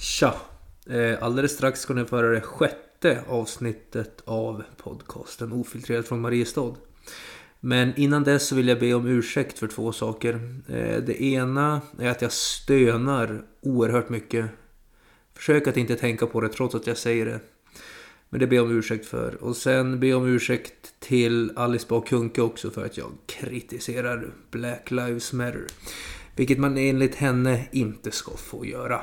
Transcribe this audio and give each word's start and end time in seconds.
Tja! 0.00 0.34
Eh, 0.86 1.22
alldeles 1.22 1.52
strax 1.52 1.80
ska 1.80 1.94
ni 1.94 2.04
få 2.04 2.16
höra 2.16 2.30
det 2.30 2.40
sjätte 2.40 3.24
avsnittet 3.28 4.22
av 4.24 4.62
podcasten 4.76 5.52
Ofiltrerat 5.52 6.08
från 6.08 6.20
Mariestad. 6.20 6.74
Men 7.60 7.96
innan 7.96 8.24
dess 8.24 8.46
så 8.46 8.54
vill 8.54 8.68
jag 8.68 8.80
be 8.80 8.94
om 8.94 9.06
ursäkt 9.06 9.58
för 9.58 9.66
två 9.66 9.92
saker. 9.92 10.34
Eh, 10.68 11.02
det 11.02 11.22
ena 11.22 11.80
är 11.98 12.10
att 12.10 12.22
jag 12.22 12.32
stönar 12.32 13.42
oerhört 13.60 14.08
mycket. 14.08 14.46
Försök 15.34 15.66
att 15.66 15.76
inte 15.76 15.96
tänka 15.96 16.26
på 16.26 16.40
det 16.40 16.48
trots 16.48 16.74
att 16.74 16.86
jag 16.86 16.96
säger 16.96 17.26
det. 17.26 17.40
Men 18.28 18.40
det 18.40 18.46
ber 18.46 18.56
jag 18.56 18.64
om 18.64 18.78
ursäkt 18.78 19.06
för. 19.06 19.44
Och 19.44 19.56
sen 19.56 20.00
ber 20.00 20.08
jag 20.08 20.18
om 20.18 20.28
ursäkt 20.28 20.94
till 21.00 21.52
Alice 21.56 21.86
Bah 21.88 22.04
Kuhnke 22.04 22.42
också 22.42 22.70
för 22.70 22.84
att 22.84 22.96
jag 22.96 23.10
kritiserar 23.26 24.30
Black 24.50 24.90
Lives 24.90 25.32
Matter. 25.32 25.66
Vilket 26.36 26.58
man 26.58 26.78
enligt 26.78 27.14
henne 27.14 27.68
inte 27.72 28.10
ska 28.10 28.36
få 28.36 28.66
göra. 28.66 29.00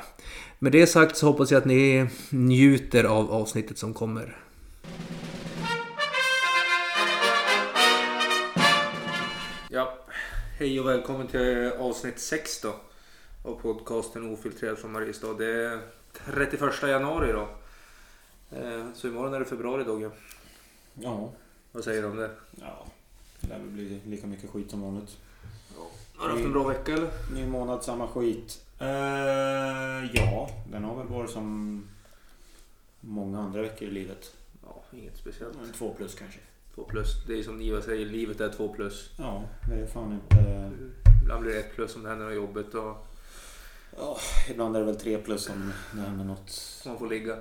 Med 0.58 0.72
det 0.72 0.86
sagt 0.86 1.16
så 1.16 1.26
hoppas 1.26 1.50
jag 1.50 1.58
att 1.58 1.64
ni 1.64 2.06
njuter 2.30 3.04
av 3.04 3.30
avsnittet 3.32 3.78
som 3.78 3.94
kommer. 3.94 4.36
Ja, 9.70 9.94
hej 10.58 10.80
och 10.80 10.88
välkommen 10.88 11.26
till 11.26 11.72
avsnitt 11.78 12.18
6 12.18 12.60
då. 12.60 12.74
Av 13.44 13.54
podcasten 13.60 14.32
Ofiltrerad 14.32 14.78
från 14.78 14.92
Mariestad. 14.92 15.34
Det 15.34 15.46
är 15.64 15.80
31 16.34 16.82
januari 16.82 17.32
då. 17.32 17.48
Eh, 18.58 18.84
Så 18.94 19.08
imorgon 19.08 19.34
är 19.34 19.38
det 19.38 19.44
februari 19.44 19.84
Dogge. 19.84 20.10
Ja, 20.94 21.30
Vad 21.72 21.84
säger 21.84 22.02
du 22.02 22.08
om 22.08 22.16
det? 22.16 22.30
ja. 22.60 22.86
Det 23.40 23.48
lär 23.48 23.58
väl 23.58 23.68
bli 23.68 24.00
lika 24.06 24.26
mycket 24.26 24.50
skit 24.50 24.70
som 24.70 24.82
vanligt. 24.82 25.16
Har 26.16 26.28
du 26.28 26.34
haft 26.34 26.44
en 26.44 26.52
bra 26.52 26.64
vecka 26.68 26.92
eller? 26.92 27.10
Ny 27.34 27.46
månad, 27.46 27.84
samma 27.84 28.08
skit. 28.08 28.64
Eh, 28.80 30.04
ja, 30.14 30.50
den 30.70 30.84
har 30.84 30.96
väl 30.96 31.06
varit 31.06 31.30
som 31.30 31.84
många 33.00 33.38
andra 33.40 33.62
veckor 33.62 33.88
i 33.88 33.90
livet. 33.90 34.32
Ja, 34.66 34.82
inget 34.92 35.16
speciellt. 35.16 35.56
En 35.66 35.72
två 35.72 35.94
plus 35.94 36.14
kanske. 36.14 36.38
Två 36.74 36.82
plus. 36.84 37.24
Det 37.26 37.38
är 37.38 37.42
som 37.42 37.58
Niva 37.58 37.82
säger, 37.82 38.06
livet 38.06 38.40
är 38.40 38.48
två 38.52 38.68
plus. 38.68 39.10
Ja, 39.18 39.42
det 39.68 39.74
är 39.74 39.86
fan 39.86 40.12
inte... 40.12 40.70
Ibland 41.22 41.42
blir 41.42 41.52
det 41.54 41.58
ett 41.60 41.74
plus 41.74 41.96
om 41.96 42.02
det 42.02 42.08
händer 42.08 42.26
något 42.26 42.34
jobbigt 42.36 42.74
och 42.74 43.06
Ja, 43.98 44.16
ibland 44.50 44.76
är 44.76 44.80
det 44.80 44.86
väl 44.86 44.96
tre 45.00 45.18
plus 45.18 45.48
om 45.48 45.72
det 45.92 46.00
händer 46.00 46.24
något. 46.24 46.82
man 46.86 46.98
får 46.98 47.08
ligga. 47.08 47.36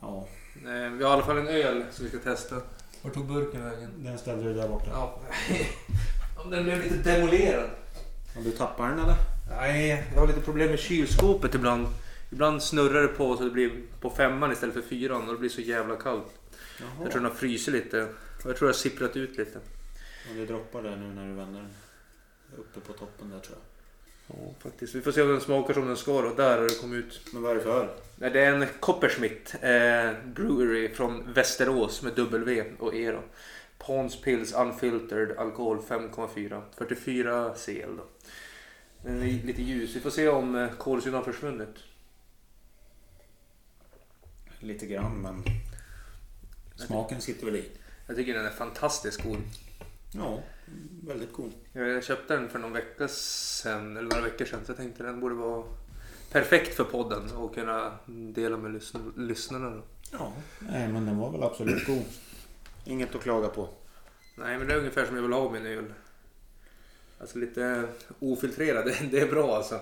Ja, 0.00 0.26
Eh, 0.64 0.90
Vi 0.92 1.04
har 1.04 1.10
i 1.10 1.14
alla 1.14 1.22
fall 1.24 1.38
en 1.38 1.48
öl 1.48 1.84
som 1.92 2.04
vi 2.04 2.10
ska 2.10 2.18
testa. 2.18 2.54
Var 3.02 3.10
tog 3.10 3.26
burken 3.26 3.64
vägen? 3.64 3.90
den 3.96 4.18
ställde 4.18 4.44
du 4.44 4.54
där 4.54 4.68
borta. 4.68 4.90
Ja. 4.90 5.20
Om 6.44 6.50
den 6.50 6.64
blev 6.64 6.82
lite 6.82 6.96
demolerad. 7.14 7.70
Har 8.34 8.42
du 8.42 8.50
tappat 8.50 8.90
den 8.90 8.98
eller? 8.98 9.14
Nej, 9.50 10.04
jag 10.14 10.20
har 10.20 10.26
lite 10.26 10.40
problem 10.40 10.70
med 10.70 10.78
kylskåpet 10.78 11.54
ibland. 11.54 11.86
Ibland 12.30 12.62
snurrar 12.62 13.02
det 13.02 13.08
på 13.08 13.36
så 13.36 13.44
det 13.44 13.50
blir 13.50 13.70
på 14.00 14.10
femman 14.10 14.52
istället 14.52 14.74
för 14.74 14.82
fyran 14.82 15.28
och 15.28 15.34
det 15.34 15.40
blir 15.40 15.50
så 15.50 15.60
jävla 15.60 15.96
kallt. 15.96 16.26
Jag 17.02 17.10
tror 17.10 17.22
den 17.22 17.30
har 17.30 17.38
frysit 17.38 17.74
lite. 17.74 18.02
Och 18.02 18.50
jag 18.50 18.56
tror 18.56 18.68
det 18.68 18.74
har 18.74 18.78
sipprat 18.78 19.16
ut 19.16 19.38
lite. 19.38 19.58
Och 20.30 20.34
det 20.36 20.46
droppar 20.46 20.82
där 20.82 20.96
nu 20.96 21.06
när 21.14 21.28
du 21.28 21.34
vänder 21.34 21.60
den. 21.60 21.70
Uppe 22.58 22.80
på 22.80 22.92
toppen 22.92 23.30
där 23.30 23.38
tror 23.38 23.58
jag. 23.58 23.64
Ja, 24.26 24.54
faktiskt. 24.58 24.94
Vi 24.94 25.00
får 25.00 25.12
se 25.12 25.22
om 25.22 25.28
den 25.28 25.40
smakar 25.40 25.74
som 25.74 25.86
den 25.86 25.96
ska 25.96 26.22
då. 26.22 26.34
Där 26.34 26.58
har 26.58 26.64
det 26.68 26.80
kommit 26.80 27.04
ut. 27.04 27.20
Men 27.32 27.42
vad 27.42 27.50
är 27.50 27.54
det 27.54 27.60
för? 27.60 27.90
Nej, 28.16 28.30
Det 28.30 28.40
är 28.40 28.52
en 28.52 28.66
Coppersmith 28.80 29.64
eh, 29.64 30.12
Brewery 30.24 30.94
från 30.94 31.32
Västerås 31.32 32.02
med 32.02 32.12
W 32.12 32.64
och 32.78 32.94
E 32.94 33.12
då. 33.12 33.22
Pons 33.78 34.20
Pills 34.22 34.54
Unfiltered 34.54 35.38
alkohol 35.38 35.78
5,4. 35.88 36.62
44 36.78 37.54
CL 37.64 37.96
då. 37.96 38.04
Den 39.02 39.22
är 39.22 39.26
lite 39.46 39.62
ljus. 39.62 39.96
Vi 39.96 40.00
får 40.00 40.10
se 40.10 40.28
om 40.28 40.54
eh, 40.56 40.70
kolsyran 40.72 41.14
har 41.14 41.22
försvunnit. 41.32 41.76
Lite 44.60 44.86
grann 44.86 45.22
men... 45.22 45.42
Smaken 46.76 47.20
sitter 47.20 47.46
väl 47.46 47.56
i. 47.56 47.70
Jag 48.06 48.16
tycker 48.16 48.34
den 48.34 48.46
är 48.46 48.50
fantastiskt 48.50 49.22
god. 49.22 49.42
Ja, 50.12 50.42
väldigt 51.06 51.32
god. 51.32 51.52
Jag 51.72 52.04
köpte 52.04 52.36
den 52.36 52.48
för 52.48 52.58
någon 52.58 52.72
vecka 52.72 53.08
sedan, 53.08 53.96
eller 53.96 54.08
några 54.08 54.22
veckor 54.22 54.44
sedan. 54.44 54.60
Så 54.64 54.70
jag 54.70 54.76
tänkte 54.76 55.02
den 55.02 55.20
borde 55.20 55.34
vara 55.34 55.64
perfekt 56.32 56.74
för 56.74 56.84
podden 56.84 57.30
och 57.32 57.54
kunna 57.54 57.98
dela 58.06 58.56
med 58.56 58.70
lysn- 58.70 59.12
lyssnarna. 59.16 59.70
Då. 59.70 59.82
Ja, 60.12 60.32
nej 60.58 60.88
men 60.88 61.06
den 61.06 61.18
var 61.18 61.30
väl 61.32 61.42
absolut 61.42 61.86
god. 61.86 62.04
Inget 62.84 63.14
att 63.14 63.22
klaga 63.22 63.48
på. 63.48 63.68
Nej, 64.36 64.58
men 64.58 64.66
det 64.68 64.74
är 64.74 64.78
ungefär 64.78 65.06
som 65.06 65.16
jag 65.16 65.22
vill 65.22 65.32
ha 65.32 65.50
min 65.52 65.66
öl. 65.66 65.92
Alltså 67.20 67.38
lite 67.38 67.88
ofiltrerad, 68.18 68.84
det, 69.10 69.20
är 69.20 69.30
bra 69.30 69.56
alltså. 69.56 69.80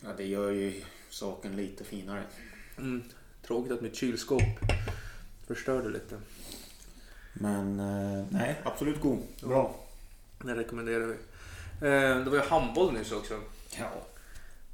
Ja, 0.00 0.08
det 0.16 0.24
gör 0.24 0.50
ju 0.50 0.82
saken 1.08 1.56
lite 1.56 1.84
finare. 1.84 2.22
Mm. 2.78 3.02
Tråkigt 3.42 3.72
att 3.72 3.80
mitt 3.80 3.96
kylskåp 3.96 4.42
förstörde 5.46 5.88
lite. 5.88 6.20
Men 7.32 7.80
eh, 7.80 8.26
nej, 8.30 8.60
absolut 8.64 9.00
god. 9.00 9.22
Bra. 9.42 9.74
Det 10.44 10.54
rekommenderar 10.54 11.06
vi. 11.06 11.14
Eh, 11.86 12.24
det 12.24 12.30
var 12.30 12.36
ju 12.36 12.42
handboll 12.42 12.92
nyss 12.92 13.12
också. 13.12 13.40
Ja. 13.78 13.90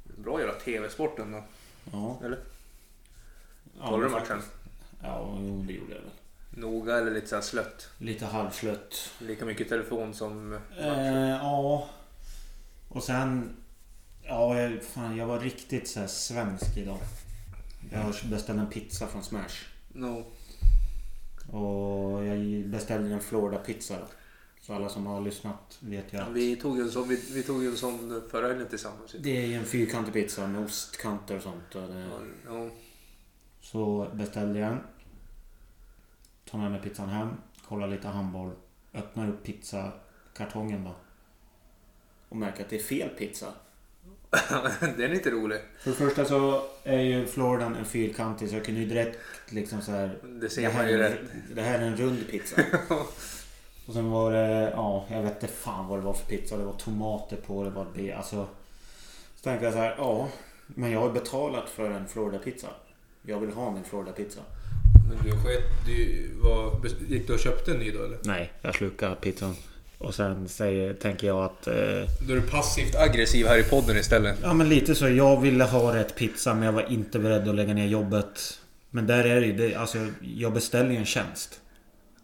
Bra 0.03 0.35
att 0.35 0.41
göra 0.41 0.53
TV-sporten 0.53 1.31
då. 1.31 1.43
Ja. 1.91 2.19
Eller? 2.23 2.39
ja 3.79 3.87
Kollar 3.87 4.03
du 4.05 4.11
matchen? 4.11 4.41
Ja, 5.01 5.37
jo, 5.39 5.63
det 5.67 5.73
gjorde 5.73 5.93
jag 5.93 6.01
väl. 6.01 6.11
Noga 6.55 6.97
eller 6.97 7.11
lite 7.11 7.27
så 7.27 7.35
här 7.35 7.41
slött? 7.41 7.89
Lite 7.97 8.25
halvslött. 8.25 9.11
Lika 9.19 9.45
mycket 9.45 9.69
telefon 9.69 10.13
som 10.13 10.53
Eh, 10.79 11.29
ja. 11.29 11.89
Och 12.87 13.03
sen... 13.03 13.55
Ja, 14.23 14.59
jag, 14.59 14.83
fan, 14.83 15.17
jag 15.17 15.27
var 15.27 15.39
riktigt 15.39 15.87
så 15.87 15.99
här 15.99 16.07
svensk 16.07 16.77
idag. 16.77 16.97
Jag 17.91 18.13
beställde 18.29 18.61
en 18.61 18.69
pizza 18.69 19.07
från 19.07 19.23
Smash. 19.23 19.65
No. 19.93 20.25
Och 21.51 22.25
jag 22.25 22.65
beställde 22.67 23.13
en 23.13 23.19
Florida 23.21 23.57
pizza. 23.57 23.97
Då. 23.99 24.05
Så 24.61 24.73
alla 24.73 24.89
som 24.89 25.05
har 25.05 25.21
lyssnat 25.21 25.77
vet 25.79 26.13
ju 26.13 26.17
att 26.17 26.29
Vi 26.31 26.55
tog 26.55 26.77
ju 26.77 26.83
en 26.83 26.91
sån, 26.91 27.07
vi, 27.07 27.21
vi 27.31 27.43
tog 27.43 27.63
ju 27.63 27.69
en 27.69 27.77
sån 27.77 28.21
förra 28.31 28.47
helgen 28.47 28.67
tillsammans. 28.69 29.15
det 29.19 29.37
är 29.43 29.45
ju 29.47 29.53
en 29.53 29.65
fyrkantig 29.65 30.13
pizza 30.13 30.47
med 30.47 30.65
ostkanter 30.65 31.37
och 31.37 31.43
sånt. 31.43 31.75
Och 31.75 31.81
det, 31.81 31.99
Ja, 31.99 32.19
ja. 32.47 32.69
Så 33.61 34.09
beställde 34.13 34.59
jag 34.59 34.71
en. 34.71 34.79
Tar 36.55 36.61
med 36.61 36.71
mig 36.71 36.81
pizzan 36.81 37.09
hem. 37.09 37.29
Kollar 37.67 37.87
lite 37.87 38.07
handboll. 38.07 38.51
Öppnar 38.93 39.29
upp 39.29 39.43
pizzakartongen 39.43 40.83
då. 40.83 40.95
Och 42.29 42.37
märker 42.37 42.63
att 42.63 42.69
det 42.69 42.75
är 42.75 42.83
fel 42.83 43.09
pizza. 43.09 43.45
Den 44.79 45.01
är 45.01 45.13
inte 45.13 45.31
rolig. 45.31 45.59
För 45.79 45.89
det 45.89 45.95
första 45.95 46.25
så 46.25 46.63
är 46.83 46.99
ju 46.99 47.27
Floridan 47.27 47.75
en 47.75 47.85
fyrkantig 47.85 48.49
så 48.49 48.55
jag 48.55 48.65
kunde 48.65 48.81
ju 48.81 48.87
direkt 48.87 49.19
liksom 49.49 49.81
så 49.81 49.91
här. 49.91 50.17
Det 50.23 50.49
ser 50.49 50.61
det, 50.61 50.67
här 50.67 50.83
man 50.83 50.91
ju 50.91 50.93
är, 50.93 51.09
rätt. 51.09 51.19
det 51.55 51.61
här 51.61 51.79
är 51.79 51.83
en 51.83 51.97
rund 51.97 52.27
pizza. 52.29 52.61
och 53.87 53.93
sen 53.93 54.11
var 54.11 54.31
det, 54.31 54.71
ja 54.75 55.05
jag 55.09 55.21
vet 55.21 55.43
inte 55.43 55.53
fan 55.53 55.87
vad 55.87 55.99
det 55.99 56.03
var 56.03 56.13
för 56.13 56.25
pizza. 56.25 56.57
Det 56.57 56.65
var 56.65 56.73
tomater 56.73 57.37
på, 57.37 57.63
det 57.63 57.69
var 57.69 57.87
det. 57.95 58.13
Alltså. 58.13 58.47
Så 59.35 59.43
tänkte 59.43 59.65
jag 59.65 59.73
så 59.73 59.79
här, 59.79 59.95
ja. 59.97 60.27
Men 60.67 60.91
jag 60.91 60.99
har 60.99 61.09
betalat 61.09 61.69
för 61.69 61.91
en 61.91 62.07
Florida 62.07 62.39
pizza. 62.39 62.67
Jag 63.21 63.39
vill 63.39 63.53
ha 63.53 63.71
min 63.71 63.83
Florida 63.83 64.11
pizza. 64.11 64.41
Men 65.09 65.17
du 65.23 65.31
sket, 65.31 65.63
du 65.85 66.29
var, 66.43 66.71
gick 67.09 67.27
du 67.27 67.33
och 67.33 67.39
köpte 67.39 67.71
en 67.71 67.77
ny 67.77 67.91
då 67.91 68.03
eller? 68.03 68.17
Nej, 68.23 68.51
jag 68.61 68.75
slukar 68.75 69.15
pizzan. 69.15 69.55
Och 69.97 70.15
sen 70.15 70.47
säger, 70.49 70.93
tänker 70.93 71.27
jag 71.27 71.43
att... 71.45 71.67
Eh, 71.67 71.73
Då 72.27 72.33
är 72.33 72.35
du 72.35 72.41
passivt 72.41 72.95
aggressiv 72.95 73.47
här 73.47 73.57
i 73.57 73.63
podden 73.63 73.97
istället. 73.97 74.37
ja 74.43 74.53
men 74.53 74.69
lite 74.69 74.95
så. 74.95 75.09
Jag 75.09 75.41
ville 75.41 75.63
ha 75.63 75.95
rätt 75.95 76.15
pizza 76.15 76.53
men 76.53 76.63
jag 76.63 76.71
var 76.73 76.91
inte 76.91 77.19
beredd 77.19 77.47
att 77.49 77.55
lägga 77.55 77.73
ner 77.73 77.87
jobbet. 77.87 78.59
Men 78.89 79.07
där 79.07 79.23
är 79.23 79.41
det 79.41 79.45
ju... 79.47 79.53
Det, 79.53 79.75
alltså, 79.75 79.97
jag 80.21 80.53
beställer 80.53 80.91
ju 80.91 80.97
en 80.97 81.05
tjänst. 81.05 81.59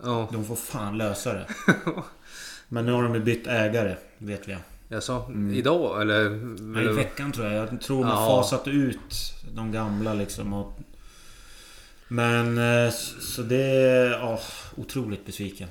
Ja. 0.03 0.29
De 0.31 0.45
får 0.45 0.55
fan 0.55 0.97
lösa 0.97 1.33
det. 1.33 1.45
Men 2.69 2.85
nu 2.85 2.91
har 2.91 3.03
de 3.03 3.15
ju 3.15 3.21
bytt 3.21 3.47
ägare, 3.47 3.95
vet 4.17 4.47
vi. 4.47 4.57
Jag 4.87 5.03
sa 5.03 5.31
idag 5.53 6.01
eller? 6.01 6.29
Men 6.61 6.83
I 6.83 6.87
veckan 6.93 7.31
tror 7.31 7.47
jag. 7.47 7.55
Jag 7.55 7.81
tror 7.81 8.03
de 8.03 8.09
Ja. 8.09 8.15
har 8.15 8.41
fasat 8.43 8.67
ut 8.67 9.34
de 9.55 9.72
gamla 9.72 10.13
liksom. 10.13 10.53
Och... 10.53 10.79
Men 12.13 12.58
eh, 12.58 12.91
så 13.19 13.41
det 13.41 13.63
är... 13.63 14.09
Ja, 14.11 14.40
otroligt 14.75 15.25
besviken. 15.25 15.69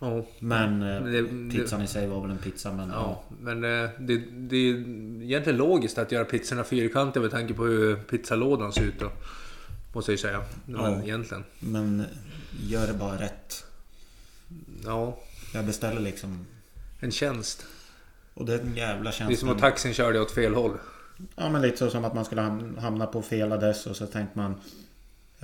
ja. 0.00 0.26
Men 0.38 0.82
eh, 0.82 1.02
det- 1.04 1.52
pizzan 1.52 1.82
i 1.82 1.86
sig 1.86 2.06
var 2.06 2.20
väl 2.22 2.30
en 2.30 2.38
pizza 2.38 2.72
men 2.72 2.88
ja. 2.88 2.94
Ja, 3.30 3.36
men 3.40 3.64
eh, 3.64 3.90
det, 3.98 4.16
det 4.32 4.56
är 4.56 4.74
egentligen 5.22 5.56
logiskt 5.56 5.98
att 5.98 6.12
göra 6.12 6.24
pizzorna 6.24 6.64
fyrkantiga 6.64 7.22
med 7.22 7.30
tanke 7.30 7.54
på 7.54 7.64
hur 7.64 7.96
pizzalådan 7.96 8.72
ser 8.72 8.82
ut 8.82 9.00
då. 9.00 9.10
Måste 9.92 10.10
jag 10.12 10.14
ju 10.16 10.22
säga. 10.22 10.42
Men 10.66 10.92
Ja. 10.92 11.02
egentligen. 11.02 11.44
Men 11.60 12.04
gör 12.68 12.86
det 12.86 12.92
bara 12.94 13.20
rätt. 13.20 13.64
Ja, 14.84 15.18
Jag 15.54 15.64
beställer 15.64 16.00
liksom... 16.00 16.46
en 17.00 17.10
tjänst. 17.10 17.66
Och 18.34 18.44
det 18.46 18.54
är 18.54 18.58
en 18.58 18.74
jävla 18.76 19.10
Det 19.10 19.32
är 19.32 19.36
som 19.36 19.48
att 19.48 19.58
taxin 19.58 19.94
körde 19.94 20.20
åt 20.20 20.30
fel 20.30 20.54
håll. 20.54 20.76
Ja 21.36 21.50
men 21.50 21.62
lite 21.62 21.76
så 21.76 21.90
som 21.90 22.04
att 22.04 22.14
man 22.14 22.24
skulle 22.24 22.40
ham- 22.42 22.78
hamna 22.78 23.06
på 23.06 23.22
fel 23.22 23.52
adress 23.52 23.86
och 23.86 23.96
så 23.96 24.06
tänkte 24.06 24.38
man... 24.38 24.54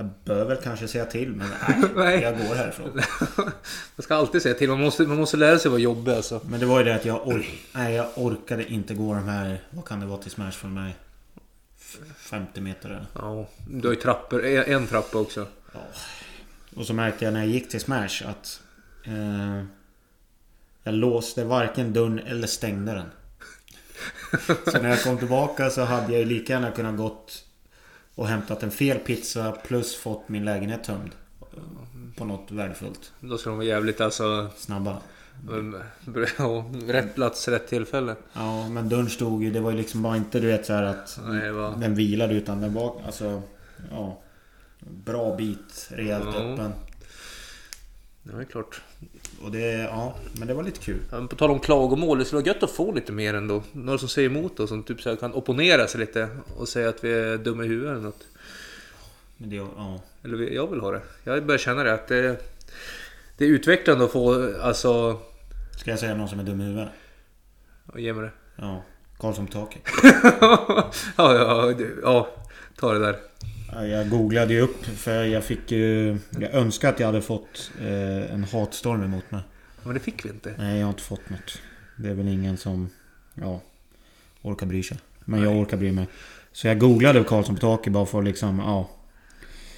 Jag 0.01 0.11
bör 0.25 0.45
väl 0.45 0.57
kanske 0.57 0.89
säga 0.89 1.05
till 1.05 1.29
men 1.29 1.49
nej, 1.69 1.91
Nej. 1.97 2.21
jag 2.21 2.39
går 2.39 2.55
härifrån. 2.55 3.01
Man 3.97 4.03
ska 4.03 4.15
alltid 4.15 4.43
säga 4.43 4.55
till. 4.55 4.69
Man 4.69 4.81
måste, 4.81 5.03
man 5.03 5.17
måste 5.17 5.37
lära 5.37 5.59
sig 5.59 5.71
vara 5.71 5.81
jobbig 5.81 6.13
alltså. 6.13 6.41
Men 6.45 6.61
det 6.61 6.67
var 6.67 6.79
ju 6.79 6.85
det 6.85 6.95
att 6.95 7.05
jag, 7.05 7.27
or- 7.27 7.45
nej, 7.73 7.95
jag 7.95 8.07
orkade 8.17 8.73
inte 8.73 8.95
gå 8.95 9.15
de 9.15 9.29
här... 9.29 9.63
Vad 9.71 9.85
kan 9.85 10.01
det 10.01 10.07
vara 10.07 10.19
till 10.19 10.31
Smash 10.31 10.51
för 10.51 10.69
mig? 10.69 10.97
50 12.17 12.61
meter 12.61 12.89
eller? 12.89 13.07
Ja, 13.15 13.49
du 13.71 13.89
har 13.89 13.95
ju 13.95 14.01
trappor, 14.01 14.45
en 14.45 14.65
en 14.75 14.87
trappa 14.87 15.19
också. 15.19 15.47
Ja. 15.73 15.81
Och 16.77 16.87
så 16.87 16.95
märkte 16.95 17.25
jag 17.25 17.35
när 17.35 17.41
jag 17.41 17.49
gick 17.49 17.69
till 17.71 17.81
Smash 17.81 18.23
att... 18.27 18.61
Eh, 19.05 19.65
jag 20.83 20.95
låste 20.95 21.45
varken 21.45 21.93
dörren 21.93 22.19
eller 22.19 22.47
stängde 22.47 22.93
den. 22.93 23.11
så 24.73 24.83
när 24.83 24.89
jag 24.89 25.03
kom 25.03 25.19
tillbaka 25.19 25.71
så 25.71 25.83
hade 25.85 26.13
jag 26.13 26.19
ju 26.19 26.25
lika 26.25 26.53
gärna 26.53 26.71
kunnat 26.71 26.97
gått 26.97 27.45
och 28.21 28.29
hämtat 28.29 28.63
en 28.63 28.71
fel 28.71 28.99
pizza 28.99 29.53
plus 29.53 29.97
fått 29.97 30.29
min 30.29 30.45
lägenhet 30.45 30.85
tömd. 30.85 31.11
På 32.17 32.25
något 32.25 32.51
värdefullt. 32.51 33.13
Då 33.21 33.39
ska 33.39 33.51
de 33.51 33.57
vara 33.57 33.67
jävligt 33.67 34.01
alltså... 34.01 34.51
Snabba. 34.57 34.97
Ja, 36.39 36.65
rätt 36.87 37.15
plats, 37.15 37.49
rätt 37.49 37.69
tillfälle. 37.69 38.17
Ja, 38.33 38.69
men 38.69 38.89
dörren 38.89 39.11
stod 39.11 39.43
ju... 39.45 39.51
Det 39.51 39.61
var 39.61 39.71
ju 39.71 39.77
liksom 39.77 40.03
bara 40.03 40.17
inte 40.17 40.41
du 40.41 40.47
vet 40.47 40.67
så 40.67 40.73
här 40.73 40.83
att 40.83 41.21
Nej, 41.27 41.53
var... 41.53 41.77
den 41.77 41.95
vilade 41.95 42.35
utan 42.35 42.61
den 42.61 42.75
var 42.75 43.03
alltså... 43.07 43.43
Ja. 43.91 44.23
Bra 44.81 45.37
bit, 45.37 45.89
rejält 45.91 46.29
Ja. 46.35 46.41
öppen. 46.41 46.73
Det 48.23 48.33
var 48.37 48.45
klart. 48.45 48.83
Och 49.45 49.51
det... 49.51 49.71
Ja, 49.71 50.15
men 50.33 50.49
det 50.49 50.55
var 50.55 50.63
lite 50.63 50.81
kul. 50.81 51.01
Ja, 51.11 51.19
men 51.19 51.29
På 51.29 51.37
tal 51.37 51.51
om 51.51 51.61
klagomål, 51.61 52.19
det 52.19 52.25
skulle 52.25 52.43
vara 52.43 52.47
gött 52.47 52.63
att 52.63 52.71
få 52.71 52.93
lite 52.93 53.13
mer 53.13 53.35
ändå. 53.35 53.63
Några 53.73 53.99
som 53.99 54.09
säger 54.09 54.31
emot 54.31 54.61
oss, 54.61 54.69
som 54.69 54.83
typ 54.83 55.01
så 55.01 55.17
kan 55.17 55.35
opponera 55.35 55.87
sig 55.87 56.01
lite 56.01 56.29
och 56.57 56.69
säga 56.69 56.89
att 56.89 57.05
vi 57.05 57.13
är 57.13 57.39
dumma 57.39 57.65
i 57.65 57.69
huvudet 57.69 57.93
eller 57.93 58.03
något. 58.03 58.27
Men 59.37 59.51
det... 59.51 59.57
Ja. 59.57 60.01
Eller 60.25 60.39
jag 60.39 60.67
vill 60.67 60.81
ha 60.81 60.91
det. 60.91 61.03
Jag 61.25 61.47
börjar 61.47 61.59
känna 61.59 61.83
det 61.83 61.95
att 61.95 62.09
det, 62.09 62.41
det 63.39 63.45
är 63.45 63.49
utvecklande 63.49 64.05
att 64.05 64.13
få, 64.13 64.53
alltså... 64.63 65.21
Ska 65.77 65.91
jag 65.91 65.99
säga 65.99 66.15
någon 66.15 66.29
som 66.29 66.41
är 66.41 66.45
dum 66.45 66.61
i 66.61 66.65
huvudet? 66.65 66.89
Ge 67.97 68.13
mig 68.13 68.23
det. 68.23 68.33
Ja. 68.57 68.83
Karlsson 69.19 69.47
på 69.47 69.53
taket. 69.53 69.83
ja, 71.17 71.35
ja, 71.35 71.75
ja, 72.03 72.29
ta 72.77 72.93
det 72.93 72.99
där. 72.99 73.17
Ja, 73.73 73.87
Jag 73.87 74.09
googlade 74.09 74.55
ju 74.55 74.61
upp 74.61 74.85
för 74.85 75.25
jag 75.25 75.45
fick 75.45 75.73
ju... 75.73 76.19
Jag 76.41 76.55
önskar 76.55 76.89
att 76.89 77.01
jag 77.01 77.07
hade 77.07 77.23
fått 77.23 77.71
eh, 77.81 78.35
en 78.35 78.45
hatstorm 78.45 79.03
emot 79.03 79.31
mig. 79.31 79.41
Men 79.83 79.95
det 79.95 80.01
fick 80.01 80.25
vi 80.25 80.29
inte. 80.29 80.55
Nej, 80.59 80.79
jag 80.79 80.87
har 80.87 80.91
inte 80.91 81.03
fått 81.03 81.31
något. 81.31 81.59
Det 81.97 82.09
är 82.09 82.15
väl 82.15 82.29
ingen 82.29 82.57
som... 82.57 82.91
Ja... 83.35 83.61
Orkar 84.43 84.67
bry 84.67 84.83
sig. 84.83 84.99
Men 85.25 85.43
jag 85.43 85.53
Nej. 85.53 85.63
orkar 85.63 85.77
bry 85.77 85.93
mig. 85.93 86.07
Så 86.53 86.67
jag 86.67 86.79
googlade 86.79 87.25
Karlsson 87.25 87.55
på 87.55 87.61
taket 87.61 87.93
bara 87.93 88.07
för 88.07 88.19
att 88.19 88.25
liksom... 88.25 88.59
Ja. 88.59 88.91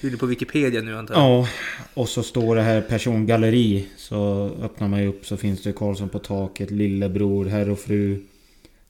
Du 0.01 0.13
är 0.13 0.17
på 0.17 0.25
Wikipedia 0.25 0.81
nu 0.81 0.97
antar 0.97 1.15
jag? 1.15 1.23
Ja. 1.23 1.47
Och 1.93 2.09
så 2.09 2.23
står 2.23 2.55
det 2.55 2.61
här 2.61 2.81
persongalleri. 2.81 3.87
Så 3.97 4.49
öppnar 4.61 4.87
man 4.87 5.01
ju 5.01 5.07
upp 5.07 5.25
så 5.25 5.37
finns 5.37 5.63
det 5.63 5.73
Karlsson 5.73 6.09
på 6.09 6.19
taket, 6.19 6.71
Lillebror, 6.71 7.45
Herr 7.45 7.69
och 7.69 7.79
Fru. 7.79 8.23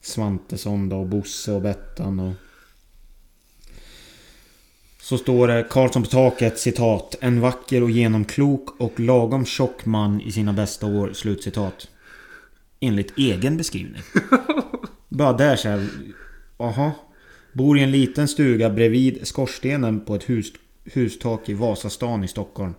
Svantesson 0.00 0.88
då, 0.88 0.96
och 0.96 1.06
Bosse 1.06 1.52
och 1.52 1.62
Bettan 1.62 2.20
och... 2.20 2.32
Så 5.04 5.18
står 5.18 5.48
det 5.48 5.66
Karlsson 5.70 6.02
på 6.02 6.08
taket, 6.08 6.58
citat. 6.58 7.16
En 7.20 7.40
vacker 7.40 7.82
och 7.82 7.90
genomklok 7.90 8.80
och 8.80 9.00
lagom 9.00 9.44
tjock 9.44 9.84
man 9.84 10.20
i 10.20 10.32
sina 10.32 10.52
bästa 10.52 10.86
år, 10.86 11.12
slutcitat. 11.12 11.88
Enligt 12.80 13.18
egen 13.18 13.56
beskrivning. 13.56 14.02
Bara 15.08 15.32
där 15.32 15.56
så 15.56 15.68
här. 15.68 15.88
Aha. 16.56 16.92
Bor 17.52 17.78
i 17.78 17.82
en 17.82 17.90
liten 17.90 18.28
stuga 18.28 18.70
bredvid 18.70 19.26
skorstenen 19.26 20.00
på 20.00 20.14
ett 20.14 20.28
hus, 20.28 20.52
hustak 20.84 21.48
i 21.48 21.54
Vasastan 21.54 22.24
i 22.24 22.28
Stockholm. 22.28 22.74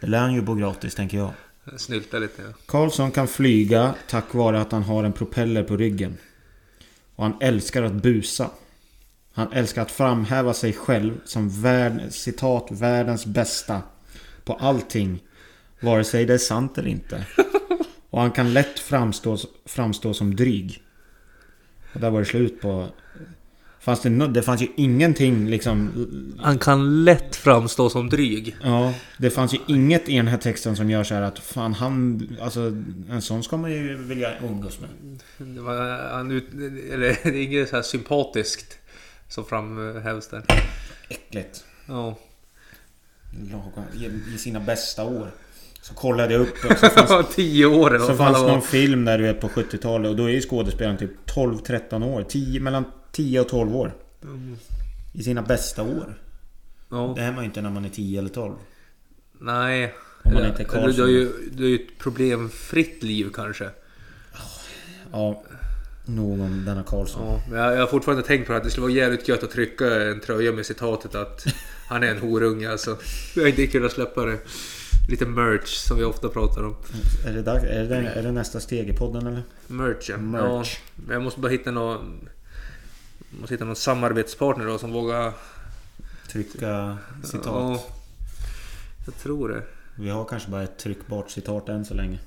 Det 0.00 0.06
lär 0.06 0.20
han 0.20 0.34
ju 0.34 0.42
bo 0.42 0.54
gratis 0.54 0.94
tänker 0.94 1.18
jag. 1.18 1.30
Snylta 1.76 2.18
lite. 2.18 2.42
Ja. 2.42 2.48
Karlsson 2.66 3.10
kan 3.10 3.28
flyga 3.28 3.94
tack 4.08 4.34
vare 4.34 4.60
att 4.60 4.72
han 4.72 4.82
har 4.82 5.04
en 5.04 5.12
propeller 5.12 5.62
på 5.62 5.76
ryggen. 5.76 6.16
Och 7.14 7.24
han 7.24 7.36
älskar 7.40 7.82
att 7.82 7.92
busa. 7.92 8.50
Han 9.38 9.52
älskar 9.52 9.82
att 9.82 9.90
framhäva 9.90 10.54
sig 10.54 10.72
själv 10.72 11.20
som 11.24 11.48
värld, 11.48 12.00
citat, 12.10 12.68
världens 12.70 13.26
bästa. 13.26 13.82
På 14.44 14.54
allting. 14.54 15.22
Vare 15.80 16.04
sig 16.04 16.24
det 16.24 16.34
är 16.34 16.38
sant 16.38 16.78
eller 16.78 16.88
inte. 16.88 17.26
Och 18.10 18.20
han 18.20 18.30
kan 18.30 18.52
lätt 18.52 18.78
framstå, 18.78 19.36
framstå 19.66 20.14
som 20.14 20.36
dryg. 20.36 20.82
Och 21.92 22.00
där 22.00 22.10
var 22.10 22.18
det 22.18 22.24
slut 22.24 22.60
på... 22.60 22.88
Fanns 23.80 24.00
det, 24.00 24.08
no- 24.08 24.32
det 24.32 24.42
fanns 24.42 24.62
ju 24.62 24.68
ingenting 24.76 25.48
liksom... 25.48 25.90
Han 26.38 26.58
kan 26.58 27.04
lätt 27.04 27.36
framstå 27.36 27.90
som 27.90 28.08
dryg. 28.08 28.56
Ja, 28.62 28.94
det 29.18 29.30
fanns 29.30 29.54
ju 29.54 29.58
inget 29.66 30.08
i 30.08 30.16
den 30.16 30.28
här 30.28 30.38
texten 30.38 30.76
som 30.76 30.90
gör 30.90 31.04
så 31.04 31.14
här 31.14 31.22
att 31.22 31.38
fan 31.38 31.74
han... 31.74 32.28
Alltså 32.40 32.60
en 33.10 33.22
sån 33.22 33.42
ska 33.42 33.56
man 33.56 33.72
ju 33.72 33.96
vilja 33.96 34.32
umgås 34.42 34.78
med. 34.80 35.18
Det, 35.54 35.60
var, 35.60 36.10
han 36.12 36.30
ut, 36.30 36.48
eller, 36.92 37.18
det 37.30 37.38
är 37.38 37.42
inget 37.42 37.68
så 37.68 37.76
här 37.76 37.82
sympatiskt 37.82 38.77
som 39.28 39.44
framhävs 39.44 40.28
där. 40.28 40.44
Äckligt. 41.08 41.64
Ja. 41.86 42.18
I, 44.34 44.38
sina 44.38 44.60
bästa 44.60 45.04
år. 45.04 45.30
Så 45.82 45.94
kollade 45.94 46.32
jag 46.32 46.42
upp 46.42 46.58
så 46.58 46.88
fanns, 46.88 47.28
Tio 47.34 47.66
år 47.66 47.94
eller 47.94 48.06
så 48.06 48.14
fanns 48.14 48.38
någon 48.38 48.62
film 48.62 49.04
där 49.04 49.18
du 49.18 49.24
vet 49.24 49.40
på 49.40 49.48
70-talet 49.48 50.10
och 50.10 50.16
då 50.16 50.24
är 50.24 50.28
ju 50.28 50.40
skådespelaren 50.40 50.98
typ 50.98 51.10
12-13 51.26 52.04
år. 52.04 52.22
10, 52.22 52.60
mellan 52.60 52.84
10 53.12 53.40
och 53.40 53.48
12 53.48 53.76
år. 53.76 53.94
I 55.12 55.22
sina 55.22 55.42
bästa 55.42 55.82
år. 55.82 56.20
Ja. 56.90 57.12
Det 57.16 57.22
är 57.22 57.32
man 57.32 57.40
ju 57.40 57.44
inte 57.44 57.62
när 57.62 57.70
man 57.70 57.84
är 57.84 57.88
10 57.88 58.18
eller 58.18 58.30
12. 58.30 58.54
Nej. 59.40 59.94
Om 60.22 60.34
man 60.34 60.46
inte 60.46 60.62
är 60.62 60.66
Karlsson. 60.66 60.92
du 60.92 61.02
har 61.02 61.08
ju 61.08 61.32
du 61.52 61.62
har 61.62 61.68
ju 61.68 61.74
ett 61.74 61.98
problemfritt 61.98 63.02
liv 63.02 63.30
kanske. 63.34 63.70
Ja. 65.12 65.42
Nog 66.08 66.40
om 66.40 66.64
denna 66.64 66.82
Karlsson. 66.82 67.26
Ja, 67.26 67.40
men 67.50 67.58
jag, 67.60 67.74
jag 67.74 67.80
har 67.80 67.86
fortfarande 67.86 68.22
tänkt 68.22 68.46
på 68.46 68.52
att 68.52 68.64
det 68.64 68.70
skulle 68.70 68.82
vara 68.82 68.92
jävligt 68.92 69.28
gött 69.28 69.42
att 69.42 69.50
trycka 69.50 70.02
en 70.02 70.20
tröja 70.20 70.52
med 70.52 70.66
citatet 70.66 71.14
att 71.14 71.46
han 71.88 72.02
är 72.02 72.06
en 72.06 72.18
horunge 72.18 72.70
alltså. 72.70 72.96
Jag 73.34 73.42
har 73.42 73.48
inte 73.48 73.66
kunnat 73.66 73.92
släppa 73.92 74.24
det. 74.24 74.38
Lite 75.08 75.26
merch 75.26 75.74
som 75.74 75.98
vi 75.98 76.04
ofta 76.04 76.28
pratar 76.28 76.64
om. 76.64 76.76
Är, 77.26 77.32
det 77.32 77.42
dags, 77.42 77.64
är, 77.64 77.84
det, 77.84 77.96
är 77.96 78.22
det 78.22 78.32
nästa 78.32 78.60
steg 78.60 78.88
i 78.88 78.92
podden 78.92 79.26
eller? 79.26 79.42
Merch 79.66 80.10
ja. 80.10 80.16
Merch. 80.16 80.78
Ja, 81.06 81.12
jag 81.12 81.22
måste 81.22 81.40
bara 81.40 81.48
hitta 81.52 81.70
någon... 81.70 82.28
Måste 83.40 83.54
hitta 83.54 83.64
någon 83.64 83.76
samarbetspartner 83.76 84.66
då 84.66 84.78
som 84.78 84.92
vågar... 84.92 85.32
Trycka 86.32 86.98
citat. 87.24 87.46
Ja, 87.46 87.82
jag 89.06 89.14
tror 89.14 89.48
det. 89.48 89.62
Vi 89.94 90.10
har 90.10 90.24
kanske 90.24 90.50
bara 90.50 90.62
ett 90.62 90.78
tryckbart 90.78 91.30
citat 91.30 91.68
än 91.68 91.84
så 91.84 91.94
länge. 91.94 92.18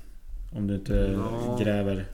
Om 0.52 0.66
du 0.66 0.74
inte 0.74 0.94
Ja. 0.94 1.58
gräver. 1.62 2.06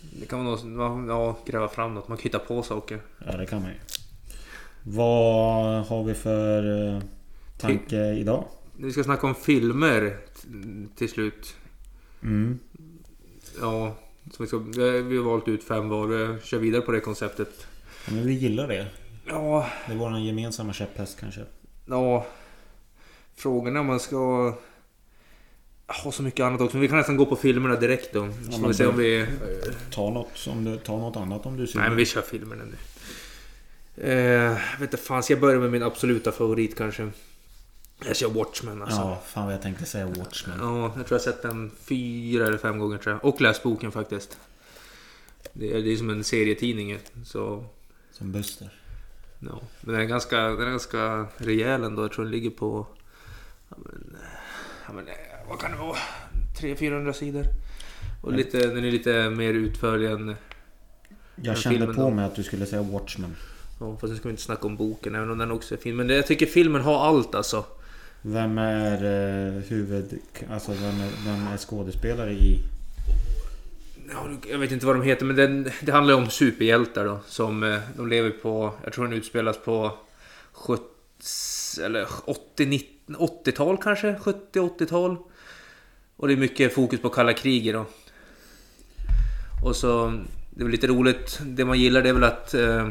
Det 0.00 0.26
kan 0.26 0.44
man 0.44 1.08
ja, 1.08 1.38
gräva 1.46 1.68
fram 1.68 1.94
något. 1.94 2.08
Man 2.08 2.16
kan 2.18 2.22
hitta 2.22 2.38
på 2.38 2.62
saker. 2.62 3.00
Ja, 3.26 3.36
det 3.36 3.46
kan 3.46 3.62
man 3.62 3.70
ju. 3.70 3.76
Vad 4.82 5.86
har 5.86 6.04
vi 6.04 6.14
för 6.14 6.86
eh, 6.94 7.02
tanke 7.58 7.96
idag? 7.96 8.44
Vi 8.76 8.92
ska 8.92 9.04
snacka 9.04 9.26
om 9.26 9.34
filmer 9.34 10.16
till 10.96 11.08
slut. 11.08 11.56
Mm. 12.22 12.58
Ja, 13.60 13.94
så 14.32 14.42
vi, 14.42 14.46
ska, 14.46 14.58
vi 14.58 15.16
har 15.16 15.24
valt 15.24 15.48
ut 15.48 15.64
fem 15.64 15.88
var. 15.88 16.06
Vi 16.06 16.40
kör 16.42 16.58
vidare 16.58 16.82
på 16.82 16.92
det 16.92 17.00
konceptet. 17.00 17.66
Ja, 18.06 18.12
men 18.12 18.26
vi 18.26 18.32
gillar 18.32 18.68
det. 18.68 18.86
Ja, 19.26 19.66
Det 19.86 19.92
är 19.92 19.96
vår 19.96 20.18
gemensamma 20.18 20.72
käpphäst 20.72 21.20
kanske. 21.20 21.40
ja. 21.86 22.26
Frågan 23.34 23.76
är 23.76 23.80
om 23.80 23.86
man 23.86 24.00
ska 24.00 24.54
ha 25.88 26.12
så 26.12 26.22
mycket 26.22 26.44
annat 26.44 26.60
också. 26.60 26.76
Men 26.76 26.82
vi 26.82 26.88
kan 26.88 26.96
nästan 26.96 27.16
gå 27.16 27.26
på 27.26 27.36
filmerna 27.36 27.76
direkt 27.76 28.12
då. 28.12 28.28
Så 28.50 28.58
men 28.58 28.68
vi 28.68 28.74
se 28.74 28.86
om 28.86 28.96
vi... 28.96 29.26
Ta 29.90 30.10
något, 30.10 30.46
om 30.48 30.64
du, 30.64 30.76
ta 30.76 30.98
något 30.98 31.16
annat 31.16 31.46
om 31.46 31.56
du 31.56 31.62
är 31.62 31.70
Nej 31.74 31.88
men 31.88 31.96
vi 31.96 32.06
kör 32.06 32.22
filmerna 32.22 32.64
nu. 32.64 32.76
Eh, 33.96 34.52
vet 34.52 34.80
inte 34.80 34.96
fan, 34.96 35.22
ska 35.22 35.32
jag 35.32 35.40
börja 35.40 35.58
med 35.58 35.70
min 35.70 35.82
absoluta 35.82 36.32
favorit 36.32 36.76
kanske? 36.76 37.10
Jag 38.06 38.16
kör 38.16 38.28
Watchmen 38.28 38.82
alltså. 38.82 39.00
Ja. 39.00 39.10
Ja, 39.10 39.22
fan 39.26 39.44
vad 39.44 39.54
jag 39.54 39.62
tänkte 39.62 39.84
säga 39.84 40.06
Watchmen. 40.06 40.58
jag 40.58 40.92
tror 40.92 41.04
jag 41.08 41.14
har 41.14 41.18
sett 41.18 41.42
den 41.42 41.70
fyra 41.84 42.46
eller 42.46 42.58
fem 42.58 42.78
gånger 42.78 42.98
tror 42.98 43.14
jag. 43.14 43.24
Och 43.24 43.40
läst 43.40 43.62
boken 43.62 43.92
faktiskt. 43.92 44.38
Det 45.52 45.72
är, 45.72 45.82
det 45.82 45.92
är 45.92 45.96
som 45.96 46.10
en 46.10 46.24
serietidning 46.24 46.98
så... 47.24 47.64
Som 48.12 48.32
Buster. 48.32 48.70
Ja. 49.38 49.60
Men 49.80 49.94
den 49.94 50.02
är 50.02 50.06
ganska, 50.06 50.36
den 50.36 50.66
är 50.66 50.70
ganska 50.70 51.26
rejäl 51.36 51.84
ändå. 51.84 52.02
Jag 52.02 52.12
tror 52.12 52.24
den 52.24 52.32
ligger 52.32 52.50
på... 52.50 52.86
Ja, 53.68 53.76
men, 53.78 54.16
ja, 54.86 54.92
men, 54.92 55.08
eh, 55.08 55.14
vad 55.48 55.60
kan 55.60 55.70
det 55.70 55.76
vara? 55.76 55.96
300-400 56.60 57.12
sidor. 57.12 57.44
Och 58.22 58.32
lite, 58.32 58.58
den 58.58 58.84
är 58.84 58.90
lite 58.90 59.30
mer 59.30 59.52
utförlig 59.52 60.10
än... 60.10 60.28
Jag 60.28 61.54
Den 61.54 61.56
kände 61.56 61.86
på 61.86 61.92
då? 61.92 62.10
mig 62.10 62.24
att 62.24 62.34
du 62.34 62.42
skulle 62.42 62.66
säga 62.66 62.82
Watchmen. 62.82 63.36
Ja, 63.80 63.96
fast 64.00 64.10
nu 64.10 64.16
ska 64.16 64.28
vi 64.28 64.30
inte 64.30 64.42
snacka 64.42 64.66
om 64.66 64.76
boken, 64.76 65.14
även 65.14 65.30
om 65.30 65.38
den 65.38 65.50
också 65.50 65.74
är 65.74 65.78
fin. 65.78 65.96
Men 65.96 66.08
jag 66.08 66.26
tycker 66.26 66.46
filmen 66.46 66.82
har 66.82 67.06
allt 67.06 67.34
alltså. 67.34 67.64
Vem 68.22 68.58
är 68.58 69.04
eh, 69.04 69.62
huvud... 69.62 70.18
Alltså 70.50 70.72
vem 70.72 71.00
är, 71.00 71.10
vem 71.24 71.46
är 71.46 71.56
skådespelare 71.56 72.32
i... 72.32 72.58
Ja, 74.10 74.28
jag 74.50 74.58
vet 74.58 74.72
inte 74.72 74.86
vad 74.86 74.96
de 74.96 75.02
heter, 75.02 75.24
men 75.24 75.36
den, 75.36 75.70
det 75.80 75.92
handlar 75.92 76.14
om 76.14 76.30
superhjältar 76.30 77.04
då. 77.04 77.20
Som 77.26 77.62
eh, 77.62 77.78
de 77.96 78.08
lever 78.08 78.30
på, 78.30 78.74
jag 78.84 78.92
tror 78.92 79.04
den 79.04 79.18
utspelas 79.18 79.58
på 79.58 79.98
70, 80.52 80.84
eller 81.84 82.06
80, 82.24 82.66
90, 82.66 82.88
80-tal 83.06 83.76
kanske? 83.76 84.12
70-80-tal. 84.12 85.16
Och 86.18 86.28
det 86.28 86.34
är 86.34 86.36
mycket 86.36 86.74
fokus 86.74 87.00
på 87.00 87.08
kalla 87.08 87.32
kriget 87.32 87.74
då. 87.74 87.86
Och 89.64 89.76
så, 89.76 90.06
det 90.50 90.60
är 90.60 90.64
väl 90.64 90.72
lite 90.72 90.86
roligt, 90.86 91.40
det 91.46 91.64
man 91.64 91.80
gillar 91.80 92.02
det 92.02 92.08
är 92.08 92.12
väl 92.12 92.24
att... 92.24 92.54
Eh, 92.54 92.88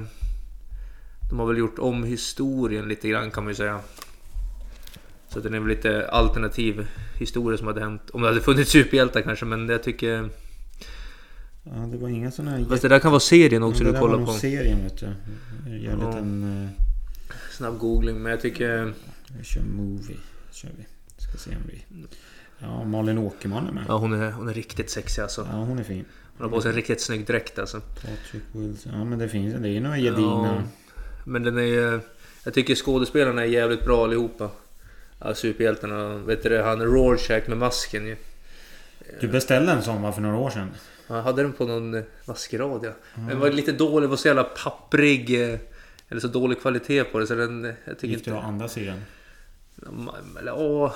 De 1.30 1.40
har 1.40 1.46
väl 1.48 1.58
gjort 1.58 1.80
om 1.80 2.04
historien 2.04 2.88
lite 2.88 3.10
grann 3.10 3.32
kan 3.32 3.44
man 3.44 3.52
ju 3.52 3.56
säga. 3.56 3.80
Så 5.30 5.40
den 5.40 5.54
är 5.54 5.60
väl 5.60 5.68
lite 5.70 6.08
alternativ 6.10 6.88
historia 7.20 7.58
som 7.58 7.68
hade 7.68 7.82
hänt. 7.82 8.10
Om 8.10 8.22
det 8.22 8.28
hade 8.28 8.42
funnits 8.42 8.72
superhjältar 8.72 9.22
kanske 9.22 9.46
men 9.46 9.70
jag 9.70 9.84
tycker... 9.84 10.30
Ja, 11.64 11.72
det 11.92 11.98
var 11.98 12.10
inga 12.10 12.32
sådana 12.32 12.52
här... 12.58 12.66
Fast 12.66 12.82
det 12.82 12.88
där 12.88 13.00
kan 13.00 13.12
vara 13.12 13.20
serien 13.20 13.64
också 13.64 13.84
ja, 13.84 13.92
du 13.92 14.00
kollar 14.00 14.18
Det 14.18 14.26
på. 14.26 14.26
där 14.26 14.34
var 14.34 14.40
serien 14.40 14.84
vet 14.84 14.98
du. 15.00 15.06
Jag 15.66 15.78
gör 15.80 15.92
en 15.94 16.00
Ja. 16.02 16.08
liten... 16.08 16.64
eh, 16.66 16.84
Snabb 17.52 17.78
googling 17.80 18.22
men 18.22 18.30
jag 18.32 18.42
tycker... 18.42 18.94
Vi 19.38 19.44
kör 19.44 19.62
movie. 19.62 20.18
Kör 20.52 20.70
vi. 20.78 20.86
Ska 21.18 21.38
se 21.38 21.50
om 21.50 21.62
vi... 21.68 21.84
Ja, 22.60 22.84
Malin 22.84 23.18
Åkerman 23.18 23.68
är 23.68 23.72
med. 23.72 23.84
Ja 23.88 23.98
hon 23.98 24.14
är, 24.14 24.32
hon 24.32 24.50
är 24.50 24.54
riktigt 24.54 24.90
sexig 24.90 25.22
alltså. 25.22 25.48
Ja, 25.52 25.58
hon 25.58 25.80
är 25.80 25.84
fin. 25.84 26.06
Hon 26.38 26.50
har 26.50 26.56
på 26.58 26.62
sig 26.62 26.70
en 26.70 26.76
riktigt 26.76 27.02
snygg 27.02 27.26
dräkt 27.26 27.60
alltså. 27.60 27.80
Patrick 27.80 28.44
Wilson. 28.52 28.92
Ja, 28.96 29.04
men 29.04 29.20
det 29.20 29.30
finns 29.30 29.56
Det 29.62 29.68
är 29.68 29.72
ju 29.72 29.80
några 29.80 29.98
gedigna... 29.98 30.56
Ja, 30.56 30.62
men 31.26 31.44
den 31.44 31.58
är... 31.58 32.00
Jag 32.44 32.54
tycker 32.54 32.76
skådespelarna 32.76 33.42
är 33.42 33.46
jävligt 33.46 33.86
bra 33.86 34.04
allihopa. 34.04 34.50
Ja, 35.20 35.34
superhjältarna. 35.36 36.18
Vet 36.18 36.44
du 36.44 36.50
det, 36.50 36.64
han 36.64 36.82
Rorschach 36.82 37.48
med 37.48 37.58
masken 37.58 38.06
ju. 38.08 38.18
Du 39.20 39.28
beställde 39.28 39.72
en 39.72 39.82
sån 39.84 40.02
va, 40.02 40.12
för 40.12 40.22
några 40.22 40.38
år 40.38 40.50
sedan? 40.50 40.70
Han 41.08 41.24
hade 41.24 41.42
den 41.42 41.54
på 41.54 41.66
någon 41.66 41.94
eh, 41.94 42.04
maskerad 42.26 42.86
ja. 42.86 42.92
Den 43.16 43.40
var 43.40 43.52
lite 43.52 43.72
dålig, 43.72 44.10
var 44.10 44.16
så 44.18 44.28
jävla 44.28 44.44
papprig. 44.44 45.42
eh, 45.54 45.60
Eller 46.10 46.22
så 46.22 46.28
dålig 46.28 46.62
kvalitet 46.62 47.04
på 47.04 47.20
det 47.20 47.28
så 47.28 47.36
den... 47.36 47.66
eh, 47.66 47.74
Jag 47.86 48.00
tycker 48.00 48.08
Gick 48.16 48.26
du 48.26 48.32
inte... 48.32 48.44
andra 48.44 48.68
sidan? 48.68 49.02
Ma- 49.76 50.40
Eller 50.40 50.54
åh... 50.58 50.94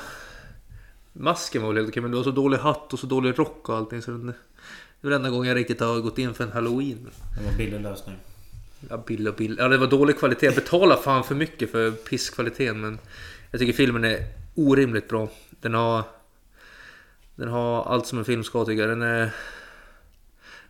Masken 1.13 1.62
var 1.62 1.70
väl 1.70 1.77
helt 1.77 1.89
okej 1.89 2.01
men 2.01 2.12
det 2.12 2.18
var 2.18 2.24
så 2.24 2.32
dålig 2.32 2.58
hatt 2.58 2.94
och 2.94 3.00
så 3.00 3.08
dålig 3.08 3.39
rock 3.39 3.70
och 3.70 3.75
allting 3.75 4.01
så. 4.01 4.12
Det 4.12 5.08
var 5.08 5.12
enda 5.12 5.30
gången 5.30 5.48
jag 5.48 5.58
riktigt 5.58 5.80
har 5.80 6.00
gått 6.00 6.18
in 6.18 6.34
för 6.34 6.44
en 6.44 6.51
halloween. 6.51 7.10
Det 7.38 7.46
var 7.46 7.58
billig 7.58 7.82
lösning. 7.82 8.15
Ja, 8.89 8.98
bill 8.98 9.27
och 9.27 9.36
bill. 9.36 9.56
Ja, 9.60 9.68
det 9.68 9.77
var 9.77 9.88
dålig 9.88 10.20
kvalitet. 10.20 10.46
Jag 10.46 10.56
betalade 10.56 11.01
fan 11.01 11.24
för 11.24 11.36
mycket 11.36 11.72
för 11.72 11.91
pisskvaliteten 11.91 12.82
men... 12.82 13.00
Jag 13.51 13.60
tycker 13.60 13.74
filmen 13.74 14.03
är 14.03 14.27
orimligt 14.56 15.08
bra. 15.08 15.30
Den 15.50 15.74
har... 15.74 16.03
Den 17.36 17.48
har 17.50 17.84
allt 17.84 18.08
som 18.08 18.18
en 18.20 18.25
film 18.25 18.44
ska 18.44 18.65
tycka. 18.65 18.86
Den 18.86 19.01
är... 19.01 19.32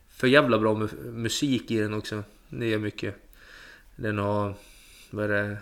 För 0.10 0.28
jävla 0.28 0.60
bra 0.60 0.74
mu- 0.74 1.12
musik 1.12 1.72
i 1.72 1.80
den 1.80 1.94
också. 1.94 2.24
Det 2.50 2.74
är 2.74 2.80
mycket. 2.80 3.16
Den 3.96 4.18
har... 4.18 4.54
Vad 5.10 5.32
är 5.32 5.44
det? 5.44 5.58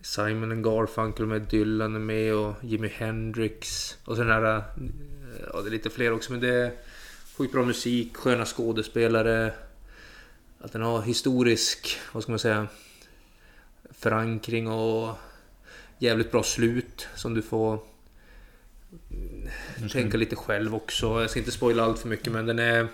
Simon 0.00 0.52
and 0.52 0.64
Garfunkel 0.64 1.26
med 1.26 1.42
Dylan 1.42 1.94
är 1.94 1.98
med 1.98 2.34
och 2.34 2.54
Jimi 2.62 2.88
Hendrix. 2.88 3.96
Och 4.04 4.16
sen 4.16 4.26
den 4.26 4.42
här... 4.44 4.62
Ja, 5.52 5.60
det 5.60 5.68
är 5.68 5.70
lite 5.70 5.90
fler 5.90 6.12
också 6.12 6.32
men 6.32 6.40
det 6.40 6.54
är 6.54 6.72
sjukt 7.36 7.52
bra 7.52 7.64
musik, 7.64 8.16
sköna 8.16 8.44
skådespelare. 8.44 9.52
Att 10.60 10.72
den 10.72 10.82
har 10.82 11.02
historisk, 11.02 11.98
vad 12.12 12.22
ska 12.22 12.32
man 12.32 12.38
säga, 12.38 12.66
förankring 13.90 14.68
och 14.68 15.14
jävligt 15.98 16.30
bra 16.30 16.42
slut 16.42 17.08
som 17.14 17.34
du 17.34 17.42
får 17.42 17.80
ska 19.76 19.88
tänka 19.88 20.16
lite 20.16 20.36
själv 20.36 20.74
också. 20.74 21.20
Jag 21.20 21.30
ska 21.30 21.38
inte 21.38 21.52
spoila 21.52 21.84
allt 21.84 21.98
för 21.98 22.08
mycket 22.08 22.32
men 22.32 22.46
den 22.46 22.58
är... 22.58 22.88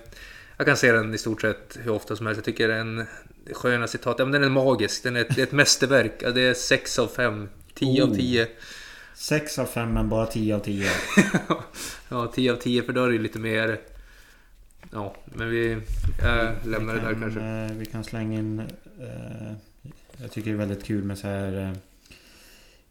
Jag 0.56 0.66
kan 0.66 0.76
se 0.76 0.92
den 0.92 1.14
i 1.14 1.18
stort 1.18 1.40
sett 1.40 1.78
hur 1.82 1.90
ofta 1.92 2.16
som 2.16 2.26
helst. 2.26 2.38
Jag 2.38 2.44
tycker 2.44 2.68
den 2.68 3.06
sköna 3.52 3.86
citat. 3.86 4.16
Ja, 4.18 4.24
men 4.24 4.32
den 4.32 4.44
är 4.44 4.48
magisk. 4.54 5.02
Den 5.02 5.16
är 5.16 5.20
ett, 5.20 5.34
det 5.34 5.40
är 5.42 5.46
ett 5.46 5.52
mästerverk. 5.52 6.12
Ja, 6.20 6.30
Det 6.30 6.40
är 6.40 6.54
6 6.54 6.98
av 6.98 7.06
5. 7.08 7.48
10 7.74 8.02
av 8.02 8.10
Oh. 8.10 8.16
10. 8.16 8.48
6 9.14 9.58
av 9.58 9.66
5 9.66 9.92
men 9.92 10.08
bara 10.08 10.26
10 10.26 10.54
av 10.56 10.60
10. 10.60 10.90
Ja, 12.08 12.32
10 12.34 12.52
av 12.52 12.56
10 12.56 12.82
för 12.82 12.92
då 12.92 13.04
är 13.04 13.10
det 13.10 13.18
lite 13.18 13.38
mer... 13.38 13.80
Ja, 14.92 15.16
men 15.24 15.50
vi... 15.50 15.78
Jag 16.22 16.54
lämnar 16.64 16.94
det 16.94 17.00
där 17.00 17.08
vi 17.08 17.14
kan, 17.14 17.22
kanske. 17.22 17.40
eh, 17.40 17.78
Vi 17.78 17.86
kan 17.86 18.04
slänga 18.04 18.38
in... 18.38 18.58
eh, 19.00 19.52
jag 20.22 20.30
tycker 20.32 20.50
det 20.50 20.56
är 20.56 20.58
väldigt 20.58 20.84
kul 20.84 21.04
med 21.04 21.18
så 21.18 21.26
här... 21.26 21.62
eh, 21.62 21.72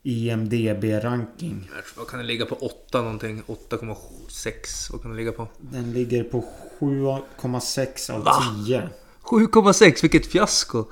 IMDB-ranking. 0.03 1.69
Vad 1.97 2.07
kan 2.07 2.19
den 2.19 2.27
ligga 2.27 2.45
på? 2.45 2.55
8 2.55 3.01
någonting? 3.01 3.43
8,6? 3.47 4.91
Vad 4.91 5.01
kan 5.01 5.11
den 5.11 5.17
ligga 5.17 5.31
på? 5.31 5.47
Den 5.59 5.93
ligger 5.93 6.23
på 6.23 6.45
7,6 6.79 8.11
av 8.11 8.23
Va? 8.23 8.43
10. 8.65 8.89
7,6 9.23 10.01
vilket 10.01 10.25
fiasko! 10.25 10.85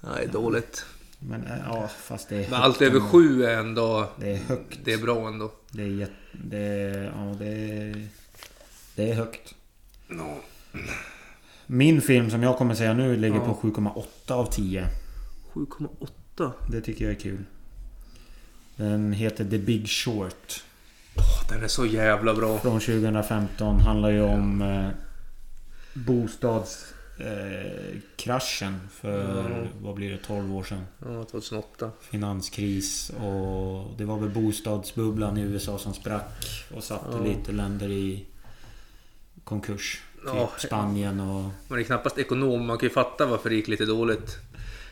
Nej, 0.00 0.28
dåligt. 0.32 0.84
Men 1.18 1.46
eh, 1.46 1.58
ja, 1.68 1.88
fast 2.02 2.28
det 2.28 2.34
är 2.34 2.38
högt. 2.38 2.50
Men 2.50 2.60
allt 2.62 2.82
över 2.82 2.96
ändå. 2.96 3.08
7 3.10 3.44
är 3.44 3.58
ändå... 3.58 4.10
Det 4.16 4.32
är 4.32 4.36
högt. 4.36 4.78
Det 4.84 4.92
är 4.92 4.98
bra 4.98 5.28
ändå. 5.28 5.52
Det 5.70 5.82
är 5.82 5.86
jätte... 5.86 6.12
Det 6.32 6.58
är... 6.58 7.04
Ja, 7.04 7.34
det 7.38 7.46
är... 7.48 8.08
Det 8.94 9.10
är 9.10 9.14
högt. 9.14 9.54
No. 10.08 10.36
Min 11.66 12.00
film 12.00 12.30
som 12.30 12.42
jag 12.42 12.58
kommer 12.58 12.74
säga 12.74 12.92
nu 12.92 13.16
ligger 13.16 13.36
Ja. 13.36 13.54
på 13.60 13.68
7,8 13.68 14.32
av 14.32 14.46
10. 14.52 14.86
7,8? 15.52 16.50
Det 16.70 16.80
tycker 16.80 17.04
jag 17.04 17.14
är 17.14 17.18
kul. 17.20 17.44
Den 18.78 19.12
heter 19.12 19.44
The 19.44 19.58
Big 19.58 19.88
Short. 19.88 20.62
Åh, 21.16 21.48
den 21.52 21.64
är 21.64 21.68
så 21.68 21.86
jävla 21.86 22.34
bra. 22.34 22.58
Från 22.58 22.80
2015. 22.80 23.80
Handlar 23.80 24.10
ju 24.10 24.20
om 24.22 24.62
eh, 24.62 24.88
bostadskraschen 25.94 28.74
eh, 28.74 28.78
för, 28.90 29.46
Mm. 29.46 29.68
vad 29.82 29.94
blir 29.94 30.10
det, 30.10 30.18
12 30.18 30.56
år 30.56 30.64
sedan. 30.64 30.84
Ja, 30.98 31.24
2008. 31.24 31.90
Finanskris 32.00 33.10
och 33.10 33.90
det 33.98 34.04
var 34.04 34.18
väl 34.18 34.30
bostadsbubblan 34.30 35.38
i 35.38 35.40
USA 35.40 35.78
som 35.78 35.94
sprack 35.94 36.66
och 36.76 36.84
satte 36.84 37.16
Ja. 37.18 37.24
lite 37.24 37.52
länder 37.52 37.88
i 37.90 38.26
konkurs. 39.44 40.02
Typ 40.14 40.24
Ja. 40.34 40.50
Spanien 40.58 41.20
och... 41.20 41.50
Man 41.68 41.78
är 41.78 41.82
knappast 41.82 42.18
ekonom. 42.18 42.66
Man 42.66 42.78
kan 42.78 42.88
ju 42.88 42.92
fatta 42.94 43.26
varför 43.26 43.50
det 43.50 43.56
gick 43.56 43.68
lite 43.68 43.84
dåligt. 43.84 44.36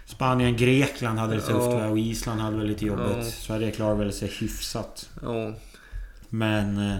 Spanien, 0.06 0.56
Grekland 0.56 1.18
hade 1.18 1.34
det 1.34 1.40
tufft 1.40 1.52
Ja. 1.72 1.86
och 1.88 1.98
Island 1.98 2.40
hade 2.40 2.56
väl 2.56 2.66
lite 2.66 2.86
jobbigt. 2.86 3.16
Ja. 3.16 3.22
Sverige 3.22 3.70
klarade 3.70 3.98
väl 3.98 4.12
sig 4.12 4.28
hyfsat. 4.40 5.10
Ja, 5.22 5.52
Men... 6.28 6.90
eh, 6.90 6.96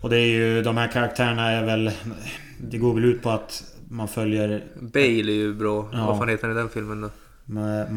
Och 0.00 0.10
det 0.10 0.16
är 0.18 0.26
ju... 0.26 0.62
De 0.62 0.76
här 0.76 0.88
karaktärerna 0.88 1.50
är 1.50 1.64
väl... 1.64 1.90
Det 2.60 2.78
går 2.78 2.94
väl 2.94 3.04
ut 3.04 3.22
på 3.22 3.30
att 3.30 3.64
man 3.88 4.08
följer 4.08 4.64
Bale 4.80 5.04
är 5.32 5.36
ju 5.36 5.54
bra. 5.54 5.88
Ja. 5.92 6.06
Vad 6.06 6.18
fan 6.18 6.28
heter 6.28 6.48
han 6.48 6.56
i 6.56 6.60
den 6.60 6.68
filmen 6.68 7.00
då? 7.00 7.10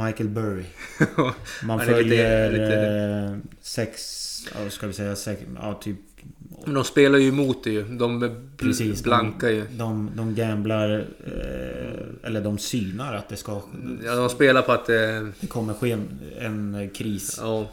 Michael 0.06 0.30
Burry. 0.30 0.66
Man 1.64 1.80
är 1.80 1.86
lite- 1.86 1.94
följer 1.94 2.52
lite- 2.52 3.32
eh, 3.34 3.38
sex... 3.62 4.02
Ska 4.70 4.88
vi 4.88 4.94
säga 4.94 5.16
sex... 5.16 5.42
Ja, 5.62 5.74
typ... 5.74 5.98
Men 6.66 6.74
de 6.74 6.84
spelar 6.84 7.20
ju 7.20 7.28
emot 7.28 7.64
det 7.64 7.70
ju. 7.72 7.84
De 7.84 8.24
är 8.24 8.28
bl- 8.30 8.50
Precis. 8.58 9.04
blanka 9.04 9.50
ju. 9.52 9.66
De, 9.72 10.12
de 10.16 10.36
gamblar... 10.36 11.06
Eh, 11.28 12.28
eller 12.28 12.42
de 12.42 12.58
synar 12.58 13.14
att 13.16 13.30
det 13.30 13.36
ska... 13.36 13.62
Ja, 14.06 14.16
de 14.16 14.30
spelar 14.30 14.62
på 14.62 14.72
att 14.72 14.86
det... 14.86 15.32
Det 15.40 15.48
kommer 15.48 15.74
ske 15.74 15.92
en, 15.92 16.10
en 16.40 16.90
kris. 16.90 17.40
Ja, 17.42 17.68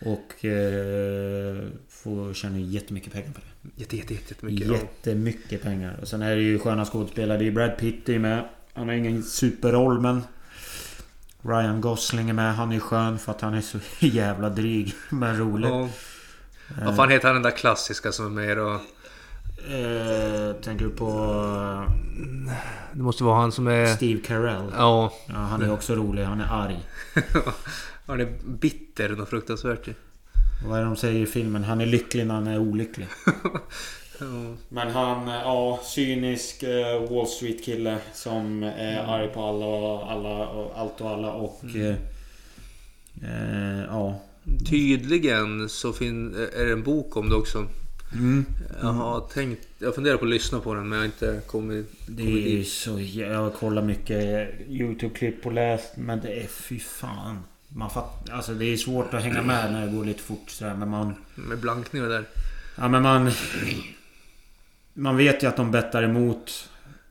Och 0.00 0.44
eh, 0.44 1.56
får 1.88 2.34
tjäna 2.34 2.58
jättemycket 2.58 3.12
pengar 3.12 3.32
på 3.32 3.40
det. 3.40 3.70
jätte, 3.82 3.96
jätte, 3.96 4.14
jätte, 4.14 4.26
jättemycket. 4.34 4.66
Ja. 4.68 4.74
Jättemycket 4.74 5.62
pengar. 5.62 5.98
Och 6.02 6.08
sen 6.08 6.22
är 6.22 6.36
det 6.36 6.42
ju 6.42 6.58
sköna 6.58 6.84
skådespelare. 6.84 7.38
Det 7.38 7.46
är 7.46 7.50
Brad 7.52 7.78
Pitt 7.78 8.08
är 8.08 8.18
med. 8.18 8.44
Han 8.72 8.88
har 8.88 8.94
ingen 8.94 9.22
superroll 9.22 10.00
men... 10.00 10.20
Ryan 11.42 11.80
Gosling 11.80 12.28
är 12.30 12.32
med. 12.34 12.54
Han 12.54 12.72
är 12.72 12.78
skön 12.80 13.18
för 13.18 13.32
att 13.32 13.40
han 13.40 13.54
är 13.54 13.60
så 13.60 13.78
jävla 14.06 14.48
dryg. 14.50 14.92
Men 15.10 15.38
rolig. 15.38 15.68
Ja. 15.68 15.88
Vad 16.84 16.96
fan 16.96 17.10
heter 17.10 17.26
han 17.26 17.34
den 17.34 17.42
där 17.42 17.50
klassiska 17.50 18.12
som 18.12 18.26
är 18.26 18.46
med 18.46 18.56
då? 18.56 18.80
Eh, 19.68 20.54
tänker 20.62 20.84
du 20.84 20.90
på 20.90 21.10
Det 22.92 23.02
måste 23.02 23.24
vara 23.24 23.40
han 23.40 23.52
som 23.52 23.66
är... 23.66 23.82
eh, 23.82 23.96
Steve 23.96 24.20
Carell? 24.20 24.72
Ja, 24.76 25.12
Ja, 25.26 25.34
han 25.34 25.62
är 25.62 25.72
också 25.72 25.94
rolig. 25.94 26.24
Han 26.24 26.40
är 26.40 26.48
arg. 26.50 26.78
han 28.06 28.20
är 28.20 28.32
bitter 28.44 29.20
och 29.20 29.28
fruktansvärt 29.28 29.88
ju. 29.88 29.94
Vad 30.66 30.78
är 30.78 30.82
det 30.82 30.88
de 30.88 30.96
säger 30.96 31.22
i 31.22 31.26
filmen? 31.26 31.64
Han 31.64 31.80
är 31.80 31.86
lycklig 31.86 32.26
när 32.26 32.34
han 32.34 32.46
är 32.46 32.58
olycklig. 32.58 33.06
Ja. 33.24 33.34
Men 34.68 34.90
han, 34.90 35.28
ja, 35.28 35.80
cynisk 35.84 36.62
eh, 36.62 37.10
Wall 37.10 37.26
Street 37.26 37.64
kille 37.64 37.98
som 38.12 38.62
är 38.62 38.98
arg 38.98 39.28
på 39.28 39.44
alla 39.44 39.66
och 39.66 40.12
alla 40.12 40.48
och 40.48 40.78
allt 40.80 41.00
och 41.00 41.10
alla 41.10 41.32
och... 41.32 41.64
Eh, 41.64 41.96
eh, 43.22 43.84
ja. 43.88 44.20
Tydligen 44.68 45.68
så 45.68 45.92
fin- 45.92 46.34
är 46.34 46.64
det 46.64 46.72
en 46.72 46.82
bok 46.82 47.16
om 47.16 47.28
det 47.28 47.34
också. 47.36 47.66
Mm. 48.14 48.44
Jag 48.80 48.92
har 48.92 49.20
tänkt... 49.20 49.68
Jag 49.78 49.94
funderar 49.94 50.16
på 50.16 50.24
att 50.24 50.30
lyssna 50.30 50.60
på 50.60 50.74
den 50.74 50.88
men 50.88 50.92
jag 50.92 51.00
har 51.00 51.06
inte 51.06 51.40
kommit... 51.46 51.90
Det 52.06 52.22
kommit 52.22 52.44
dit. 52.44 52.68
så... 52.68 53.00
Jag 53.00 53.38
har 53.38 53.50
kollat 53.50 53.84
mycket 53.84 54.50
YouTube-klipp 54.68 55.46
och 55.46 55.52
läst 55.52 55.96
men 55.96 56.20
det 56.20 56.42
är 56.42 56.46
fy 56.46 56.78
fan. 56.80 57.38
Man 57.68 57.90
fatt, 57.90 58.30
alltså 58.30 58.54
det 58.54 58.64
är 58.64 58.76
svårt 58.76 59.14
att 59.14 59.22
hänga 59.22 59.42
med 59.42 59.72
när 59.72 59.86
det 59.86 59.92
går 59.92 60.04
lite 60.04 60.22
fort 60.22 60.50
sådär 60.50 60.74
men 60.74 60.88
man... 60.88 61.14
Med 61.34 61.58
blankningar 61.58 62.08
där. 62.08 62.24
Ja 62.76 62.88
men 62.88 63.02
man... 63.02 63.30
Man 64.94 65.16
vet 65.16 65.42
ju 65.42 65.46
att 65.46 65.56
de 65.56 65.70
bettar 65.70 66.02
emot. 66.02 66.68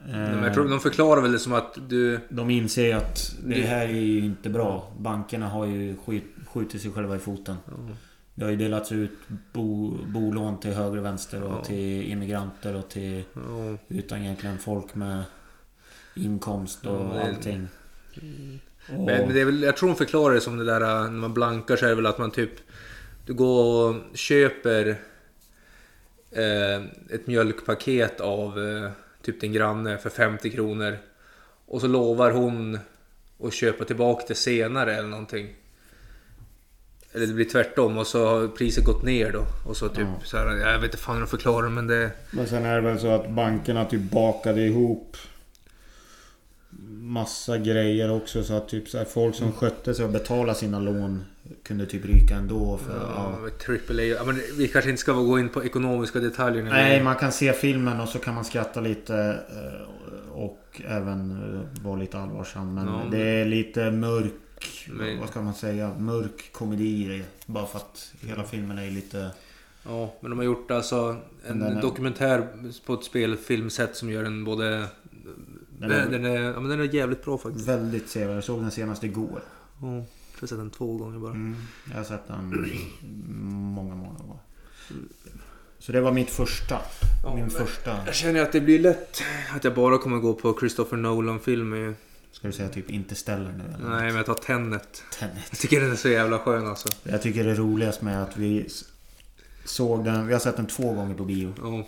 Eh, 0.10 0.44
jag 0.44 0.54
tror 0.54 0.70
de 0.70 0.80
förklarar 0.80 1.22
väl 1.22 1.32
det 1.32 1.40
som 1.40 1.54
att 1.54 1.78
du... 1.90 2.20
De 2.30 2.50
inser 2.50 2.86
ju 2.86 2.92
att 2.92 3.36
det 3.46 3.62
här 3.62 3.86
är 3.86 3.92
ju 3.92 4.20
inte 4.20 4.50
bra. 4.50 4.92
Bankerna 5.00 5.50
har 5.50 5.66
ju 5.66 5.96
skjut, 6.06 6.33
skjutit 6.54 6.82
sig 6.82 6.92
själva 6.92 7.16
i 7.16 7.20
foten. 7.20 7.56
Ja. 7.66 7.74
Det 8.36 8.44
har 8.44 8.52
ju 8.52 8.58
delats 8.58 8.92
ut 8.92 9.12
bo, 9.54 9.98
bolån 10.06 10.60
till 10.60 10.74
höger 10.74 10.98
och 10.98 11.06
vänster 11.06 11.44
och 11.44 11.52
Ja. 11.54 11.64
till 11.64 12.12
immigranter 12.12 12.76
och 12.76 12.90
till... 12.90 13.24
Ja, 13.34 13.78
Utan 13.88 14.22
egentligen 14.22 14.58
folk 14.58 14.96
med 14.96 15.24
inkomst 16.16 16.86
och 16.86 16.96
Ja, 16.96 17.14
är- 17.14 17.30
allting. 17.30 17.68
Och- 18.90 19.06
Men 19.06 19.34
det 19.34 19.42
är 19.42 19.46
väl, 19.46 19.64
jag 19.64 19.78
tror 19.78 19.90
de 19.90 19.96
förklarar 19.96 20.34
det 20.34 20.42
som 20.42 20.58
det 20.58 20.66
där 20.66 20.80
när 20.80 21.10
man 21.10 21.34
blankar 21.34 21.76
så 21.76 21.86
är 21.86 21.90
det 21.90 21.96
väl 21.96 22.06
att 22.06 22.18
man 22.18 22.32
typ... 22.32 22.52
Du 23.26 23.34
går 23.34 23.90
och 23.90 24.18
köper 24.18 24.88
eh, 26.32 26.76
ett 27.10 27.28
mjölkpaket 27.28 28.20
av 28.22 28.60
eh, 28.60 28.92
typ 29.22 29.42
din 29.42 29.54
granne 29.54 29.98
för 29.98 30.10
50 30.10 30.50
kronor. 30.50 30.98
Och 31.66 31.82
så 31.82 31.88
lovar 31.88 32.32
hon 32.32 32.80
att 33.44 33.54
köpa 33.54 33.86
tillbaka 33.86 34.26
det 34.28 34.36
senare 34.36 34.96
eller 34.96 35.10
någonting. 35.10 35.56
Eller 37.14 37.28
det 37.28 37.34
blir 37.34 37.46
tvärtom 37.50 37.98
och 37.98 38.08
så 38.08 38.26
har 38.28 38.48
priset 38.48 38.86
gått 38.86 39.04
ner 39.04 39.32
då. 39.32 39.46
Och 39.70 39.78
så 39.78 39.90
typ 39.90 40.08
så 40.24 40.38
här, 40.38 40.56
jag 40.56 40.76
vet 40.80 40.84
inte 40.86 40.98
fan 40.98 41.16
hur 41.16 41.22
de 41.22 41.28
förklarar 41.28 41.70
men 41.70 41.88
det... 41.88 42.12
Men 42.32 42.48
sen 42.48 42.66
är 42.66 42.76
det 42.76 42.82
väl 42.82 43.00
så 43.00 43.08
att 43.08 43.30
bankerna 43.30 43.86
typ 43.86 44.12
bakade 44.12 44.62
ihop 44.62 45.18
massa 47.02 47.58
grejer 47.58 48.12
också 48.12 48.44
så 48.44 48.54
att 48.54 48.70
typ 48.70 48.90
så 48.90 48.98
här, 48.98 49.06
folk 49.06 49.36
som 49.36 49.52
skötte 49.52 49.94
sig 49.94 50.06
och 50.06 50.12
betalade 50.12 50.60
sina 50.60 50.80
lån 50.80 51.26
kunde 51.64 51.86
typ 51.86 52.06
ryka 52.06 52.36
ändå. 52.36 52.78
För, 52.78 52.94
ja. 53.16 53.38
Ja, 53.44 53.50
triple 53.66 54.04
A. 54.04 54.06
Ja, 54.06 54.24
men 54.26 54.42
vi 54.58 54.68
kanske 54.68 54.90
inte 54.90 55.02
ska 55.02 55.14
gå 55.14 55.40
in 55.40 55.50
på 55.50 55.64
ekonomiska 55.66 56.20
detaljer. 56.20 56.64
vi- 56.64 56.70
Nej, 56.70 57.04
man 57.04 57.16
kan 57.16 57.32
se 57.32 57.54
filmen 57.54 58.00
och 58.02 58.10
så 58.10 58.20
kan 58.20 58.36
man 58.36 58.46
skratta 58.46 58.82
lite 58.82 59.16
eh, 59.50 60.32
och 60.32 60.82
även 60.88 61.40
vara 61.84 61.96
lite 61.96 62.18
allvarsam. 62.20 62.74
Men 62.74 62.88
Ja, 62.88 62.98
men- 62.98 63.12
det 63.12 63.22
är 63.26 63.46
lite 63.46 63.92
mörk, 63.92 64.32
Men- 64.90 65.20
vad 65.20 65.30
ska 65.30 65.42
man 65.42 65.54
säga, 65.54 65.94
mörk 66.00 66.50
komedi. 66.52 67.24
Bara 67.46 67.66
för 67.68 67.78
att 67.78 68.12
hela 68.22 68.44
filmen 68.44 68.78
är 68.78 68.92
lite... 68.92 69.32
Ja, 69.86 70.14
men 70.22 70.30
de 70.30 70.38
har 70.40 70.46
gjort 70.46 70.72
alltså 70.72 71.18
en 71.48 71.62
är- 71.62 71.82
dokumentär 71.82 72.48
på 72.86 72.94
ett 72.94 73.04
spelfilmsätt 73.04 73.96
som 73.96 74.10
gör 74.10 74.24
den 74.24 74.44
både... 74.44 74.88
Den 75.80 75.90
Den 76.12 76.26
är- 76.26 76.30
är, 76.30 76.42
ja, 76.54 76.60
men 76.60 76.70
den 76.70 76.80
är 76.80 76.96
jävligt 76.96 77.26
bra 77.26 77.38
faktiskt. 77.38 77.68
Väldigt 77.68 78.10
sevärd. 78.10 78.36
Jag 78.38 78.44
såg 78.44 78.62
den 78.62 78.72
senast 78.72 79.04
igår. 79.04 79.42
Ja, 79.82 79.88
jag 79.96 80.42
har 80.42 80.48
sett 80.48 80.58
den 80.58 80.70
två 80.70 80.98
gånger 80.98 81.20
bara. 81.20 81.32
Mm, 81.32 81.56
jag 81.92 81.98
har 81.98 82.04
sett 82.04 82.28
den 82.28 82.68
många, 83.74 83.96
många 83.96 84.18
gånger. 84.20 84.38
Så 85.80 85.92
det 85.92 86.02
var 86.02 86.12
mitt 86.12 86.30
första. 86.30 86.80
Ja, 87.24 87.36
Min 87.36 87.50
första. 87.50 88.06
Jag 88.06 88.16
känner 88.16 88.42
att 88.42 88.52
det 88.52 88.62
blir 88.62 88.80
lätt 88.80 89.22
att 89.56 89.64
jag 89.64 89.76
bara 89.76 89.98
kommer 89.98 90.18
gå 90.18 90.34
på 90.34 90.58
Christopher 90.60 90.98
Nolan-filmer. 90.98 91.96
Ska 92.34 92.48
du 92.48 92.54
säga 92.54 92.70
typ 92.70 92.90
Interstellar 92.90 93.52
nu 93.58 93.64
eller? 93.64 93.90
Nej, 93.90 94.06
men 94.06 94.16
jag 94.16 94.26
tar 94.26 94.34
Tenet. 94.34 95.04
Tenet. 95.20 95.38
Jag 95.50 95.60
tycker 95.60 95.82
den 95.82 95.92
är 95.92 95.96
så 95.96 96.10
jävla 96.10 96.40
skön 96.40 96.68
alltså. 96.68 96.90
Jag 97.04 97.22
tycker 97.22 97.44
det 97.44 97.52
är 97.52 97.56
roligast 97.56 98.02
med 98.02 98.24
att 98.24 98.38
vi 98.38 98.70
såg 99.66 100.06
den. 100.06 100.28
Vi 100.28 100.34
har 100.34 100.40
sett 100.40 100.58
den 100.58 100.68
två 100.68 100.94
gånger 100.94 101.16
på 101.16 101.26
bio. 101.26 101.54
Ja. 101.62 101.88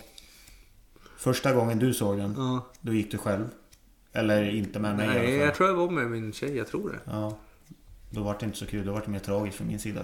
Första 1.16 1.52
gången 1.52 1.78
du 1.78 1.94
såg 1.94 2.18
den, 2.18 2.34
ja. 2.36 2.66
då 2.80 2.92
gick 2.92 3.10
du 3.10 3.18
själv. 3.18 3.48
Eller 4.12 4.50
inte 4.50 4.78
med 4.78 4.96
mig 4.96 5.06
Nej, 5.06 5.36
jag 5.36 5.54
tror 5.54 5.68
jag 5.68 5.76
var 5.76 5.90
med 5.90 6.10
min 6.10 6.32
tjej. 6.32 6.56
Jag 6.56 6.66
tror 6.66 6.90
det. 6.90 7.12
Ja. 7.12 7.38
Då 8.10 8.22
var 8.22 8.36
det 8.40 8.46
inte 8.46 8.58
så 8.58 8.66
kul. 8.66 8.86
Då 8.86 8.92
var 8.92 9.00
det 9.00 9.10
mer 9.10 9.18
tragiskt 9.18 9.56
från 9.56 9.66
min 9.66 9.78
sida. 9.78 10.02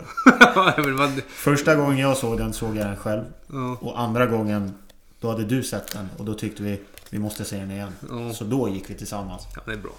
man, 0.97 1.23
Första 1.29 1.75
gången 1.75 1.99
jag 1.99 2.17
såg 2.17 2.39
den 2.39 2.53
såg 2.53 2.77
jag 2.77 2.87
den 2.87 2.97
själv. 2.97 3.25
ja. 3.47 3.77
Och 3.81 4.01
andra 4.01 4.27
gången, 4.27 4.75
då 5.21 5.31
hade 5.31 5.45
du 5.45 5.63
sett 5.63 5.93
den. 5.93 6.09
Och 6.19 6.25
då 6.25 6.35
tyckte 6.35 6.63
vi, 6.63 6.81
vi 7.11 7.19
måste 7.19 7.45
se 7.45 7.57
den 7.57 7.71
igen. 7.71 7.93
Så 8.35 8.45
då 8.45 8.69
gick 8.69 8.91
vi 8.91 8.95
tillsammans. 8.95 9.43
ja, 9.55 9.63
det 9.67 9.73
är 9.73 9.77
bra. 9.77 9.93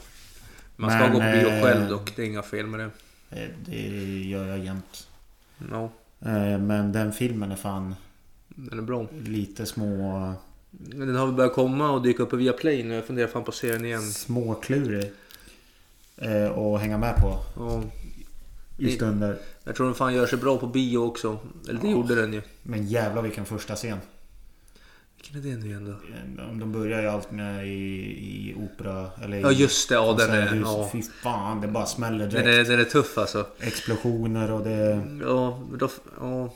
Man 0.75 0.89
ska 0.89 0.99
Men, 0.99 1.11
gå 1.13 1.19
på 1.19 1.25
bio 1.25 1.47
eh, 1.47 1.63
själv 1.63 1.89
dock. 1.89 2.15
Det 2.15 2.21
är 2.21 2.25
inga 2.25 2.41
fel 2.43 2.67
med 2.67 2.79
det. 2.79 2.89
Eh, 3.41 3.49
Det 3.65 3.77
gör 4.29 4.47
jag 4.47 4.59
jämt. 4.59 5.07
Ja, 5.71 5.89
Eh, 6.25 6.57
Men 6.59 6.91
den 6.91 7.13
filmen 7.13 7.51
är 7.51 7.55
fan 7.55 7.95
den 8.47 8.79
är 8.79 8.83
bra. 8.83 9.07
lite 9.23 9.65
små... 9.65 10.33
Den 10.71 11.15
har 11.15 11.25
väl 11.25 11.35
börjat 11.35 11.53
komma 11.53 11.91
och 11.91 12.01
dyka 12.01 12.23
upp 12.23 12.33
via 12.33 12.53
Play 12.53 12.83
nu. 12.83 12.93
Jag 12.95 13.05
funderar 13.05 13.27
fan 13.27 13.43
på 13.43 13.49
att 13.49 13.55
se 13.55 13.71
den 13.71 13.85
igen. 13.85 14.01
Småklurig. 14.01 15.11
Att 16.55 16.81
hänga 16.81 16.97
med 16.97 17.15
på 17.15 17.39
Ja, 17.55 17.83
i 18.77 18.91
stunder. 18.91 19.37
jag 19.63 19.75
tror 19.75 19.85
den 19.85 19.95
fan 19.95 20.13
gör 20.13 20.25
sig 20.25 20.37
bra 20.39 20.57
på 20.57 20.67
bio 20.67 20.97
också. 20.97 21.37
Eller 21.69 21.79
det 21.81 21.87
Ja. 21.87 21.91
gjorde 21.93 22.15
den 22.15 22.33
ju. 22.33 22.41
Men 22.63 22.87
jävlar 22.87 23.21
vilken 23.21 23.45
första 23.45 23.75
scen. 23.75 23.97
Vilken 25.31 25.51
är 25.51 25.55
det 25.55 25.63
nu 25.63 25.69
igen 25.69 25.85
då? 26.37 26.59
De 26.59 26.71
börjar 26.71 27.01
ju 27.01 27.07
allt 27.07 27.31
med 27.31 27.67
i, 27.67 27.71
i 27.71 28.55
opera. 28.57 29.09
Eller 29.23 29.37
Ja 29.37 29.51
just 29.51 29.89
det, 29.89 29.95
ja 29.95 30.15
den 30.19 30.31
är... 30.31 30.55
Ja. 30.55 30.89
Fy 30.91 31.01
fan, 31.01 31.61
det 31.61 31.67
bara 31.67 31.85
smäller 31.85 32.27
Den 32.27 32.29
direkt. 32.29 32.69
är, 32.69 32.71
den 32.71 32.79
är 32.79 32.89
tuff 32.89 33.17
alltså. 33.17 33.45
Explosioner 33.59 34.51
och 34.51 34.63
det... 34.63 35.01
Ja, 35.21 35.59
men 35.69 35.77
då... 35.79 35.89
Ja. 36.19 36.53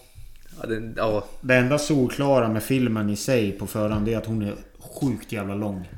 Ja, 0.62 0.68
den, 0.68 0.94
ja. 0.98 1.26
Det 1.42 1.56
enda 1.56 1.78
solklara 1.80 2.50
med 2.50 2.64
filmen 2.64 3.10
i 3.10 3.16
sig 3.16 3.52
på 3.52 3.68
förhand 3.68 4.06
det 4.06 4.14
är 4.14 4.18
att 4.18 4.26
hon 4.26 4.42
är 4.42 4.54
sjukt 4.80 5.32
jävla 5.32 5.56
lång. 5.56 5.90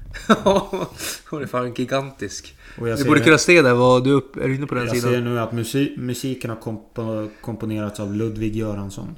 Hon 1.30 1.42
är 1.42 1.46
fan 1.46 1.74
gigantisk. 1.74 2.56
Jag 2.80 2.98
Du 2.98 3.06
borde 3.06 3.20
kunna 3.20 3.38
se 3.38 3.62
det. 3.62 3.74
Vad 3.74 4.04
du 4.04 4.12
upp, 4.12 4.36
är 4.38 4.48
du 4.48 4.56
inne 4.56 4.68
på 4.68 4.76
den 4.76 4.86
jag 4.86 4.96
sidan? 4.96 5.12
ser 5.12 5.22
nu 5.22 5.40
att 5.40 5.52
musik, 5.52 5.98
musiken 5.98 6.50
har 6.50 6.58
kompo, 6.58 7.30
komponerats 7.42 8.00
av 8.00 8.16
Ludvig 8.16 8.56
Göransson. 8.56 9.18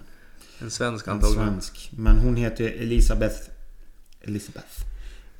En 0.61 0.71
svensk 0.71 1.07
En 1.07 1.13
antagligen. 1.13 1.47
svensk. 1.47 1.89
Men 1.97 2.17
hon 2.17 2.35
heter 2.35 2.69
Elisabeth... 2.69 3.35
Elisabeth. 4.21 4.85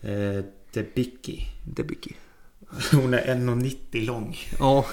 Eh, 0.02 0.44
Debicki. 0.74 1.48
Debicki. 1.64 2.16
Hon 2.92 3.14
är 3.14 3.36
1,90 3.36 4.06
lång. 4.06 4.38
Ja. 4.60 4.86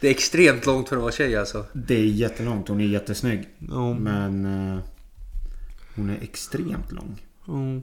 Det 0.00 0.06
är 0.06 0.10
extremt 0.10 0.66
långt 0.66 0.88
för 0.88 0.96
att 0.96 1.02
vara 1.02 1.12
tjej 1.12 1.36
alltså. 1.36 1.66
Det 1.72 1.94
är 1.94 2.04
jättelångt. 2.04 2.68
Hon 2.68 2.80
är 2.80 2.84
jättesnygg. 2.84 3.48
Ja. 3.70 3.94
Men... 3.94 4.44
Eh, 4.44 4.78
hon 5.94 6.10
är 6.10 6.18
extremt 6.22 6.92
lång. 6.92 7.22
Mm. 7.48 7.82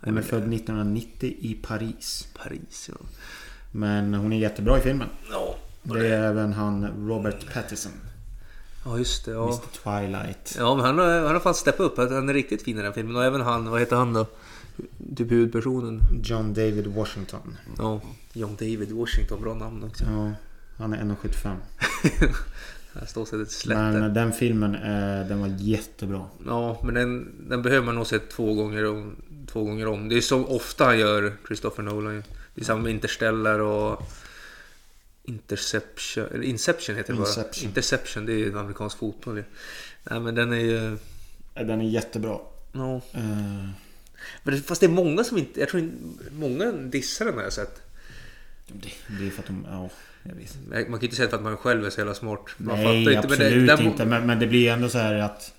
Hon 0.00 0.18
är 0.18 0.22
född 0.22 0.54
1990 0.54 1.36
i 1.40 1.54
Paris. 1.54 2.28
Paris 2.42 2.90
ja. 2.92 3.06
Men 3.72 4.14
hon 4.14 4.32
är 4.32 4.38
jättebra 4.38 4.78
i 4.78 4.80
filmen. 4.80 5.08
Ja. 5.30 5.56
Det 5.82 6.08
är 6.08 6.22
även 6.22 6.52
han 6.52 7.08
Robert 7.08 7.54
Pattinson. 7.54 7.92
Ja 8.90 8.98
just 8.98 9.24
det. 9.24 9.30
Ja. 9.30 9.44
Mr 9.44 9.60
Twilight. 9.82 10.56
Ja 10.58 10.74
men 10.74 10.84
han 10.84 10.98
har, 10.98 11.20
han 11.20 11.32
har 11.32 11.40
fan 11.40 11.54
steppat 11.54 11.80
upp. 11.80 11.96
Han 11.96 12.28
är 12.28 12.34
riktigt 12.34 12.62
fin 12.62 12.78
i 12.78 12.82
den 12.82 12.92
filmen. 12.92 13.16
Och 13.16 13.24
även 13.24 13.40
han, 13.40 13.70
vad 13.70 13.80
heter 13.80 13.96
han 13.96 14.12
då? 14.12 14.26
Typ 15.16 15.30
huvudpersonen. 15.30 16.00
John 16.22 16.54
David 16.54 16.86
Washington. 16.86 17.56
Ja. 17.78 18.00
John 18.32 18.56
David 18.56 18.92
Washington, 18.92 19.40
bra 19.42 19.54
namn 19.54 19.84
också. 19.84 20.04
Ja, 20.04 20.32
han 20.78 20.92
är 20.92 20.98
1,75. 20.98 21.56
Här 22.94 23.06
står 23.06 23.24
sig 23.24 23.42
ett. 23.42 23.66
Men 23.66 24.14
den 24.14 24.32
filmen 24.32 24.74
är, 24.74 25.24
den 25.24 25.40
var 25.40 25.54
jättebra. 25.58 26.26
Ja, 26.46 26.80
men 26.84 26.94
den, 26.94 27.28
den 27.48 27.62
behöver 27.62 27.86
man 27.86 27.94
nog 27.94 28.06
se 28.06 28.18
två 28.18 28.54
gånger, 28.54 28.86
om, 28.86 29.16
två 29.46 29.64
gånger 29.64 29.86
om. 29.86 30.08
Det 30.08 30.16
är 30.16 30.20
så 30.20 30.44
ofta 30.44 30.84
han 30.84 30.98
gör 30.98 31.32
Christopher 31.46 31.82
Nolan. 31.82 32.22
Det 32.54 32.60
är 32.60 32.64
samma 32.64 32.82
med 32.82 32.92
Interstellar 32.92 33.58
och 33.58 34.02
Interception. 35.24 36.26
Eller 36.34 36.44
Inception 36.44 36.96
heter 36.96 37.12
det 37.12 37.18
bara. 37.18 37.28
Inception. 37.28 37.68
Interception, 37.68 38.26
det 38.26 38.32
är 38.32 38.36
ju 38.36 38.48
en 38.48 38.56
amerikansk 38.56 38.98
fotboll 38.98 39.36
ju. 39.36 39.44
Nej 40.10 40.20
men 40.20 40.34
den 40.34 40.52
är 40.52 40.56
ju... 40.56 40.96
Den 41.54 41.80
är 41.80 41.84
jättebra. 41.88 42.38
Ja. 42.72 42.96
Eh, 42.96 43.68
Men 44.42 44.54
det, 44.54 44.60
fast 44.60 44.80
det 44.80 44.86
är 44.86 44.90
många 44.90 45.24
som 45.24 45.38
inte... 45.38 45.60
Jag 45.60 45.68
tror 45.68 45.82
inte, 45.82 46.04
många 46.32 46.72
dissar 46.72 47.24
den 47.24 47.34
har 47.34 47.42
jag 47.42 47.52
sett. 47.52 47.82
det, 48.66 48.88
det 49.20 49.26
är 49.26 49.30
för 49.30 49.40
att 49.42 49.46
de... 49.46 49.66
Ja, 49.70 49.90
jag 50.22 50.34
vet. 50.34 50.56
Man 50.68 50.82
kan 50.82 51.00
ju 51.00 51.06
inte 51.06 51.16
säga 51.16 51.28
för 51.28 51.36
att 51.36 51.42
man 51.42 51.56
själv 51.56 51.84
är 51.84 51.90
så 51.90 52.00
jävla 52.00 52.14
smart. 52.14 52.40
Man 52.56 52.76
Nej, 52.76 53.04
men 53.06 53.18
absolut 53.18 53.38
det- 53.68 53.76
den- 53.76 53.86
inte. 53.86 54.04
Men, 54.04 54.26
men 54.26 54.38
det 54.38 54.46
blir 54.46 54.70
ändå 54.70 54.88
så 54.88 54.98
här 54.98 55.14
att... 55.14 55.54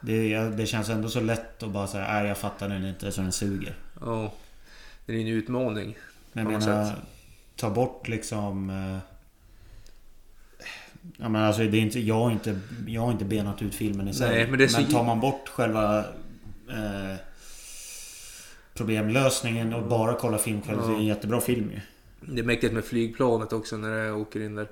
Det, 0.00 0.38
det 0.38 0.66
känns 0.66 0.88
ändå 0.88 1.08
så 1.08 1.20
lätt 1.20 1.62
att 1.62 1.70
bara 1.70 1.86
säga 1.86 2.12
nej 2.12 2.28
jag 2.28 2.38
fattar 2.38 2.68
den 2.68 2.84
inte 2.86 3.12
så 3.12 3.20
den 3.20 3.32
suger. 3.32 3.76
Ja. 4.00 4.34
Det 5.06 5.12
är 5.12 5.18
en 5.20 5.26
utmaning. 5.28 5.96
Men 6.32 6.44
jag 6.50 6.60
menar, 6.62 6.90
sätt. 6.90 6.98
Ta 7.56 7.70
bort 7.70 8.08
liksom... 8.08 8.70
Eh, 8.70 8.98
ja, 11.16 11.28
men 11.28 11.42
alltså, 11.42 11.62
det 11.62 11.78
är 11.78 11.80
inte, 11.80 12.00
jag, 12.00 12.14
har 12.14 12.30
inte, 12.30 12.60
jag 12.86 13.02
har 13.02 13.12
inte 13.12 13.24
benat 13.24 13.62
ut 13.62 13.74
filmen 13.74 14.08
i 14.08 14.14
sig. 14.14 14.30
Nej, 14.30 14.50
men 14.50 14.68
så- 14.68 14.82
tar 14.82 15.04
man 15.04 15.20
bort 15.20 15.48
själva 15.48 15.98
eh, 16.68 17.16
problemlösningen 18.74 19.74
och 19.74 19.88
bara 19.88 20.14
kollar 20.14 20.38
filmkvalitet. 20.38 20.88
Det 20.88 20.94
är 20.94 20.98
en 20.98 21.06
jättebra 21.06 21.40
film 21.40 21.70
ju. 21.70 21.80
Det 22.34 22.40
är 22.40 22.44
mäktigt 22.44 22.72
med 22.72 22.84
flygplanet 22.84 23.52
också 23.52 23.76
när 23.76 24.04
det 24.04 24.12
åker 24.12 24.40
in 24.40 24.54
där. 24.54 24.68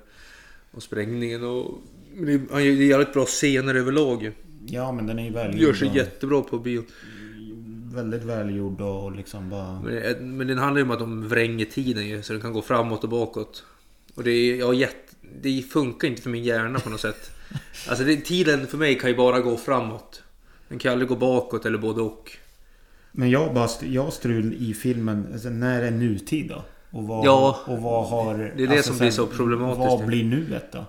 Och 0.71 0.83
sprängningen 0.83 1.43
och... 1.43 1.81
men 2.13 2.47
Det 2.47 2.53
är, 2.55 2.59
jävligt 2.59 3.13
bra 3.13 3.25
scener 3.25 3.75
överlag 3.75 4.23
ju. 4.23 4.33
Ja 4.65 4.91
men 4.91 5.07
den 5.07 5.19
är 5.19 5.23
ju 5.23 5.29
välgjord. 5.31 5.61
Gör 5.61 5.73
sig 5.73 5.89
och 5.89 5.95
jättebra 5.95 6.41
på 6.41 6.59
bio. 6.59 6.83
Väldigt 7.93 8.23
välgjord 8.23 8.81
och 8.81 9.11
liksom 9.11 9.49
bara... 9.49 9.81
Men, 9.81 10.37
men 10.37 10.47
den 10.47 10.57
handlar 10.57 10.79
ju 10.79 10.83
om 10.83 10.91
att 10.91 10.99
de 10.99 11.27
vränger 11.27 11.65
tiden 11.65 12.07
ju. 12.07 12.21
Så 12.21 12.33
den 12.33 12.41
kan 12.41 12.53
gå 12.53 12.61
framåt 12.61 13.03
och 13.03 13.09
bakåt. 13.09 13.63
Och 14.15 14.23
det, 14.23 14.31
är, 14.31 14.55
ja, 14.55 14.73
jätte, 14.73 15.13
det 15.41 15.61
funkar 15.61 16.07
inte 16.07 16.21
för 16.21 16.29
min 16.29 16.43
hjärna 16.43 16.79
på 16.79 16.89
något 16.89 17.01
sätt. 17.01 17.31
Alltså 17.89 18.03
det, 18.03 18.17
tiden 18.17 18.67
för 18.67 18.77
mig 18.77 18.99
kan 18.99 19.09
ju 19.09 19.15
bara 19.15 19.39
gå 19.39 19.57
framåt. 19.57 20.23
Den 20.67 20.79
kan 20.79 20.89
ju 20.89 20.93
aldrig 20.93 21.09
gå 21.09 21.15
bakåt 21.15 21.65
eller 21.65 21.77
både 21.77 22.01
och. 22.01 22.37
Men 23.11 23.29
jag 23.29 23.53
bara 23.53 23.69
jag 23.81 24.13
strul 24.13 24.53
i 24.53 24.73
filmen. 24.73 25.27
Alltså, 25.33 25.49
när 25.49 25.81
är 25.81 25.91
nutid 25.91 26.49
då? 26.49 26.63
Och 26.91 27.03
vad, 27.03 27.25
Ja, 27.25 27.59
och 27.65 27.81
vad 27.81 28.07
har... 28.07 28.53
det 28.57 28.63
är 28.63 28.67
det 28.67 28.83
som 28.83 28.97
blir 28.97 29.11
så 29.11 29.27
problematiskt. 29.27 29.79
Vad 29.79 30.05
blir 30.05 30.23
nuet 30.23 30.71
då? 30.71 30.85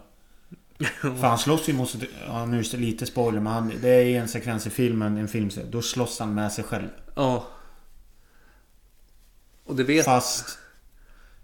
För 1.00 1.26
han 1.26 1.38
slåss 1.38 1.68
ju 1.68 1.72
mot... 1.72 1.96
Ja, 2.26 2.46
nu 2.46 2.58
är 2.58 2.70
det 2.70 2.76
lite 2.76 3.06
spoiler 3.06 3.40
men 3.40 3.52
han, 3.52 3.72
det 3.82 3.88
är 3.88 4.20
en 4.20 4.28
sekvens 4.28 4.66
i 4.66 4.70
filmen, 4.70 5.16
en 5.16 5.28
film, 5.28 5.50
då 5.70 5.82
slåss 5.82 6.18
han 6.18 6.34
med 6.34 6.52
sig 6.52 6.64
själv. 6.64 6.88
Ja. 7.14 7.46
Och 9.64 9.76
det 9.76 9.84
vet... 9.84 10.04
Fast... 10.04 10.58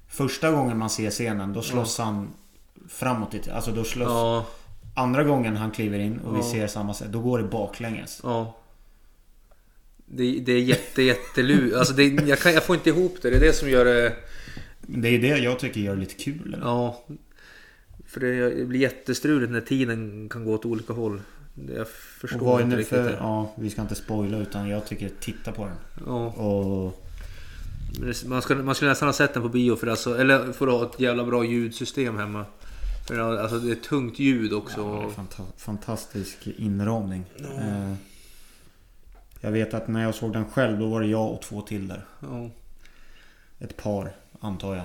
Första 0.09 0.51
gången 0.51 0.79
man 0.79 0.91
ser 0.91 1.11
scenen 1.11 1.53
då 1.53 1.63
slåss 1.63 1.99
han 1.99 2.29
framåt 2.89 3.33
lite. 3.33 3.55
Alltså 3.55 3.71
då 3.71 3.85
slåss... 3.85 4.09
Ja, 4.09 4.47
Andra 4.95 5.25
gången 5.25 5.57
han 5.57 5.71
kliver 5.71 5.99
in 5.99 6.19
och 6.19 6.35
vi 6.35 6.39
Ja. 6.39 6.51
ser 6.53 6.67
samma 6.67 6.95
sätt. 6.95 7.13
Då 7.13 7.21
går 7.21 7.39
det 7.39 7.45
baklänges. 7.45 8.21
ja. 8.23 8.57
Det, 10.11 10.39
det 10.41 10.53
är 10.53 10.61
jätte, 10.61 11.03
jättelu... 11.03 11.75
Alltså 11.79 11.93
det, 11.95 12.05
jag, 12.05 12.39
kan, 12.39 12.53
jag 12.53 12.65
får 12.65 12.77
inte 12.77 12.89
ihop 12.89 13.17
det. 13.23 13.31
Det 13.31 13.37
är 13.37 13.41
det 13.41 13.53
som 13.53 13.71
gör 13.71 13.85
det... 13.85 14.17
Det 14.81 15.09
är 15.09 15.19
det 15.19 15.29
jag 15.39 15.59
tycker 15.59 15.81
gör 15.81 15.95
det 15.95 16.01
lite 16.01 16.15
kul. 16.15 16.55
eller? 16.55 16.67
Ja. 16.67 17.05
För 18.09 18.21
det, 18.21 18.67
blir 18.69 18.81
jättestruligt 18.81 19.53
när 19.53 19.61
tiden 19.61 20.29
kan 20.29 20.45
gå 20.45 20.55
åt 20.55 20.65
olika 20.65 20.93
håll. 20.93 21.21
Jag 21.75 21.81
Och 21.83 21.89
förstår 21.89 22.39
vad 22.47 22.61
är 22.61 22.65
inte 22.65 22.77
riktigt 22.77 22.99
för... 22.99 23.17
Ja, 23.21 23.53
vi 23.57 23.71
ska 23.71 23.83
inte 23.83 23.95
spoila 23.95 24.39
utan 24.39 24.69
jag 24.69 24.87
tycker 24.87 25.11
titta 25.21 25.53
på 25.53 25.65
den. 25.65 25.75
Ja. 26.07 26.27
Och... 26.27 27.05
Man, 28.27 28.43
ska, 28.43 28.55
man 28.55 28.75
skulle 28.75 28.91
nästan 28.91 29.09
ha 29.09 29.13
sett 29.13 29.35
den 29.35 29.43
på 29.43 29.49
bio 29.49 29.77
för, 29.77 29.87
alltså, 29.87 30.19
eller 30.19 30.53
för 30.53 30.67
att 30.67 30.73
ha 30.73 30.87
ett 30.87 31.01
jävla 31.01 31.25
bra 31.25 31.45
ljudsystem 31.45 32.17
hemma. 32.19 32.45
För 33.09 33.17
det- 33.17 33.43
alltså 33.43 33.59
det 33.59 33.71
är 33.71 33.75
tungt 33.75 34.19
ljud 34.19 34.53
också. 34.53 34.81
Ja, 34.81 35.11
fanta- 35.23 35.53
fantastisk 35.57 36.47
inramning. 36.57 37.25
Eh, 37.59 37.95
jag 39.41 39.51
vet 39.51 39.75
att 39.75 39.89
när 39.89 40.03
jag 40.03 40.15
såg 40.15 40.33
den 40.33 40.45
själv 40.51 40.79
då 40.79 40.87
var 40.87 41.01
det 41.01 41.07
jag 41.07 41.33
och 41.33 41.43
två 41.43 41.63
till 41.63 41.89
där. 41.89 42.05
Ja. 42.21 42.51
Ett 43.59 43.77
par 43.77 44.13
antar 44.41 44.75
jag. 44.77 44.85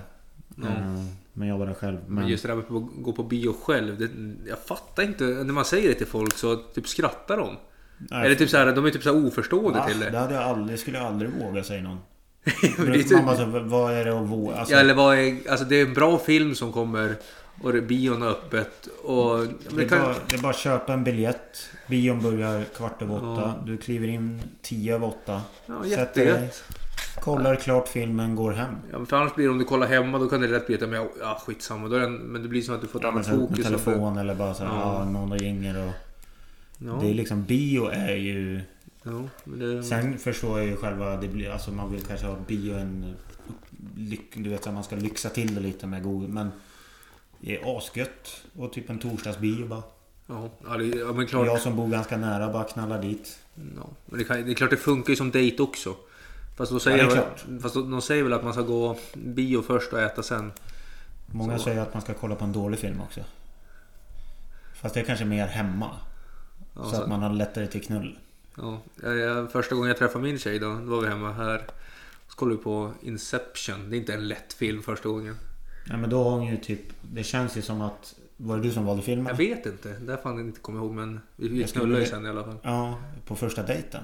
Ja. 0.61 1.05
Men 1.33 1.47
jag 1.47 1.57
var 1.57 1.65
där 1.65 1.73
själv. 1.73 1.97
Men 2.05 2.13
Men 2.15 2.27
just 2.27 2.43
det 2.43 2.49
där 2.49 2.55
med 2.55 2.63
att 2.65 3.03
gå 3.03 3.13
på 3.13 3.23
bio 3.23 3.53
själv. 3.53 3.97
Det, 3.99 4.09
jag 4.49 4.59
fattar 4.59 5.03
inte. 5.03 5.23
När 5.23 5.53
man 5.53 5.65
säger 5.65 5.89
det 5.89 5.95
till 5.95 6.07
folk 6.07 6.33
så 6.33 6.55
typ 6.55 6.87
skrattar 6.87 7.37
de. 7.37 7.55
Nej, 7.97 8.25
Eller 8.25 8.35
typ 8.35 8.49
så 8.49 8.57
här, 8.57 8.71
de 8.75 8.85
är 8.85 8.89
typ 8.89 9.03
så 9.03 9.13
här 9.19 9.27
oförstående 9.27 9.79
va? 9.79 9.87
till 9.87 9.99
det. 9.99 10.09
Det, 10.09 10.17
hade 10.17 10.33
jag 10.33 10.43
aldrig, 10.43 10.67
det 10.77 10.81
skulle 10.81 10.97
jag 10.97 11.07
aldrig 11.07 11.31
våga 11.31 11.63
säga 11.63 11.83
någon. 11.83 11.97
Men 12.77 12.91
det 12.91 12.99
är 12.99 13.03
typ- 13.03 13.25
bara 13.25 13.37
så, 13.37 13.45
vad 13.45 13.93
är 13.93 14.05
det 14.05 14.19
att 14.19 14.27
våga? 14.27 14.55
Alltså, 14.55 14.73
Ja, 14.73 14.79
eller 14.79 14.93
vad 14.93 15.17
är, 15.17 15.49
alltså 15.49 15.65
det 15.65 15.75
är 15.81 15.85
en 15.85 15.93
bra 15.93 16.17
film 16.17 16.55
som 16.55 16.71
kommer 16.73 17.15
och 17.61 17.73
det- 17.73 17.81
bion 17.81 18.21
är 18.21 18.27
öppet. 18.27 18.87
Och, 19.03 19.37
det, 19.75 19.83
är 19.83 19.87
kan, 19.89 19.99
bara, 20.01 20.15
det 20.29 20.35
är 20.35 20.41
bara 20.41 20.49
att 20.49 20.57
köpa 20.57 20.93
en 20.93 21.03
biljett. 21.03 21.69
Bion 21.87 22.21
börjar 22.21 22.63
kvart 22.63 23.01
över 23.01 23.15
åtta. 23.15 23.53
Du 23.65 23.77
kliver 23.77 24.07
in 24.07 24.41
tio 24.61 24.95
över 24.95 25.07
åtta. 25.07 25.41
ja, 25.65 25.73
dig, 25.73 25.89
jättegött. 25.91 26.63
Kollar 27.23 27.55
klart 27.55 27.87
filmen, 27.87 28.35
går 28.35 28.51
hem. 28.51 28.75
Ja, 28.91 29.05
för 29.05 29.17
annars 29.17 29.35
blir 29.35 29.45
det 29.45 29.51
om 29.51 29.57
du 29.57 29.63
kollar 29.65 29.87
hemma 29.87 30.17
då 30.19 30.29
kan 30.29 30.41
det 30.41 30.47
lätt 30.47 30.67
bli 30.67 30.75
att 30.75 30.89
men, 30.89 31.07
ja, 31.19 31.41
skitsamma. 31.45 31.87
Då 31.87 31.95
är 31.95 31.99
den, 31.99 32.15
men 32.15 32.41
det 32.43 32.47
blir 32.47 32.61
som 32.61 32.75
att 32.75 32.81
du 32.81 32.87
får 32.87 32.99
ett 32.99 33.03
Ja, 33.03 33.09
annat 33.11 33.27
upp 33.29 33.39
med 33.39 33.49
fokus. 33.49 33.65
telefon 33.65 34.17
eller 34.17 34.35
bara 34.35 34.53
så 34.53 34.63
här, 34.63 34.71
Ja. 34.75 34.99
ja. 34.99 35.09
någon 35.09 35.39
ringer 35.39 35.87
och... 35.87 35.93
Ja, 36.77 36.99
Det 37.01 37.09
är 37.09 37.13
liksom, 37.13 37.43
bio 37.43 37.85
är 37.85 38.15
ju... 38.15 38.61
ja, 39.03 39.23
det, 39.43 39.83
Sen 39.83 40.17
förstår 40.17 40.59
jag 40.59 40.67
ju 40.67 40.75
själva, 40.75 41.17
det 41.17 41.27
blir, 41.27 41.49
alltså 41.49 41.71
man 41.71 41.91
vill 41.91 42.01
kanske 42.05 42.25
ha 42.27 42.35
bio 42.47 42.73
en... 42.77 43.15
Du 44.33 44.49
vet 44.49 44.67
att 44.67 44.73
man 44.73 44.83
ska 44.83 44.95
lyxa 44.95 45.29
till 45.29 45.55
det 45.55 45.61
lite 45.61 45.87
med 45.87 46.03
god... 46.03 46.29
Men... 46.29 46.49
Det 47.39 47.57
är 47.57 47.77
asgött. 47.77 48.43
Och 48.57 48.73
typ 48.73 48.89
en 48.89 48.99
torsdagsbio 48.99 49.65
bara. 49.65 49.83
ja, 50.27 50.49
det, 50.77 50.85
ja, 50.85 51.13
men 51.13 51.27
klart. 51.27 51.47
jag 51.47 51.59
som 51.61 51.75
bor 51.75 51.87
ganska 51.87 52.17
nära 52.17 52.53
bara 52.53 52.63
knallar 52.63 53.01
dit. 53.01 53.39
Ja, 53.55 53.87
men 54.05 54.19
det, 54.19 54.25
kan, 54.25 54.45
det 54.45 54.51
är 54.51 54.55
klart 54.55 54.69
det 54.69 54.77
funkar 54.77 55.09
ju 55.09 55.15
som 55.15 55.31
dejt 55.31 55.63
också. 55.63 55.95
Fast, 56.55 56.71
då 56.71 56.75
Ja, 56.75 56.79
säger 56.79 56.97
är 56.97 57.03
väl- 57.03 57.13
klart. 57.13 57.45
fast 57.61 57.73
de, 57.75 57.91
de 57.91 58.01
säger 58.01 58.23
väl 58.23 58.33
att 58.33 58.43
man 58.43 58.53
ska 58.53 58.61
gå 58.61 58.97
bio 59.13 59.61
först 59.61 59.93
och 59.93 59.99
äta 60.01 60.23
sen. 60.23 60.51
Många 61.25 61.57
Så. 61.57 61.63
säger 61.63 61.81
att 61.81 61.93
man 61.93 62.01
ska 62.01 62.13
kolla 62.13 62.35
på 62.35 62.45
en 62.45 62.51
dålig 62.53 62.79
film 62.79 63.01
också. 63.01 63.19
Fast 64.75 64.93
det 64.95 65.01
är 65.01 65.05
kanske 65.05 65.25
mer 65.25 65.47
hemma. 65.47 65.89
Ja, 66.75 66.83
så, 66.83 67.01
att 67.01 67.09
man 67.09 67.21
har 67.21 67.33
lättare 67.33 67.67
till 67.67 67.83
knull. 67.83 68.17
ja, 68.57 68.79
jag, 69.03 69.51
första 69.51 69.75
gången 69.75 69.87
jag 69.87 69.97
träffade 69.97 70.23
min 70.23 70.39
tjej 70.39 70.59
då, 70.59 70.67
då 70.67 70.85
var 70.95 71.01
vi 71.01 71.07
hemma 71.07 71.31
här. 71.31 71.61
Så 72.27 72.35
kollade 72.35 72.57
vi 72.57 72.63
på 72.63 72.91
Inception. 73.01 73.89
Det 73.89 73.95
är 73.95 73.99
inte 73.99 74.13
en 74.13 74.27
lätt 74.27 74.53
film 74.53 74.83
första 74.83 75.09
gången. 75.09 75.35
Ja 75.89 75.97
men 75.97 76.09
då 76.09 76.23
har 76.23 76.31
hon 76.31 76.45
ju 76.47 76.57
typ... 76.57 76.81
Det 77.01 77.23
känns 77.23 77.57
ju 77.57 77.61
som 77.61 77.81
att... 77.81 78.15
Var 78.37 78.57
det 78.57 78.63
du 78.63 78.71
som 78.71 78.85
valde 78.85 79.03
filmen? 79.03 79.25
Jag 79.27 79.35
vet 79.35 79.65
inte. 79.65 79.89
Det 79.89 80.17
fan 80.17 80.37
jag 80.37 80.47
inte 80.47 80.59
kommer 80.59 80.79
ihåg 80.79 80.91
men 80.91 81.19
vi, 81.35 81.63
knullade 81.63 81.99
ju 82.01 82.05
sen 82.07 82.25
i 82.25 82.29
alla 82.29 82.43
fall. 82.43 82.57
Ja, 82.63 82.99
på 83.27 83.35
första 83.35 83.63
dejten. 83.63 84.03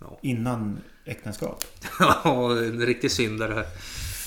Ja. 0.00 0.18
Innan 0.22 0.78
äktenskap. 1.04 1.64
Ja, 2.24 2.50
en 2.52 2.86
riktig 2.86 3.10
syndare. 3.10 3.64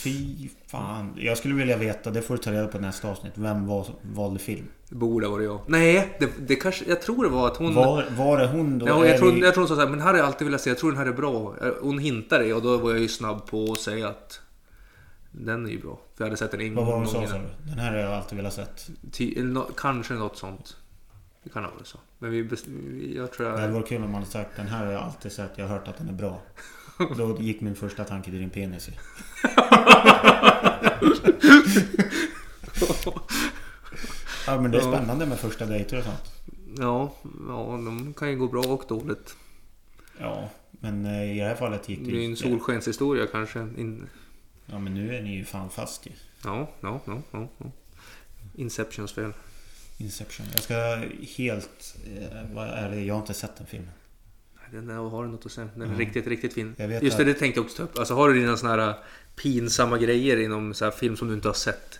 Fy 0.03 0.49
fan. 0.67 1.13
Jag 1.17 1.37
skulle 1.37 1.55
vilja 1.55 1.77
veta, 1.77 2.11
det 2.11 2.21
får 2.21 2.37
du 2.37 2.43
ta 2.43 2.51
reda 2.51 2.67
på 2.67 2.77
i 2.77 2.81
nästa 2.81 3.07
avsnitt. 3.09 3.33
Vem 3.35 3.67
var, 3.67 3.85
valde 4.01 4.39
film? 4.39 4.65
Det 4.89 4.95
borde 4.95 5.25
ha 5.27 5.31
varit 5.31 5.45
jag. 5.45 5.59
Nej, 5.67 6.17
det, 6.19 6.29
det 6.39 6.55
kanske... 6.55 6.85
Jag 6.89 7.01
tror 7.01 7.23
det 7.23 7.29
var 7.29 7.47
att 7.47 7.57
hon... 7.57 7.73
Var, 7.75 8.05
var 8.17 8.37
det 8.37 8.47
hon 8.47 8.79
då? 8.79 8.87
Ja, 8.87 9.05
jag, 9.05 9.17
tror, 9.17 9.31
det- 9.31 9.37
jag 9.39 9.53
tror 9.53 9.61
hon 9.61 9.67
sa 9.69 9.75
såhär, 9.75 9.87
men 9.89 9.99
här 10.01 10.07
har 10.11 10.17
jag 10.17 10.25
alltid 10.27 10.47
velat 10.47 10.61
se, 10.61 10.69
jag 10.69 10.77
tror 10.77 10.91
den 10.91 10.99
här 10.99 11.05
är 11.05 11.13
bra. 11.13 11.55
Hon 11.81 11.99
hintade 11.99 12.43
det 12.43 12.53
och 12.53 12.61
då 12.61 12.77
var 12.77 12.91
jag 12.91 12.99
ju 12.99 13.07
snabb 13.07 13.47
på 13.47 13.71
att 13.71 13.79
säga 13.79 14.07
att 14.07 14.39
den 15.31 15.65
är 15.65 15.69
ju 15.69 15.81
bra. 15.81 15.99
För 16.15 16.23
jag 16.23 16.25
hade 16.25 16.37
sett 16.37 16.51
den 16.51 16.61
en 16.61 16.75
Vad 16.75 16.85
var 16.85 16.93
hon 16.93 17.03
gång 17.05 17.27
sa? 17.27 17.39
Den 17.67 17.79
här 17.79 17.91
har 17.91 17.97
jag 17.99 18.13
alltid 18.13 18.37
velat 18.37 18.53
sett. 18.53 18.89
Ty, 19.11 19.43
nå- 19.43 19.69
kanske 19.77 20.13
något 20.13 20.37
sånt. 20.37 20.77
Det 21.43 21.49
kan 21.49 21.63
ha 21.63 21.71
varit 21.71 21.87
så. 21.87 21.97
Men 22.19 22.31
vi, 22.31 22.39
jag 23.17 23.31
tror 23.33 23.45
Det 23.45 23.51
hade 23.51 23.63
jag... 23.63 23.71
varit 23.71 23.87
kul 23.87 23.97
om 24.03 24.11
man 24.11 24.13
hade 24.21 24.31
sagt 24.31 24.55
den 24.55 24.67
här 24.67 24.85
har 24.85 24.91
jag 24.91 25.01
alltid 25.01 25.31
sett. 25.31 25.51
Jag 25.55 25.67
har 25.67 25.77
hört 25.77 25.87
att 25.87 25.97
den 25.97 26.09
är 26.09 26.13
bra. 26.13 26.41
Då 27.17 27.37
gick 27.41 27.61
min 27.61 27.75
första 27.75 28.03
tanke 28.03 28.31
till 28.31 28.39
din 28.39 28.49
penis 28.49 28.89
ju. 28.89 28.93
Ja 34.47 34.61
men 34.61 34.71
det 34.71 34.77
är 34.77 34.81
spännande 34.81 35.25
med 35.25 35.39
första 35.39 35.65
dejter 35.65 35.97
och 35.97 36.03
sånt. 36.03 36.31
Ja, 36.77 37.13
ja, 37.47 37.79
de 37.85 38.13
kan 38.17 38.29
ju 38.29 38.37
gå 38.37 38.47
bra 38.47 38.61
och 38.61 38.83
dåligt. 38.87 39.35
Ja, 40.17 40.49
men 40.71 41.05
eh, 41.05 41.35
i 41.35 41.39
det 41.39 41.45
här 41.45 41.55
fallet 41.55 41.89
gick 41.89 41.99
Det 42.05 42.11
är 42.11 42.13
ju 42.13 42.23
en 42.23 42.29
inte. 42.29 42.41
solskenshistoria 42.41 43.27
kanske. 43.27 43.59
In, 43.59 44.09
Ja 44.65 44.79
men 44.79 44.93
nu 44.93 45.15
är 45.15 45.21
ni 45.21 45.35
ju 45.35 45.45
fan 45.45 45.69
fast 45.69 46.05
ju. 46.07 46.11
ja, 46.43 46.69
ja, 46.81 46.99
ja, 47.05 47.21
ja, 47.31 47.47
ja. 47.57 47.65
Inceptions 48.55 49.13
fel. 49.13 49.33
Inception. 50.01 50.45
Jag 50.53 50.61
ska 50.63 50.75
helt... 51.37 51.95
Eh, 52.21 52.37
vad 52.53 52.67
är 52.67 52.89
det? 52.89 53.01
Jag 53.03 53.13
har 53.13 53.21
inte 53.21 53.33
sett 53.33 53.55
den 53.57 53.67
filmen. 53.67 53.89
Nej, 54.55 54.65
Den 54.71 54.87
där 54.87 54.95
har 54.95 55.23
du 55.25 55.29
något 55.31 55.45
att 55.45 55.51
säga. 55.51 55.69
Den 55.75 55.89
är 55.89 55.93
Ja. 55.93 55.99
riktigt, 55.99 56.27
riktigt 56.27 56.53
fin. 56.53 56.75
Mm. 56.79 56.91
Just 56.91 57.17
det, 57.17 57.23
att- 57.23 57.27
det 57.27 57.33
tänkte 57.33 57.57
jag 57.59 57.65
också 57.65 57.77
ta 57.77 57.83
upp. 57.83 57.97
Alltså 57.99 58.13
har 58.15 58.29
du 58.29 58.39
dina 58.39 58.57
såna 58.57 58.75
här 58.85 58.93
pinsamma 59.35 59.97
grejer 59.97 60.37
inom 60.39 60.73
så 60.73 60.85
här 60.85 60.91
film 60.91 61.17
som 61.17 61.27
du 61.27 61.33
inte 61.33 61.47
har 61.47 61.53
sett? 61.53 61.99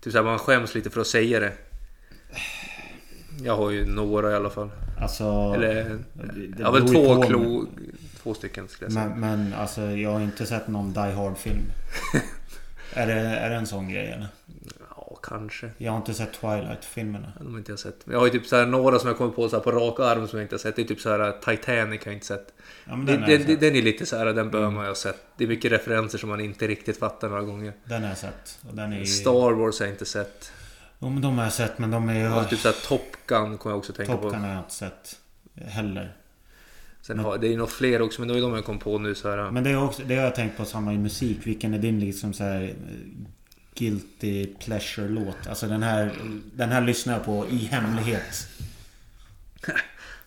Typ 0.00 0.12
såhär 0.12 0.24
man 0.24 0.38
skäms 0.38 0.74
lite 0.74 0.90
för 0.90 1.00
att 1.00 1.06
säga 1.06 1.40
det. 1.40 1.52
Jag 3.44 3.56
har 3.56 3.70
ju 3.70 3.86
några 3.86 4.30
i 4.30 4.34
alla 4.34 4.50
fall. 4.50 4.70
Alltså... 5.00 5.52
Eller... 5.56 5.98
det- 6.56 6.64
har 6.64 6.72
väl 6.72 6.88
två 6.88 7.22
klo... 7.22 7.66
Två 8.22 8.34
stycken 8.34 8.68
skulle 8.68 8.86
jag 8.86 8.92
säga. 8.92 9.08
Men, 9.16 9.20
men 9.40 9.54
alltså 9.54 9.82
jag 9.82 10.10
har 10.12 10.20
inte 10.20 10.46
sett 10.46 10.68
någon 10.68 10.92
Die 10.92 11.00
Hard-film. 11.00 11.62
är, 12.94 13.06
det, 13.06 13.12
är 13.12 13.50
det 13.50 13.56
en 13.56 13.66
sån 13.66 13.88
grej 13.90 14.06
eller? 14.06 14.28
Kanske. 15.22 15.70
Jag 15.78 15.92
har 15.92 15.98
inte 15.98 16.14
sett 16.14 16.32
Twilight-filmerna. 16.40 17.32
De 17.38 17.50
har 17.52 17.58
inte 17.58 17.72
jag 17.72 17.78
sett. 17.78 17.96
Jag 18.04 18.18
har 18.18 18.26
ju 18.26 18.32
typ 18.32 18.46
så 18.46 18.56
här 18.56 18.66
några 18.66 18.98
som 18.98 19.08
jag 19.08 19.18
kommer 19.18 19.30
på 19.30 19.48
så 19.48 19.60
på 19.60 19.70
rak 19.72 20.00
arm 20.00 20.28
som 20.28 20.38
jag 20.38 20.44
inte 20.44 20.54
har 20.54 20.58
sett. 20.58 20.76
Det 20.76 20.82
är 20.82 20.86
typ 20.86 21.00
så 21.00 21.10
här 21.10 21.32
Titanic 21.32 22.00
har 22.04 22.10
jag 22.10 22.14
inte 22.14 22.26
sett. 22.26 22.54
Ja, 22.84 22.96
men 22.96 23.06
Den, 23.06 23.20
den, 23.20 23.30
den, 23.30 23.46
sett. 23.46 23.60
den 23.60 23.76
är 23.76 23.82
lite 23.82 24.06
så 24.06 24.16
här, 24.16 24.26
den 24.26 24.50
bör 24.50 24.70
man 24.70 24.84
ju 24.84 24.90
ha 24.90 24.94
sett. 24.94 25.24
Det 25.36 25.44
är 25.44 25.48
mycket 25.48 25.72
referenser 25.72 26.18
som 26.18 26.28
man 26.28 26.40
inte 26.40 26.66
riktigt 26.66 26.98
fattar 26.98 27.28
några 27.28 27.42
gånger. 27.42 27.72
den 27.84 28.02
har 28.02 28.08
jag 28.08 28.18
sett. 28.18 28.58
Är. 28.78 29.04
Star 29.04 29.52
Wars 29.52 29.78
har 29.78 29.86
jag 29.86 29.94
inte 29.94 30.06
sett. 30.06 30.52
Jo 30.98 31.10
men 31.10 31.22
de 31.22 31.38
har 31.38 31.44
jag 31.44 31.52
sett 31.52 31.78
men 31.78 31.90
de 31.90 32.08
är 32.08 32.14
ju... 32.14 32.20
Ja, 32.20 32.44
typ 32.44 32.58
såhär 32.58 32.76
Top 32.88 33.16
Gun 33.26 33.58
kommer 33.58 33.72
jag 33.72 33.78
också 33.78 33.92
tänka 33.92 34.12
Top 34.12 34.22
på. 34.22 34.30
Gun 34.30 34.40
har 34.40 34.48
jag 34.50 34.58
inte 34.58 34.74
sett. 34.74 35.16
Heller. 35.54 36.16
Sen 37.02 37.18
har, 37.18 37.38
det 37.38 37.52
är 37.52 37.56
nog 37.56 37.70
fler 37.70 38.02
också 38.02 38.20
men 38.20 38.28
det 38.28 38.38
är 38.38 38.40
de 38.42 38.54
jag 38.54 38.64
kom 38.64 38.78
på 38.78 38.98
nu 38.98 39.14
så 39.14 39.30
här. 39.30 39.50
Men 39.50 39.64
det 39.64 39.70
är 39.70 39.84
också, 39.84 40.02
det 40.02 40.16
har 40.16 40.24
jag 40.24 40.34
tänkt 40.34 40.56
på 40.56 40.64
samma 40.64 40.92
i 40.92 40.98
musik. 40.98 41.38
Vilken 41.46 41.74
är 41.74 41.78
din 41.78 42.00
liksom 42.00 42.32
så 42.32 42.44
här 42.44 42.62
eh, 42.62 42.70
Guilty 43.80 44.46
pleasure-låt? 44.46 45.46
Alltså 45.48 45.66
den 45.66 45.82
här, 45.82 46.12
den 46.54 46.68
här 46.68 46.80
lyssnar 46.80 47.14
jag 47.14 47.24
på 47.24 47.46
i 47.50 47.56
hemlighet. 47.56 48.48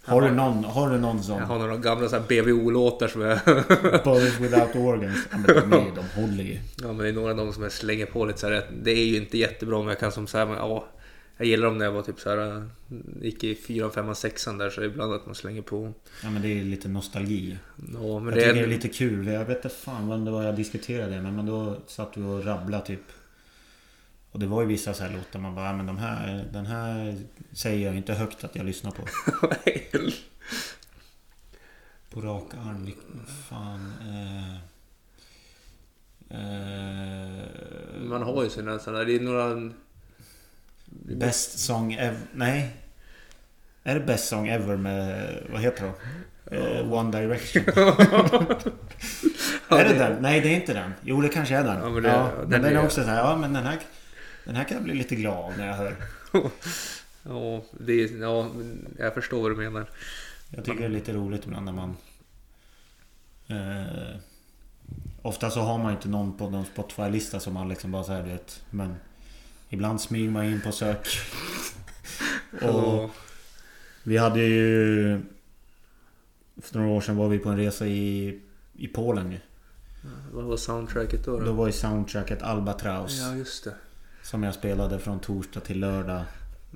Har 0.06 0.22
du 0.22 0.32
någon, 0.32 0.63
har 0.63 0.89
du 0.89 0.98
någon 0.98 1.24
sån? 1.24 1.39
Jag 1.39 1.46
har 1.46 1.60
några 1.60 1.78
gamla 1.78 2.10
så 2.10 2.16
här 2.16 2.24
BVO-låtar 2.28 3.08
som 3.08 3.22
jag... 3.22 3.39
Bodies 4.04 4.39
without 4.39 4.76
organs. 4.76 5.18
Ja, 5.32 5.38
men 5.38 5.70
de, 5.70 5.74
är, 5.74 5.92
de 5.96 6.22
håller 6.22 6.44
ju. 6.44 6.60
ja 6.82 6.88
men 6.88 6.98
det 6.98 7.10
är 7.10 7.13
några 7.13 7.32
av 7.32 7.38
dem 7.38 7.54
som 7.54 7.63
jag 7.63 7.72
slänger 7.72 8.06
på 8.06 8.26
lite 8.26 8.39
så 8.39 8.50
här. 8.50 8.63
Det 8.84 8.92
är 8.92 9.06
ju 9.06 9.18
inte 9.18 9.38
jättebra 9.38 9.80
men 9.80 9.88
jag 9.88 10.00
kan 10.00 10.12
som 10.12 10.28
så 10.28 10.38
här, 10.38 10.46
men 10.46 10.56
ja. 10.56 10.86
Jag 11.38 11.48
gillar 11.48 11.66
dem 11.66 11.78
när 11.78 11.86
jag 11.86 11.92
var 11.92 12.02
typ 12.02 12.20
så 12.20 12.30
här. 12.30 12.70
Gick 13.22 13.44
i 13.44 13.56
4, 13.56 13.89
5, 13.89 14.16
6 14.16 14.46
där 14.46 14.70
så 14.70 14.84
ibland 14.84 15.13
att 15.13 15.26
man 15.26 15.36
slänger 15.36 15.62
på. 15.62 15.94
Ja 16.24 16.30
men 16.30 16.42
det 16.42 16.60
är 16.60 16.63
lite 16.63 16.88
nostalgi. 16.88 17.58
Ja 17.94 18.20
men 18.20 18.26
Jag 18.26 18.34
det 18.34 18.39
tycker 18.39 18.54
det 18.54 18.60
är... 18.60 18.63
är 18.63 18.68
lite 18.68 18.88
kul. 18.88 19.28
Jag 19.28 19.46
vet 19.46 19.66
inte 19.66 19.70
fan 19.70 20.08
vad 20.08 20.26
det 20.26 20.32
var 20.32 20.44
jag 20.44 20.56
diskuterade 20.56 21.22
med. 21.22 21.34
Men 21.34 21.46
då 21.46 21.78
satt 21.88 22.12
vi 22.16 22.24
och 22.24 22.46
rabblade 22.46 22.86
typ. 22.86 23.02
Och 24.34 24.39
det 24.39 24.46
var 24.48 24.62
ju 24.62 24.67
vissa 24.67 24.93
så 24.93 25.04
här 25.04 25.10
låtar 25.12 25.39
man 25.39 25.56
bara, 25.56 25.65
"Ja, 25.65 25.74
men 25.74 25.86
de 25.86 25.98
här, 25.98 26.46
den 26.54 26.65
här 26.65 27.17
säger 27.54 27.86
jag 27.86 27.96
inte 27.98 28.13
högt 28.13 28.43
att 28.43 28.56
jag 28.56 28.65
lyssnar 28.65 28.91
på. 28.91 29.02
På 32.10 32.22
rak 32.22 32.54
arm, 32.54 32.91
fan. 33.50 33.93
Eh, 34.02 34.56
eh, 36.39 38.00
Man 38.02 38.22
har 38.24 38.43
ju 38.43 38.50
sina 38.50 38.80
sådana. 38.80 39.04
Det 39.04 39.15
är 39.15 39.19
några... 39.19 39.72
Best 41.06 41.60
song 41.60 41.93
ever. 41.93 42.17
Nej. 42.34 42.72
Är 43.84 43.93
det 44.00 44.06
Best 44.06 44.28
song 44.28 44.48
ever 44.48 44.78
med, 44.78 45.38
vad 45.52 45.62
heter 45.62 45.84
de? 45.84 45.93
Eh, 46.58 46.93
One 46.93 47.19
Direction. 47.22 47.63
är 49.69 49.84
det 49.89 49.93
den? 49.93 50.22
Nej, 50.22 50.41
det 50.41 50.48
är 50.50 50.56
inte 50.56 50.74
den. 50.74 50.93
Jo, 51.04 51.22
det 51.22 51.30
kanske 51.30 51.56
är 51.56 51.63
den. 51.63 51.80
Ja, 51.84 51.89
men 51.89 52.04
det- 52.04 52.10
ja, 52.10 52.32
den 52.39 52.50
men 52.50 52.62
den 52.62 52.76
är- 52.76 52.80
är 52.80 52.86
också 52.86 53.04
så 53.04 53.08
här, 53.10 53.17
ja 53.17 53.38
men 53.38 53.54
den 53.54 53.63
här... 53.65 53.80
Den 54.45 54.56
här 54.56 54.63
kan 54.63 54.77
jag 54.77 54.84
bli 54.84 54.93
lite 54.93 55.15
glad 55.15 55.58
när 55.58 55.67
jag 55.67 55.75
hör. 55.75 55.95
Ja, 57.25 57.63
det, 57.71 57.95
ja, 57.95 58.51
jag 58.97 59.13
förstår 59.13 59.41
vad 59.41 59.51
du 59.51 59.56
menar. 59.56 59.89
Jag 60.49 60.65
tycker 60.65 60.79
det 60.79 60.86
är 60.86 60.89
lite 60.89 61.13
roligt 61.13 61.45
ibland 61.45 61.65
när 61.65 61.73
man... 61.73 61.95
Eh, 63.47 64.15
ofta 65.21 65.49
så 65.49 65.62
har 65.62 65.77
man 65.77 65.91
inte 65.91 66.10
någon 66.10 66.38
på 66.38 66.49
någon 66.49 66.65
Spotify-lista 66.65 67.39
som 67.39 67.53
man 67.53 67.69
liksom 67.69 67.91
bara 67.91 68.03
säger 68.03 68.23
vet. 68.23 68.63
Men 68.69 68.95
ibland 69.69 70.01
smyger 70.01 70.29
man 70.29 70.45
in 70.45 70.62
på 70.62 70.71
sök. 70.71 71.08
Och 72.62 73.10
vi 74.03 74.17
hade 74.17 74.41
ju... 74.41 75.21
För 76.62 76.79
några 76.79 76.89
år 76.91 77.01
sedan 77.01 77.15
var 77.15 77.29
vi 77.29 77.39
på 77.39 77.49
en 77.49 77.58
resa 77.58 77.88
i, 77.88 78.39
i 78.73 78.88
Polen 78.88 79.32
ju. 79.32 79.39
vad 80.32 80.43
var 80.43 80.58
soundtracket 80.58 81.25
då? 81.25 81.39
Då 81.39 81.45
då? 81.45 81.51
var 81.51 81.67
ju 81.67 81.73
soundtracket 81.73 82.41
Albatraus. 82.41 83.19
Ja, 83.19 83.36
just 83.36 83.63
det. 83.63 83.75
Som 84.23 84.43
jag 84.43 84.53
spelade 84.53 84.99
från 84.99 85.19
torsdag 85.19 85.59
till 85.59 85.79
lördag 85.79 86.21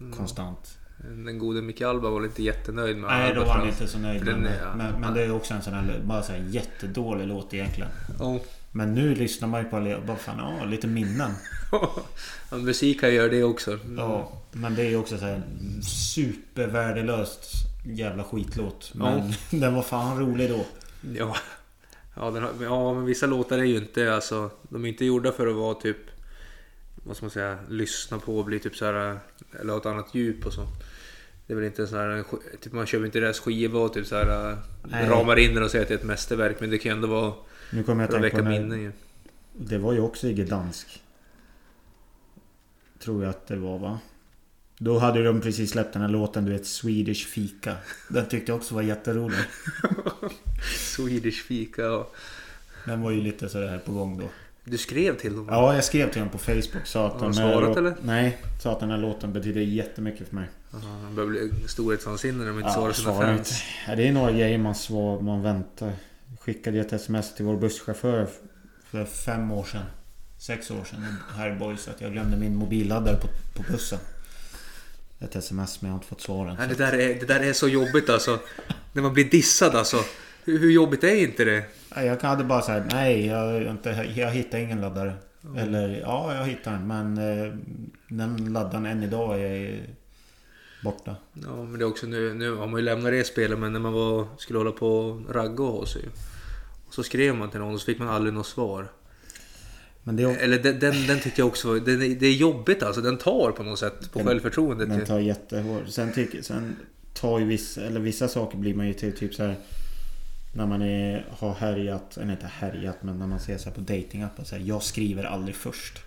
Mm. 0.02 0.18
konstant. 0.18 0.78
Den 1.26 1.40
gode 1.40 1.62
Micke 1.62 1.82
Alba 1.82 2.10
var 2.10 2.24
inte 2.24 2.44
jättenöjd 2.44 2.98
med 2.98 3.10
Nej, 3.10 3.34
då 3.34 3.44
var 3.44 3.54
han 3.54 3.68
inte 3.68 3.88
så 3.88 4.00
nöjd 4.00 4.26
med 4.26 4.34
Den 4.34 4.44
ja. 4.62 4.76
Men, 4.76 5.02
men 5.02 5.14
det 5.14 5.22
är 5.22 5.32
också 5.32 5.54
en 5.54 5.62
sån 5.62 5.74
här, 5.74 6.02
bara 6.04 6.24
så 6.24 6.32
här 6.32 6.46
jättedålig 6.50 7.28
låt 7.28 7.54
egentligen. 7.54 7.90
Ja. 8.20 8.40
Men 8.72 8.94
nu 8.94 9.16
lyssnar 9.16 9.48
man 9.48 9.64
ju 9.64 9.70
på 9.70 10.02
bara 10.08 10.18
fan, 10.18 10.58
ja, 10.60 10.66
lite 10.66 10.88
minnen. 10.88 11.32
ja, 12.52 12.58
musik 12.58 13.02
kan 13.02 13.14
göra 13.14 13.28
det 13.28 13.44
också. 13.44 13.80
Ja, 13.98 14.32
men 14.52 14.76
det 14.76 14.82
är 14.82 14.90
ju 14.90 14.98
också 14.98 15.18
så 15.18 15.26
här 15.26 15.42
supervärdelöst 15.82 17.52
jävla 17.86 18.24
skitlåt. 18.24 18.92
Men 18.94 19.34
den 19.60 19.76
var 19.76 19.82
fan 19.82 20.20
rolig 20.20 20.50
då. 20.50 20.66
Ja. 21.14 21.36
Ja, 22.16 22.30
har, 22.32 22.52
ja, 22.62 22.94
men 22.94 23.06
vissa 23.06 23.26
låtar 23.26 23.58
är 23.58 23.64
ju 23.64 23.78
inte 23.78 24.14
alltså... 24.16 24.50
De 24.70 24.86
är 24.86 24.90
inte 24.90 25.06
gjorda 25.06 25.32
för 25.32 25.48
att 25.48 25.56
vara 25.56 25.74
typ... 25.74 25.98
Vad 27.08 27.18
ska 27.18 27.26
man 27.26 27.32
säga? 27.32 27.58
Lyssna 27.70 28.20
på 28.20 28.38
och 28.38 28.46
bli 28.46 28.60
typ 28.60 28.76
så 28.76 28.86
här... 28.86 29.20
Eller 29.60 29.74
ha 29.74 29.80
ett 29.80 29.86
annat 29.86 30.16
djup 30.16 30.46
och 30.46 30.54
så. 30.54 30.68
Det 31.48 31.54
är 31.54 31.56
väl 31.56 31.66
inte 31.66 31.82
en 31.82 31.88
sån 31.88 32.00
här... 32.00 32.24
Typ 32.62 32.74
man 32.74 32.86
köper 32.86 33.06
inte 33.06 33.20
deras 33.20 33.40
skiva 33.40 33.80
och 33.80 33.94
typ 33.94 34.08
så 34.08 34.16
här... 34.16 34.58
Nej. 34.84 35.10
Ramar 35.10 35.40
in 35.40 35.54
den 35.54 35.64
och 35.64 35.72
säger 35.72 35.84
att 35.84 35.90
det 35.90 35.94
är 35.94 35.98
ett 35.98 36.04
mästerverk. 36.04 36.60
Men 36.60 36.70
det 36.70 36.78
kan 36.78 36.92
ju 36.92 36.96
ändå 36.96 37.08
vara... 37.08 37.34
Nu 37.72 37.84
kommer 37.84 38.04
jag 38.04 38.16
att 38.16 38.22
tänka 38.22 38.38
på 38.38 38.50
minnen 38.50 38.82
ju. 38.82 38.92
Det 39.54 39.78
var 39.78 39.94
ju 39.94 40.00
också 40.00 40.28
i 40.28 40.34
Gdansk. 40.34 41.04
Tror 43.00 43.24
jag 43.24 43.30
att 43.30 43.48
det 43.48 43.56
var 43.56 43.80
va? 43.80 44.00
Då 44.78 45.00
hade 45.00 45.24
de 45.24 45.42
precis 45.42 45.72
släppt 45.72 45.94
den 45.94 46.02
här 46.02 46.10
låten 46.10 46.46
du 46.46 46.52
vet 46.52 46.68
Swedish 46.68 47.28
Fika. 47.28 47.76
Den 48.10 48.28
tyckte 48.28 48.52
jag 48.52 48.58
också 48.58 48.76
var 48.76 48.82
jätterolig. 48.82 49.40
Swedish 50.78 51.44
fika 51.44 51.82
ja. 51.82 52.10
Den 52.86 53.02
var 53.02 53.12
ju 53.12 53.22
lite 53.22 53.50
sådär 53.50 53.82
på 53.86 53.92
gång 53.92 54.20
då. 54.20 54.30
Du 54.70 54.78
skrev 54.78 55.18
till 55.18 55.36
dem? 55.36 55.48
Ja, 55.52 55.76
jag 55.76 55.84
skrev 55.84 56.12
till 56.12 56.22
honom 56.22 56.32
på 56.32 56.38
Facebook. 56.38 56.86
Sa 56.86 57.08
att 57.08 57.14
Har 57.14 57.20
han 57.20 57.34
svarat, 57.34 57.62
låt- 57.70 57.78
eller? 57.78 57.96
Nej, 58.02 58.38
sa 58.64 58.72
att 58.72 58.80
den 58.80 58.90
här 58.92 58.98
låten 58.98 59.34
betyder 59.34 59.62
jättemycket 59.62 60.28
för 60.28 60.36
mig. 60.36 60.50
Ja, 60.72 60.78
Han 61.04 61.16
börjar 61.16 61.30
bli 61.30 61.52
storhetsvansinnig 61.68 62.38
när 62.40 62.48
de 62.48 62.60
inte 62.60 62.72
svarar 62.74 62.92
sina 62.94 63.14
fans. 63.14 63.38
inte. 63.40 63.52
Ja, 63.88 63.96
det 63.96 64.08
är 64.08 64.12
några 64.12 64.32
grejer 64.32 64.58
man 64.58 64.76
svar, 64.76 65.22
man 65.22 65.42
väntar. 65.42 65.92
Skickade 66.40 66.80
ett 66.80 66.94
sms 66.94 67.36
till 67.36 67.46
vår 67.46 67.58
busschaufför 67.58 68.28
för 68.92 69.06
fem 69.06 69.52
år 69.52 69.64
sedan. 69.64 69.82
Sex 70.40 70.72
år 70.72 70.84
sedan 70.84 71.06
här 71.36 71.56
i 71.56 71.60
Boys 71.60 71.88
att 71.88 72.02
jag 72.02 72.12
glömde 72.12 72.38
min 72.38 72.56
mobilladdare 72.56 73.16
på, 73.18 73.28
på 73.56 73.72
bussen. 73.72 74.00
Ett 75.20 75.36
sms 75.36 75.82
men 75.82 75.88
jag 75.90 75.94
har 75.94 75.98
inte 75.98 76.08
fått 76.08 76.22
svaren. 76.22 76.56
Nej, 76.60 76.68
det, 76.68 76.76
där 76.76 76.94
är, 76.94 77.20
det 77.20 77.26
där 77.26 77.40
är 77.40 77.54
så 77.54 77.68
jobbigt 77.68 78.10
alltså. 78.10 78.40
När 78.94 79.02
man 79.02 79.14
blir 79.14 79.26
dissad 79.30 79.76
alltså. 79.76 79.98
Hur, 80.48 80.60
hur 80.60 80.72
jobbigt 80.72 81.04
är 81.04 81.16
inte 81.16 81.46
det? 81.46 81.64
Ja, 81.96 82.04
Jag 82.04 82.22
hade 82.22 82.44
bara 82.44 82.62
säga 82.62 82.84
nej, 82.92 83.26
jag, 83.26 83.62
inte, 83.64 84.12
jag 84.16 84.30
hittar 84.32 84.58
ingen 84.58 84.82
laddare. 84.82 85.14
Eller 85.58 86.00
ja, 86.02 86.36
jag 86.36 86.46
hittar 86.46 86.72
den 86.72 86.88
men 86.88 87.18
eh, 87.18 87.54
den 88.10 88.54
laddaren 88.54 88.86
än 88.86 89.04
idag 89.04 89.42
är 89.42 89.80
borta. 90.84 91.16
Ja, 91.34 91.56
men 91.64 91.80
det 91.80 91.86
är 91.86 91.90
också 91.90 92.08
nu, 92.08 92.34
nu 92.34 92.56
har 92.56 92.68
man 92.68 92.80
ju 92.80 92.86
lämnat 92.86 93.12
det 93.12 93.24
spelet, 93.28 93.60
men 93.60 93.74
när 93.74 93.80
man 93.80 93.94
var, 93.94 94.28
skulle 94.38 94.60
hålla 94.60 94.72
på 94.72 94.88
och 94.98 95.36
ragga 95.36 95.64
hos 95.64 95.94
sig. 95.94 96.04
Och 96.88 96.94
så 96.94 97.04
skrev 97.04 97.36
man 97.36 97.50
till 97.50 97.60
någon 97.60 97.74
och 97.74 97.80
så 97.80 97.86
fick 97.86 98.00
man 98.00 98.08
aldrig 98.10 98.34
något 98.34 98.48
svar. 98.48 98.88
Men 100.04 100.16
det 100.16 100.24
är, 100.24 100.38
Eller 100.38 100.60
den, 100.60 100.80
den, 100.80 101.08
den 101.08 101.20
tyckte 101.20 101.42
jag 101.42 101.48
också 101.48 101.68
var- 101.68 101.76
den, 101.80 102.00
det 102.20 102.26
är 102.28 102.34
jobbigt 102.34 102.84
alltså. 102.84 103.02
Den 103.02 103.18
tar 103.18 103.52
på 103.52 103.64
något 103.64 103.80
sätt 103.80 104.12
på 104.12 104.20
Den- 104.20 104.28
självförtroendet. 104.28 104.90
Den 104.90 105.06
tar 105.06 105.20
jättehårt. 105.20 105.88
Sen, 105.88 106.14
tycker, 106.14 106.42
sen 106.42 106.76
tar 107.14 107.40
ju 107.40 107.46
vissa, 107.46 107.82
eller 107.82 108.00
vissa 108.00 108.28
saker 108.28 108.58
blir 108.58 108.74
man 108.74 108.88
ju 108.88 108.94
till 108.94 109.14
typ 109.18 109.34
så 109.34 109.44
här 109.44 109.56
När 110.58 110.66
man 110.66 110.82
är, 110.82 111.26
har 111.32 111.54
härjat, 111.54 112.18
eller 112.18 112.32
inte 112.32 112.48
härjat 112.48 113.04
men 113.04 113.20
när 113.20 113.28
man 113.28 113.40
ser 113.40 113.58
så 113.58 113.72
på 113.72 113.82
datingappen 113.82 114.46
så 114.46 114.56
här, 114.56 114.64
Jag 114.64 114.84
skriver 114.84 115.24
aldrig 115.24 115.56
först. 115.56 116.00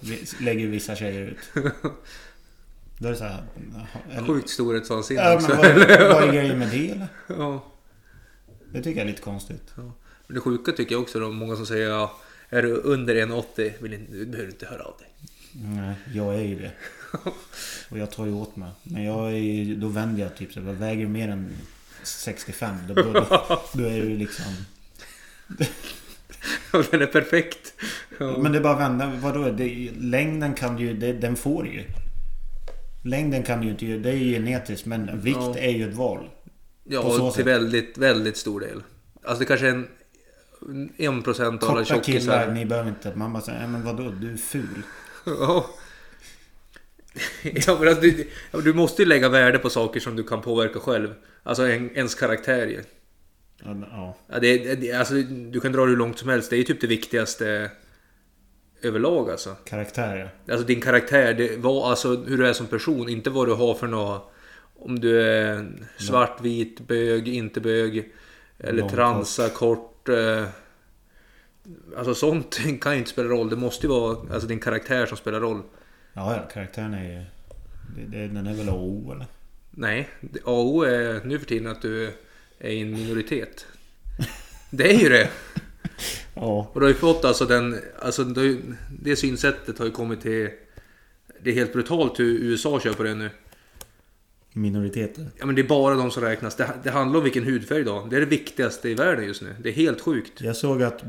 Vi- 0.00 0.24
Lägger 0.40 0.66
vissa 0.66 0.96
tjejer 0.96 1.22
ut. 1.22 1.38
Då 2.98 3.08
är 3.08 3.12
det 3.12 3.16
så 3.18 3.24
här. 3.24 3.42
eller- 4.10 4.26
Sjukt 4.26 4.48
storhetsvansinne 4.50 5.20
Ja, 5.20 5.34
också. 5.34 5.48
vad, 5.48 5.58
vad 5.68 6.22
är 6.28 6.32
grejen 6.32 6.58
med 6.58 6.68
det 6.70 6.90
eller? 6.92 7.06
Ja. 7.26 7.64
Det 8.72 8.82
tycker 8.82 9.00
jag 9.00 9.06
är 9.06 9.10
lite 9.10 9.22
konstigt. 9.22 9.72
Men 9.76 10.34
det 10.34 10.40
sjuka 10.40 10.72
tycker 10.72 10.92
jag 10.94 11.02
också 11.02 11.20
då, 11.20 11.32
många 11.32 11.56
som 11.56 11.66
säger 11.66 11.88
ja, 11.88 12.18
är 12.48 12.62
du 12.62 12.74
under 12.74 13.14
1,80 13.14 13.72
vill 13.82 13.92
inte, 13.94 14.12
du 14.12 14.26
behöver 14.26 14.50
inte 14.50 14.66
höra 14.66 14.82
av 14.82 14.94
dig. 14.98 15.08
Nej, 15.52 15.94
jag 16.14 16.34
är 16.34 16.42
ju 16.42 16.58
det. 16.58 16.72
Och 17.90 17.98
jag 17.98 18.10
tar 18.10 18.26
ju 18.26 18.32
åt 18.32 18.56
mig. 18.56 18.70
Men 18.82 19.04
jag 19.04 19.32
är 19.32 19.76
då 19.76 19.88
vänder 19.88 20.22
jag 20.22 20.36
typ 20.36 20.52
så 20.52 20.58
jag 20.60 20.64
väger 20.64 21.06
mer 21.06 21.28
än 21.28 21.50
65. 22.02 22.76
Då, 22.88 22.94
då, 22.94 23.12
då 23.72 23.84
är 23.84 23.92
ju 23.96 24.16
liksom... 24.16 24.44
Den 26.90 27.02
är 27.02 27.06
perfekt. 27.06 27.72
Ja. 28.18 28.38
Men 28.38 28.52
det 28.52 28.58
är 28.58 28.62
bara 28.62 28.72
att 28.74 28.80
vända. 28.80 29.12
Vadå? 29.22 29.50
Det, 29.50 29.90
längden 30.00 30.54
kan 30.54 30.76
du 30.76 30.82
ju... 30.82 30.94
Det, 30.94 31.12
den 31.12 31.36
får 31.36 31.62
du 31.62 31.70
ju. 31.72 31.84
Längden 33.04 33.42
kan 33.42 33.58
du 33.60 33.64
ju 33.66 33.70
inte. 33.70 33.84
Det 33.86 34.10
är 34.10 34.16
ju 34.16 34.32
genetiskt. 34.34 34.86
Men 34.86 35.20
vikt 35.20 35.38
Ja. 35.40 35.56
är 35.58 35.70
ju 35.70 35.88
ett 35.90 35.96
val. 35.96 36.30
Ja, 36.84 37.02
till 37.32 37.32
sätt. 37.32 37.46
väldigt, 37.46 37.98
väldigt 37.98 38.36
stor 38.36 38.60
del. 38.60 38.82
Alltså 39.24 39.38
det 39.38 39.44
kanske 39.46 39.66
är 39.66 39.70
en, 39.70 39.88
en 40.96 41.22
procent 41.22 41.62
av 41.62 41.70
alla 41.70 41.78
Korta 41.84 42.00
killar, 42.00 42.18
tjockisar. 42.18 42.52
ni 42.52 42.64
behöver 42.66 42.88
inte... 42.88 43.12
Man 43.14 43.32
bara 43.32 43.42
säger, 43.42 43.58
"Nej, 43.58 43.68
men 43.68 43.84
vadå? 43.84 44.10
Du 44.10 44.32
är 44.32 44.36
ful. 44.36 44.82
Ja. 45.26 45.66
Ja, 47.42 47.76
men 47.80 47.88
alltså, 47.88 48.00
du, 48.02 48.28
du 48.62 48.72
måste 48.72 49.02
ju 49.02 49.08
lägga 49.08 49.28
värde 49.28 49.58
på 49.58 49.70
saker 49.70 50.00
som 50.00 50.16
du 50.16 50.22
kan 50.24 50.42
påverka 50.42 50.80
själv. 50.80 51.14
Alltså 51.42 51.66
en, 51.66 51.96
ens 51.96 52.14
karaktär 52.14 52.66
ju. 52.66 52.82
Ja, 53.64 53.76
ja. 53.90 54.16
Ja, 54.28 54.38
det, 54.38 54.74
det, 54.74 54.92
alltså, 54.92 55.14
du 55.50 55.60
kan 55.60 55.72
dra 55.72 55.84
det 55.84 55.90
hur 55.90 55.96
långt 55.96 56.18
som 56.18 56.28
helst. 56.28 56.50
Det 56.50 56.56
är 56.56 56.58
ju 56.58 56.64
typ 56.64 56.80
det 56.80 56.86
viktigaste 56.86 57.70
överlag 58.82 59.30
alltså. 59.30 59.56
Karaktär 59.64 60.30
ja. 60.46 60.52
Alltså 60.52 60.66
din 60.66 60.80
karaktär, 60.80 61.34
det 61.34 61.56
var 61.56 61.90
alltså 61.90 62.08
hur 62.16 62.38
du 62.38 62.46
är 62.46 62.52
som 62.52 62.66
person, 62.66 63.08
inte 63.08 63.30
vad 63.30 63.48
du 63.48 63.54
har 63.54 63.74
för 63.74 63.86
något... 63.86 64.28
Om 64.74 65.00
du 65.00 65.22
är 65.22 65.66
svart, 65.98 66.40
vit, 66.40 66.80
bög, 66.80 67.28
inte 67.28 67.60
bög. 67.60 68.12
Eller 68.58 68.80
Lång, 68.80 68.90
transa, 68.90 69.48
kort. 69.48 70.08
eh, 70.08 70.44
Alltså 71.96 72.14
sånt 72.14 72.60
kan 72.80 72.92
ju 72.92 72.98
inte 72.98 73.10
spela 73.10 73.28
roll. 73.28 73.48
Det 73.50 73.56
måste 73.56 73.86
ju 73.86 73.90
vara 73.92 74.16
alltså, 74.32 74.48
din 74.48 74.60
karaktär 74.60 75.06
som 75.06 75.16
spelar 75.16 75.40
roll. 75.40 75.62
Ja, 76.14 76.36
ja. 76.36 76.48
Karaktären 76.52 76.94
är 76.94 77.04
ju... 77.04 77.24
Det, 77.96 78.18
det, 78.18 78.28
den 78.28 78.46
är 78.46 78.54
väl 78.54 78.68
AO 78.68 79.12
eller? 79.12 79.26
Nej, 79.70 80.08
det- 80.20 80.40
AO 80.44 80.82
är 80.82 81.24
nu 81.24 81.38
för 81.38 81.46
tiden 81.46 81.66
att 81.72 81.82
du 81.82 82.12
är 82.58 82.70
i 82.70 82.80
en 82.80 82.92
minoritet. 82.92 83.66
Det 84.70 84.94
är 84.94 84.98
ju 84.98 85.08
det. 85.08 85.30
Ja. 86.34 86.70
Och 86.72 86.80
du 86.80 86.86
har 86.86 86.92
ju 86.92 86.98
fått 86.98 87.24
alltså 87.24 87.44
den... 87.46 87.78
Alltså 87.98 88.24
det, 88.24 88.40
har 88.40 88.56
det 89.02 89.16
synsättet 89.16 89.78
har 89.78 89.86
ju 89.86 89.92
kommit 89.92 90.20
till... 90.20 90.48
Det 91.40 91.50
är 91.50 91.54
helt 91.54 91.72
brutalt 91.72 92.20
hur 92.20 92.38
USA 92.38 92.80
kör 92.80 92.92
på 92.92 93.02
det 93.02 93.14
nu. 93.14 93.30
Minoriteter. 94.52 95.26
Ja 95.38 95.46
men 95.46 95.54
det 95.54 95.62
är 95.62 95.68
bara 95.68 95.94
de 95.94 96.10
som 96.10 96.22
räknas. 96.22 96.56
Det, 96.56 96.70
det 96.82 96.90
handlar 96.90 97.18
om 97.18 97.24
vilken 97.24 97.44
hudfärg 97.44 97.84
då. 97.84 98.06
Det 98.10 98.16
är 98.16 98.20
det 98.20 98.26
viktigaste 98.26 98.88
i 98.88 98.94
världen 98.94 99.24
just 99.24 99.42
nu. 99.42 99.54
Det 99.62 99.68
är 99.68 99.72
helt 99.72 100.00
sjukt. 100.00 100.40
Jag 100.40 100.56
såg 100.56 100.82
att 100.82 101.04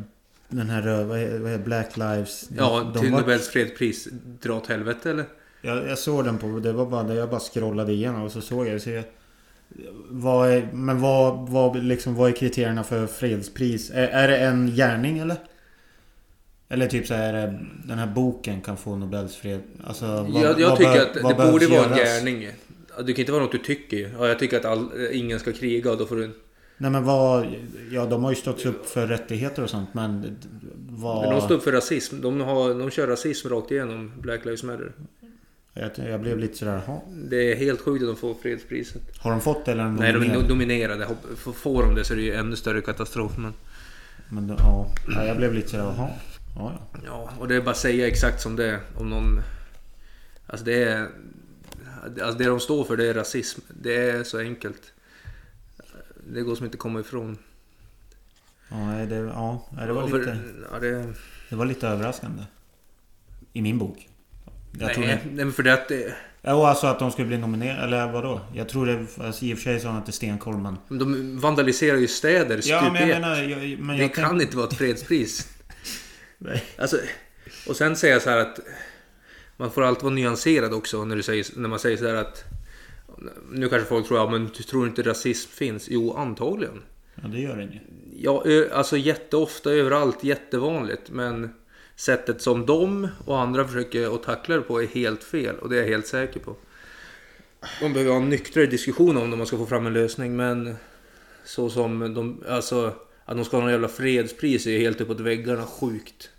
den 0.55 0.69
här 0.69 1.03
vad 1.03 1.19
är, 1.19 1.57
Black 1.57 1.97
Lives... 1.97 2.49
Ja, 2.57 2.91
de 2.93 2.99
till 3.01 3.11
var- 3.11 3.19
Nobels 3.19 3.47
fredspris. 3.47 4.07
Dra 4.41 4.53
åt 4.57 4.67
helvete 4.67 5.09
eller? 5.09 5.25
Jag, 5.61 5.87
jag 5.87 5.97
såg 5.97 6.25
den 6.25 6.37
på... 6.37 6.47
Det 6.59 6.73
var 6.73 6.85
bara... 6.85 7.13
Jag 7.13 7.29
bara 7.29 7.39
scrollade 7.39 7.93
igenom 7.93 8.21
och 8.23 8.31
så 8.31 8.41
såg 8.41 8.67
jag. 8.67 8.81
Så 8.81 8.89
jag 8.89 9.03
vad 10.09 10.49
är, 10.49 10.69
men 10.73 11.01
vad, 11.01 11.49
vad, 11.49 11.83
liksom, 11.83 12.15
vad 12.15 12.29
är 12.31 12.35
kriterierna 12.35 12.83
för 12.83 13.07
fredspris? 13.07 13.91
Är, 13.93 14.07
är 14.07 14.27
det 14.27 14.37
en 14.37 14.67
gärning 14.75 15.17
eller? 15.19 15.37
Eller 16.69 16.87
typ 16.87 17.07
så 17.07 17.13
här, 17.13 17.33
är 17.33 17.47
det- 17.47 17.59
den 17.85 17.97
här 17.99 18.07
boken 18.07 18.61
kan 18.61 18.77
få 18.77 18.95
Nobels 18.95 19.35
fred... 19.35 19.61
Alltså, 19.83 20.05
vad, 20.05 20.43
jag 20.43 20.59
jag 20.59 20.69
vad 20.69 20.77
tycker 20.77 20.93
bör- 20.93 21.01
att 21.17 21.23
vad 21.23 21.37
det 21.37 21.51
borde 21.51 21.67
vara 21.67 21.85
en 21.85 21.97
göras? 21.97 21.99
gärning. 22.19 22.47
Det 23.05 23.13
kan 23.13 23.19
inte 23.19 23.31
vara 23.31 23.43
något 23.43 23.51
du 23.51 23.57
tycker. 23.57 24.15
Ja, 24.19 24.27
jag 24.27 24.39
tycker 24.39 24.57
att 24.57 24.65
all, 24.65 24.89
ingen 25.11 25.39
ska 25.39 25.51
kriga 25.51 25.91
och 25.91 25.97
då 25.97 26.05
får 26.05 26.15
du... 26.15 26.31
Nej 26.77 26.91
men 26.91 27.03
vad... 27.03 27.55
Ja 27.91 28.05
de 28.05 28.23
har 28.23 28.31
ju 28.31 28.35
stått 28.35 28.65
upp 28.65 28.85
för 28.85 29.07
rättigheter 29.07 29.63
och 29.63 29.69
sånt 29.69 29.93
men... 29.93 30.37
Vad... 30.89 31.21
Men 31.21 31.35
de 31.35 31.41
står 31.41 31.55
upp 31.55 31.63
för 31.63 31.71
rasism. 31.71 32.21
De, 32.21 32.41
har, 32.41 32.73
de 32.73 32.89
kör 32.89 33.07
rasism 33.07 33.49
rakt 33.49 33.71
igenom 33.71 34.11
Black 34.21 34.45
Lives 34.45 34.63
Matter. 34.63 34.91
jag, 35.73 35.91
jag 35.97 36.21
blev 36.21 36.39
lite 36.39 36.57
sådär, 36.57 36.81
jaha. 36.87 36.99
Det 37.29 37.51
är 37.51 37.55
helt 37.55 37.81
sjukt 37.81 38.01
att 38.01 38.07
de 38.07 38.15
får 38.15 38.33
fredspriset. 38.33 39.01
Har 39.17 39.31
de 39.31 39.41
fått 39.41 39.65
det 39.65 39.71
eller 39.71 39.83
de 39.83 39.95
Nej, 39.95 40.13
de 40.13 40.23
är 40.23 40.49
nominerade? 40.49 41.07
Får 41.35 41.83
de 41.83 41.95
det 41.95 42.03
så 42.03 42.13
är 42.13 42.17
det 42.17 42.23
ju 42.23 42.33
ännu 42.33 42.55
större 42.55 42.81
katastrof. 42.81 43.37
Men... 43.37 43.53
Men 44.29 44.47
då, 44.47 44.55
ja, 44.59 44.87
ja, 45.15 45.25
jag 45.25 45.37
blev 45.37 45.53
lite 45.53 45.69
sådär, 45.69 45.83
jaha. 45.83 46.09
Ja, 46.55 46.79
ja. 46.93 46.99
Ja, 47.05 47.29
och 47.39 47.47
det 47.47 47.55
är 47.55 47.61
bara 47.61 47.71
att 47.71 47.77
säga 47.77 48.07
exakt 48.07 48.41
som 48.41 48.55
det 48.55 48.65
är. 48.65 48.79
Om 48.97 49.09
någon... 49.09 49.41
Alltså 50.47 50.65
det 50.65 50.83
är... 50.83 51.07
Alltså 52.21 52.37
det 52.37 52.45
de 52.45 52.59
står 52.59 52.83
för 52.83 52.97
det 52.97 53.05
är 53.05 53.13
rasism. 53.13 53.61
Det 53.81 54.09
är 54.09 54.23
så 54.23 54.39
enkelt. 54.39 54.92
Det 56.27 56.41
går 56.41 56.55
som 56.55 56.65
inte 56.65 56.75
att 56.75 56.79
komma 56.79 56.99
ifrån. 56.99 57.37
Ja, 58.69 58.75
det, 59.09 59.15
ja, 59.15 59.67
det 59.87 59.93
var 59.93 60.07
för- 60.07 60.19
lite... 60.19 60.37
Ja, 60.71 60.79
det... 60.79 61.13
Det 61.49 61.55
var 61.55 61.65
lite 61.65 61.87
överraskande. 61.87 62.43
I 63.53 63.61
min 63.61 63.77
bok. 63.77 64.09
Jag 64.79 64.85
Nej, 64.85 64.95
trodde... 64.95 65.07
nej, 65.07 65.19
men 65.45 65.53
för 65.53 65.63
det 65.63 65.73
att 65.73 65.87
det... 65.87 66.13
Ja, 66.41 66.69
alltså 66.69 66.87
att 66.87 66.99
de 66.99 67.11
skulle 67.11 67.27
bli 67.27 67.37
nominerade, 67.37 67.81
eller 67.83 68.11
vadå? 68.11 68.41
Jag 68.53 68.69
tror 68.69 68.85
det... 68.85 69.05
Alltså, 69.25 69.45
I 69.45 69.53
och 69.53 69.57
för 69.57 69.63
sig 69.63 69.79
sa 69.79 69.87
han 69.87 69.97
att 69.97 70.05
det 70.05 70.09
är 70.09 70.13
stenkoll 70.13 70.57
men... 70.57 70.77
De 70.99 71.39
vandaliserar 71.39 71.97
ju 71.97 72.07
städer 72.07 72.59
Ja, 72.63 72.81
men 72.81 72.93
jag 72.93 72.95
stup 72.95 73.07
i 73.07 73.11
ett. 73.11 73.21
menar... 73.21 73.41
Jag, 73.43 73.79
men 73.79 73.97
Det 73.97 74.01
jag 74.03 74.13
kan 74.15 74.29
tänk- 74.29 74.41
inte 74.41 74.57
vara 74.57 74.67
ett 74.67 74.73
fredspris. 74.77 75.47
Nej. 76.37 76.63
Alltså, 76.77 76.97
och 77.67 77.75
sen 77.75 77.95
säger 77.95 78.13
jag 78.13 78.21
så 78.21 78.29
här 78.29 78.37
att 78.37 78.59
man 79.57 79.71
får 79.71 79.83
alltid 79.83 80.03
vara 80.03 80.13
nyanserad 80.13 80.73
också 80.73 81.05
när, 81.05 81.15
du 81.15 81.23
säger, 81.23 81.45
när 81.55 81.69
man 81.69 81.79
säger 81.79 81.97
så 81.97 82.07
här 82.07 82.13
att 82.15 82.43
nu 83.51 83.69
kanske 83.69 83.87
folk 83.87 84.07
tror, 84.07 84.19
ja 84.19 84.29
men 84.29 84.45
du 84.57 84.63
tror 84.63 84.87
inte 84.87 85.01
rasism 85.01 85.51
finns? 85.51 85.87
Jo, 85.89 86.13
antagligen. 86.13 86.81
Ja, 87.15 87.27
det 87.27 87.39
gör 87.39 87.57
den 87.57 87.71
ju. 87.71 87.79
Ja, 88.17 88.43
alltså 88.71 88.97
jätteofta 88.97 89.71
överallt, 89.71 90.23
jättevanligt. 90.23 91.09
Men 91.09 91.53
sättet 91.95 92.41
som 92.41 92.65
de 92.65 93.07
och 93.25 93.39
andra 93.39 93.67
försöker 93.67 94.15
att 94.15 94.23
tackla 94.23 94.55
det 94.55 94.61
på 94.61 94.81
är 94.81 94.87
helt 94.87 95.23
fel. 95.23 95.55
Och 95.55 95.69
det 95.69 95.75
är 95.75 95.81
jag 95.81 95.87
helt 95.87 96.07
säker 96.07 96.39
på. 96.39 96.55
De 97.81 97.93
behöver 97.93 98.11
ha 98.11 98.21
en 98.21 98.29
nyktrare 98.29 98.65
diskussion 98.65 99.17
om 99.17 99.27
det 99.27 99.31
om 99.31 99.37
man 99.37 99.47
ska 99.47 99.57
få 99.57 99.65
fram 99.65 99.87
en 99.87 99.93
lösning. 99.93 100.35
Men 100.35 100.75
så 101.45 101.69
som 101.69 102.13
de, 102.13 102.43
alltså 102.49 102.93
att 103.25 103.37
de 103.37 103.45
ska 103.45 103.57
ha 103.57 103.61
någon 103.61 103.71
jävla 103.71 103.87
fredspris 103.87 104.67
är 104.67 104.79
helt 104.79 105.01
uppåt 105.01 105.19
väggarna 105.19 105.65
sjukt. 105.65 106.29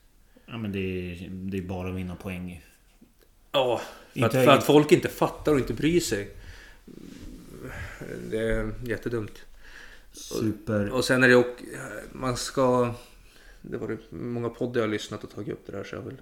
Ja, 0.47 0.59
men 0.59 0.73
det 0.73 0.79
är, 0.79 1.29
det 1.31 1.59
är 1.59 1.63
bara 1.63 1.89
att 1.89 1.95
vinna 1.95 2.17
poäng. 2.17 2.65
Ja, 3.53 3.81
för, 4.15 4.25
att, 4.25 4.33
för 4.33 4.49
att 4.49 4.65
folk 4.65 4.93
inte 4.93 5.09
fattar 5.09 5.53
och 5.53 5.59
inte 5.59 5.73
bryr 5.73 6.01
sig. 6.01 6.31
Det 8.31 8.39
är 8.39 8.73
jättedumt. 8.83 9.43
Super... 10.13 10.93
Och 10.93 11.05
sen 11.05 11.23
är 11.23 11.29
det 11.29 11.35
också, 11.37 11.65
man 12.13 12.37
ska... 12.37 12.95
Det 13.63 13.77
var 13.77 13.99
många 14.11 14.49
poddar 14.49 14.81
jag 14.81 14.87
har 14.87 14.93
lyssnat 14.93 15.25
och 15.25 15.31
tagit 15.31 15.53
upp 15.53 15.67
det 15.67 15.73
där 15.73 15.85
så 15.85 15.95
jag 15.97 16.03
vill... 16.03 16.17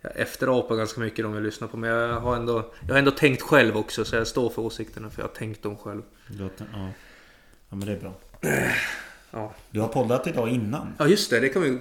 Jag 0.00 0.12
efterapar 0.16 0.76
ganska 0.76 1.00
mycket 1.00 1.24
de 1.24 1.34
jag 1.34 1.42
lyssnar 1.42 1.68
på 1.68 1.76
men 1.76 1.90
jag 1.90 2.20
har 2.20 2.36
ändå... 2.36 2.72
Jag 2.86 2.94
har 2.94 2.98
ändå 2.98 3.10
tänkt 3.10 3.42
själv 3.42 3.76
också 3.76 4.04
så 4.04 4.16
jag 4.16 4.26
står 4.26 4.50
för 4.50 4.62
åsikterna 4.62 5.10
för 5.10 5.22
jag 5.22 5.28
har 5.28 5.34
tänkt 5.34 5.62
dem 5.62 5.76
själv. 5.76 6.02
Låter, 6.26 6.66
ja. 6.72 6.88
ja, 7.68 7.76
men 7.76 7.80
det 7.80 7.92
är 7.92 8.00
bra. 8.00 8.14
Ja, 9.32 9.54
Du 9.70 9.80
har 9.80 9.88
poddat 9.88 10.26
idag 10.26 10.48
innan. 10.48 10.94
ja 10.98 11.06
just 11.08 11.30
det, 11.30 11.40
det 11.40 11.48
kan 11.48 11.62
vi 11.62 11.78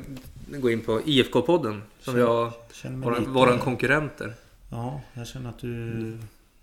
gå 0.59 0.69
in 0.69 0.81
på. 0.81 1.01
IFK-podden 1.01 1.81
som 2.01 2.15
vi 2.15 2.21
har... 2.21 2.51
Känner 2.71 3.05
Våran, 3.05 3.19
lite... 3.19 3.31
våran 3.31 3.59
konkurrenter. 3.59 4.33
Ja, 4.71 5.01
jag 5.13 5.27
känner 5.27 5.49
att 5.49 5.59
du... 5.59 6.17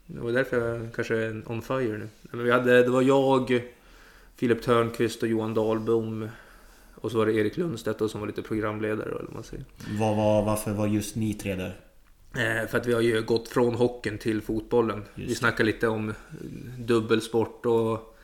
Det 0.06 0.20
var 0.20 0.32
därför 0.32 0.68
jag 0.68 0.94
kanske 0.94 1.16
är 1.16 1.42
on 1.46 1.62
fire 1.62 1.98
nu. 1.98 2.08
Men 2.22 2.44
vi 2.44 2.50
hade, 2.50 2.82
det 2.82 2.90
var 2.90 3.02
jag, 3.02 3.62
Filip 4.36 4.62
Törnqvist 4.62 5.22
och 5.22 5.28
Johan 5.28 5.54
Dahlbom. 5.54 6.28
Och 6.94 7.10
så 7.10 7.18
var 7.18 7.26
det 7.26 7.32
Erik 7.32 7.56
Lundstedt 7.56 7.98
då, 7.98 8.08
som 8.08 8.20
var 8.20 8.26
lite 8.26 8.42
programledare 8.42 9.08
eller 9.08 9.22
vad 9.22 9.34
man 9.34 9.42
säger. 9.42 9.64
Vad 9.98 10.16
var, 10.16 10.42
varför 10.42 10.72
var 10.72 10.86
just 10.86 11.16
ni 11.16 11.34
tre 11.34 11.54
där? 11.54 11.80
Eh, 12.36 12.68
för 12.68 12.78
att 12.78 12.86
vi 12.86 12.92
har 12.92 13.00
ju 13.00 13.22
gått 13.22 13.48
från 13.48 13.74
hockeyn 13.74 14.18
till 14.18 14.42
fotbollen. 14.42 15.04
Vi 15.14 15.24
Just. 15.24 15.38
snackar 15.38 15.64
lite 15.64 15.88
om 15.88 16.14
dubbelsport 16.78 17.66
och 17.66 18.18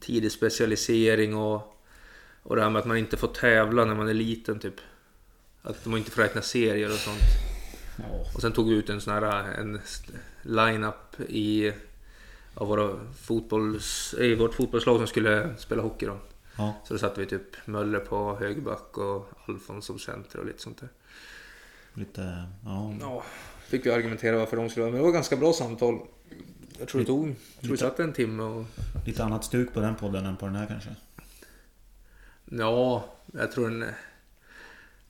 tidig 0.00 0.32
specialisering 0.32 1.36
och, 1.36 1.78
och 2.42 2.56
det 2.56 2.62
här 2.62 2.70
med 2.70 2.80
att 2.80 2.86
man 2.86 2.96
inte 2.96 3.16
får 3.16 3.28
tävla 3.28 3.84
när 3.84 3.94
man 3.94 4.08
är 4.08 4.14
liten 4.14 4.58
typ. 4.58 4.74
Att 5.62 5.86
man 5.86 5.98
inte 5.98 6.10
får 6.10 6.22
räkna 6.22 6.42
serier 6.42 6.88
och 6.88 6.98
sånt. 6.98 7.20
Och 8.34 8.40
sen 8.40 8.52
tog 8.52 8.68
vi 8.68 8.74
ut 8.74 8.90
en 8.90 9.00
sån 9.00 9.12
här 9.12 9.44
en 9.60 9.80
line-up 10.42 11.20
i 11.28 11.72
av 12.54 12.68
våra 12.68 12.98
fotbolls, 13.14 14.14
i 14.18 14.34
vårt 14.34 14.54
fotbollslag 14.54 14.98
som 14.98 15.06
skulle 15.06 15.56
spela 15.56 15.82
hockey 15.82 16.06
då. 16.06 16.18
Ja, 16.56 16.74
Så 16.84 16.94
då 16.94 16.98
satte 16.98 17.20
vi 17.20 17.26
typ 17.26 17.66
Möller 17.66 18.00
på 18.00 18.36
högerback 18.36 18.98
och 18.98 19.28
Alfons 19.48 19.84
som 19.84 19.98
center 19.98 20.38
och 20.38 20.46
lite 20.46 20.62
sånt 20.62 20.80
där. 20.80 20.88
lite... 21.94 22.44
Ja. 22.64 22.94
Ja, 23.00 23.24
fick 23.66 23.86
vi 23.86 23.90
argumentera 23.90 24.38
varför 24.38 24.56
de 24.56 24.70
skulle 24.70 24.82
vara 24.82 24.92
med. 24.92 25.00
Det 25.00 25.04
var 25.04 25.12
ganska 25.12 25.36
bra 25.36 25.52
samtal. 25.52 25.98
Jag 26.78 26.88
tror 26.88 27.00
det 27.00 27.06
tog, 27.06 27.28
jag 27.28 27.60
tror 27.60 27.70
vi 27.70 27.76
satt 27.76 28.00
en 28.00 28.12
timme 28.12 28.42
och... 28.42 28.64
Lite 29.06 29.24
annat 29.24 29.44
stuk 29.44 29.72
på 29.74 29.80
den 29.80 29.94
podden 29.94 30.26
än 30.26 30.36
på 30.36 30.46
den 30.46 30.54
här 30.56 30.66
kanske. 30.66 30.90
Ja, 32.44 33.04
jag 33.32 33.52
tror 33.52 33.70
den, 33.70 33.84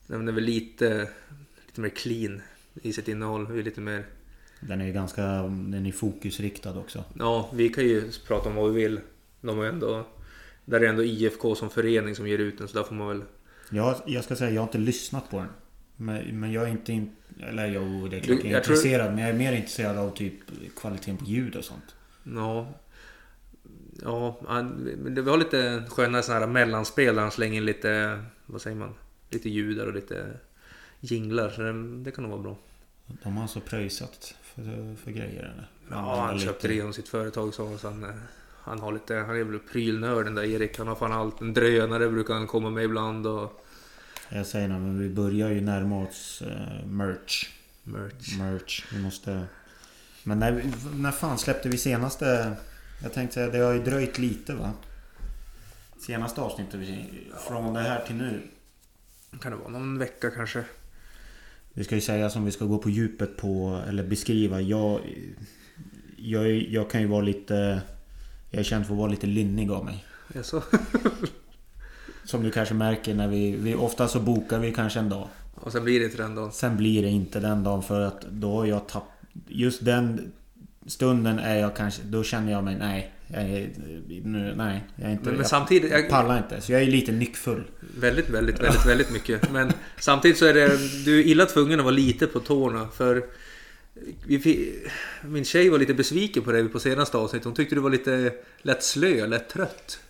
den 0.06 0.28
är 0.28 0.32
väl 0.32 0.44
lite, 0.44 1.08
lite 1.66 1.80
mer 1.80 1.88
clean 1.88 2.42
i 2.74 2.92
sitt 2.92 3.08
innehåll. 3.08 3.52
Vi 3.52 3.60
är 3.60 3.64
lite 3.64 3.80
mer... 3.80 4.04
Den 4.68 4.80
är 4.80 4.86
ju 4.86 4.92
ganska... 4.92 5.22
Den 5.48 5.86
är 5.86 5.92
fokusriktad 5.92 6.78
också. 6.78 7.04
Ja, 7.18 7.50
vi 7.54 7.68
kan 7.68 7.84
ju 7.84 8.10
prata 8.26 8.48
om 8.48 8.54
vad 8.54 8.72
vi 8.72 8.82
vill. 8.82 9.00
De 9.40 9.60
är 9.60 9.64
ändå... 9.64 10.06
Där 10.64 10.80
är 10.80 10.88
ändå 10.88 11.04
IFK 11.04 11.54
som 11.54 11.70
förening 11.70 12.14
som 12.14 12.28
ger 12.28 12.38
ut 12.38 12.58
den 12.58 12.68
så 12.68 12.78
där 12.78 12.84
får 12.84 12.94
man 12.94 13.08
väl... 13.08 13.22
Jag, 13.70 13.96
jag 14.06 14.24
ska 14.24 14.36
säga, 14.36 14.50
jag 14.50 14.60
har 14.60 14.66
inte 14.66 14.78
lyssnat 14.78 15.30
på 15.30 15.38
den. 15.38 15.48
Men, 15.96 16.40
men 16.40 16.52
jag 16.52 16.64
är 16.64 16.68
inte... 16.68 16.92
In, 16.92 17.10
eller 17.40 17.66
jo, 17.66 18.08
det 18.08 18.16
är 18.16 18.20
klart 18.20 18.38
jag 18.38 18.46
är 18.46 18.52
jag 18.52 18.64
tror- 18.64 18.76
intresserad. 18.76 19.10
Men 19.10 19.18
jag 19.18 19.28
är 19.28 19.38
mer 19.38 19.52
intresserad 19.52 19.98
av 19.98 20.10
typ 20.16 20.34
kvaliteten 20.76 21.16
på 21.16 21.24
ljud 21.24 21.56
och 21.56 21.64
sånt. 21.64 21.94
Ja... 22.36 22.72
Ja, 24.02 24.40
det 25.08 25.22
var 25.22 25.36
lite 25.36 25.84
sköna 25.88 26.22
sådana 26.22 26.46
här 26.46 26.52
mellanspel 26.52 27.14
där 27.14 27.22
han 27.22 27.30
slänger 27.30 27.56
in 27.56 27.64
lite... 27.64 28.22
Vad 28.46 28.62
säger 28.62 28.76
man? 28.76 28.94
Lite 29.30 29.48
ljud 29.48 29.80
och 29.80 29.94
lite 29.94 30.26
jinglar. 31.00 31.50
Så 31.50 31.62
det, 31.62 32.02
det 32.02 32.10
kan 32.10 32.24
nog 32.24 32.30
vara 32.30 32.42
bra. 32.42 32.56
De 33.22 33.36
har 33.36 33.42
alltså 33.42 33.60
pröjsat 33.60 34.34
för, 34.54 34.96
för 35.04 35.10
grejer 35.10 35.42
eller? 35.42 35.68
Ja, 35.90 36.20
han 36.26 36.38
köpte 36.38 36.68
det 36.68 36.74
genom 36.74 36.92
sitt 36.92 37.08
företag 37.08 37.54
så 37.54 37.78
han, 37.82 38.04
eh, 38.04 38.10
han 38.62 38.80
har 38.80 38.92
lite, 38.92 39.14
han 39.14 39.36
är 39.36 39.44
väl 39.44 39.58
prylnörd 39.58 40.24
den 40.24 40.34
där 40.34 40.42
Erik. 40.44 40.78
Han 40.78 40.88
har 40.88 40.94
fan 40.94 41.12
allt. 41.12 41.40
En 41.40 41.54
drönare 41.54 42.08
brukar 42.10 42.34
han 42.34 42.46
komma 42.46 42.70
med 42.70 42.84
ibland 42.84 43.26
och 43.26 43.64
Jag 44.28 44.46
säger 44.46 44.68
det, 44.68 44.74
men 44.74 44.98
vi 44.98 45.08
börjar 45.08 45.48
ju 45.50 45.60
närma 45.60 46.02
oss 46.02 46.42
eh, 46.46 46.86
merch. 46.86 47.50
merch. 47.82 48.38
Merch. 48.38 48.84
Vi 48.92 49.02
måste... 49.02 49.44
Men 50.24 50.38
när, 50.38 50.64
när 50.94 51.10
fan 51.10 51.38
släppte 51.38 51.68
vi 51.68 51.78
senaste... 51.78 52.52
Jag 53.02 53.12
tänkte 53.12 53.34
säga, 53.34 53.50
det 53.50 53.58
har 53.58 53.72
ju 53.72 53.82
dröjt 53.82 54.18
lite 54.18 54.54
va? 54.54 54.72
Senaste 55.98 56.40
avsnittet 56.40 56.74
vi- 56.74 57.30
från 57.48 57.74
det 57.74 57.80
här 57.80 58.06
till 58.06 58.14
nu. 58.16 58.42
Kan 59.40 59.52
det 59.52 59.58
vara 59.58 59.68
någon 59.68 59.98
vecka 59.98 60.30
kanske? 60.30 60.64
Vi 61.74 61.84
ska 61.84 61.94
ju 61.94 62.00
säga 62.00 62.30
som 62.30 62.44
vi 62.44 62.50
ska 62.50 62.64
gå 62.64 62.78
på 62.78 62.90
djupet 62.90 63.36
på, 63.36 63.82
eller 63.88 64.02
beskriva. 64.02 64.60
Jag, 64.60 65.00
jag, 66.16 66.50
jag 66.50 66.90
kan 66.90 67.00
ju 67.00 67.06
vara 67.06 67.20
lite... 67.20 67.82
Jag 68.50 68.60
är 68.60 68.64
känd 68.64 68.86
för 68.86 68.94
att 68.94 68.98
vara 68.98 69.10
lite 69.10 69.26
lynnig 69.26 69.70
av 69.70 69.84
mig. 69.84 70.04
Jaså? 70.34 70.62
Som 72.24 72.42
du 72.42 72.50
kanske 72.50 72.74
märker 72.74 73.14
när 73.14 73.28
vi... 73.28 73.56
vi 73.56 73.74
ofta 73.74 74.08
så 74.08 74.20
bokar 74.20 74.58
vi 74.58 74.72
kanske 74.72 74.98
en 74.98 75.08
dag. 75.08 75.28
Och 75.54 75.72
sen 75.72 75.84
blir 75.84 76.00
det 76.00 76.04
inte 76.04 76.16
den 76.16 76.34
dagen. 76.34 76.52
Sen 76.52 76.76
blir 76.76 77.02
det 77.02 77.08
inte 77.08 77.40
den 77.40 77.64
dagen 77.64 77.82
för 77.82 78.00
att 78.00 78.22
då 78.22 78.54
har 78.54 78.66
jag 78.66 78.88
tappat... 78.88 79.08
Just 79.48 79.84
den 79.84 80.32
stunden 80.86 81.38
är 81.38 81.56
jag 81.56 81.76
kanske... 81.76 82.02
Då 82.02 82.22
känner 82.22 82.52
jag 82.52 82.64
mig, 82.64 82.76
nej. 82.78 83.12
Jag 83.32 83.42
är, 83.42 83.70
nu, 84.24 84.54
nej, 84.56 84.84
jag 84.96 85.08
är 85.08 85.12
inte... 85.12 85.24
Men, 85.24 85.32
men 85.32 85.40
jag 85.40 85.46
samtidigt, 85.46 85.90
jag, 85.90 86.08
pallar 86.08 86.38
inte. 86.38 86.60
Så 86.60 86.72
jag 86.72 86.82
är 86.82 86.86
lite 86.86 87.12
nyckfull. 87.12 87.64
väldigt, 87.80 88.30
väldigt, 88.30 88.60
väldigt, 88.60 88.86
väldigt 88.86 89.10
mycket. 89.10 89.52
Men 89.52 89.72
samtidigt 89.98 90.38
så 90.38 90.46
är 90.46 90.54
det, 90.54 90.78
du 91.04 91.20
är 91.20 91.24
illa 91.24 91.46
tvungen 91.46 91.78
att 91.80 91.84
vara 91.84 91.94
lite 91.94 92.26
på 92.26 92.40
tårna. 92.40 92.88
För 92.94 93.24
vi, 94.26 94.74
min 95.22 95.44
tjej 95.44 95.68
var 95.68 95.78
lite 95.78 95.94
besviken 95.94 96.42
på 96.42 96.52
dig 96.52 96.68
på 96.68 96.80
senaste 96.80 97.16
avsnittet. 97.16 97.44
Hon 97.44 97.54
tyckte 97.54 97.74
du 97.74 97.80
var 97.80 97.90
lite 97.90 98.32
lätt 98.62 98.82
slö, 98.82 99.26
lätt 99.26 99.48
trött. 99.48 100.00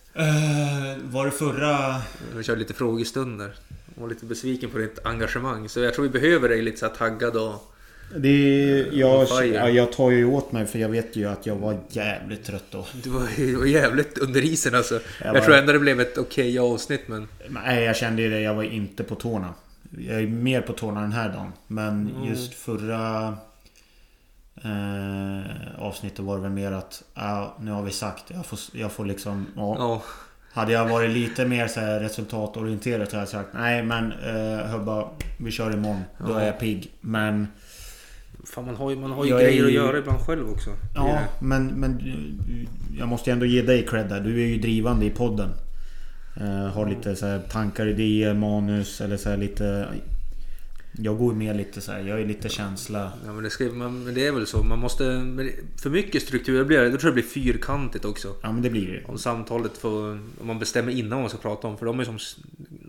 var 1.03 1.25
det 1.25 1.31
förra... 1.31 2.01
Vi 2.35 2.43
körde 2.43 2.59
lite 2.59 2.73
frågestunder. 2.73 3.55
Hon 3.95 4.01
var 4.01 4.09
lite 4.09 4.25
besviken 4.25 4.69
på 4.69 4.77
ditt 4.77 5.05
engagemang. 5.05 5.69
Så 5.69 5.79
jag 5.79 5.93
tror 5.93 6.03
vi 6.03 6.19
behöver 6.19 6.49
dig 6.49 6.61
lite 6.61 6.77
så 6.77 6.85
här 6.85 6.93
taggad 6.93 7.35
och... 7.35 7.72
Det 8.17 8.27
är, 8.29 8.87
jag, 8.93 9.27
ja, 9.53 9.69
jag 9.69 9.91
tar 9.93 10.11
ju 10.11 10.25
åt 10.25 10.51
mig 10.51 10.65
för 10.65 10.79
jag 10.79 10.89
vet 10.89 11.15
ju 11.15 11.29
att 11.29 11.45
jag 11.45 11.55
var 11.55 11.77
jävligt 11.89 12.43
trött 12.45 12.63
då. 12.71 12.85
Du 13.03 13.09
var, 13.09 13.27
du 13.37 13.55
var 13.55 13.65
jävligt 13.65 14.17
under 14.17 14.41
isen 14.45 14.75
alltså. 14.75 14.99
Jag, 15.23 15.33
var- 15.33 15.39
tror 15.41 15.55
ändå 15.55 15.73
det 15.73 15.79
blev 15.79 15.99
ett 16.01 16.17
okej 16.17 16.59
avsnitt 16.59 17.07
men... 17.07 17.27
Nej, 17.49 17.83
jag 17.83 17.95
kände 17.95 18.21
ju 18.21 18.29
det. 18.29 18.39
Jag 18.39 18.53
var 18.53 18.63
inte 18.63 19.03
på 19.03 19.15
tårna. 19.15 19.53
Jag 19.97 20.21
är 20.21 20.27
mer 20.27 20.61
på 20.61 20.73
tårna 20.73 21.01
den 21.01 21.11
här 21.11 21.29
dagen. 21.29 21.51
Men 21.67 22.09
just 22.29 22.53
förra 22.53 23.37
eh, 24.63 25.41
avsnittet 25.79 26.19
var 26.19 26.35
det 26.35 26.41
väl 26.41 26.51
mer 26.51 26.71
att 26.71 27.03
ja, 27.13 27.57
nu 27.61 27.71
har 27.71 27.81
vi 27.83 27.91
sagt. 27.91 28.23
Jag 28.27 28.45
får, 28.45 28.59
jag 28.73 28.91
får 28.91 29.05
liksom... 29.05 29.45
Ja. 29.55 29.75
Ja. 29.79 30.01
Hade 30.51 30.71
jag 30.73 30.87
varit 30.87 31.09
lite 31.11 31.45
mer 31.45 31.67
så 31.67 31.79
här 31.79 31.99
resultatorienterad 31.99 33.09
så 33.09 33.15
hade 33.15 33.21
jag 33.21 33.29
sagt 33.29 33.49
nej 33.53 33.83
men 33.83 34.11
eh, 34.11 34.65
Hubba, 34.65 35.09
vi 35.39 35.51
kör 35.51 35.73
imorgon. 35.73 36.01
Då 36.17 36.31
Ja. 36.33 36.39
är 36.39 36.45
jag 36.45 36.59
pigg. 36.59 36.91
Men 37.01 37.47
Fan 38.43 38.65
man 38.65 38.75
har 38.75 38.89
ju, 38.89 38.95
man 38.95 39.11
har 39.11 39.25
ju 39.25 39.29
Jag 39.29 39.41
är 39.41 39.45
grejer 39.45 39.65
att 39.65 39.71
göra 39.71 39.97
ibland 39.97 40.19
själv 40.19 40.49
också. 40.49 40.69
Ja, 40.95 41.19
men, 41.39 41.67
men 41.67 42.01
jag 42.99 43.07
måste 43.07 43.31
ändå 43.31 43.45
ge 43.45 43.61
dig 43.61 43.85
cred 43.85 44.09
där. 44.09 44.21
Du 44.21 44.43
är 44.43 44.47
ju 44.47 44.57
drivande 44.57 45.05
i 45.05 45.09
podden. 45.09 45.49
Eh, 46.35 46.73
har 46.73 46.89
lite 46.89 47.15
så 47.15 47.25
här 47.25 47.39
tankar, 47.39 47.87
idéer, 47.87 48.33
manus 48.33 49.01
eller 49.01 49.17
så 49.17 49.29
här 49.29 49.37
lite... 49.37 49.87
Jag 50.97 51.17
går 51.17 51.33
med 51.33 51.57
lite 51.57 51.81
så 51.81 51.91
här, 51.91 51.99
jag 51.99 52.21
är 52.21 52.25
lite 52.25 52.49
känsla. 52.49 53.11
Ja, 53.25 53.33
men, 53.33 53.43
det 53.43 53.49
ska, 53.49 53.63
man, 53.63 54.03
men 54.03 54.13
det 54.13 54.27
är 54.27 54.31
väl 54.31 54.47
så. 54.47 54.63
Man 54.63 54.79
måste... 54.79 55.03
För 55.81 55.89
mycket 55.89 56.21
struktur, 56.21 56.63
blir 56.63 56.79
det, 56.79 56.89
då 56.89 56.97
tror 56.97 57.09
jag 57.09 57.11
det 57.11 57.21
blir 57.21 57.43
fyrkantigt 57.43 58.05
också. 58.05 58.35
Ja 58.41 58.51
men 58.51 58.61
det 58.61 58.69
blir 58.69 58.87
det. 58.87 59.11
Om 59.11 59.17
samtalet 59.17 59.77
får... 59.77 60.11
Om 60.11 60.47
man 60.47 60.59
bestämmer 60.59 60.91
innan 60.91 61.09
vad 61.09 61.19
man 61.19 61.29
ska 61.29 61.37
prata 61.37 61.67
om. 61.67 61.77
För 61.77 61.85
de 61.85 61.99
är 61.99 62.03
som... 62.03 62.17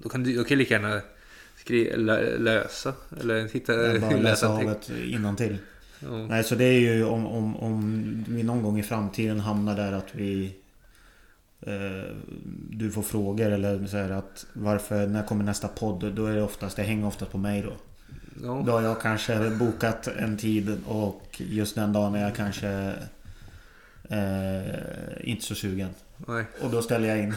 Då 0.03 0.09
kan 0.09 0.23
du 0.23 0.37
då 0.37 0.45
kan 0.45 0.51
jag 0.51 0.59
lika 0.59 0.75
gärna 0.75 1.01
skri, 1.65 1.97
lä, 1.97 2.39
läsa. 2.39 2.93
Eller 3.21 3.49
hitta... 3.49 3.73
Bara 4.01 4.17
läsa 4.17 4.49
havet 4.49 4.91
innantill. 4.91 5.59
Ja. 6.01 6.27
Nej 6.27 6.45
så 6.45 6.55
det 6.55 6.65
är 6.65 6.81
ju 6.81 7.05
om, 7.05 7.27
om, 7.27 7.57
om 7.57 8.25
vi 8.29 8.43
någon 8.43 8.63
gång 8.63 8.79
i 8.79 8.83
framtiden 8.83 9.41
hamnar 9.41 9.77
där 9.77 9.93
att 9.93 10.09
vi... 10.13 10.57
Eh, 11.61 12.15
du 12.71 12.91
får 12.91 13.03
frågor 13.03 13.51
eller 13.51 13.87
så 13.87 13.97
här 13.97 14.11
att 14.11 14.47
varför, 14.53 15.07
när 15.07 15.23
kommer 15.23 15.45
nästa 15.45 15.69
podd? 15.69 16.15
Då 16.15 16.27
är 16.27 16.37
det 16.37 16.43
oftast, 16.43 16.77
det 16.77 16.83
hänger 16.83 17.07
oftast 17.07 17.33
på 17.33 17.39
mig 17.39 17.63
då. 17.63 17.73
Ja. 18.43 18.63
Då 18.67 18.73
har 18.73 18.83
jag 18.83 19.01
kanske 19.01 19.51
bokat 19.51 20.07
en 20.07 20.37
tid 20.37 20.79
och 20.87 21.23
just 21.37 21.75
den 21.75 21.93
dagen 21.93 22.15
är 22.15 22.23
jag 22.23 22.35
kanske 22.35 22.95
eh, 24.09 25.31
inte 25.31 25.45
så 25.45 25.55
sugen. 25.55 25.89
Nej. 26.27 26.45
Och 26.61 26.71
då 26.71 26.83
ställer 26.83 27.09
jag 27.09 27.19
in 27.19 27.35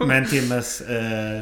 med 0.06 0.18
en 0.18 0.30
timmes 0.30 0.80
eh, 0.80 1.40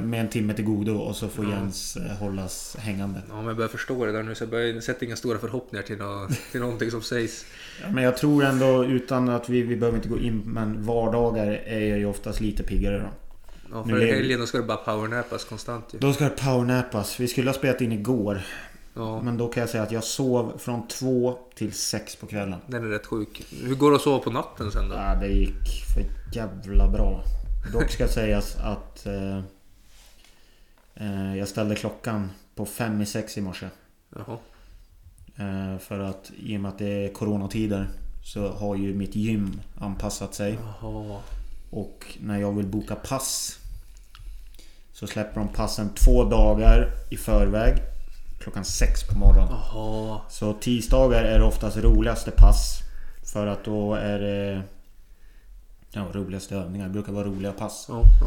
med 0.00 0.20
en 0.20 0.28
timme 0.28 0.54
till 0.54 0.64
godo 0.64 0.96
och 0.96 1.16
så 1.16 1.28
får. 1.28 1.44
Jens 1.48 1.96
eh, 1.96 2.02
hållas 2.16 2.76
hängande. 2.80 3.20
Ja, 3.28 3.36
men 3.36 3.46
jag 3.46 3.56
börjar 3.56 3.68
förstå 3.68 4.06
det 4.06 4.12
där 4.12 4.22
nu. 4.22 4.34
Så 4.34 4.42
jag 4.42 4.50
börjar 4.50 4.80
sätta 4.80 5.04
inga 5.04 5.16
stora 5.16 5.38
förhoppningar 5.38 5.82
till, 5.82 5.96
nå, 5.98 6.28
till 6.52 6.60
någonting 6.60 6.90
som 6.90 7.02
sägs. 7.02 7.44
Ja, 7.82 7.90
Men 7.90 8.04
jag 8.04 8.16
tror 8.16 8.44
ändå 8.44 8.84
utan 8.84 9.28
att 9.28 9.48
vi, 9.48 9.62
vi 9.62 9.76
behöver 9.76 9.98
inte 9.98 10.08
gå 10.08 10.18
in 10.18 10.42
men 10.44 10.82
vardagar 10.86 11.46
är 11.46 11.80
jag 11.88 11.98
ju 11.98 12.06
oftast 12.06 12.40
lite 12.40 12.62
piggare 12.62 12.98
då. 12.98 13.08
Ja, 13.72 13.84
Nu 13.86 13.92
för 13.92 13.98
lever- 14.00 14.12
helgen 14.14 14.40
då 14.40 14.46
ska 14.46 14.58
det 14.58 14.64
bara 14.64 14.76
powernappas 14.76 15.44
konstant 15.44 15.84
ju. 15.94 15.98
Då 15.98 16.12
ska 16.12 16.24
det 16.24 16.30
powernappas. 16.30 17.20
Vi 17.20 17.28
skulle 17.28 17.48
ha 17.50 17.54
spelat 17.54 17.80
in 17.80 17.92
igår. 17.92 18.40
Ja, 18.94 19.22
Men 19.22 19.36
då 19.36 19.48
kan 19.48 19.60
jag 19.60 19.70
säga 19.70 19.82
att 19.82 19.92
jag 19.92 20.04
sov 20.04 20.58
från 20.58 20.88
två 20.88 21.38
till 21.54 21.72
sex 21.72 22.16
på 22.16 22.26
kvällen. 22.26 22.58
den 22.66 22.84
är 22.84 22.88
rätt 22.88 23.06
sjuk. 23.06 23.42
Hur 23.64 23.74
går 23.74 23.90
det 23.90 23.96
att 23.96 24.02
sova 24.02 24.18
på 24.18 24.30
natten 24.30 24.70
sen 24.70 24.88
då? 24.88 24.94
Ja, 24.94 25.14
det 25.20 25.28
gick 25.28 25.84
för 25.94 26.04
jävla 26.36 26.88
bra. 26.88 27.24
Dock 27.72 27.90
ska 27.90 28.08
sägas 28.08 28.56
att 28.56 29.06
eh, 29.06 29.38
eh, 30.94 31.36
jag 31.36 31.48
ställde 31.48 31.74
klockan 31.74 32.30
på 32.54 32.66
fem 32.66 33.00
i 33.00 33.06
sex 33.06 33.38
i 33.38 33.40
morse. 33.40 33.68
Jaha. 34.16 34.38
Eh, 35.36 35.78
för 35.78 36.00
att 36.00 36.30
i 36.38 36.56
och 36.56 36.60
med 36.60 36.68
att 36.68 36.78
det 36.78 37.04
är 37.04 37.12
coronatider 37.12 37.88
så 38.24 38.52
har 38.52 38.76
ju 38.76 38.94
mitt 38.94 39.16
gym 39.16 39.60
anpassat 39.78 40.34
sig. 40.34 40.58
Jaha. 40.80 41.20
Och 41.70 42.18
när 42.20 42.38
jag 42.38 42.52
vill 42.52 42.66
boka 42.66 42.94
pass 42.94 43.58
så 44.92 45.06
släpper 45.06 45.40
de 45.40 45.48
passen 45.48 45.90
två 45.94 46.24
dagar 46.24 46.92
i 47.10 47.16
förväg. 47.16 47.76
Klockan 48.40 48.64
sex 48.64 49.02
på 49.08 49.18
morgonen. 49.18 49.48
Jaha. 49.50 50.20
Så 50.28 50.52
tisdagar 50.52 51.24
är 51.24 51.38
det 51.38 51.44
oftast 51.44 51.76
roligaste 51.76 52.30
pass. 52.30 52.78
För 53.32 53.46
att 53.46 53.64
då 53.64 53.94
är 53.94 54.18
det... 54.18 54.62
Ja, 55.92 56.06
roligaste 56.12 56.54
övningar. 56.54 56.86
Det 56.86 56.92
brukar 56.92 57.12
vara 57.12 57.24
roliga 57.24 57.52
pass. 57.52 57.86
Ja, 57.88 58.02
ja. 58.20 58.26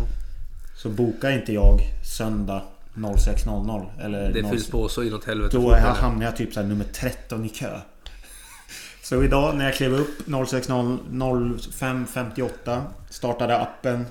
Så 0.78 0.90
bokar 0.90 1.32
inte 1.32 1.54
jag 1.54 1.80
söndag 2.18 2.62
06.00 2.96 4.02
eller 4.02 4.34
Det 4.34 4.42
06 4.42 4.50
fylls 4.52 4.70
på 4.70 4.90
så 4.90 5.04
inåt 5.04 5.26
helvete. 5.26 5.58
Då 5.58 5.72
eller? 5.72 5.88
hamnar 5.88 6.26
jag 6.26 6.38
typ 6.38 6.54
så 6.54 6.62
nummer 6.62 6.86
13 6.86 7.46
i 7.46 7.50
kö. 7.50 7.80
Så 9.04 9.24
idag 9.24 9.56
när 9.56 9.66
jag 9.66 9.74
klev 9.74 9.94
upp 9.94 10.28
06.00 10.28 11.58
05.58 11.58 12.82
Startade 13.10 13.60
appen 13.60 14.06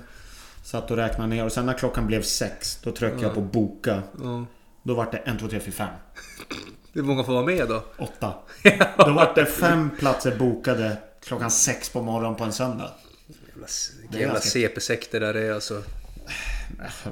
Satt 0.63 0.91
och 0.91 0.97
räknade 0.97 1.29
ner 1.29 1.45
och 1.45 1.51
sen 1.51 1.65
när 1.65 1.73
klockan 1.73 2.07
blev 2.07 2.21
6 2.21 2.79
Då 2.83 2.91
tryckte 2.91 3.23
jag 3.23 3.33
på 3.33 3.41
boka 3.41 4.01
Ja. 4.23 4.45
Då 4.83 4.93
var 4.93 5.07
det 5.11 5.17
1, 5.17 5.39
2, 5.39 5.47
3, 5.47 5.59
4, 5.59 5.71
5 5.71 5.87
Hur 6.93 7.03
många 7.03 7.23
får 7.23 7.33
vara 7.33 7.45
med 7.45 7.67
då? 7.67 7.83
8 7.97 8.33
Då 8.97 9.11
var 9.11 9.31
det 9.35 9.45
fem 9.45 9.89
platser 9.99 10.37
bokade 10.37 10.97
Klockan 11.23 11.51
6 11.51 11.89
på 11.89 12.01
morgonen 12.01 12.35
på 12.35 12.43
en 12.43 12.53
söndag 12.53 12.91
Jävla, 14.03 14.19
jävla 14.19 14.33
ganska- 14.33 14.49
CP-sekter 14.49 15.19
där 15.19 15.33
det 15.33 15.41
är 15.41 15.51
alltså. 15.53 15.83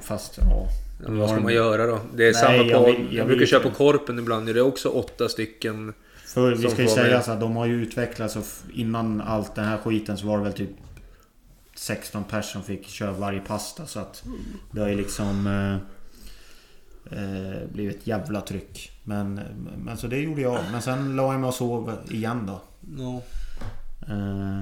Fast 0.01 0.37
ja 0.37 0.67
men 0.99 1.17
vad 1.19 1.29
ska 1.29 1.39
man 1.39 1.53
göra 1.53 1.85
då? 1.85 1.99
Det 2.15 2.23
är 2.27 2.31
Nej, 2.33 2.41
samma 2.41 2.55
jag 2.55 2.85
på... 2.85 2.91
vill- 2.91 3.05
Jag, 3.05 3.13
jag 3.13 3.27
brukar 3.27 3.45
köra 3.45 3.59
på. 3.59 3.71
Korpen 3.71 4.19
ibland. 4.19 4.45
Det 4.45 4.51
är 4.51 4.61
också 4.61 4.89
åtta 4.89 5.29
stycken. 5.29 5.93
För 6.25 6.55
vi 6.55 6.69
ska 6.69 6.81
ju 6.81 6.87
säga 6.87 7.15
med. 7.15 7.25
så 7.25 7.31
att 7.31 7.39
de 7.39 7.55
har 7.55 7.65
ju 7.65 7.81
utvecklats 7.83 8.35
och 8.35 8.45
innan 8.73 9.21
allt 9.21 9.55
den 9.55 9.65
här 9.65 9.77
skiten 9.77 10.17
så 10.17 10.27
var 10.27 10.37
det 10.37 10.43
väl 10.43 10.53
typ 10.53 10.69
16 11.75 12.23
personer 12.23 12.41
som 12.41 12.63
fick 12.63 12.87
köra 12.87 13.11
varje 13.11 13.39
pasta 13.39 13.85
så 13.85 13.99
att 13.99 14.23
det 14.71 14.79
har 14.81 14.87
ju 14.87 14.95
liksom 14.95 15.47
eh, 15.47 15.73
eh, 17.19 17.67
blivit 17.73 17.97
ett 17.97 18.07
jävla 18.07 18.41
tryck. 18.41 18.91
Men, 19.03 19.39
men 19.77 19.97
så 19.97 20.07
det 20.07 20.17
gjorde 20.17 20.41
jag. 20.41 20.59
Men 20.71 20.81
sen 20.81 21.15
la 21.15 21.31
jag 21.31 21.39
mig 21.41 21.47
och 21.47 21.53
sov 21.53 21.93
igen 22.09 22.45
då. 22.47 22.61
Ja. 22.97 23.21
Eh, 24.13 24.61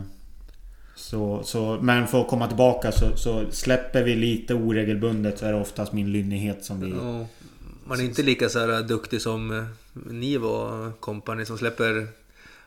så, 1.00 1.44
så, 1.44 1.80
men 1.82 2.08
för 2.08 2.22
att 2.22 2.28
komma 2.28 2.48
tillbaka 2.48 2.92
så, 2.92 3.18
så 3.18 3.46
släpper 3.52 4.04
vi 4.04 4.16
lite 4.16 4.54
oregelbundet 4.54 5.40
så 5.40 5.46
är 5.46 5.54
det 5.54 5.60
oftast 5.60 5.94
min 5.94 6.12
lynnighet 6.12 6.66
som 6.66 6.82
vi... 6.82 6.90
Ja. 6.90 7.28
Man 7.86 8.00
är 8.00 8.04
inte 8.04 8.24
lika 8.24 8.50
så 8.50 8.60
här 8.60 8.84
duktig 8.84 9.22
som 9.22 9.58
eh, 9.58 9.64
ni 10.12 10.38
var, 10.38 10.92
kompani, 10.92 11.46
som 11.46 11.58
släpper 11.58 12.08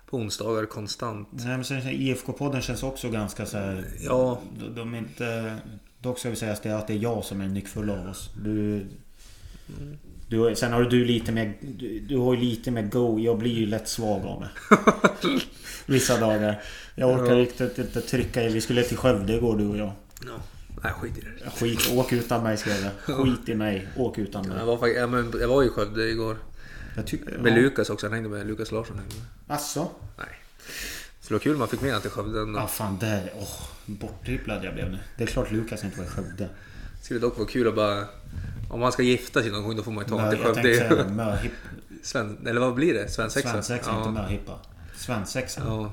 på 0.06 0.16
onsdagar 0.16 0.66
konstant. 0.66 1.28
Nej 1.32 1.46
men 1.46 1.64
sen 1.64 1.80
IFK-podden 1.80 2.60
känns 2.60 2.82
också 2.82 3.10
ganska 3.10 3.46
så 3.46 3.58
här. 3.58 3.84
Ja. 4.00 4.40
De, 4.58 4.74
de 4.74 4.94
är 4.94 4.98
inte... 4.98 5.56
Dock 5.98 6.18
ska 6.18 6.30
vi 6.30 6.36
säga 6.36 6.52
att 6.52 6.86
det 6.86 6.92
är, 6.92 6.98
jag 6.98 7.24
som 7.24 7.40
är 7.40 7.48
nyckfull 7.48 7.90
av 7.90 8.08
oss. 8.08 8.30
Du... 8.44 8.86
du 10.28 10.54
sen 10.56 10.72
har 10.72 10.82
du 10.82 11.04
lite 11.04 11.32
mer... 11.32 11.54
Du, 11.60 12.00
du 12.00 12.16
har 12.16 12.34
ju 12.34 12.40
lite 12.40 12.70
mer 12.70 12.82
go. 12.82 13.18
Jag 13.18 13.38
blir 13.38 13.52
ju 13.52 13.66
lätt 13.66 13.88
svag 13.88 14.26
av 14.26 14.40
det. 14.40 14.50
Vissa 15.86 16.20
dagar. 16.20 16.62
Jag 16.94 17.10
orkar 17.10 17.32
Ja. 17.32 17.38
riktigt 17.38 17.78
inte 17.78 18.00
trycka 18.00 18.42
i. 18.42 18.52
Vi 18.52 18.60
skulle 18.60 18.82
till 18.82 18.96
Skövde 18.96 19.32
igår 19.32 19.56
du 19.58 19.66
och 19.66 19.76
jag. 19.76 19.92
Ja. 20.26 20.32
Nej, 20.82 20.92
skit 20.92 21.18
i 21.18 21.20
det. 21.20 21.50
Skit, 21.50 21.90
åk 21.92 22.12
utan 22.12 22.42
mig 22.42 22.56
skrev 22.56 22.76
jag. 23.06 23.16
Skit 23.16 23.48
i 23.48 23.54
mig, 23.54 23.88
åk 23.96 24.18
utan 24.18 24.48
mig. 24.48 24.58
Jag 24.58 24.66
var, 24.66 24.88
ja, 24.88 25.06
men 25.06 25.32
jag 25.40 25.48
var 25.48 25.62
i 25.62 25.68
Skövde 25.68 26.08
igår. 26.08 26.36
Med 26.96 27.52
ja. 27.52 27.54
Lukas 27.56 27.90
också. 27.90 28.06
Han 28.06 28.12
hängde 28.14 28.28
med 28.28 28.46
Lukas 28.46 28.72
Larsson. 28.72 28.98
Hängde 28.98 29.14
med. 29.14 29.56
Asså? 29.56 29.90
Nej. 30.18 30.26
Så 31.20 31.28
det 31.28 31.34
var 31.34 31.38
kul 31.38 31.56
man 31.56 31.68
fick 31.68 31.80
med 31.80 31.90
honom 31.90 32.02
till 32.02 32.10
Skövde. 32.10 32.40
ändå. 32.40 32.58
Ja 32.58 32.66
fan 32.66 32.98
där... 32.98 33.32
Åh, 33.38 33.60
bortdribblad 33.86 34.64
jag 34.64 34.74
blev 34.74 34.90
nu. 34.90 34.98
Det 35.16 35.22
är 35.22 35.26
klart 35.26 35.50
Lukas 35.50 35.84
inte 35.84 35.98
var 35.98 36.04
i 36.04 36.08
Skövde. 36.08 36.48
Det 36.98 37.04
skulle 37.04 37.20
dock 37.20 37.38
vara 37.38 37.48
kul 37.48 37.68
att 37.68 37.74
bara... 37.74 38.04
Om 38.70 38.80
man 38.80 38.92
ska 38.92 39.02
gifta 39.02 39.42
sig 39.42 39.50
någon 39.50 39.62
gång 39.62 39.76
då 39.76 39.82
får 39.82 39.92
man 39.92 40.04
ju 40.04 40.08
ta 40.08 40.14
honom 40.14 40.30
till 40.30 40.40
jag 40.44 40.54
tänkte 40.54 40.74
säga 40.74 40.88
Skövde. 40.88 41.12
möhipp... 41.14 41.52
Sven, 42.02 42.46
eller 42.46 42.60
vad 42.60 42.74
blir 42.74 42.94
det? 42.94 43.08
Svensexa? 43.10 43.50
Svensexa, 43.50 43.98
inte 43.98 44.40
ja. 44.46 44.62
Svensexa. 45.02 45.62
ja. 45.66 45.92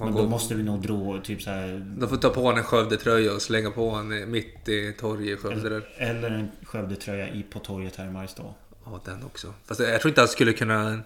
Men 0.00 0.12
gå- 0.12 0.22
då 0.22 0.28
måste 0.28 0.54
vi 0.54 0.62
nog 0.62 0.82
dra 0.82 1.20
typ 1.24 1.42
så 1.42 1.50
här 1.50 1.94
De 1.98 2.08
får 2.08 2.16
ta 2.16 2.28
på 2.30 2.40
honom 2.40 2.58
en 2.58 2.64
Skövde-tröja 2.64 3.32
och 3.34 3.42
slänga 3.42 3.70
på 3.70 3.90
honom 3.90 4.24
mitt 4.30 4.68
i 4.68 4.92
torget 4.98 5.38
i 5.38 5.42
Skövde 5.42 5.68
där. 5.68 5.88
Eller 5.96 6.30
en 6.30 6.48
Skövdetröja 6.62 7.28
i 7.28 7.42
på 7.42 7.58
torget 7.58 7.96
här 7.96 8.06
i 8.06 8.10
Mariestad. 8.10 8.54
Ja, 8.84 9.00
den 9.04 9.24
också. 9.24 9.54
Fast 9.64 9.80
jag 9.80 10.00
tror 10.00 10.08
inte 10.10 10.20
han 10.20 10.28
skulle 10.28 10.52
kunna... 10.52 11.00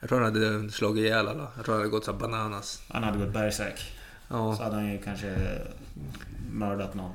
Jag 0.00 0.08
tror 0.08 0.20
han 0.20 0.34
hade 0.34 0.70
slagit 0.70 1.04
ihjäl 1.04 1.28
alla. 1.28 1.48
Jag 1.56 1.64
tror 1.64 1.74
han 1.74 1.80
hade 1.82 1.90
gått 1.90 2.04
så 2.04 2.12
bananas. 2.12 2.82
Han 2.88 3.02
hade 3.04 3.26
gått. 3.26 3.54
Så 3.54 3.62
Ja, 4.28 4.52
hade 4.52 4.74
han 4.74 4.92
ju 4.92 4.98
kanske 4.98 5.36
mördat 6.52 6.94
någon. 6.94 7.12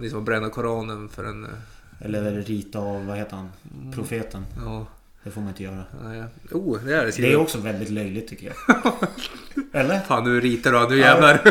det 0.00 0.06
är 0.06 0.10
som 0.10 0.18
att 0.18 0.24
bränna 0.24 0.50
Koranen 0.50 1.08
för 1.08 1.24
en... 1.24 1.46
Eller 2.00 2.32
rita 2.32 2.78
av, 2.78 3.06
vad 3.06 3.16
heter 3.16 3.36
han? 3.36 3.50
Profeten. 3.94 4.44
Ja, 4.64 4.86
Det 5.28 5.32
får 5.32 5.40
man 5.40 5.50
inte 5.50 5.62
göra. 5.62 5.84
nej. 6.02 6.24
Oh, 6.50 6.78
det 6.84 6.94
är 6.94 7.06
det. 7.06 7.16
Det 7.16 7.32
är 7.32 7.36
också 7.36 7.58
väldigt 7.58 7.90
löjligt 7.90 8.28
tycker 8.28 8.46
jag. 8.46 8.92
Eller? 9.80 10.00
Fan, 10.00 10.24
nu 10.24 10.40
ritar 10.40 10.72
du. 10.72 10.94
Nu 10.94 11.00
jävlar. 11.00 11.40
Ja, 11.44 11.50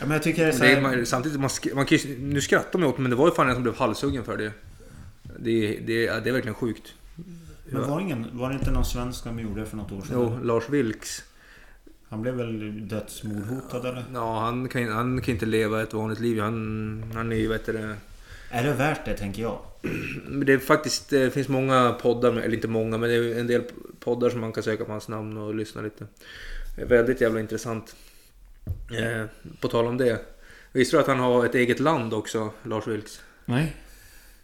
men 0.00 0.10
jag 0.10 0.22
tycker 0.22 0.42
det 0.42 0.48
är 0.48 0.52
så 0.52 0.62
Det 0.62 0.70
är, 0.70 0.74
här, 0.74 0.82
man, 0.82 1.06
samtidigt, 1.06 1.40
man, 1.40 1.50
man 1.74 1.86
kan 1.86 1.98
ju, 1.98 2.18
nu 2.18 2.40
skrattar 2.40 2.78
man 2.78 2.88
åt 2.88 2.98
men 2.98 3.10
det 3.10 3.16
var 3.16 3.26
ju 3.28 3.34
fan 3.34 3.48
en 3.48 3.54
som 3.54 3.62
blev 3.62 3.76
halshuggen 3.76 4.24
för 4.24 4.36
det. 4.36 4.52
Det, 5.38 5.78
det, 5.86 6.04
ja, 6.04 6.20
det 6.20 6.28
är 6.28 6.32
verkligen 6.32 6.54
sjukt. 6.54 6.94
Men 7.66 7.90
var 7.90 8.00
ingen, 8.00 8.26
var 8.32 8.48
det 8.48 8.54
inte 8.54 8.70
någon 8.70 8.84
svensk 8.84 9.22
som 9.22 9.40
gjorde 9.40 9.60
det 9.60 9.66
för 9.66 9.76
något 9.76 9.92
år 9.92 10.02
sedan? 10.02 10.10
Jo, 10.12 10.38
Lars 10.42 10.68
Vilks. 10.68 11.22
Han 12.08 12.22
blev 12.22 12.34
väl 12.34 12.88
dödsmordhotad 12.88 13.86
eller? 13.86 14.04
Ja, 14.14 14.40
han 14.40 14.68
kan, 14.68 14.88
han 14.88 15.20
kan 15.20 15.34
inte 15.34 15.46
leva 15.46 15.82
ett 15.82 15.94
vanligt 15.94 16.20
liv. 16.20 16.40
Han, 16.40 17.12
han 17.14 17.32
är 17.32 17.36
ju, 17.36 17.48
vet 17.48 17.66
du. 17.66 17.94
Är 18.50 18.64
det 18.64 18.72
värt 18.72 19.04
det 19.04 19.16
tänker 19.16 19.42
jag? 19.42 19.58
Det 20.46 20.52
är 20.52 20.58
faktiskt, 20.58 21.10
det 21.10 21.30
finns 21.30 21.48
många 21.48 21.92
poddar, 22.02 22.32
eller 22.32 22.54
inte 22.54 22.68
många, 22.68 22.98
men 22.98 23.10
det 23.10 23.16
är 23.16 23.40
en 23.40 23.46
del 23.46 23.62
poddar 24.00 24.30
som 24.30 24.40
man 24.40 24.52
kan 24.52 24.62
söka 24.62 24.84
på 24.84 24.92
hans 24.92 25.08
namn 25.08 25.36
och 25.36 25.54
lyssna 25.54 25.82
lite. 25.82 26.06
Väldigt 26.76 27.20
jävla 27.20 27.40
intressant. 27.40 27.96
Eh, 28.98 29.24
på 29.60 29.68
tal 29.68 29.86
om 29.86 29.96
det. 29.96 30.20
Visste 30.72 30.96
du 30.96 31.00
att 31.00 31.06
han 31.06 31.18
har 31.18 31.46
ett 31.46 31.54
eget 31.54 31.80
land 31.80 32.14
också, 32.14 32.50
Lars 32.62 32.86
Vilks? 32.86 33.20
Nej. 33.44 33.76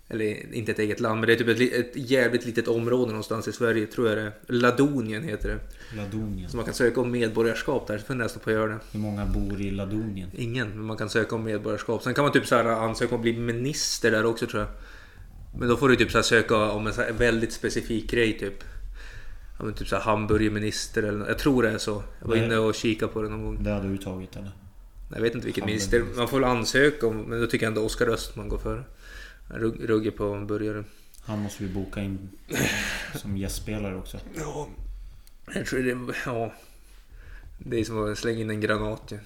Eller 0.09 0.55
inte 0.55 0.73
ett 0.73 0.79
eget 0.79 1.01
land, 1.01 1.21
men 1.21 1.27
det 1.27 1.33
är 1.33 1.37
typ 1.37 1.49
ett, 1.49 1.87
ett 1.87 2.11
jävligt 2.11 2.47
litet 2.47 2.69
område 2.69 3.11
någonstans 3.11 3.49
i 3.49 3.53
Sverige, 3.53 3.87
tror 3.87 4.09
jag 4.09 4.19
det 4.19 4.23
är. 4.23 4.33
Ladonien 4.47 5.23
heter 5.23 5.49
det. 5.49 5.59
Ladonien. 5.97 6.51
Så 6.51 6.57
man 6.57 6.65
kan 6.65 6.75
söka 6.75 7.01
om 7.01 7.11
medborgarskap 7.11 7.87
där, 7.87 7.99
så 7.99 8.05
funderar 8.05 8.25
jag 8.25 8.25
nästan 8.25 8.43
på 8.43 8.51
att 8.51 8.57
göra 8.57 8.67
det. 8.67 8.79
Hur 8.93 9.01
många 9.01 9.27
bor 9.27 9.61
i 9.61 9.71
Ladonien? 9.71 10.31
Ingen, 10.33 10.69
men 10.69 10.85
man 10.85 10.97
kan 10.97 11.11
söka 11.11 11.35
om 11.35 11.45
medborgarskap. 11.45 12.03
Sen 12.03 12.15
kan 12.15 12.25
man 12.25 12.33
typ 12.33 12.47
så 12.47 12.55
här 12.55 12.65
ansöka 12.65 13.15
om 13.15 13.19
att 13.19 13.23
bli 13.23 13.33
minister 13.33 14.11
där 14.11 14.27
också 14.27 14.47
tror 14.47 14.63
jag. 14.63 14.71
Men 15.59 15.69
då 15.69 15.77
får 15.77 15.89
du 15.89 15.97
typ 15.97 16.11
så 16.11 16.23
söka 16.23 16.57
om 16.71 16.87
en 16.87 16.93
så 16.95 17.05
väldigt 17.19 17.53
specifik 17.53 18.11
grej 18.11 18.39
typ. 18.39 18.65
Ja, 19.59 19.65
men 19.65 19.75
typ 19.75 19.89
så 19.89 19.97
här 19.97 20.03
hamburgerminister 20.03 21.03
eller. 21.03 21.27
Jag 21.27 21.39
tror 21.39 21.63
det 21.63 21.71
är 21.71 21.79
så. 21.79 22.03
Jag 22.21 22.29
var 22.29 22.37
Nej. 22.37 22.45
inne 22.45 22.57
och 22.57 22.75
kikade 22.75 23.13
på 23.13 23.23
det 23.23 23.29
någon 23.29 23.45
gång. 23.45 23.63
Det 23.63 23.71
hade 23.71 23.89
du 23.89 23.99
tagit 23.99 24.37
eller? 24.37 24.51
Jag 25.15 25.21
vet 25.23 25.35
inte 25.35 25.47
Hamburgerminister. 25.47 25.99
minister. 25.99 26.19
Man 26.21 26.29
får 26.29 26.41
väl 26.41 26.49
ansöka 26.51 27.07
om, 27.07 27.17
men 27.17 27.41
då 27.41 27.47
tycker 27.47 27.67
jag 27.67 27.71
ändå 27.71 27.83
Oskar 27.87 28.07
Östman 28.09 28.49
går 28.49 28.59
före. 28.59 28.85
Rugg- 29.49 29.87
Rugger 29.87 30.11
på 30.11 30.25
en 30.25 30.47
burgare. 30.47 30.85
Han 31.25 31.39
måste 31.39 31.63
vi 31.65 31.69
boka 31.75 32.03
in 32.03 32.29
som 33.15 33.37
gästspelare 33.37 33.97
också. 33.97 34.19
Ja. 34.37 34.69
Jag 35.55 35.67
tror 35.67 35.81
det, 35.83 36.15
ja. 36.27 36.53
Det 37.59 37.81
är 37.81 37.85
som 37.85 38.13
att 38.13 38.19
slänga 38.19 38.41
in 38.41 38.51
en 38.51 38.61
granat 38.61 39.03
ju. 39.13 39.19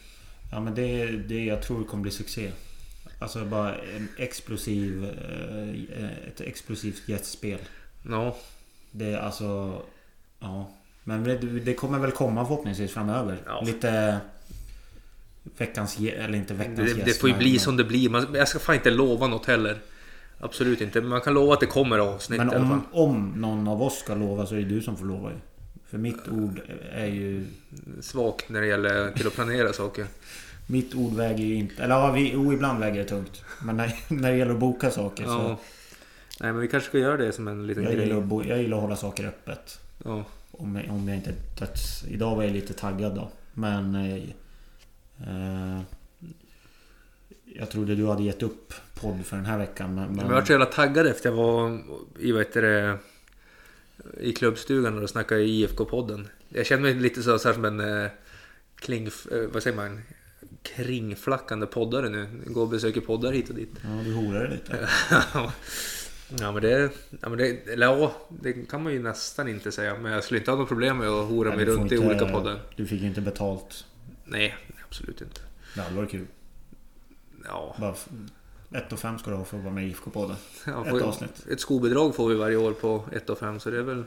Ja 0.52 0.60
men 0.60 0.74
det, 0.74 1.06
det 1.06 1.44
jag 1.44 1.62
tror 1.62 1.84
kommer 1.84 2.02
bli 2.02 2.10
succé. 2.10 2.50
Alltså 3.18 3.44
bara 3.44 3.74
en 3.74 4.08
explosiv... 4.16 5.04
eh, 5.96 6.28
Ett 6.28 6.40
explosivt 6.40 7.08
gästspel. 7.08 7.58
Ja, 8.10 8.36
Det 8.90 9.12
är 9.12 9.18
alltså... 9.18 9.82
Ja. 10.40 10.70
Men 11.04 11.24
det, 11.24 11.36
det 11.38 11.74
kommer 11.74 11.98
väl 11.98 12.10
komma 12.10 12.46
förhoppningsvis 12.46 12.92
framöver. 12.92 13.36
Ja. 13.46 13.62
Lite... 13.66 14.20
Veckans 15.58 15.98
eller 15.98 16.34
inte 16.38 16.54
veckans 16.54 16.94
det, 16.94 17.04
det 17.04 17.20
får 17.20 17.30
ju 17.30 17.36
bli 17.36 17.50
men- 17.50 17.60
som 17.60 17.76
det 17.76 17.84
blir. 17.84 18.08
Man, 18.10 18.26
jag 18.34 18.48
ska 18.48 18.58
fan 18.58 18.74
inte 18.74 18.90
lova 18.90 19.26
något 19.26 19.46
heller. 19.46 19.78
Absolut 20.40 20.80
inte. 20.80 21.00
Men 21.00 21.10
man 21.10 21.20
kan 21.20 21.34
lova 21.34 21.54
att 21.54 21.60
det 21.60 21.66
kommer 21.66 21.98
avsnitt 21.98 22.38
Men 22.38 22.50
om, 22.50 22.82
om 22.92 23.32
någon 23.36 23.68
av 23.68 23.82
oss 23.82 23.98
ska 23.98 24.14
lova 24.14 24.46
så 24.46 24.54
är 24.54 24.58
det 24.58 24.64
du 24.64 24.82
som 24.82 24.96
får 24.96 25.04
lova 25.06 25.30
ju. 25.30 25.36
För 25.90 25.98
mitt 25.98 26.28
ord 26.28 26.60
är 26.92 27.06
ju... 27.06 27.46
Svagt 28.00 28.48
när 28.48 28.60
det 28.60 28.66
gäller 28.66 29.12
till 29.12 29.26
att 29.26 29.34
planera 29.34 29.72
saker. 29.72 30.06
Mitt 30.70 30.94
ord 30.94 31.12
väger 31.12 31.44
ju 31.44 31.54
inte... 31.54 31.82
Eller 31.82 31.94
ja, 31.94 32.12
vi, 32.12 32.36
oh, 32.36 32.54
ibland 32.54 32.80
väger 32.80 32.98
det 32.98 33.08
tungt. 33.08 33.42
Men 33.62 33.76
när, 33.76 33.94
när 34.08 34.30
det 34.30 34.36
gäller 34.36 34.52
att 34.52 34.60
boka 34.60 34.90
saker 34.90 35.24
så... 35.24 35.30
Ja. 35.30 35.58
Nej 36.40 36.52
men 36.52 36.60
vi 36.60 36.68
kanske 36.68 36.88
ska 36.88 36.98
göra 36.98 37.16
det 37.16 37.32
som 37.32 37.48
en 37.48 37.66
liten 37.66 37.82
Jag 37.82 37.92
gillar, 37.92 38.06
grej. 38.06 38.18
att 38.18 38.24
bo, 38.24 38.44
jag 38.44 38.62
gillar 38.62 38.76
att 38.76 38.82
hålla 38.82 38.96
saker 38.96 39.26
öppet. 39.26 39.80
Ja. 40.04 40.24
Om 40.50 40.76
jag, 40.76 40.90
om 40.90 41.08
jag 41.08 41.16
inte 41.16 41.34
döds... 41.58 42.04
Idag 42.08 42.36
var 42.36 42.42
jag 42.42 42.52
lite 42.52 42.74
taggad 42.74 43.14
då. 43.14 43.30
Men... 43.54 43.94
Eh, 43.94 44.14
eh, 45.28 45.80
jag 47.44 47.70
trodde 47.70 47.94
du 47.94 48.06
hade 48.06 48.22
gett 48.22 48.42
upp 48.42 48.74
podd 48.94 49.26
för 49.26 49.36
den 49.36 49.46
här 49.46 49.58
veckan. 49.58 49.94
Men, 49.94 50.08
Men 50.08 50.26
jag 50.26 50.34
var 50.34 50.44
så 50.44 50.52
jävla 50.52 50.66
taggad 50.66 51.06
efter 51.06 51.28
jag 51.28 51.36
var 51.36 51.80
i, 52.18 52.32
vad 52.32 52.40
heter 52.40 52.62
det, 52.62 52.98
i 54.20 54.32
klubbstugan 54.32 55.02
och 55.02 55.10
snackade 55.10 55.40
i 55.40 55.66
IFK-podden. 55.66 56.28
Jag 56.48 56.66
känner 56.66 56.82
mig 56.82 56.94
lite 56.94 57.22
så, 57.22 57.38
så 57.38 57.48
här 57.48 57.54
som 57.54 57.64
en 57.64 57.80
eh, 57.80 58.10
kling, 58.76 59.06
eh, 59.06 59.38
vad 59.52 59.62
säger 59.62 59.76
man, 59.76 60.00
kringflackande 60.62 61.66
poddare 61.66 62.08
nu. 62.08 62.28
Går 62.46 62.62
och 62.62 62.68
besöker 62.68 63.00
poddar 63.00 63.32
hit 63.32 63.48
och 63.48 63.54
dit. 63.54 63.70
ja, 63.82 63.88
du 64.04 64.14
horade 64.14 64.50
lite. 64.50 64.88
ja 66.40 66.52
men 66.52 66.62
det, 66.62 66.90
ja, 67.20 67.28
men 67.28 67.38
det, 67.38 67.68
eller 67.72 67.86
ja, 67.86 68.12
det 68.28 68.52
kan 68.52 68.82
man 68.82 68.92
ju 68.92 69.02
nästan 69.02 69.48
inte 69.48 69.72
säga. 69.72 69.98
Men 69.98 70.12
jag 70.12 70.24
skulle 70.24 70.38
inte 70.40 70.50
ha 70.50 70.58
något 70.58 70.68
problem 70.68 70.98
med 70.98 71.08
att 71.08 71.28
hora 71.28 71.48
Nej, 71.48 71.56
mig 71.56 71.66
runt 71.66 71.92
i 71.92 71.94
inte- 71.94 72.06
olika 72.08 72.26
poddar. 72.26 72.60
Du 72.76 72.86
fick 72.86 73.00
ju 73.00 73.06
inte 73.06 73.20
betalt. 73.20 73.84
Nej, 74.24 74.56
absolut 74.88 75.20
inte. 75.20 75.40
Det 75.74 75.80
hade 75.80 75.96
varit 75.96 76.10
kul. 76.10 76.26
Ja, 77.44 77.76
Bara 77.80 77.92
f- 77.92 78.08
ett 78.72 78.92
och 78.92 78.98
fem 78.98 79.18
ska 79.18 79.30
du 79.30 79.36
ha 79.36 79.44
för 79.44 79.56
att 79.58 79.64
vara 79.64 79.74
med 79.74 79.84
i 79.84 79.92
IFK-podden. 79.94 80.34
ja, 80.66 80.86
Ett 80.96 81.02
avsnitt. 81.02 81.46
Ett 81.50 81.60
skobidrag 81.60 82.14
får 82.14 82.28
vi 82.28 82.34
varje 82.34 82.56
år 82.56 82.72
på 82.72 83.04
1 83.12 83.30
och 83.30 83.38
5 83.38 83.60
så 83.60 83.70
det 83.70 83.78
är 83.78 83.82
väl... 83.82 84.04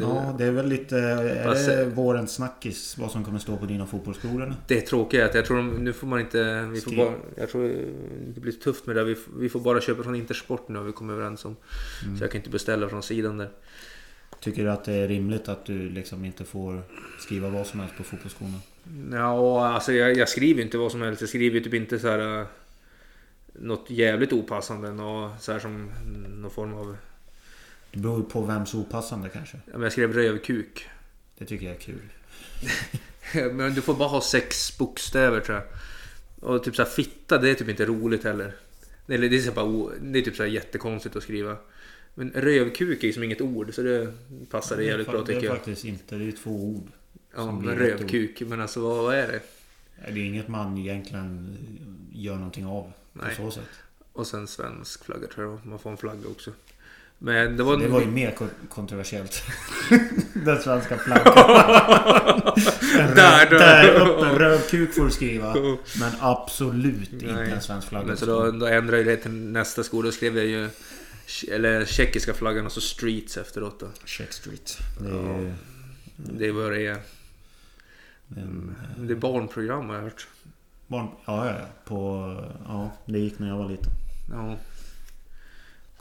Ja, 0.00 0.34
det 0.38 0.44
är 0.44 0.50
väl 0.50 0.66
lite... 0.68 0.98
Är 0.98 1.44
Fast- 1.44 1.66
det 1.66 1.84
vårens 1.84 2.34
snackis? 2.34 2.98
Vad 2.98 3.10
som 3.10 3.24
kommer 3.24 3.38
stå 3.38 3.56
på 3.56 3.66
dina 3.66 3.86
fotbollsskor? 3.86 4.54
Det 4.66 4.80
tråkiga 4.80 5.22
är 5.24 5.28
att 5.28 5.34
jag 5.34 5.44
tror 5.44 5.56
de, 5.56 5.70
nu 5.84 5.92
får 5.92 6.06
man 6.06 6.20
inte... 6.20 6.68
Vi 6.72 6.80
får 6.80 6.96
bara, 6.96 7.12
jag 7.36 7.50
tror 7.50 7.74
det 8.34 8.40
blir 8.40 8.52
tufft 8.52 8.86
med 8.86 8.96
det. 8.96 9.04
Vi, 9.04 9.16
vi 9.38 9.48
får 9.48 9.60
bara 9.60 9.80
köpa 9.80 10.02
från 10.02 10.14
Intersport 10.14 10.68
nu 10.68 10.78
har 10.78 10.84
vi 10.84 10.92
kommit 10.92 11.14
överens 11.14 11.44
om. 11.44 11.56
Mm. 12.04 12.18
Så 12.18 12.24
jag 12.24 12.30
kan 12.30 12.38
inte 12.38 12.50
beställa 12.50 12.88
från 12.88 13.02
sidan 13.02 13.38
där. 13.38 13.48
Tycker 14.40 14.64
du 14.64 14.70
att 14.70 14.84
det 14.84 14.92
är 14.92 15.08
rimligt 15.08 15.48
att 15.48 15.66
du 15.66 15.88
liksom 15.88 16.24
inte 16.24 16.44
får 16.44 16.82
skriva 17.20 17.48
vad 17.48 17.66
som 17.66 17.80
helst 17.80 17.96
på 17.96 18.02
fotbollsskorna? 18.02 18.60
Ja, 19.12 19.66
alltså 19.68 19.92
jag, 19.92 20.16
jag 20.16 20.28
skriver 20.28 20.62
inte 20.62 20.78
vad 20.78 20.92
som 20.92 21.02
helst. 21.02 21.20
Jag 21.20 21.28
skriver 21.28 21.60
typ 21.60 21.74
inte 21.74 21.98
så 21.98 22.08
här... 22.08 22.40
äh, 22.40 22.46
Något 23.58 23.90
jävligt 23.90 24.32
opassande. 24.32 24.92
Något 24.92 25.42
så 25.42 25.52
här 25.52 25.58
som 25.58 25.90
någon 26.28 26.50
form 26.50 26.74
av... 26.74 26.96
Det 27.96 28.02
beror 28.02 28.22
på 28.22 28.40
vems 28.40 28.74
opassande 28.74 29.28
kanske. 29.28 29.56
Ja, 29.66 29.72
men 29.72 29.82
jag 29.82 29.92
skrev 29.92 30.12
rövkuk. 30.12 30.88
Det 31.38 31.44
tycker 31.44 31.66
jag 31.66 31.76
är 31.76 31.80
kul. 31.80 32.02
Men 33.52 33.74
du 33.74 33.80
får 33.80 33.94
bara 33.94 34.08
ha 34.08 34.20
sex 34.20 34.78
bokstäver 34.78 35.40
tror 35.40 35.58
jag. 35.58 35.66
Och 36.50 36.64
typ 36.64 36.76
så 36.76 36.82
här 36.82 36.90
fitta, 36.90 37.38
det 37.38 37.50
är 37.50 37.54
typ 37.54 37.68
inte 37.68 37.84
roligt 37.84 38.24
heller. 38.24 38.52
Eller 39.08 39.28
det 39.28 39.46
är, 39.46 39.52
bara, 39.52 39.90
det 40.00 40.18
är 40.18 40.22
typ 40.22 40.36
så 40.36 40.42
här 40.42 40.50
jättekonstigt 40.50 41.16
att 41.16 41.22
skriva. 41.22 41.56
Men 42.14 42.30
rövkuk 42.30 43.02
är 43.02 43.06
ju 43.06 43.12
som 43.12 43.22
inget 43.22 43.40
ord 43.40 43.74
så 43.74 43.82
det 43.82 44.12
passar 44.50 44.76
det 44.76 44.82
är 44.84 44.86
jävligt 44.86 45.08
bra 45.10 45.20
Det 45.20 45.26
tycker 45.26 45.40
är 45.40 45.44
jag. 45.44 45.56
faktiskt 45.56 45.84
inte. 45.84 46.16
Det 46.16 46.28
är 46.28 46.32
två 46.32 46.64
ord. 46.64 46.88
Ja, 47.36 47.52
men 47.52 47.74
rövkuk. 47.74 48.40
Men 48.40 48.60
alltså 48.60 48.80
vad, 48.80 49.04
vad 49.04 49.14
är 49.14 49.26
det? 49.26 49.40
Det 50.12 50.20
är 50.20 50.24
inget 50.24 50.48
man 50.48 50.78
egentligen 50.78 51.58
gör 52.12 52.34
någonting 52.34 52.66
av. 52.66 52.92
På 53.12 53.24
Nej. 53.24 53.36
så 53.36 53.50
sätt. 53.50 53.70
Och 54.12 54.26
sen 54.26 54.46
svensk 54.46 55.04
flagga 55.04 55.26
tror 55.26 55.50
jag. 55.50 55.66
Man 55.66 55.78
får 55.78 55.90
en 55.90 55.96
flagga 55.96 56.28
också. 56.28 56.52
Men 57.18 57.56
det 57.56 57.62
var... 57.62 57.76
Det 57.76 57.88
var 57.88 58.00
ju 58.00 58.06
mer 58.06 58.30
kon- 58.30 58.50
kontroversiellt. 58.68 59.42
Den 60.34 60.62
svenska 60.62 60.98
flaggan. 60.98 61.34
Där, 63.14 63.46
röv- 63.46 63.58
där. 63.58 64.00
uppe. 64.00 64.38
Rövkuk 64.38 64.94
får 64.94 65.04
du 65.04 65.10
skriva. 65.10 65.54
Men 66.00 66.12
absolut 66.20 67.12
inte 67.12 67.26
Nej. 67.32 67.50
en 67.50 67.60
svensk 67.60 67.88
flagga. 67.88 68.06
Men 68.06 68.16
så 68.16 68.26
då, 68.26 68.50
då 68.50 68.66
ändrade 68.66 68.96
jag 68.96 69.06
det 69.06 69.16
till 69.16 69.30
nästa 69.30 69.82
skola. 69.84 70.06
Då 70.06 70.12
skrev 70.12 70.36
jag 70.36 70.46
ju... 70.46 70.68
Eller 71.50 71.84
tjeckiska 71.84 72.34
flaggan 72.34 72.66
och 72.66 72.72
så 72.72 72.80
streets 72.80 73.36
efteråt 73.36 73.80
då. 73.80 73.88
Check 74.04 74.32
Street. 74.32 74.78
Det 75.00 75.08
är, 75.08 75.12
ju 75.40 75.52
Det 76.16 76.46
är 76.46 76.52
vad 76.52 76.72
det 76.72 76.86
är. 76.86 76.96
en, 78.36 78.74
Det 78.96 79.12
är 79.12 79.16
barnprogram 79.16 79.88
har 79.88 79.94
jag 79.96 80.02
hört. 80.02 80.26
barn, 80.86 81.08
ja, 81.26 81.46
ja, 81.46 81.52
ja. 81.52 81.66
På, 81.84 82.34
ja, 82.68 82.90
det 83.04 83.18
gick 83.18 83.38
när 83.38 83.48
jag 83.48 83.56
var 83.56 83.68
liten. 83.68 83.92
Ja. 84.32 84.56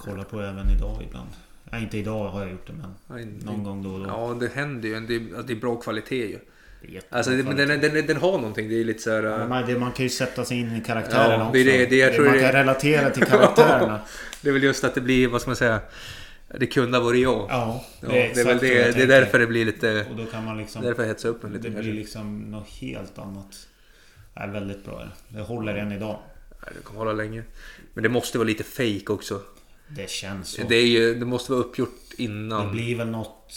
Kollar 0.05 0.23
på 0.23 0.41
även 0.41 0.69
idag 0.69 1.03
ibland. 1.07 1.29
Nej, 1.71 1.83
inte 1.83 1.97
idag 1.97 2.27
har 2.29 2.41
jag 2.41 2.51
gjort 2.51 2.67
det 2.67 2.73
men 2.73 2.95
Nej, 3.07 3.25
någon 3.43 3.63
gång 3.63 3.83
då 3.83 3.89
och 3.89 3.99
då. 3.99 4.05
Ja, 4.07 4.37
det 4.39 4.53
händer 4.53 4.89
ju. 4.89 4.99
Det 4.99 5.15
är, 5.15 5.43
det 5.43 5.53
är 5.53 5.57
bra 5.57 5.75
kvalitet 5.75 6.25
ju. 6.27 6.39
Det 6.81 6.97
är 6.97 7.01
Alltså, 7.09 7.31
det, 7.31 7.43
men 7.43 7.55
den, 7.57 7.67
den, 7.81 8.05
den 8.07 8.17
har 8.17 8.31
någonting. 8.31 8.69
Det 8.69 8.75
är 8.79 8.83
lite 8.83 9.01
så 9.01 9.11
här... 9.11 9.47
Man, 9.47 9.65
det, 9.65 9.79
man 9.79 9.91
kan 9.91 10.03
ju 10.05 10.09
sätta 10.09 10.45
sig 10.45 10.59
in 10.59 10.75
i 10.75 10.81
karaktärerna 10.81 11.33
Ja, 11.33 11.41
också. 11.41 11.53
det 11.53 11.59
är 11.59 11.79
det- 11.79 11.85
det 11.85 11.95
jag 11.95 12.13
tror 12.13 12.25
man 12.25 12.33
det- 12.33 12.39
kan 12.41 12.51
relatera 12.51 13.09
till 13.09 13.23
karaktärerna. 13.25 13.99
Det 14.41 14.49
är 14.49 14.53
väl 14.53 14.63
just 14.63 14.83
att 14.83 14.95
det 14.95 15.01
blir, 15.01 15.27
vad 15.27 15.41
ska 15.41 15.49
man 15.49 15.55
säga? 15.55 15.79
Det 16.59 16.67
kunde 16.67 16.97
ha 16.97 17.05
varit 17.05 17.21
jag. 17.21 17.47
ja, 17.49 17.83
Ja, 18.01 18.07
det, 18.09 18.21
är 18.21 18.29
exakt 18.29 18.47
väl 18.47 18.57
vad 18.57 18.67
jag 18.67 18.85
det, 18.85 18.91
det 18.91 19.03
är 19.03 19.07
därför 19.07 19.39
det 19.39 19.47
blir 19.47 19.65
lite... 19.65 20.05
Och 20.09 20.15
då 20.15 20.25
kan 20.25 20.45
man 20.45 20.57
liksom... 20.57 20.81
Därför 20.81 21.01
jag 21.03 21.07
hetsar 21.07 21.29
upp 21.29 21.43
en 21.43 21.49
Det 21.51 21.57
lite 21.57 21.69
blir 21.69 21.77
kanske. 21.81 21.91
liksom 21.93 22.39
något 22.39 22.67
helt 22.69 23.17
annat. 23.17 23.67
Det 24.33 24.39
är 24.39 24.47
väldigt 24.47 24.85
bra. 24.85 25.07
Det 25.29 25.41
håller 25.41 25.75
än 25.75 25.91
idag. 25.91 26.19
Det 26.75 26.83
kommer 26.83 26.99
hålla 26.99 27.13
länge. 27.13 27.43
Men 27.93 28.03
det 28.03 28.09
måste 28.09 28.37
vara 28.37 28.47
lite 28.47 28.63
fake 28.63 29.05
också. 29.13 29.41
Det 29.87 30.09
känns 30.09 30.49
så. 30.49 30.61
Det, 30.69 30.75
är 30.75 30.87
ju, 30.87 31.15
det 31.15 31.25
måste 31.25 31.51
vara 31.51 31.61
uppgjort 31.61 31.99
innan. 32.17 32.65
Det 32.65 32.71
blir 32.71 32.95
väl 32.97 33.09
något 33.09 33.53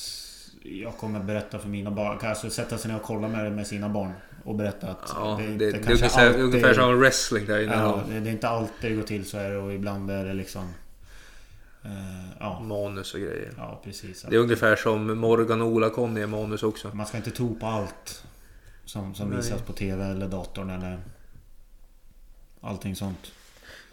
jag 0.62 0.96
kommer 0.96 1.20
berätta 1.20 1.58
för 1.58 1.68
mina 1.68 1.90
barn. 1.90 2.18
Kanske 2.18 2.50
sätta 2.50 2.78
sig 2.78 2.90
ner 2.90 2.98
och 2.98 3.04
kolla 3.06 3.28
med 3.28 3.44
det 3.44 3.50
med 3.50 3.66
sina 3.66 3.88
barn. 3.88 4.12
Och 4.44 4.54
berätta 4.54 4.86
att 4.90 5.12
Ja, 5.14 5.36
det, 5.40 5.44
inte 5.46 5.64
det, 5.64 5.70
är 5.70 5.72
kanske 5.72 5.92
ungefär, 5.92 6.26
alltid- 6.26 6.42
ungefär 6.42 6.74
som 6.74 6.98
wrestling 7.00 7.46
där 7.46 7.60
innan. 7.62 7.78
Ja, 7.78 8.02
det 8.08 8.20
det 8.20 8.28
är 8.28 8.32
inte 8.32 8.48
alltid 8.48 8.90
det 8.90 8.96
går 8.96 9.02
till 9.02 9.24
så 9.26 9.38
här 9.38 9.52
och 9.56 9.72
ibland 9.72 10.10
är 10.10 10.24
det 10.24 10.34
liksom... 10.34 10.62
eh, 11.84 11.90
ja, 12.40 12.60
Manus 12.60 13.14
och 13.14 13.20
grejer. 13.20 13.52
ja, 13.56 13.80
precis. 13.84 14.22
Det 14.28 14.36
är 14.36 14.40
ungefär 14.40 14.76
som 14.76 15.18
Morgan 15.18 15.60
och 15.62 15.68
Ola-Conny 15.68 16.20
i 16.20 16.26
manus 16.26 16.62
också. 16.62 16.90
Man 16.94 17.06
ska 17.06 17.16
inte 17.16 17.30
tro 17.30 17.54
på 17.58 17.66
allt 17.66 18.24
som, 18.84 19.14
som 19.14 19.28
Nej. 19.28 19.36
visas 19.36 19.62
på 19.62 19.72
TV 19.72 20.04
eller 20.04 20.28
datorn 20.28 20.70
eller 20.70 20.98
allting 22.60 22.96
sånt. 22.96 23.32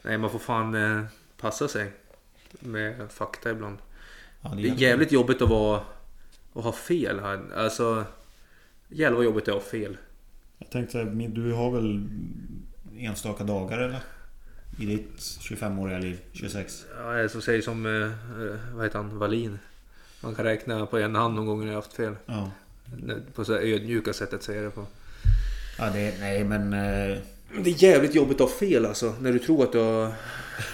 Nej, 0.02 0.18
man 0.18 0.30
får 0.30 0.38
fan 0.38 0.74
eh, 0.74 1.04
passa 1.40 1.68
sig 1.68 1.92
med 2.60 3.10
fakta 3.10 3.50
ibland. 3.50 3.78
Ja, 4.40 4.48
Det 4.48 4.54
är 4.62 4.64
hjälper. 4.66 4.82
jävligt 4.82 5.12
jobbigt 5.12 5.42
att 5.42 5.48
vara... 5.48 5.80
Att 6.54 6.64
ha 6.64 6.72
fel 6.72 7.20
här. 7.20 7.40
Alltså... 7.56 8.04
Jävlar 8.88 9.16
vad 9.16 9.24
jobbigt 9.24 9.44
det 9.44 9.50
är 9.52 9.56
att 9.56 9.62
ha 9.62 9.70
fel. 9.70 9.96
Jag 10.58 10.70
tänkte, 10.70 11.04
men 11.04 11.34
du 11.34 11.52
har 11.52 11.70
väl 11.70 12.08
enstaka 12.98 13.44
dagar 13.44 13.78
eller? 13.78 14.00
I 14.78 14.86
ditt 14.86 15.16
25-åriga 15.18 15.98
liv? 15.98 16.18
26? 16.32 16.86
Ja, 16.98 17.28
som 17.28 17.42
säger 17.42 17.62
som... 17.62 17.86
Eh, 17.86 17.92
eh, 18.02 18.56
vad 18.74 18.84
heter 18.84 18.98
han? 18.98 19.18
Wallin. 19.18 19.58
Man 20.22 20.34
kan 20.34 20.44
räkna 20.44 20.86
på 20.86 20.98
en 20.98 21.14
hand 21.14 21.34
någon 21.34 21.46
gång 21.46 21.58
när 21.60 21.66
jag 21.66 21.72
har 21.74 21.82
haft 21.82 21.92
fel. 21.96 22.14
Ja. 22.26 22.50
På 23.34 23.44
så 23.44 23.54
ödmjuka 23.58 24.12
sättet 24.12 24.42
säger 24.42 24.62
jag 24.62 24.70
det 24.72 24.74
på. 24.74 24.86
Ja, 25.78 25.90
det, 25.90 26.14
nej 26.20 26.44
men... 26.44 26.72
eh, 26.72 27.18
Det 27.62 27.70
är 27.70 27.82
jävligt 27.84 28.14
jobbigt 28.14 28.40
att 28.40 28.50
ha 28.50 28.56
fel 28.58 28.86
alltså. 28.86 29.14
När 29.20 29.32
du 29.32 29.38
tror 29.38 29.64
att 29.64 29.72
du 29.72 29.78
har 29.78 30.12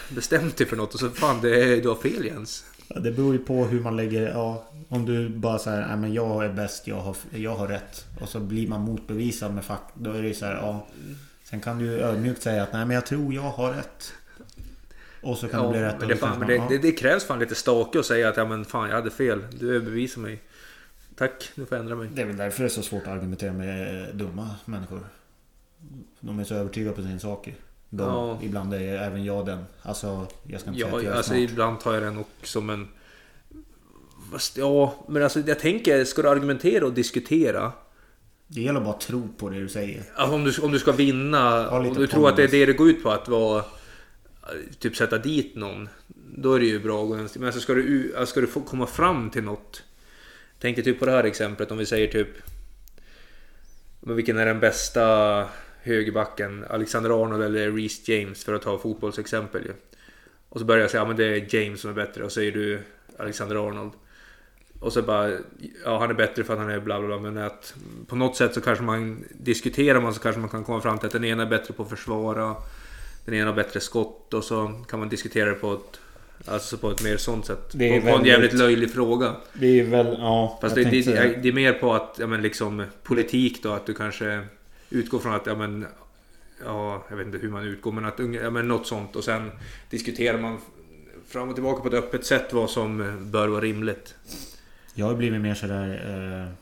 bestämt 0.08 0.56
dig 0.56 0.66
för 0.66 0.76
något 0.76 0.94
och 0.94 1.00
så 1.00 1.10
fan 1.10 1.40
det 1.40 1.80
du 1.80 1.88
har 1.88 1.96
fel 1.96 2.24
Jens. 2.24 2.64
Ja, 2.88 3.00
det 3.00 3.12
beror 3.12 3.32
ju 3.32 3.38
på 3.38 3.64
hur 3.64 3.80
man 3.80 3.96
lägger... 3.96 4.28
Ja, 4.28 4.64
om 4.88 5.06
du 5.06 5.28
bara 5.28 5.58
säger 5.58 5.86
nej 5.86 5.96
men 5.96 6.12
jag 6.14 6.44
är 6.44 6.52
bäst, 6.52 6.86
jag 6.86 6.96
har, 7.00 7.16
jag 7.30 7.56
har 7.56 7.68
rätt. 7.68 8.06
Och 8.20 8.28
så 8.28 8.40
blir 8.40 8.68
man 8.68 8.80
motbevisad 8.80 9.54
med 9.54 9.64
fack. 9.64 9.88
Då 9.94 10.10
är 10.12 10.22
det 10.22 10.28
ju 10.28 10.34
så 10.34 10.46
här, 10.46 10.54
ja. 10.54 10.86
Sen 11.44 11.60
kan 11.60 11.78
du 11.78 11.98
ödmjukt 12.00 12.42
säga 12.42 12.62
att 12.62 12.72
nej 12.72 12.86
men 12.86 12.94
jag 12.94 13.06
tror 13.06 13.34
jag 13.34 13.42
har 13.42 13.72
rätt. 13.72 14.12
Och 15.22 15.38
så 15.38 15.48
kan 15.48 15.60
Ja, 15.60 15.66
det 15.66 15.72
bli 15.72 15.80
rätt. 15.80 15.94
men 15.94 16.02
och 16.02 16.08
det, 16.08 16.16
fan, 16.16 16.38
men 16.38 16.48
det, 16.48 16.62
det, 16.68 16.78
det 16.78 16.92
krävs 16.92 17.24
fan 17.24 17.38
lite 17.38 17.54
stake 17.54 17.98
att 17.98 18.06
säga 18.06 18.28
att 18.28 18.36
ja, 18.36 18.44
men 18.44 18.64
fan 18.64 18.88
jag 18.88 18.96
hade 18.96 19.10
fel. 19.10 19.42
Du 19.58 19.68
överbevisar 19.76 20.20
mig. 20.20 20.42
Tack, 21.16 21.50
nu 21.54 21.66
får 21.66 21.76
jag 21.78 21.82
ändra 21.82 21.96
mig. 21.96 22.08
Det 22.14 22.22
är 22.22 22.26
väl 22.26 22.36
därför 22.36 22.62
det 22.62 22.66
är 22.66 22.68
så 22.68 22.82
svårt 22.82 23.02
att 23.02 23.08
argumentera 23.08 23.52
med 23.52 24.08
dumma 24.14 24.50
människor. 24.64 25.00
De 26.20 26.38
är 26.38 26.44
så 26.44 26.54
övertygade 26.54 26.96
på 26.96 27.02
sin 27.02 27.20
sak. 27.20 27.54
De, 27.94 28.02
Ja. 28.02 28.38
Ibland 28.42 28.74
är 28.74 28.80
även 28.98 29.24
jag 29.24 29.46
den. 29.46 29.64
Alltså, 29.82 30.26
jag 30.42 30.60
ska 30.60 30.70
inte 30.70 30.80
säga 30.80 30.96
att 30.96 31.02
Ja, 31.02 31.02
jag 31.02 31.12
är 31.12 31.16
alltså 31.16 31.30
smart. 31.30 31.50
ibland 31.50 31.80
tar 31.80 31.94
jag 31.94 32.02
den 32.02 32.18
också 32.18 32.60
men... 32.60 32.88
Fast, 34.32 34.56
ja, 34.56 34.94
men 35.08 35.22
alltså 35.22 35.40
jag 35.40 35.58
tänker, 35.58 36.04
ska 36.04 36.22
du 36.22 36.28
argumentera 36.28 36.86
och 36.86 36.92
diskutera? 36.92 37.72
Det 38.46 38.60
gäller 38.60 38.80
bara 38.80 38.94
att 38.94 39.00
tro 39.00 39.28
på 39.38 39.48
det 39.48 39.60
du 39.60 39.68
säger. 39.68 40.02
Alltså, 40.14 40.34
om, 40.34 40.44
du, 40.44 40.60
om 40.62 40.72
du 40.72 40.78
ska 40.78 40.92
vinna, 40.92 41.70
om 41.70 41.94
du 41.94 42.06
tror 42.06 42.28
att 42.28 42.36
det 42.36 42.42
är 42.44 42.48
det 42.48 42.66
det 42.66 42.72
går 42.72 42.88
ut 42.88 43.02
på 43.02 43.10
att 43.10 43.28
vara... 43.28 43.64
Typ 44.78 44.96
sätta 44.96 45.18
dit 45.18 45.56
någon. 45.56 45.88
Då 46.36 46.54
är 46.54 46.60
det 46.60 46.66
ju 46.66 46.80
bra 46.80 47.02
att 47.02 47.08
gå. 47.08 47.14
Men 47.16 47.44
alltså, 47.46 47.60
ska 47.60 47.74
du, 47.74 48.14
alltså, 48.16 48.32
ska 48.32 48.40
du 48.40 48.46
få 48.46 48.60
komma 48.60 48.86
fram 48.86 49.30
till 49.30 49.42
något? 49.42 49.82
Tänk 50.60 50.76
dig 50.76 50.84
typ 50.84 50.98
på 50.98 51.06
det 51.06 51.12
här 51.12 51.24
exemplet 51.24 51.70
om 51.70 51.78
vi 51.78 51.86
säger 51.86 52.08
typ... 52.08 52.28
Men 54.00 54.16
vilken 54.16 54.38
är 54.38 54.46
den 54.46 54.60
bästa 54.60 55.46
högerbacken? 55.82 56.64
Alexander 56.70 57.22
Arnold 57.24 57.42
eller 57.42 57.72
Reece 57.72 58.08
James 58.08 58.44
för 58.44 58.54
att 58.54 58.62
ta 58.62 58.78
fotbollsexempel 58.78 59.62
ju. 59.64 59.72
Och 60.48 60.58
så 60.60 60.66
börjar 60.66 60.80
jag 60.80 60.90
säga, 60.90 61.00
ja 61.02 61.06
men 61.06 61.16
det 61.16 61.24
är 61.24 61.54
James 61.54 61.80
som 61.80 61.90
är 61.90 61.94
bättre. 61.94 62.24
Och 62.24 62.32
så 62.32 62.34
säger 62.34 62.52
du 62.52 62.78
Alexander 63.18 63.68
Arnold. 63.68 63.92
Och 64.80 64.92
så 64.92 65.02
bara, 65.02 65.30
ja 65.84 65.98
han 65.98 66.10
är 66.10 66.14
bättre 66.14 66.44
för 66.44 66.52
att 66.52 66.58
han 66.60 66.70
är 66.70 66.80
bla 66.80 66.98
bla 67.00 67.06
bla. 67.08 67.30
Men 67.30 67.44
att 67.44 67.74
på 68.06 68.16
något 68.16 68.36
sätt 68.36 68.54
så 68.54 68.60
kanske 68.60 68.84
man 68.84 69.24
diskuterar 69.30 70.00
man 70.00 70.14
så 70.14 70.20
kanske 70.20 70.40
man 70.40 70.50
kan 70.50 70.64
komma 70.64 70.80
fram 70.80 70.98
till 70.98 71.06
att 71.06 71.12
den 71.12 71.24
ena 71.24 71.42
är 71.42 71.46
bättre 71.46 71.74
på 71.74 71.82
att 71.82 71.90
försvara. 71.90 72.54
Den 73.24 73.34
ena 73.34 73.46
har 73.46 73.56
bättre 73.56 73.80
skott 73.80 74.34
och 74.34 74.44
så 74.44 74.72
kan 74.88 74.98
man 74.98 75.08
diskutera 75.08 75.48
det 75.48 75.54
på 75.54 75.72
ett, 75.72 76.00
alltså 76.48 76.76
på 76.76 76.90
ett 76.90 77.02
mer 77.02 77.16
sånt 77.16 77.46
sätt. 77.46 77.70
Det 77.72 77.96
är 77.96 78.00
på, 78.00 78.06
på 78.06 78.08
en 78.08 78.12
väldigt- 78.14 78.32
jävligt 78.32 78.52
löjlig 78.52 78.92
fråga. 78.92 79.36
Det 79.52 79.80
är 79.80 79.84
väl, 79.84 80.16
ja. 80.18 80.58
Fast 80.62 80.74
det, 80.74 80.84
det, 80.84 81.42
det 81.42 81.48
är 81.48 81.52
mer 81.52 81.72
på 81.72 81.94
att, 81.94 82.16
ja 82.20 82.26
men 82.26 82.42
liksom 82.42 82.84
politik 83.02 83.62
då, 83.62 83.72
att 83.72 83.86
du 83.86 83.94
kanske 83.94 84.40
utgår 84.92 85.18
från 85.18 85.34
att, 85.34 85.46
ja 85.46 85.54
men 85.54 85.86
Ja, 86.64 87.04
jag 87.08 87.16
vet 87.16 87.26
inte 87.26 87.38
hur 87.38 87.50
man 87.50 87.64
utgår 87.64 87.92
men 87.92 88.04
att 88.04 88.18
ja, 88.18 88.50
men 88.50 88.68
något 88.68 88.86
sånt 88.86 89.16
och 89.16 89.24
sen 89.24 89.50
diskuterar 89.90 90.38
man 90.38 90.58
fram 91.26 91.48
och 91.48 91.54
tillbaka 91.54 91.82
på 91.82 91.88
ett 91.88 92.04
öppet 92.04 92.26
sätt 92.26 92.52
vad 92.52 92.70
som 92.70 92.98
bör 93.30 93.48
vara 93.48 93.60
rimligt. 93.60 94.14
Jag 94.94 95.06
har 95.06 95.14
blivit 95.14 95.40
mer 95.40 95.54
sådär... 95.54 95.88
Eh, 96.08 96.52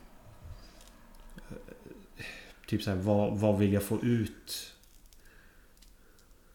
typ 2.67 2.83
såhär, 2.83 2.97
vad, 2.97 3.39
vad 3.39 3.59
vill 3.59 3.73
jag 3.73 3.83
få 3.83 3.99
ut? 4.03 4.73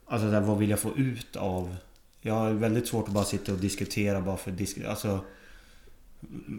Alltså 0.05 0.27
såhär, 0.27 0.41
vad 0.41 0.57
vill 0.57 0.69
jag 0.69 0.79
få 0.79 0.97
ut 0.97 1.35
av? 1.35 1.75
Jag 2.21 2.33
har 2.33 2.51
väldigt 2.51 2.87
svårt 2.87 3.07
att 3.07 3.13
bara 3.13 3.23
sitta 3.23 3.51
och 3.53 3.59
diskutera 3.59 4.21
bara 4.21 4.37
för 4.37 4.51
diskutera. 4.51 4.89
Alltså... 4.89 5.19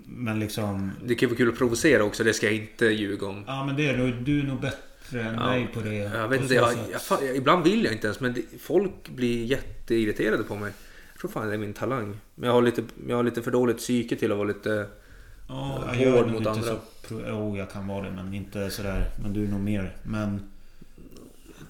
Men 0.07 0.41
liksom... 0.41 0.93
Det 1.05 1.15
kan 1.15 1.29
vara 1.29 1.37
kul 1.37 1.49
att 1.49 1.59
provocera 1.59 2.05
också, 2.05 2.25
det 2.25 2.35
ska 2.35 2.47
jag 2.47 2.55
inte 2.55 2.87
ljuga 2.87 3.27
om. 3.27 3.45
Ja 3.47 3.67
men 3.67 3.77
det 3.77 3.89
är 3.89 3.97
nog, 3.97 4.25
du 4.25 4.41
är 4.41 4.45
nog 4.45 4.61
bättre 4.61 4.86
Ja, 5.13 5.33
mig 5.33 5.69
på 5.75 5.81
det. 5.81 5.95
Jag 5.95 6.29
vet 6.29 6.41
inte, 6.41 6.55
jag, 6.55 6.73
jag, 6.73 7.23
jag, 7.23 7.37
ibland 7.37 7.65
vill 7.65 7.85
jag 7.85 7.93
inte 7.93 8.07
ens 8.07 8.21
men 8.21 8.33
det, 8.33 8.43
folk 8.61 9.09
blir 9.09 9.45
jätteirriterade 9.45 10.43
på 10.43 10.57
mig. 10.57 10.73
Jag 11.13 11.21
tror 11.21 11.31
fan 11.31 11.49
det 11.49 11.55
är 11.55 11.59
min 11.59 11.73
talang. 11.73 12.17
Men 12.35 12.47
jag 12.47 12.55
har 12.55 12.63
lite, 12.63 12.83
jag 13.09 13.17
har 13.17 13.23
lite 13.23 13.43
för 13.43 13.51
dåligt 13.51 13.79
psyke 13.79 14.17
till 14.17 14.33
att 14.33 14.39
vara 14.39 14.49
lite... 14.49 14.87
Ja, 15.49 15.55
hård 15.87 15.97
jag 15.97 16.19
är 16.19 16.27
mot 16.27 16.37
inte 16.37 16.51
andra. 16.51 16.77
Jo, 17.11 17.57
jag 17.57 17.71
kan 17.71 17.87
vara 17.87 18.05
det 18.05 18.11
men 18.11 18.35
inte 18.35 18.71
sådär. 18.71 19.11
Men 19.23 19.33
du 19.33 19.45
är 19.45 19.49
nog 19.49 19.61
mer. 19.61 19.97
Men... 20.03 20.41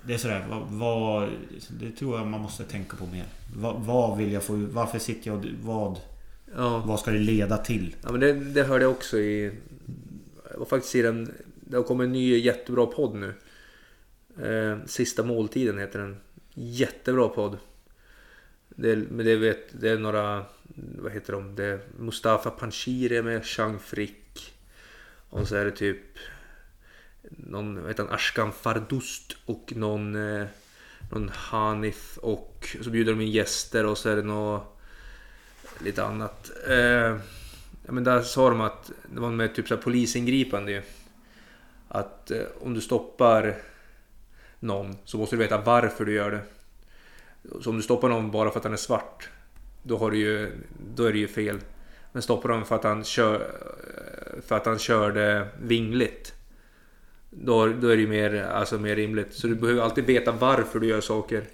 Det 0.03 0.14
är 0.14 0.18
sådär, 0.18 0.47
vad, 0.51 0.62
vad... 0.68 1.28
Det 1.80 1.91
tror 1.91 2.18
jag 2.18 2.26
man 2.26 2.41
måste 2.41 2.64
tänka 2.64 2.97
på 2.97 3.07
mer. 3.07 3.24
Vad, 3.57 3.74
vad 3.80 4.18
vill 4.18 4.32
jag 4.32 4.43
få? 4.43 4.66
Varför 4.72 4.99
sitter 4.99 5.30
jag. 5.30 5.47
Vad, 5.62 6.01
Ja, 6.55 6.82
vad 6.87 7.01
ska 7.01 7.11
det 7.11 7.18
leda 7.18 7.57
till? 7.57 7.95
ja 8.03 8.11
men 8.12 8.20
det, 8.20 8.32
det 8.32 8.62
hörde 8.62 8.84
jag 8.84 8.91
också 8.91 9.18
i... 9.18 9.53
Jag 10.51 10.59
var 10.59 10.66
faktiskt 10.66 10.95
i 10.95 11.03
den... 11.03 11.34
Det 11.69 11.77
har 11.77 11.85
kommit 11.85 12.05
en 12.05 12.12
ny 12.12 12.39
jättebra 12.39 12.87
podd 12.87 13.14
nu. 13.14 13.35
Eh, 14.47 14.79
sista 14.87 15.23
måltiden 15.23 15.79
heter 15.79 15.99
den. 15.99 16.17
Jättebra 16.55 17.29
podd. 17.29 17.59
Det, 18.69 18.91
är- 18.91 19.07
men 19.11 19.27
det, 19.27 19.37
vet, 19.37 19.81
det 19.81 19.91
är 19.91 19.99
några... 19.99 20.45
Vad 20.99 21.12
heter 21.12 21.33
de? 21.33 21.55
Det 21.55 21.64
är 21.64 21.81
Mustafa 21.99 22.51
Panshiri 22.51 23.23
med 23.23 23.45
Chang 23.47 23.79
Frick. 23.79 24.55
Och 25.31 25.49
så 25.49 25.57
är 25.57 25.64
det 25.64 25.71
typ... 25.71 26.01
Någon, 27.23 27.81
vad 27.81 27.89
heter 27.91 28.05
han? 28.05 28.14
Ashkan 28.14 28.53
Fardust 28.53 29.37
och 29.47 29.73
någon... 29.77 30.17
Eh, 30.41 30.47
någon 31.12 31.29
Hanif 31.29 32.19
och 32.19 32.77
så 32.83 32.91
bjuder 32.91 33.12
de 33.12 33.21
in 33.21 33.31
gäster 33.31 33.87
och 33.87 33.99
så 33.99 34.09
är 34.09 34.17
det 34.17 34.23
något... 34.23 34.73
Lite 35.85 36.05
annat. 36.05 36.51
Eh, 36.69 37.17
men 37.83 38.05
där 38.05 38.23
sa 38.23 38.51
de 38.51 38.61
att 38.61 38.91
det 39.14 39.21
var 39.21 39.31
med 39.31 39.55
typ 39.55 39.69
så 39.69 39.75
här 39.75 39.83
polisingripande 39.83 40.73
ju. 40.73 40.83
Att 41.89 42.30
eh, 42.30 42.39
om 42.61 42.74
du 42.74 42.80
stoppar 42.80 43.55
någon 44.61 44.97
så 45.05 45.18
måste 45.18 45.37
du 45.37 45.43
veta 45.43 45.59
varför 45.59 46.05
du 46.05 46.12
gör 46.12 46.30
det. 46.30 46.41
Så 47.62 47.70
om 47.70 47.76
du 47.76 47.82
stoppar 47.82 48.09
någon 48.09 48.30
bara 48.30 48.51
för 48.51 48.59
att 48.59 48.64
han 48.64 48.72
är 48.72 48.76
svart. 48.76 49.28
Då, 49.82 49.99
har 49.99 50.11
du 50.11 50.18
ju, 50.18 50.53
då 50.95 51.05
är 51.05 51.12
det 51.12 51.18
ju 51.18 51.28
fel. 51.28 51.59
Men 52.12 52.22
stoppar 52.22 52.49
honom 52.49 52.64
för 52.64 52.74
att 52.74 52.84
han, 52.84 53.05
kör, 53.05 53.51
för 54.47 54.57
att 54.57 54.66
han 54.66 54.78
körde 54.78 55.49
vingligt. 55.62 56.34
Då, 57.30 57.66
då 57.66 57.89
är 57.89 57.97
det 57.97 58.03
ju 58.03 58.09
mer, 58.09 58.43
alltså 58.43 58.78
mer 58.78 58.97
rimligt. 58.97 59.34
Så 59.34 59.47
du 59.47 59.55
behöver 59.55 59.82
alltid 59.82 60.05
veta 60.05 60.32
varför 60.32 60.80
du 60.80 60.87
gör 60.87 61.01
saker. 61.01 61.45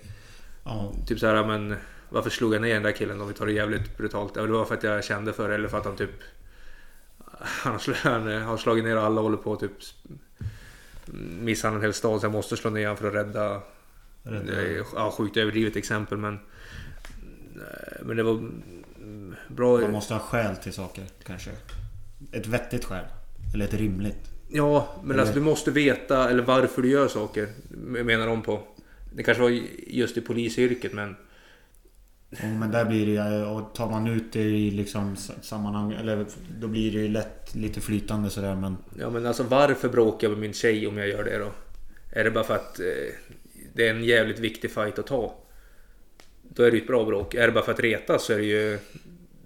Ja, 0.64 0.92
Typ 1.06 1.18
så 1.18 1.26
här, 1.26 1.46
men 1.46 1.76
varför 2.08 2.30
slog 2.30 2.54
jag 2.54 2.62
ner 2.62 2.74
den 2.74 2.82
där 2.82 2.92
killen 2.92 3.20
om 3.20 3.28
vi 3.28 3.34
tar 3.34 3.46
det 3.46 3.52
jävligt 3.52 3.96
brutalt? 3.96 4.32
Ja, 4.36 4.42
det 4.42 4.52
var 4.52 4.64
för 4.64 4.74
att 4.74 4.82
jag 4.82 5.04
kände 5.04 5.32
för 5.32 5.48
det 5.48 5.54
eller 5.54 5.68
för 5.68 5.78
att 5.78 5.84
han 5.84 5.96
typ... 5.96 6.10
Han 7.40 7.78
han 8.02 8.42
har 8.42 8.56
slagit 8.56 8.84
ner 8.84 8.96
alla 8.96 9.20
och 9.20 9.22
håller 9.22 9.36
på 9.36 9.56
typ 9.56 9.72
misshandla 11.40 11.78
en 11.78 11.82
hel 11.82 11.92
stad 11.94 12.20
så 12.20 12.24
jag 12.24 12.32
måste 12.32 12.56
slå 12.56 12.70
ner 12.70 12.82
honom 12.82 12.96
för 12.96 13.08
att 13.08 13.14
rädda... 13.14 13.60
Det 14.22 14.52
är 14.52 14.84
ja, 14.94 15.10
sjukt 15.10 15.36
överdrivet 15.36 15.76
exempel 15.76 16.18
men... 16.18 16.38
Nej, 17.54 18.00
Men 18.02 18.16
det 18.16 18.22
var 18.22 18.50
bra... 19.48 19.78
Man 19.80 19.92
måste 19.92 20.14
ha 20.14 20.20
skäl 20.20 20.56
till 20.56 20.72
saker 20.72 21.04
kanske. 21.24 21.50
Ett 22.32 22.46
vettigt 22.46 22.84
skäl. 22.84 23.04
Eller 23.54 23.64
ett 23.64 23.74
rimligt. 23.74 24.30
Ja, 24.48 24.96
men 25.02 25.10
Eller- 25.10 25.20
alltså 25.20 25.34
du 25.34 25.40
måste 25.40 25.70
veta 25.70 26.30
eller 26.30 26.42
varför 26.42 26.82
du 26.82 26.88
gör 26.88 27.08
saker. 27.08 27.48
Menar 28.04 28.26
de 28.26 28.42
på. 28.42 28.62
Det 29.14 29.22
kanske 29.22 29.42
var 29.42 29.50
just 29.86 30.16
i 30.16 30.20
polisyrket 30.20 30.92
men... 30.92 31.16
Men 32.40 32.70
där 32.70 32.84
blir 32.84 33.06
det 33.06 33.12
ju... 33.12 33.44
Och 33.44 33.74
tar 33.74 33.90
man 33.90 34.06
ut 34.06 34.32
det 34.32 34.42
i 34.42 34.70
liksom 34.70 35.16
sammanhang... 35.16 35.92
Eller 35.92 36.26
då 36.60 36.68
blir 36.68 36.92
det 36.92 36.98
ju 36.98 37.08
lätt 37.08 37.54
lite 37.54 37.80
flytande 37.80 38.30
sådär 38.30 38.54
men... 38.54 38.76
Ja 38.98 39.10
men 39.10 39.26
alltså 39.26 39.42
varför 39.42 39.88
bråkar 39.88 40.26
jag 40.26 40.30
med 40.30 40.40
min 40.40 40.52
tjej 40.52 40.86
om 40.86 40.98
jag 40.98 41.08
gör 41.08 41.24
det 41.24 41.38
då? 41.38 41.50
Är 42.12 42.24
det 42.24 42.30
bara 42.30 42.44
för 42.44 42.54
att 42.54 42.80
eh, 42.80 43.14
det 43.74 43.88
är 43.88 43.94
en 43.94 44.04
jävligt 44.04 44.38
viktig 44.38 44.70
fight 44.70 44.98
att 44.98 45.06
ta? 45.06 45.34
Då 46.42 46.62
är 46.62 46.70
det 46.70 46.76
ju 46.76 46.82
ett 46.82 46.88
bra 46.88 47.04
bråk. 47.04 47.34
Är 47.34 47.46
det 47.46 47.52
bara 47.52 47.64
för 47.64 47.72
att 47.72 47.80
retas 47.80 48.24
så 48.24 48.32
är 48.32 48.38
det 48.38 48.44
ju... 48.44 48.78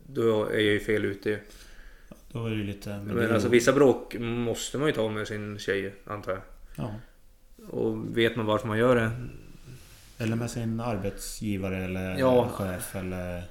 Då 0.06 0.44
är 0.44 0.54
jag 0.54 0.62
ju 0.62 0.80
fel 0.80 1.04
ute 1.04 1.30
ju. 1.30 1.38
Då 2.32 2.46
är 2.46 2.50
det 2.50 2.56
ju 2.56 2.64
lite... 2.64 2.88
Men, 2.88 3.06
Men 3.06 3.16
det 3.16 3.34
alltså 3.34 3.48
vissa 3.48 3.72
bråk 3.72 4.16
måste 4.18 4.78
man 4.78 4.86
ju 4.86 4.92
ta 4.92 5.08
med 5.08 5.28
sin 5.28 5.58
tjej 5.58 5.94
antar 6.04 6.32
jag. 6.32 6.42
Ja. 6.76 6.94
Och 7.68 8.18
vet 8.18 8.36
man 8.36 8.46
varför 8.46 8.68
man 8.68 8.78
gör 8.78 8.96
det? 8.96 9.10
Eller 10.18 10.36
med 10.36 10.50
sin 10.50 10.80
arbetsgivare 10.80 11.84
eller 11.84 12.18
Ja. 12.18 12.48
chef 12.48 12.96
eller... 12.96 13.42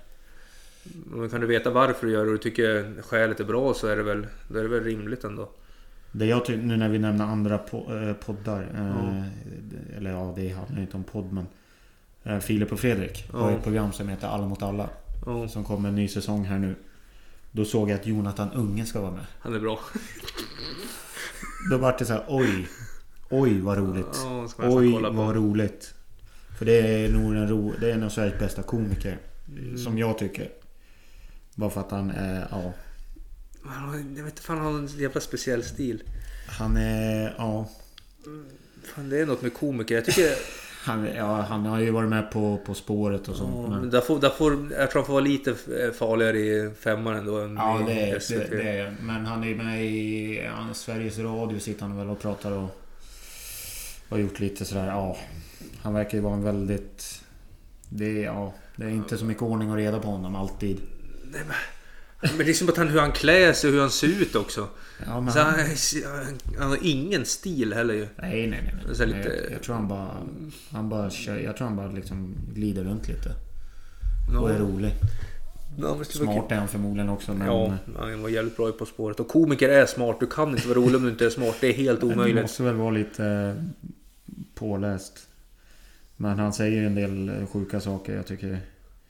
Men 1.06 1.30
kan 1.30 1.42
du 1.42 1.48
veta 1.48 1.70
varför 1.70 2.08
du 2.08 2.14
gör 2.14 2.26
det 2.26 2.32
och 2.32 2.38
du 2.38 2.44
tycker 2.44 3.02
skälet 3.02 3.40
är 3.40 3.44
bra 3.44 3.74
så 3.74 3.88
är 3.88 3.96
det 3.96 4.04
väl, 4.04 4.28
då 4.48 4.60
är 4.60 4.64
det 4.64 4.70
väl 4.70 4.84
rimligt 4.84 5.24
ändå. 5.24 5.50
Det 6.12 6.26
jag 6.26 6.46
tycker, 6.46 6.62
nu 6.64 6.78
när 6.78 6.90
vi 6.90 7.00
nämner 7.00 7.26
andra 7.26 7.54
eh, 7.56 8.14
poddar. 8.14 8.68
Ja. 8.76 9.24
Eller 9.98 10.12
ja, 10.12 10.34
det 10.36 10.50
handlar 10.50 10.82
inte 10.82 10.98
om 10.98 11.04
podd 11.04 11.32
men... 11.34 11.48
Eh, 12.24 12.40
Filip 12.40 12.72
och 12.72 12.80
Fredrik 12.80 13.30
Ja. 13.34 13.40
har 13.40 13.52
ett 13.52 13.64
program 13.64 13.92
som 13.92 14.10
heter 14.10 14.28
Alla 14.28 14.48
mot 14.48 14.62
alla. 14.64 14.90
Ja, 15.26 15.48
Som 15.48 15.64
kommer 15.64 15.90
en 15.90 15.96
ny 15.96 16.08
säsong 16.08 16.46
här 16.46 16.60
nu. 16.60 16.76
Då 17.52 17.66
såg 17.66 17.90
jag 17.90 18.00
att 18.00 18.08
Jonathan 18.08 18.52
Unge 18.52 18.86
ska 18.86 19.02
vara 19.02 19.12
med. 19.12 19.26
han 19.40 19.54
är 19.56 19.60
bra. 19.60 19.80
Då 21.72 21.78
vart 21.78 22.00
det 22.00 22.06
så 22.06 22.14
här, 22.14 22.24
oj. 22.28 22.68
Oj 23.30 23.60
vad 23.62 23.78
roligt. 23.78 24.22
Ja, 24.24 24.48
Oj 24.58 24.92
vad 25.12 25.36
roligt. 25.36 25.95
För 26.58 26.66
det 26.66 27.06
är 27.06 27.10
nog 27.10 27.36
en, 27.36 27.48
ro, 27.48 27.74
det 27.80 27.90
är 27.90 27.94
en 27.94 28.04
av 28.04 28.10
Sveriges 28.10 28.40
bästa 28.40 28.64
komiker. 28.64 29.18
Mm. 29.48 29.78
Som 29.78 29.98
jag 29.98 30.18
tycker. 30.18 30.50
Bara 31.56 31.70
för 31.70 31.82
att 31.82 31.92
han 31.92 32.10
är, 32.10 32.48
ja. 32.52 32.74
Han 33.64 34.16
Jag 34.18 34.24
vet 34.24 34.34
inte, 34.34 34.42
fan 34.42 34.58
han 34.58 34.74
har 34.74 34.80
en 34.80 34.88
jävla 34.88 35.22
speciell 35.22 35.64
stil. 35.64 36.04
Han 36.48 36.78
är, 36.78 37.36
ja. 37.38 37.70
Fan, 38.84 39.10
det 39.10 39.20
är 39.20 39.26
något 39.26 39.42
med 39.42 39.54
komiker. 39.54 39.96
Jag 39.96 40.06
tycker... 40.06 40.30
Han, 40.86 41.08
ja, 41.16 41.42
han 41.42 41.66
har 41.66 41.80
ju 41.80 41.92
varit 41.92 42.10
med 42.10 42.32
på 42.32 42.60
På 42.66 42.74
spåret 42.74 43.28
och 43.28 43.36
sånt. 43.36 43.72
Ja, 43.72 43.80
men... 43.80 43.90
där 43.90 44.02
får, 44.02 44.20
där 44.20 44.30
får, 44.30 44.52
jag 44.54 44.92
tror 44.92 45.02
han 45.02 45.06
får 45.06 45.14
vara 45.14 45.24
lite 45.24 45.56
farligare 45.94 46.40
i 46.40 46.72
femman 46.80 47.16
ändå 47.16 47.40
än 47.40 47.56
Ja, 47.56 47.84
det 47.88 48.10
är, 48.10 48.24
det, 48.30 48.58
det 48.58 48.70
är 48.70 48.96
Men 49.02 49.26
han 49.26 49.44
är 49.44 49.56
med 49.56 49.86
i 49.86 50.42
ja, 50.44 50.74
Sveriges 50.74 51.20
Radio 51.20 51.60
sitter 51.60 51.82
han 51.82 51.98
väl 51.98 52.10
och 52.10 52.20
pratar 52.20 52.52
och... 52.52 52.82
Har 54.10 54.18
gjort 54.18 54.40
lite 54.40 54.66
sådär, 54.66 54.88
ja. 54.88 55.18
Han 55.82 55.94
verkar 55.94 56.18
ju 56.18 56.22
vara 56.24 56.34
en 56.34 56.44
väldigt... 56.44 57.22
Det 57.90 58.06
är, 58.06 58.26
ja, 58.26 58.54
det 58.76 58.86
är 58.86 58.90
inte 58.90 59.18
så 59.18 59.26
mycket 59.26 59.44
ordning 59.44 59.70
och 59.72 59.76
reda 59.78 60.00
på 60.00 60.08
honom 60.08 60.36
alltid. 60.36 60.82
Men 62.38 62.38
det 62.46 62.50
är 62.50 62.54
som 62.54 62.70
att 62.70 62.78
han, 62.78 62.88
hur 62.88 63.00
han 63.00 63.12
klär 63.12 63.54
sig 63.54 63.68
och 63.68 63.74
hur 63.74 63.82
han 63.82 63.90
ser 63.92 64.08
ut 64.08 64.36
också. 64.36 64.68
Ja, 65.06 65.22
men 65.22 65.34
Så 65.34 65.40
han, 65.40 65.54
han, 66.06 66.26
han 66.60 66.70
har 66.70 66.78
ingen 66.82 67.26
stil 67.26 67.74
heller 67.74 67.94
ju. 67.94 68.08
nej, 68.18 68.48
nej, 68.48 68.74
nej. 68.86 68.96
Så 68.96 69.06
nej. 69.06 69.18
lite- 69.18 69.30
Jag, 69.44 69.52
jag 69.52 69.64
tror 69.64 69.76
han 69.76 69.88
bara... 69.88 70.12
Han 70.72 70.90
bara 70.90 71.10
kör, 71.10 71.38
Jag 71.38 71.58
tror 71.58 71.68
han 71.68 71.78
bara 71.78 71.92
liksom 71.92 72.36
glider 72.54 72.84
runt 72.84 73.08
lite. 73.08 73.32
Och 74.40 74.50
är 74.52 74.60
rolig. 74.60 74.92
Men 75.78 75.98
var 75.98 76.04
Smart 76.04 76.52
är 76.52 76.56
han 76.56 76.68
förmodligen 76.68 77.10
också 77.10 77.34
men... 77.34 77.48
Ja, 77.48 77.74
han 78.00 78.22
var 78.22 78.30
jävligt 78.30 78.58
bra 78.58 78.72
På 78.72 78.86
spåret. 78.86 79.20
Och 79.20 79.28
komiker 79.28 79.70
är 79.70 79.86
smart. 79.86 80.20
Du 80.20 80.28
kan 80.28 80.50
inte 80.56 80.68
vara 80.68 80.78
rolig 80.80 80.96
om 80.96 81.04
du 81.04 81.10
inte 81.10 81.26
är 81.26 81.30
smart. 81.30 81.56
Det 81.62 81.68
är 81.68 81.74
helt 81.74 82.02
Du 82.02 82.08
omöjligt. 82.08 82.42
måste 82.42 82.64
väl 82.64 82.76
vara 82.76 82.92
lite 82.92 83.56
påläst. 84.56 85.25
Men 86.18 86.40
han 86.40 86.54
säger 86.54 86.84
en 86.84 86.96
del 86.96 87.30
eh, 87.30 87.48
sjuka 87.48 87.80
saker 87.80 88.16
jag 88.16 88.28
tycker... 88.28 88.60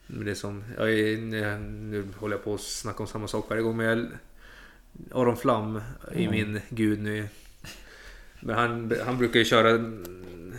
Men 0.08 0.26
det 0.26 0.32
är 0.32 0.36
som... 0.36 0.64
Jag 0.78 0.88
nu 1.62 2.08
håller 2.18 2.36
jag 2.36 2.44
på 2.44 2.54
att 2.54 2.62
snacka 2.62 3.04
om 3.04 3.08
samma 3.08 3.28
sak 3.28 3.46
varje 3.50 3.62
gång. 3.62 3.78
Men 3.78 3.86
jag, 3.86 4.08
Aron 5.22 5.38
Flam 5.38 5.76
är 5.76 5.82
Mm. 6.28 6.32
min 6.32 6.62
gud 6.70 7.00
nu. 7.00 7.28
Men 8.40 8.56
han, 8.56 8.94
han 9.06 9.18
brukar 9.18 9.40
ju 9.40 9.46
köra 9.46 9.70
mm, 9.70 10.54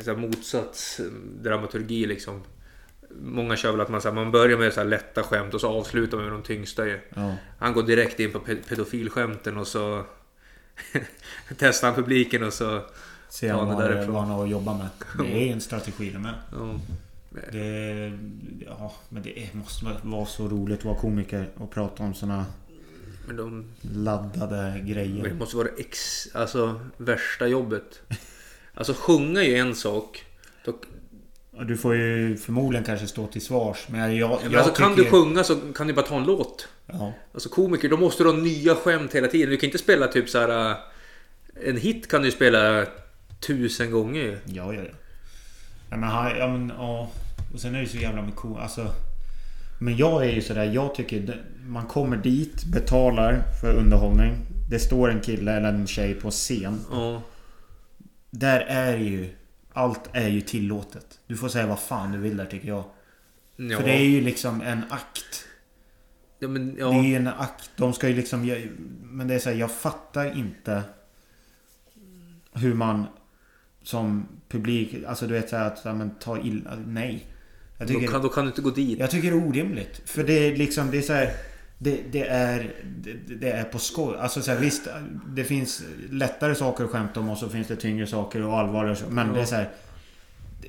så 0.00 0.16
motsatt 0.16 1.00
dramaturgi 1.42 2.06
liksom. 2.06 2.42
Många 3.22 3.56
kör 3.56 3.70
väl 3.72 3.80
att 3.80 3.88
man, 3.88 4.00
så 4.02 4.08
här, 4.08 4.14
man 4.14 4.30
börjar 4.32 4.58
med 4.58 4.72
så 4.72 4.80
här 4.80 4.86
lätta 4.86 5.22
skämt 5.22 5.54
och 5.54 5.60
så 5.60 5.68
avslutar 5.68 6.16
man 6.16 6.26
med 6.26 6.34
de 6.34 6.42
tyngsta 6.42 6.86
ju. 6.86 7.00
Ja. 7.14 7.34
Han 7.58 7.72
går 7.72 7.82
direkt 7.82 8.20
in 8.20 8.32
på 8.32 8.38
pe- 8.38 8.68
pedofilskämten 8.68 9.56
och 9.56 9.66
så 9.66 10.04
testar 11.58 11.88
han 11.88 11.96
publiken 12.02 12.42
och 12.42 12.52
så... 12.52 12.82
Se 13.30 13.48
han 13.48 13.68
det 13.68 13.74
vad, 13.74 13.82
där 13.84 13.90
är 13.90 13.96
han- 13.96 14.04
bra. 14.04 14.12
vad 14.14 14.22
han 14.22 14.30
har 14.30 14.44
att 14.44 14.50
jobba 14.50 14.74
med. 14.78 14.88
Det 15.18 15.48
är 15.48 15.52
en 15.52 15.60
strategi 15.60 16.10
det 16.10 16.18
med. 16.18 16.34
Ja. 16.52 16.74
Det, 17.52 18.12
ja, 18.66 18.92
men 19.08 19.22
det 19.22 19.54
måste 19.54 19.86
vara 20.02 20.26
så 20.26 20.48
roligt 20.48 20.78
att 20.78 20.84
vara 20.84 20.96
komiker 20.96 21.48
och 21.56 21.70
prata 21.70 22.02
om 22.02 22.14
såna 22.14 22.44
de, 23.36 23.64
laddade 23.94 24.56
men 24.56 24.86
det 24.86 24.92
grejer. 24.92 25.34
måste 25.34 25.56
vara 25.56 25.68
det 25.68 25.80
ex, 25.82 26.26
alltså, 26.34 26.80
värsta 26.96 27.46
jobbet. 27.46 28.02
Alltså 28.74 28.94
sjunga 28.94 29.40
är 29.42 29.48
ju 29.48 29.56
en 29.56 29.74
sak. 29.74 30.24
Då, 30.64 30.74
Du 31.64 31.76
får 31.76 31.94
ju 31.96 32.36
förmodligen 32.36 32.84
kanske 32.84 33.06
stå 33.06 33.26
till 33.26 33.42
svars. 33.42 33.86
Men 33.88 34.00
jag, 34.00 34.12
jag, 34.14 34.40
men 34.50 34.56
alltså, 34.58 34.72
kan 34.74 34.90
tycker, 34.96 35.04
du 35.04 35.10
sjunga 35.10 35.44
så 35.44 35.56
kan 35.74 35.86
du 35.86 35.92
bara 35.92 36.06
ta 36.06 36.16
en 36.16 36.24
låt. 36.24 36.68
Ja. 36.86 37.12
Alltså 37.34 37.48
komiker, 37.48 37.88
då 37.88 37.96
måste 37.96 38.22
du 38.22 38.30
ha 38.30 38.36
nya 38.36 38.74
skämt 38.74 39.14
hela 39.14 39.28
tiden. 39.28 39.50
Du 39.50 39.56
kan 39.56 39.66
inte 39.66 39.78
spela 39.78 40.06
typ 40.08 40.28
så 40.28 40.38
här. 40.38 40.70
äh, 40.70 40.76
En 41.66 41.76
hit 41.76 42.08
kan 42.08 42.22
du 42.22 42.30
spela 42.30 42.86
tusen 43.46 43.90
gånger 43.90 44.20
ju. 44.20 44.38
Ja, 44.44 44.74
ja, 44.74 44.82
ja. 44.82 44.90
ja 45.90 45.96
men, 45.96 46.08
han- 46.08 46.38
ja, 46.38 46.48
men 46.48 46.72
ja. 46.78 47.10
Och 47.54 47.60
sen 47.60 47.74
är 47.74 47.80
det 47.80 47.86
så 47.86 47.96
jävla 47.96 48.22
med 48.22 48.34
ko... 48.34 48.56
Alltså. 48.56 48.92
Men 49.80 49.96
jag 49.96 50.26
är 50.26 50.30
ju 50.30 50.40
sådär, 50.42 50.64
jag 50.64 50.94
tycker 50.94 51.42
man 51.66 51.86
kommer 51.86 52.16
dit, 52.16 52.64
betalar 52.64 53.42
för 53.60 53.74
underhållning. 53.74 54.34
Det 54.70 54.78
står 54.78 55.10
en 55.10 55.20
kille 55.20 55.52
eller 55.52 55.68
en 55.68 55.86
tjej 55.86 56.14
på 56.14 56.30
scen. 56.30 56.80
Ja. 56.90 57.22
Där 58.30 58.60
är 58.60 58.96
ju... 58.96 59.34
Allt 59.72 60.10
är 60.12 60.28
ju 60.28 60.40
tillåtet. 60.40 61.18
Du 61.26 61.36
får 61.36 61.48
säga 61.48 61.66
vad 61.66 61.78
fan 61.78 62.12
du 62.12 62.18
vill 62.18 62.36
där 62.36 62.46
tycker 62.46 62.68
jag. 62.68 62.84
Ja. 63.56 63.76
För 63.78 63.84
det 63.84 63.92
är 63.92 64.04
ju 64.04 64.20
liksom 64.20 64.60
en 64.60 64.82
akt. 64.90 65.44
ja, 66.38 66.48
men, 66.48 66.74
Det 66.74 66.80
är 66.80 66.84
ja. 66.84 67.02
ju 67.02 67.16
en 67.16 67.26
akt. 67.28 67.70
De 67.76 67.92
ska 67.92 68.08
ju 68.08 68.14
liksom... 68.14 68.68
Men 69.02 69.28
det 69.28 69.34
är 69.34 69.38
så 69.38 69.50
här, 69.50 69.56
jag 69.56 69.70
fattar 69.70 70.36
inte... 70.38 70.82
Hur 72.52 72.74
man 72.74 73.06
som 73.82 74.28
publik... 74.48 74.96
Alltså 75.06 75.26
du 75.26 75.34
vet 75.34 75.48
så 75.48 75.56
här 75.56 75.66
att 75.66 75.80
ja, 75.84 75.94
men, 75.94 76.10
ta 76.20 76.38
illa... 76.38 76.70
Nej. 76.86 77.26
Jag 77.78 77.88
Då 77.88 77.94
tycker, 77.94 78.06
kan, 78.06 78.22
då 78.22 78.28
kan 78.28 78.44
du 78.44 78.48
inte 78.50 78.62
gå 78.62 78.70
dit. 78.70 78.98
jag 78.98 79.10
tycker 79.10 79.30
det 79.30 79.36
är 79.36 79.48
orimligt. 79.48 80.02
För 80.04 80.24
det 80.24 80.32
är 80.32 80.56
liksom... 80.56 80.90
Det 80.90 80.98
är 80.98 81.02
så 81.02 81.12
här, 81.12 81.32
det, 81.78 82.00
det 82.12 82.26
är... 82.28 82.74
Det, 82.96 83.34
det 83.34 83.50
är 83.50 83.64
på 83.64 83.78
skoj. 83.78 84.16
Alltså 84.18 84.42
så 84.42 84.50
här, 84.50 84.58
visst. 84.58 84.88
Det 85.28 85.44
finns 85.44 85.82
lättare 86.10 86.54
saker 86.54 86.84
att 86.84 86.90
skämta 86.90 87.20
om 87.20 87.30
och 87.30 87.38
så 87.38 87.48
finns 87.48 87.68
det 87.68 87.76
tyngre 87.76 88.06
saker 88.06 88.42
och 88.42 88.58
allvarligare. 88.58 88.98
Men 89.10 89.26
Ja. 89.28 89.32
det 89.34 89.40
är 89.40 89.44
så 89.44 89.54
här... 89.54 89.68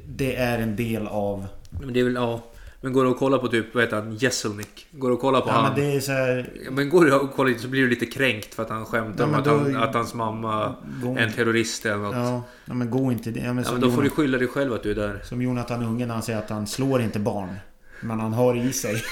Det 0.08 0.36
är 0.36 0.60
en 0.60 0.76
del 0.76 1.08
av... 1.08 1.48
Men 1.82 1.94
det 1.94 2.00
är 2.00 2.04
väl, 2.04 2.14
ja. 2.14 2.44
Men 2.84 2.94
går 2.94 3.04
du 3.04 3.10
och 3.10 3.18
kollar 3.18 3.38
på 3.38 3.48
typ, 3.48 3.76
vad 3.76 3.84
heter 3.84 3.96
han, 3.98 4.16
Jesselnick? 4.16 4.88
Går 4.92 5.10
du 5.10 5.14
och 5.16 5.22
kollar 5.22 5.42
på 5.42 5.48
Ja 5.50 5.54
han? 5.54 5.64
men 5.74 5.82
det 5.82 5.96
är 5.96 6.00
så 6.00 6.12
här... 6.12 6.50
Ja, 6.66 6.72
Men 6.72 6.90
går 6.90 7.06
du 7.06 7.14
och 7.14 7.34
kollar 7.34 7.54
så 7.58 7.68
blir 7.68 7.82
du 7.82 7.90
lite 7.90 8.06
kränkt 8.06 8.54
för 8.54 8.64
att 8.64 8.70
han 8.70 8.86
skämtar 8.86 9.24
Ja, 9.24 9.30
om 9.30 9.36
att, 9.36 9.46
då- 9.46 9.58
han, 9.58 9.76
att 9.76 9.94
hans 9.96 10.14
mamma 10.14 10.76
Gå, 11.04 11.16
är 11.16 11.20
en 11.22 11.34
terrorist 11.34 11.86
eller 11.86 11.98
något. 11.98 12.16
Ja, 12.16 12.24
ja, 12.30 12.44
ja 12.66 12.74
men 12.74 12.90
gå 12.90 13.12
inte 13.12 13.32
det. 13.32 13.40
Ja, 13.40 13.54
men 13.54 13.64
som 13.66 13.74
men 13.74 13.82
då 13.82 13.92
får 13.92 14.02
du 14.02 14.10
skylla 14.10 14.38
dig 14.38 14.48
själv 14.48 14.74
att 14.74 14.84
du 14.84 14.92
är 14.92 14.96
där. 14.96 15.22
Som 15.24 15.42
Jonathan 15.42 15.84
Unge 15.84 16.06
när 16.06 16.14
han 16.14 16.24
säger 16.24 16.40
att 16.40 16.50
han 16.50 16.68
slår 16.68 17.02
inte 17.02 17.20
barn. 17.20 17.56
Men 18.02 18.20
han 18.20 18.34
har 18.34 18.56
i 18.56 18.74
sig. 18.74 19.04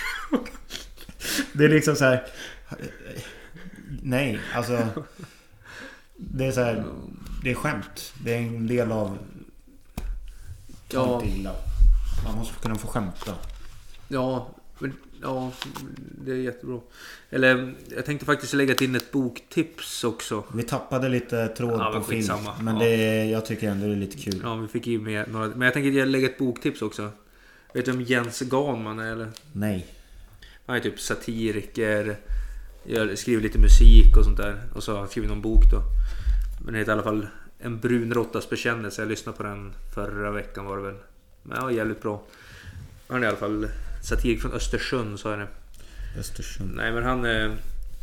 Det 1.53 1.65
är 1.65 1.69
liksom 1.69 1.95
så 1.95 2.05
här. 2.05 2.25
Nej, 4.03 4.39
alltså. 4.55 4.87
Det 6.15 6.45
är 6.45 6.51
så 6.51 6.61
här. 6.61 6.83
Det 7.43 7.51
är 7.51 7.55
skämt. 7.55 8.13
Det 8.23 8.33
är 8.33 8.37
en 8.37 8.67
del 8.67 8.91
av... 8.91 9.17
Ja. 10.91 11.21
Man 12.25 12.35
måste 12.37 12.53
kunna 12.61 12.75
få 12.75 12.87
skämta. 12.87 13.33
Ja, 14.11 14.49
men 14.79 14.93
ja, 15.21 15.51
det 16.25 16.31
är 16.31 16.35
jättebra. 16.35 16.79
Eller 17.29 17.73
jag 17.95 18.05
tänkte 18.05 18.25
faktiskt 18.25 18.53
lägga 18.53 18.75
in 18.75 18.95
ett 18.95 19.11
boktips 19.11 20.03
också. 20.03 20.43
Vi 20.53 20.63
tappade 20.63 21.09
lite 21.09 21.47
tråd 21.47 21.79
Ja, 21.79 21.91
på 21.95 22.03
film. 22.03 22.27
Men 22.61 22.75
Ja. 22.77 22.83
det 22.83 22.89
är, 22.89 23.25
jag 23.25 23.45
tycker 23.45 23.69
ändå 23.69 23.85
det 23.87 23.91
är 23.93 23.95
lite 23.97 24.17
kul. 24.17 24.39
Ja, 24.43 24.55
vi 24.55 24.67
fick 24.67 24.87
in 24.87 25.03
med 25.03 25.31
några. 25.31 25.47
Men 25.47 25.61
jag 25.61 25.73
tänker 25.73 26.05
lägga 26.05 26.29
ett 26.29 26.37
boktips 26.37 26.81
också. 26.81 27.11
Vet 27.73 27.85
du 27.85 27.91
vem 27.91 28.01
Jens 28.01 28.39
Ganman 28.41 28.99
är 28.99 29.11
eller? 29.11 29.27
Nej. 29.53 29.85
Han 30.65 30.75
är 30.75 30.79
typ 30.79 30.99
satiriker. 30.99 32.17
Skriver 33.15 33.41
lite 33.43 33.59
musik 33.59 34.17
och 34.17 34.23
sånt 34.25 34.37
där. 34.37 34.61
Och 34.75 34.83
så 34.83 34.91
har 34.91 34.99
han 34.99 35.07
skrivit 35.09 35.29
någon 35.29 35.41
bok 35.41 35.63
då. 35.71 35.81
Men 36.65 36.73
det 36.73 36.79
heter 36.79 36.91
i 36.91 36.93
alla 36.93 37.03
fall 37.03 37.27
En 37.59 37.79
brun 37.79 38.13
råttas 38.13 38.49
bekännelse. 38.49 39.01
Jag 39.01 39.09
lyssnade 39.09 39.37
på 39.37 39.43
den 39.43 39.73
förra 39.95 40.31
veckan 40.31 40.65
var 40.65 40.77
det 40.77 40.83
väl. 40.83 40.95
Men 41.43 41.57
ja, 41.61 41.71
jävligt 41.71 42.01
bra. 42.01 42.23
Han 43.07 43.19
är 43.19 43.25
i 43.25 43.27
alla 43.27 43.37
fall 43.37 43.67
satirik 44.03 44.41
från 44.41 44.51
Östersund 44.53 45.19
så 45.19 45.29
är 45.29 45.37
det. 45.37 45.47
Östersund. 46.19 46.71
Nej 46.75 46.91
men 46.91 47.03
han, 47.03 47.25
eh, 47.25 47.51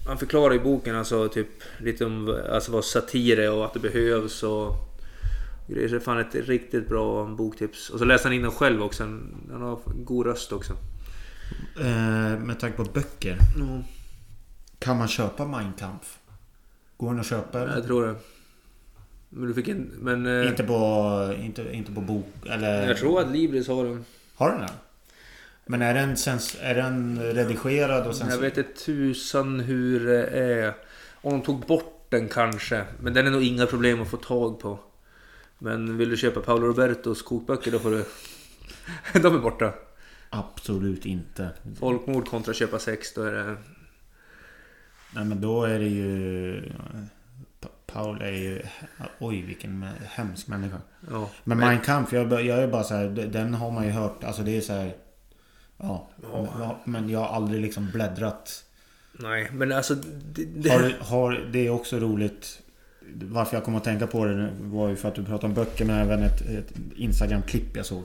han 0.06 0.18
förklarar 0.18 0.54
i 0.54 0.58
boken 0.58 0.96
alltså 0.96 1.28
typ 1.28 1.48
lite 1.78 2.04
om 2.04 2.42
alltså, 2.52 2.72
vad 2.72 2.84
satir 2.84 3.38
är 3.38 3.52
och 3.52 3.64
att 3.64 3.74
det 3.74 3.80
behövs 3.80 4.42
och 4.42 4.74
grejer. 5.68 5.88
Så 5.88 5.94
det 5.94 6.00
är 6.00 6.04
fan 6.04 6.18
ett 6.18 6.34
riktigt 6.34 6.88
bra 6.88 7.26
boktips. 7.26 7.90
Och 7.90 7.98
så 7.98 8.04
läser 8.04 8.24
han 8.24 8.32
in 8.32 8.42
den 8.42 8.50
själv 8.50 8.82
också. 8.82 9.02
Han 9.02 9.62
har 9.62 9.80
god 10.04 10.26
röst 10.26 10.52
också. 10.52 10.72
Eh, 11.80 12.38
med 12.38 12.60
tanke 12.60 12.76
på 12.76 12.84
böcker. 12.84 13.38
Mm. 13.56 13.82
Kan 14.78 14.96
man 14.96 15.08
köpa 15.08 15.46
Mein 15.46 15.72
Kampf? 15.78 16.18
Går 16.96 17.10
den 17.10 17.20
att 17.20 17.26
köpa 17.26 17.60
eller? 17.60 17.74
Jag 17.74 17.86
tror 17.86 18.06
det. 18.06 18.14
Men 19.28 19.48
du 19.48 19.54
fick 19.54 19.68
en... 19.68 19.90
Men... 20.00 20.26
Eh, 20.26 20.48
Inte 20.48 20.62
på, 20.64 21.34
inte, 21.40 21.72
inte 21.72 21.92
på 21.92 22.00
bok 22.00 22.26
eller... 22.50 22.88
jag 22.88 22.96
tror 22.96 23.20
att 23.20 23.30
Libris 23.30 23.68
har 23.68 23.84
den. 23.84 24.04
Har 24.34 24.50
den 24.50 24.60
den? 24.60 24.70
Men 25.66 25.82
är 25.82 25.94
den, 25.94 26.16
sens, 26.16 26.56
är 26.60 26.74
den 26.74 27.22
redigerad 27.22 28.06
och 28.06 28.16
sen... 28.16 28.28
Jag 28.28 28.38
vet 28.38 28.58
inte 28.58 28.72
tusan 28.72 29.60
hur 29.60 30.06
det 30.06 30.26
är. 30.26 30.74
Om 31.14 31.32
de 31.32 31.42
tog 31.42 31.66
bort 31.66 32.06
den 32.08 32.28
kanske. 32.28 32.84
Men 33.00 33.14
den 33.14 33.26
är 33.26 33.30
nog 33.30 33.42
inga 33.42 33.66
problem 33.66 34.02
att 34.02 34.10
få 34.10 34.16
tag 34.16 34.60
på. 34.60 34.78
Men 35.58 35.96
vill 35.96 36.10
du 36.10 36.16
köpa 36.16 36.40
Paolo 36.40 36.66
Robertos 36.66 37.22
kokböcker 37.22 37.72
då 37.72 37.78
får 37.78 37.90
du... 37.90 38.04
De 39.20 39.34
är 39.34 39.38
borta. 39.38 39.74
Absolut 40.30 41.06
inte. 41.06 41.50
Folkmord 41.78 42.28
kontra 42.28 42.54
köpa 42.54 42.78
sex, 42.78 43.14
då 43.14 43.22
är 43.22 43.32
det... 43.32 43.56
Nej 45.14 45.24
men 45.24 45.40
då 45.40 45.64
är 45.64 45.78
det 45.78 45.88
ju... 45.88 46.62
Pa- 47.60 47.68
Paul 47.86 48.22
är 48.22 48.32
ju... 48.32 48.62
Oj 49.18 49.42
vilken 49.42 49.82
hemsk 50.04 50.48
människa. 50.48 50.80
Ja. 51.10 51.30
Men 51.44 51.58
Mein 51.58 51.80
Kampf, 51.80 52.12
jag, 52.12 52.32
jag 52.32 52.62
är 52.62 52.68
bara 52.68 52.84
så 52.84 52.94
här, 52.94 53.08
den 53.08 53.54
har 53.54 53.70
man 53.70 53.84
ju 53.84 53.90
hört. 53.90 54.24
Alltså 54.24 54.42
det 54.42 54.56
är 54.56 54.60
så 54.60 54.72
här... 54.72 54.94
Ja. 55.78 56.08
Ja. 56.32 56.78
Men 56.84 57.10
jag 57.10 57.18
har 57.18 57.36
aldrig 57.36 57.62
liksom 57.62 57.90
bläddrat. 57.90 58.64
Nej, 59.12 59.50
men 59.52 59.72
alltså... 59.72 59.94
Det, 59.94 60.44
det, 60.44 60.70
Har, 60.70 60.94
har, 61.00 61.32
det 61.52 61.66
är 61.66 61.70
också 61.70 61.98
roligt. 61.98 62.62
Varför 63.14 63.56
jag 63.56 63.64
kom 63.64 63.74
att 63.74 63.84
tänka 63.84 64.06
på 64.06 64.24
det 64.24 64.50
var 64.60 64.88
ju 64.88 64.96
för 64.96 65.08
att 65.08 65.14
du 65.14 65.24
pratade 65.24 65.46
om 65.46 65.54
böcker 65.54 65.84
men 65.84 65.98
även 65.98 66.22
ett, 66.22 66.40
ett 66.40 66.72
Instagram-klipp 66.96 67.76
jag 67.76 67.86
såg. 67.86 68.04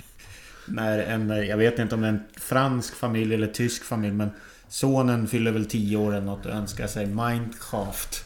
När 0.66 0.98
en, 0.98 1.28
jag 1.28 1.56
vet 1.56 1.78
inte 1.78 1.94
om 1.94 2.00
det 2.00 2.06
är 2.06 2.12
en 2.12 2.24
fransk 2.36 2.94
familj 2.94 3.34
eller 3.34 3.46
tysk 3.46 3.84
familj 3.84 4.14
men 4.14 4.30
Sonen 4.68 5.28
fyller 5.28 5.52
väl 5.52 5.66
10 5.66 5.96
år 5.96 6.12
eller 6.12 6.26
något 6.26 6.46
och 6.46 6.52
önskar 6.52 6.86
sig 6.86 7.06
Minecraft. 7.06 8.24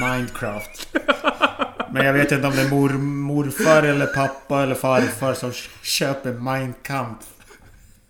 Minecraft. 0.00 0.88
Men 1.90 2.06
jag 2.06 2.12
vet 2.12 2.32
inte 2.32 2.46
om 2.46 2.56
det 2.56 2.62
är 2.62 2.70
mor, 2.70 2.88
morfar 2.98 3.82
eller 3.82 4.06
pappa 4.06 4.62
eller 4.62 4.74
farfar 4.74 5.34
som 5.34 5.52
köper 5.82 6.72
Kampf. 6.82 7.26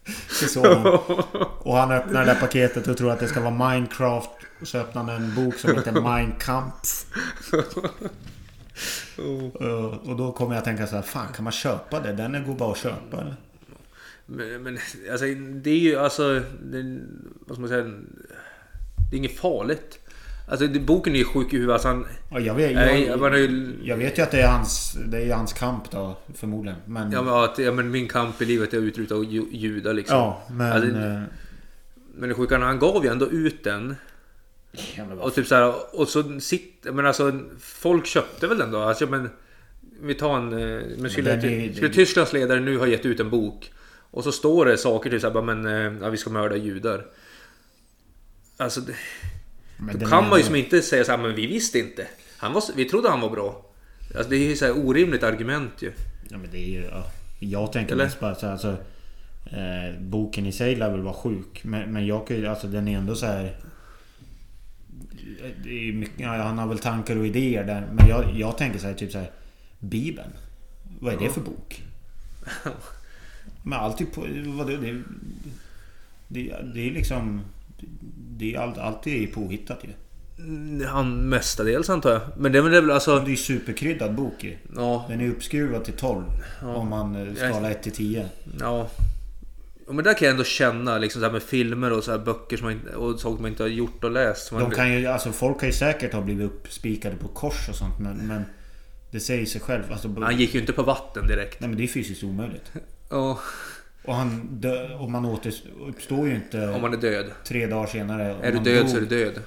Till 0.39 0.49
sonen. 0.49 0.87
Och 1.59 1.77
han 1.77 1.93
öppnar 1.93 2.21
det 2.21 2.33
där 2.33 2.41
paketet 2.41 2.89
och 2.89 2.97
tror 2.97 3.11
att 3.11 3.21
det 3.21 3.29
ska 3.29 3.41
vara 3.41 3.71
Minecraft. 3.71 4.31
Och 4.61 4.69
så 4.69 4.79
öppnar 4.79 5.03
han 5.03 5.23
en 5.23 5.35
bok 5.35 5.55
som 5.55 5.75
heter 5.75 5.93
Mein 5.93 6.33
Kampf. 6.39 7.07
Uh, 9.19 9.85
Och 9.85 10.17
då 10.17 10.33
kommer 10.33 10.55
jag 10.55 10.59
att 10.59 10.65
tänka 10.65 10.87
så 10.87 10.97
här, 10.97 11.03
fan 11.03 11.33
kan 11.33 11.45
man 11.45 11.53
köpa 11.53 12.01
det? 12.01 12.13
Den 12.13 12.47
går 12.47 12.55
bara 12.55 12.73
att 12.73 12.79
köpa 12.79 13.21
eller? 13.21 13.37
Men, 14.27 14.63
men 14.63 14.79
alltså, 15.11 15.27
det 15.37 15.71
är 15.71 15.79
ju 15.79 15.97
alltså... 15.97 16.43
Det, 16.63 17.01
vad 17.47 17.57
ska 17.57 17.61
man 17.61 17.69
säga? 17.69 17.83
Det 19.11 19.17
är 19.17 19.19
inget 19.19 19.39
farligt. 19.39 19.99
Alltså 20.49 20.69
boken 20.69 21.15
är 21.15 21.19
ju 21.19 21.25
sjuk 21.25 21.53
i 21.53 21.57
huvudet. 21.57 21.73
Alltså, 21.73 21.89
han, 21.89 22.07
Ja, 22.31 22.41
jag, 22.41 22.55
vet, 22.55 22.73
jag, 23.07 23.21
man 23.21 23.31
har 23.33 23.39
ju- 23.39 23.75
jag 23.83 23.97
vet 23.97 24.19
ju 24.19 24.23
att 24.23 24.31
det 24.31 24.41
är 24.41 24.49
hans, 24.49 24.97
det 25.07 25.23
är 25.23 25.35
hans 25.35 25.53
kamp 25.53 25.91
då 25.91 26.17
förmodligen. 26.35 26.79
Men... 26.87 27.13
ja, 27.13 27.23
men, 27.23 27.35
att, 27.35 27.59
ja, 27.59 27.73
men 27.73 27.91
min 27.91 28.09
kamp 28.09 28.43
i 28.43 28.45
livet 28.45 28.75
är 28.75 28.79
att 28.79 28.85
utrota 28.85 29.15
ju- 29.31 29.47
judar 29.51 29.95
liksom. 29.95 30.17
ja, 30.17 30.43
men... 30.51 30.81
Det- 30.81 31.07
eh, 31.07 31.23
Men 32.15 32.29
det 32.29 32.35
sjuka, 32.35 32.59
han 32.59 32.79
gav 32.79 33.05
ju 33.05 33.11
ändå 33.11 33.27
ut 33.31 33.65
den. 33.65 33.97
ja, 34.97 35.05
men 35.09 35.19
Och 35.19 35.35
typ 35.35 35.47
så 35.47 35.55
här, 35.55 35.75
och 36.01 36.09
så 36.09 36.41
sitter... 36.41 36.93
Men 36.93 37.07
alltså 37.07 37.41
folk 37.61 38.07
köpte 38.07 38.47
väl 38.47 38.59
den 38.59 38.71
då? 38.71 38.79
Alltså, 38.81 39.07
men, 39.07 39.31
vi 40.01 40.15
tar 40.15 40.37
en... 40.37 40.53
eh, 40.53 40.83
Men 40.99 41.11
skulle, 41.11 41.37
den 41.37 41.51
är- 41.51 41.73
skulle 41.73 41.93
Tysklands 41.93 42.33
ledare 42.33 42.61
nu 42.61 42.79
ha 42.79 42.87
gett 42.87 43.07
ut 43.07 43.21
en 43.21 43.31
bok 43.31 43.73
och 44.11 44.25
så 44.25 44.33
står 44.33 44.67
det 44.67 44.77
saker 44.79 45.11
typ 45.11 45.21
så 45.21 45.27
här, 45.27 45.35
bara, 45.35 45.55
men 45.55 45.67
eh, 45.67 46.03
ja, 46.03 46.11
vi 46.11 46.17
ska 46.17 46.31
mörda 46.31 46.57
judar. 46.57 47.07
Alltså, 48.57 48.81
det, 48.81 48.93
men 49.77 49.99
då 49.99 50.07
kan 50.07 50.25
är- 50.25 50.29
man 50.31 50.39
ju 50.39 50.45
som 50.45 50.55
inte 50.55 50.83
säga 50.83 51.05
så 51.05 51.11
här, 51.11 51.19
men 51.19 51.35
vi 51.35 51.47
visste 51.47 51.79
inte. 51.79 52.07
Han 52.37 52.53
var, 52.53 52.63
vi 52.77 52.85
trodde 52.85 53.09
han 53.11 53.21
var 53.21 53.31
bra. 53.31 53.67
Alltså, 54.15 54.31
det 54.31 54.37
är 54.37 54.49
ju 54.49 54.57
så 54.57 54.65
här 54.65 54.87
orimligt 54.87 55.23
argument 55.23 55.83
ju. 55.83 55.93
Ja 56.31 56.39
men 56.39 56.51
det 56.51 56.59
är 56.59 56.71
ju... 56.71 56.85
Ja. 56.85 57.05
Jag 57.41 57.73
tänker 57.73 57.93
Eller? 57.93 58.05
mest 58.05 58.21
bara 58.21 58.35
så 58.35 58.47
här, 58.47 58.53
alltså, 58.53 58.77
eh, 59.47 60.01
Boken 60.01 60.47
i 60.47 60.53
sig 60.53 60.77
lär 60.77 60.91
väl 60.91 61.01
vara 61.01 61.15
sjuk. 61.15 61.65
Men, 61.65 61.93
men 61.93 62.07
jag 62.07 62.27
kan 62.27 62.37
ju... 62.37 62.47
Alltså 62.47 62.67
den 62.67 62.89
är 62.89 62.99
ändå 62.99 63.15
så 63.15 63.27
här... 63.27 63.57
Det 65.65 65.89
är 65.89 65.93
mycket, 65.93 66.21
ja, 66.21 66.43
han 66.43 66.59
har 66.59 66.67
väl 66.67 66.79
tankar 66.79 67.17
och 67.17 67.27
idéer 67.27 67.65
där. 67.65 67.87
Men 67.93 68.09
jag, 68.09 68.25
jag 68.39 68.59
tänker 68.59 68.79
så 68.79 68.87
här, 68.87 68.95
typ 68.95 69.13
så 69.13 69.19
här... 69.19 69.31
Bibeln. 69.79 70.31
Vad 71.01 71.15
är 71.15 71.19
det 71.19 71.31
för 71.31 71.41
bok? 71.41 71.83
Men 73.63 73.79
alltid 73.79 74.13
på... 74.13 74.21
Vadå, 74.47 74.77
det, 74.77 75.03
det, 76.29 76.57
det 76.75 76.89
är 76.89 76.91
liksom... 76.91 77.41
Det 78.39 78.55
är 78.55 78.59
allt, 78.61 78.79
alltid 78.79 79.35
påhittat 79.35 79.79
ju. 79.85 79.89
Mm, 80.39 80.87
Han 80.89 81.29
mestadels 81.29 81.91
antar 81.91 82.13
jag. 82.13 82.21
Men 82.37 82.53
det 82.53 82.59
är 82.59 82.63
väl 82.63 82.91
alltså... 82.91 83.19
Det 83.19 83.27
är 83.27 83.31
ju 83.31 83.37
superkryddad 83.37 84.15
bok 84.15 84.45
ju. 84.45 84.57
Ja, 84.77 85.05
Den 85.09 85.21
är 85.21 85.29
uppskruvad 85.29 85.85
till 85.85 85.95
12. 85.95 86.25
Om 86.63 86.89
man 86.89 87.17
eh, 87.17 87.35
skalar 87.35 87.71
1 87.71 87.83
till 87.83 87.93
10. 87.93 88.29
Ja. 88.61 88.89
Ja, 89.87 89.93
Men 89.93 90.05
där 90.05 90.15
kan 90.15 90.27
jag 90.27 90.33
ändå 90.33 90.45
känna 90.45 90.99
liksom 90.99 91.21
så 91.21 91.27
här 91.27 91.33
med 91.33 91.43
filmer 91.43 91.93
och 91.93 92.05
så 92.05 92.11
här 92.11 92.19
böcker 92.19 92.57
som 92.57 92.65
man 92.65 92.73
inte, 92.73 92.97
och 92.97 93.21
saker 93.21 93.43
man 93.43 93.51
inte 93.51 93.63
har 93.63 93.69
gjort 93.69 94.05
och 94.05 94.11
läst. 94.11 94.51
De 94.51 94.71
kan 94.71 94.93
ju, 94.93 95.07
alltså 95.07 95.33
folk 95.33 95.61
kan 95.61 95.69
ju 95.69 95.73
säkert 95.73 96.13
ha 96.13 96.21
blivit 96.21 96.47
uppspikade 96.47 97.17
på 97.17 97.29
kors 97.29 97.69
och 97.69 97.75
sånt 97.75 97.99
men, 97.99 98.17
men 98.17 98.45
Det 99.11 99.21
säger 99.21 99.47
sig 99.47 99.61
själv. 99.61 99.83
Alltså, 99.93 100.21
Han 100.21 100.37
gick 100.37 100.55
ju 100.55 100.61
inte 100.61 100.73
på 100.73 100.83
vatten 100.83 101.27
direkt. 101.27 101.61
Nej 101.61 101.69
men 101.69 101.79
det 101.79 101.85
är 101.85 101.89
fysiskt 101.89 102.25
omöjligt. 102.25 102.73
Ja, 103.11 103.39
Och 104.07 104.15
han 104.15 104.49
dö, 104.61 104.95
och 104.95 105.11
man 105.11 105.25
återuppstår 105.25 106.29
ju 106.29 106.35
inte 106.35 106.69
om 106.69 106.83
man 106.83 106.93
är 106.93 106.97
död. 106.97 107.27
tre 107.45 107.67
dagar 107.67 107.87
senare. 107.87 108.37
Är 108.43 108.53
du 108.53 108.59
död 108.59 108.83
dog- 108.85 108.91
så 108.91 108.97
är 108.97 109.01
du 109.01 109.07
död. 109.07 109.43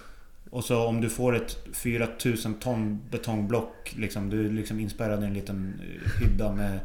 Och 0.50 0.64
så 0.64 0.86
om 0.88 1.02
du 1.02 1.10
får 1.10 1.36
ett 1.36 1.58
4000 1.74 2.54
ton 2.54 3.00
betongblock 3.12 3.94
liksom. 3.98 4.30
Du 4.30 4.46
är 4.46 4.50
liksom 4.50 4.80
inspärrad 4.80 5.24
i 5.24 5.26
en 5.26 5.34
liten 5.34 5.82
eh, 5.82 6.22
hydda 6.22 6.52
med 6.56 6.80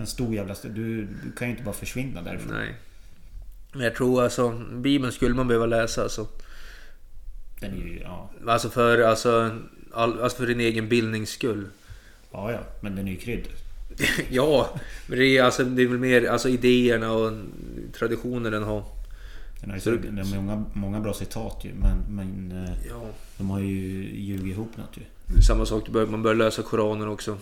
en 0.00 0.06
stor 0.06 0.34
jävla... 0.34 0.54
Du, 0.62 1.02
du 1.24 1.32
kan 1.36 1.48
ju 1.48 1.52
inte 1.52 1.64
bara 1.64 1.74
försvinna 1.74 2.22
därifrån. 2.22 2.52
Nej. 2.56 2.74
Men 3.72 3.82
jag 3.84 3.94
tror 3.94 4.22
alltså, 4.22 4.50
Bibeln 4.72 5.12
skulle 5.12 5.34
man 5.34 5.48
behöva 5.48 5.66
läsa 5.66 6.02
alltså. 6.02 6.26
Den 7.60 7.72
är 7.72 7.76
ju... 7.76 8.00
Ja, 8.00 8.30
Alltså 8.46 8.70
för, 8.70 9.00
alltså, 9.02 9.58
all, 9.92 10.20
alltså 10.20 10.38
för 10.38 10.46
din 10.46 10.60
egen 10.60 10.88
bildnings 10.88 11.30
skull. 11.30 11.68
ja, 12.32 12.52
ja. 12.52 12.58
Men 12.80 12.96
den 12.96 13.06
är 13.08 13.12
ju 13.12 13.16
krydd. 13.18 13.46
ja, 14.30 14.70
men 15.06 15.18
det 15.18 15.26
är, 15.26 15.42
alltså, 15.42 15.64
det 15.64 15.82
är 15.82 15.86
väl 15.86 15.98
mer 15.98 16.26
alltså, 16.28 16.48
idéerna 16.48 17.12
och 17.12 17.32
traditioner 17.98 18.50
den 18.50 18.62
har. 18.62 18.84
Den 19.60 19.70
har 19.70 19.78
ju 19.78 19.98
den 19.98 20.18
har 20.18 20.36
många, 20.36 20.64
många 20.72 21.00
bra 21.00 21.14
citat 21.14 21.60
ju. 21.64 21.72
Men, 21.74 21.96
men 22.08 22.64
eh, 22.64 22.88
Ja. 22.88 23.06
de 23.38 23.50
har 23.50 23.60
ju 23.60 24.10
ljugit 24.20 24.46
ihop 24.46 24.76
något 24.76 24.96
ju. 24.96 25.02
Samma 25.42 25.66
sak, 25.66 25.88
man 25.88 26.22
bör 26.22 26.34
läsa 26.34 26.62
Koranen 26.62 27.08
också. 27.08 27.38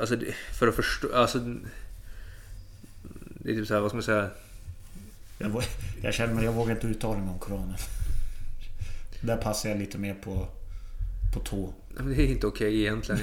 Alltså 0.00 0.16
för 0.58 0.68
att 0.68 0.74
förstå, 0.74 1.08
alltså... 1.14 1.38
Det 3.44 3.50
är 3.50 3.54
typ 3.54 3.66
såhär, 3.66 3.80
vad 3.80 3.90
ska 3.90 3.96
man 3.96 4.02
säga? 4.02 4.30
Jag, 5.38 5.62
jag 6.02 6.14
känner 6.14 6.34
mig, 6.34 6.44
jag 6.44 6.52
vågar 6.52 6.74
inte 6.74 6.86
uttala 6.86 7.18
mig 7.18 7.28
om 7.28 7.38
Koranen. 7.38 7.76
Där 9.20 9.36
passar 9.36 9.68
jag 9.68 9.78
lite 9.78 9.98
mer 9.98 10.14
på, 10.14 10.48
på 11.34 11.40
tå. 11.40 11.72
Men 11.96 12.10
Det 12.16 12.22
är 12.22 12.26
inte 12.26 12.46
okej 12.46 12.80
egentligen. 12.80 13.20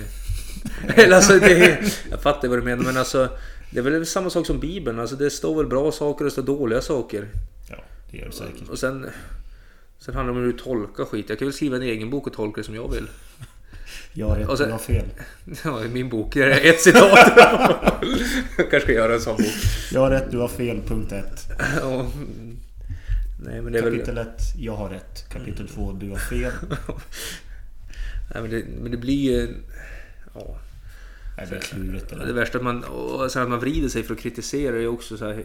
Eller 0.95 1.15
alltså, 1.15 1.34
är, 1.34 1.93
jag 2.09 2.22
fattar 2.22 2.47
vad 2.47 2.57
du 2.57 2.61
menar 2.63 2.84
men 2.84 2.97
alltså... 2.97 3.30
Det 3.72 3.80
är 3.80 3.84
väl 3.84 4.05
samma 4.05 4.30
sak 4.30 4.45
som 4.45 4.59
Bibeln. 4.59 4.99
Alltså 4.99 5.15
det 5.15 5.30
står 5.30 5.57
väl 5.57 5.67
bra 5.67 5.91
saker 5.91 6.20
och 6.20 6.26
det 6.26 6.32
står 6.32 6.43
dåliga 6.43 6.82
saker. 6.82 7.28
Ja, 7.70 7.76
det 8.11 8.17
gör 8.17 8.26
det 8.26 8.32
säkert. 8.32 8.70
Och 8.70 8.80
sen... 8.80 9.05
Sen 9.99 10.15
handlar 10.15 10.34
det 10.34 10.39
om 10.39 10.45
hur 10.45 10.53
du 10.53 10.59
tolkar 10.59 11.05
skit. 11.05 11.26
Jag 11.30 11.39
kan 11.39 11.47
väl 11.47 11.53
skriva 11.53 11.76
en 11.76 11.82
egen 11.82 12.09
bok 12.09 12.28
och 12.28 12.34
tolka 12.34 12.61
det 12.61 12.65
som 12.65 12.76
jag 12.76 12.91
vill. 12.91 13.07
Jag 14.13 14.28
har 14.28 14.36
rätt, 14.36 14.49
Och 14.49 14.57
sen- 14.57 14.67
du 14.67 14.72
har 14.72 14.80
fel. 14.80 15.05
Ja, 15.63 15.84
i 15.86 15.88
min 15.88 16.09
bok. 16.09 16.34
Det 16.34 16.43
är 16.43 16.70
ett 16.74 16.82
citat. 16.82 17.11
jag 18.57 18.70
kanske 18.72 18.80
ska 18.82 18.91
göra 18.91 19.13
en 19.13 19.22
sån 19.22 19.36
bok. 19.38 19.45
Jag 19.91 20.01
har 20.01 20.09
rätt, 20.09 20.32
du 20.32 20.38
har 20.38 20.47
fel. 20.47 20.82
Punkt 20.88 21.11
1. 21.11 21.26
Ja. 21.82 22.11
Nej 23.45 23.61
men 23.61 23.74
det 23.74 23.80
är 23.80 23.84
väl... 23.84 23.93
Kapitel 23.93 24.17
1, 24.17 24.28
jag 24.57 24.76
har 24.76 24.89
rätt. 24.89 25.30
Kapitel 25.30 25.67
2, 25.67 25.91
du 25.91 26.09
har 26.09 26.17
fel. 26.17 26.51
Nej, 28.34 28.41
men, 28.41 28.51
det, 28.51 28.63
men 28.82 28.91
det 28.91 28.97
blir 28.97 29.32
ju... 29.32 29.55
Ja. 30.34 30.57
Nej, 31.38 31.47
det 31.49 31.55
är 31.55 31.59
klurigt 31.59 32.09
det 32.09 32.25
Det 32.25 32.34
värsta 32.34 32.57
att 32.57 32.63
man, 32.63 32.84
och 32.84 33.32
sen 33.32 33.43
att 33.43 33.49
man 33.49 33.59
vrider 33.59 33.89
sig 33.89 34.03
för 34.03 34.13
att 34.13 34.19
kritisera 34.19 34.75
är 34.75 34.80
ju 34.80 34.88
också 34.88 35.17
så 35.17 35.25
här... 35.25 35.43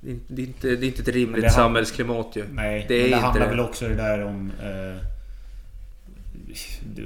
Det, 0.00 0.16
det, 0.28 0.42
är 0.42 0.46
inte- 0.46 0.76
det, 0.76 0.86
är 0.86 0.88
inte, 0.88 1.02
ett 1.02 1.08
rimligt 1.08 1.42
det 1.42 1.50
samhällsklimat 1.50 2.36
ju. 2.36 2.44
Nej, 2.52 2.84
det 2.88 2.94
är 2.94 3.00
men 3.00 3.10
det 3.10 3.14
inte 3.16 3.26
handlar 3.26 3.44
det. 3.44 3.50
väl 3.50 3.60
också 3.60 3.88
det 3.88 3.94
där 3.94 4.24
om... 4.24 4.52
Eh, 4.62 5.02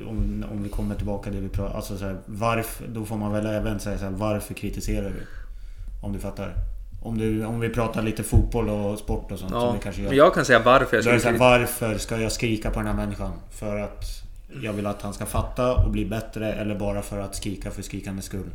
om, 0.08 0.44
om 0.50 0.62
vi 0.62 0.68
kommer 0.68 0.94
tillbaka 0.94 1.30
till 1.30 1.34
det 1.34 1.40
vi 1.40 1.48
pratar 1.48 1.76
Alltså 1.76 1.98
så 1.98 2.04
här, 2.04 2.16
varför, 2.26 2.86
Då 2.88 3.04
får 3.04 3.16
man 3.16 3.32
väl 3.32 3.46
även 3.46 3.80
säga 3.80 3.98
så 3.98 4.04
här, 4.04 4.12
varför 4.12 4.54
kritiserar 4.54 5.10
du? 5.10 5.26
Om 6.02 6.12
du 6.12 6.18
fattar. 6.18 6.54
Om, 7.02 7.18
du, 7.18 7.44
om 7.44 7.60
vi 7.60 7.68
pratar 7.68 8.02
lite 8.02 8.22
fotboll 8.22 8.68
och 8.68 8.98
sport 8.98 9.32
och 9.32 9.38
sånt. 9.38 9.50
som 9.50 9.60
Ja, 9.60 9.72
vi 9.72 9.78
kanske 9.82 10.02
gör. 10.02 10.08
men 10.08 10.18
jag 10.18 10.34
kan 10.34 10.44
säga 10.44 10.58
varför 10.58 10.96
jag 10.96 11.20
här, 11.20 11.38
varför 11.38 11.98
ska 11.98 12.18
jag 12.18 12.32
skrika 12.32 12.70
på 12.70 12.78
den 12.78 12.86
här 12.86 12.94
människan? 12.94 13.32
För 13.50 13.78
att 13.78 14.21
jag 14.62 14.72
vill 14.72 14.86
att 14.86 15.02
han 15.02 15.14
ska 15.14 15.26
fatta 15.26 15.74
och 15.76 15.90
bli 15.90 16.04
bättre 16.04 16.52
eller 16.52 16.74
bara 16.78 17.02
för 17.02 17.18
att 17.20 17.36
skrika 17.36 17.70
för 17.70 17.82
skrikandets 17.82 18.26
skull? 18.26 18.46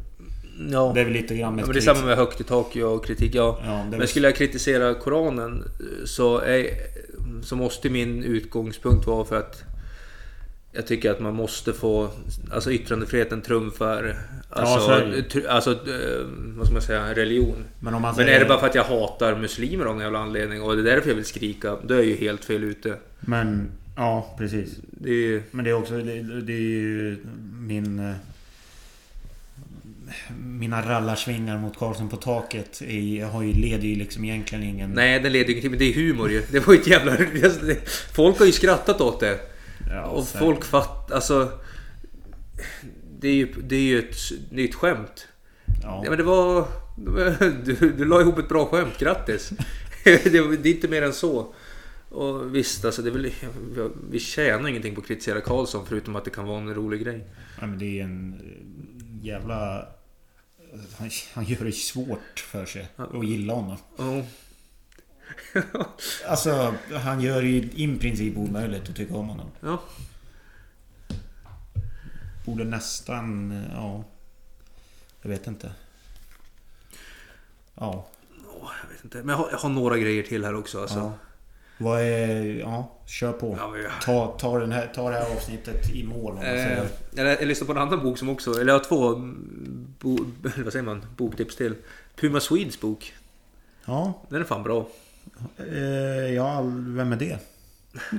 ja. 0.72 0.91
Det 0.95 1.02
är 1.02 1.06
väl 1.06 1.14
lite 1.14 1.36
grann 1.38 1.56
med 1.56 1.62
Ja, 1.62 1.66
men 1.68 1.74
det 1.74 1.80
är 1.80 1.82
samma 1.82 2.06
med 2.06 2.18
högt 2.18 2.41
i 2.41 2.43
tak 2.43 2.76
och 2.76 3.06
kritik. 3.06 3.36
Ja. 3.36 3.60
Ja, 3.66 3.84
Men 3.89 4.00
väl- 4.00 4.08
skulle 4.08 4.28
jag 4.28 4.36
kritisera 4.36 4.93
Koranen 4.93 5.64
så, 6.06 6.39
är, 6.39 6.68
så 7.43 7.56
måste 7.56 7.89
min 7.89 8.24
utgångspunkt 8.24 9.08
vara 9.08 9.26
för 9.26 9.36
att 9.39 9.64
jag 10.72 10.88
tycker 10.88 11.12
att 11.12 11.20
man 11.20 11.34
måste 11.36 11.74
få... 11.74 12.10
Alltså 12.52 12.72
yttrandefriheten 12.72 13.41
trumfar... 13.41 14.18
Alltså, 14.50 15.06
ju. 15.06 15.22
tr- 15.22 15.48
alltså 15.48 15.72
eh, 15.72 16.26
vad 16.58 16.66
ska 16.66 16.74
man 16.74 16.82
säga? 16.82 17.16
Religion. 17.16 17.64
Men 17.80 17.93
om 17.93 18.02
man 18.02 18.16
Men 18.16 18.26
säger, 18.26 18.36
är 18.36 18.39
det 18.39 18.45
bara 18.50 18.60
för 18.60 18.68
att 18.68 18.76
jag 18.76 18.84
hatar 18.84 19.36
muslimer 19.36 19.86
av 19.86 19.93
någon 19.93 20.04
jävla 20.04 20.20
anledning 20.20 20.62
och 20.62 20.76
det 20.76 20.82
är 20.91 20.95
därför 20.95 21.10
jag 21.10 21.16
vill 21.16 21.26
skrika, 21.26 21.76
då 21.84 21.93
är 21.93 21.98
jag 21.98 22.06
ju 22.08 22.16
helt 22.16 22.45
fel 22.45 22.64
ute. 22.64 22.95
Men, 23.20 23.72
ja 23.98 24.36
precis. 24.38 24.70
Det 24.91 25.10
är. 25.10 25.41
Men 25.52 25.66
det 25.66 25.72
är 25.72 25.74
också, 25.74 25.93
det, 25.98 26.41
det 26.41 26.54
är 26.54 26.60
ju 26.60 27.18
min... 27.60 28.00
eh, 28.00 28.16
Mina 30.39 30.82
rallarsvingar 30.89 31.58
mot 31.58 31.78
Karlsson 31.78 32.10
på 32.10 32.16
taket 32.18 32.82
är, 32.82 33.26
har 33.26 33.43
ju, 33.43 33.54
leder 33.54 33.84
ju 33.88 33.95
liksom 33.95 34.24
egentligen 34.26 34.64
ingen... 34.64 34.91
Nej, 34.91 35.20
den 35.20 35.32
leder 35.32 35.45
ju 35.45 35.52
ingenting, 35.52 35.72
men 35.72 35.80
det 35.80 35.86
är 35.86 35.93
humor 35.93 36.32
ju. 36.32 36.43
Det 36.52 36.68
var 36.68 36.74
ju 36.74 36.80
ett 36.80 36.88
jävla... 36.88 37.18
Folk 38.14 38.39
har 38.39 38.45
ju 38.45 38.52
skrattat 38.52 39.02
åt 39.02 39.20
det. 39.20 39.39
Ja, 39.89 40.04
Och 40.06 40.24
så- 40.24 40.38
folk 40.38 40.66
fattar... 40.66 41.16
Alltså... 41.16 41.52
Det 43.20 43.28
är 43.28 43.34
ju, 43.34 43.54
det 43.64 43.76
är 43.76 43.82
ju 43.82 44.00
ett, 44.00 44.16
det 44.52 44.64
ett 44.64 44.76
skämt. 44.76 45.28
Ja. 45.84 46.02
Ja, 46.04 46.10
men 46.10 46.18
det 46.18 46.24
var... 46.24 46.68
Du, 47.66 47.93
du 47.98 48.06
la 48.06 48.22
ihop 48.22 48.38
ett 48.38 48.50
bra 48.50 48.66
skämt, 48.66 48.98
grattis! 49.00 49.50
det, 50.04 50.24
det 50.64 50.70
är 50.70 50.74
inte 50.76 50.88
mer 50.88 51.02
än 51.02 51.14
så. 51.14 51.54
Och 52.18 52.55
visst, 52.55 52.86
alltså 52.86 53.01
det 53.01 53.09
är 53.09 53.11
väl, 53.11 53.32
vi 54.09 54.20
tjänar 54.20 54.70
ingenting 54.70 54.95
på 54.95 55.01
att 55.01 55.07
kritisera 55.07 55.41
Karlsson 55.41 55.86
förutom 55.86 56.15
att 56.15 56.26
det 56.26 56.32
kan 56.32 56.45
vara 56.45 56.57
en 56.57 56.74
rolig 56.74 57.03
grej. 57.03 57.28
Ja, 57.59 57.68
men 57.68 57.80
det 57.80 57.99
är 57.99 58.03
en 58.03 58.34
eh, 58.34 59.26
jävla... 59.26 59.88
Han, 60.97 61.09
han 61.34 61.45
gör 61.45 61.65
det 61.65 61.72
svårt 61.72 62.39
för 62.39 62.65
sig 62.65 62.88
att 62.95 63.26
gilla 63.26 63.53
honom. 63.53 63.78
Oh. 63.97 64.24
Alltså, 66.28 66.76
han 66.93 67.22
gör 67.22 67.41
ju 67.41 67.55
i 67.55 67.97
princip 67.99 68.38
omöjligt 68.38 68.89
att 68.89 68.95
tycka 68.95 69.15
om 69.15 69.28
honom. 69.28 69.51
Ja. 69.59 69.82
borde 72.45 72.63
nästan... 72.63 73.51
Ja. 73.74 74.03
Jag 75.22 75.30
vet 75.30 75.47
inte. 75.47 75.72
Ja. 77.76 78.07
Åh, 78.61 78.72
jag 78.84 78.89
vet 78.89 79.03
inte. 79.03 79.18
Men 79.18 79.30
jag 79.30 79.38
har, 79.38 79.49
jag 79.51 79.57
har 79.57 79.70
några 79.70 79.97
grejer 79.97 80.24
till 80.24 80.45
här 80.45 80.55
också. 80.55 80.82
Alltså. 80.82 80.99
ja. 80.99 81.13
Vad 81.80 82.01
är... 82.01 82.59
Ja, 82.59 82.91
kör 83.05 83.32
på. 83.32 83.59
Ta, 84.05 84.28
ta, 84.39 84.59
den 84.59 84.71
här, 84.71 84.91
ta 84.95 85.09
det 85.09 85.15
här 85.15 85.36
avsnittet 85.36 85.89
i 85.89 86.03
mål 86.03 86.32
om 86.32 86.36
man 86.38 86.45
Eh, 86.45 86.51
säger. 86.51 86.88
jag, 87.15 87.28
jag 87.28 87.47
lyssnade 87.47 87.73
på 87.73 87.80
en 87.80 87.88
annan 87.88 88.03
bok 88.03 88.17
som 88.17 88.30
också, 88.30 88.51
eller 88.51 88.73
jag 88.73 88.80
har 88.80 88.86
två 88.86 89.15
bo, 89.99 90.17
vad 90.63 90.73
säger 90.73 90.86
man, 90.86 91.05
boktips 91.17 91.55
till. 91.55 91.75
Puma 92.15 92.39
Swedes 92.39 92.80
bok. 92.82 93.13
Ja. 93.86 94.13
Den 94.30 94.41
är 94.41 94.45
fan 94.45 94.63
bra. 94.63 94.88
Eh, 95.57 96.34
ja, 96.34 96.61
vem 96.75 97.11
är 97.11 97.15
det? 97.17 97.38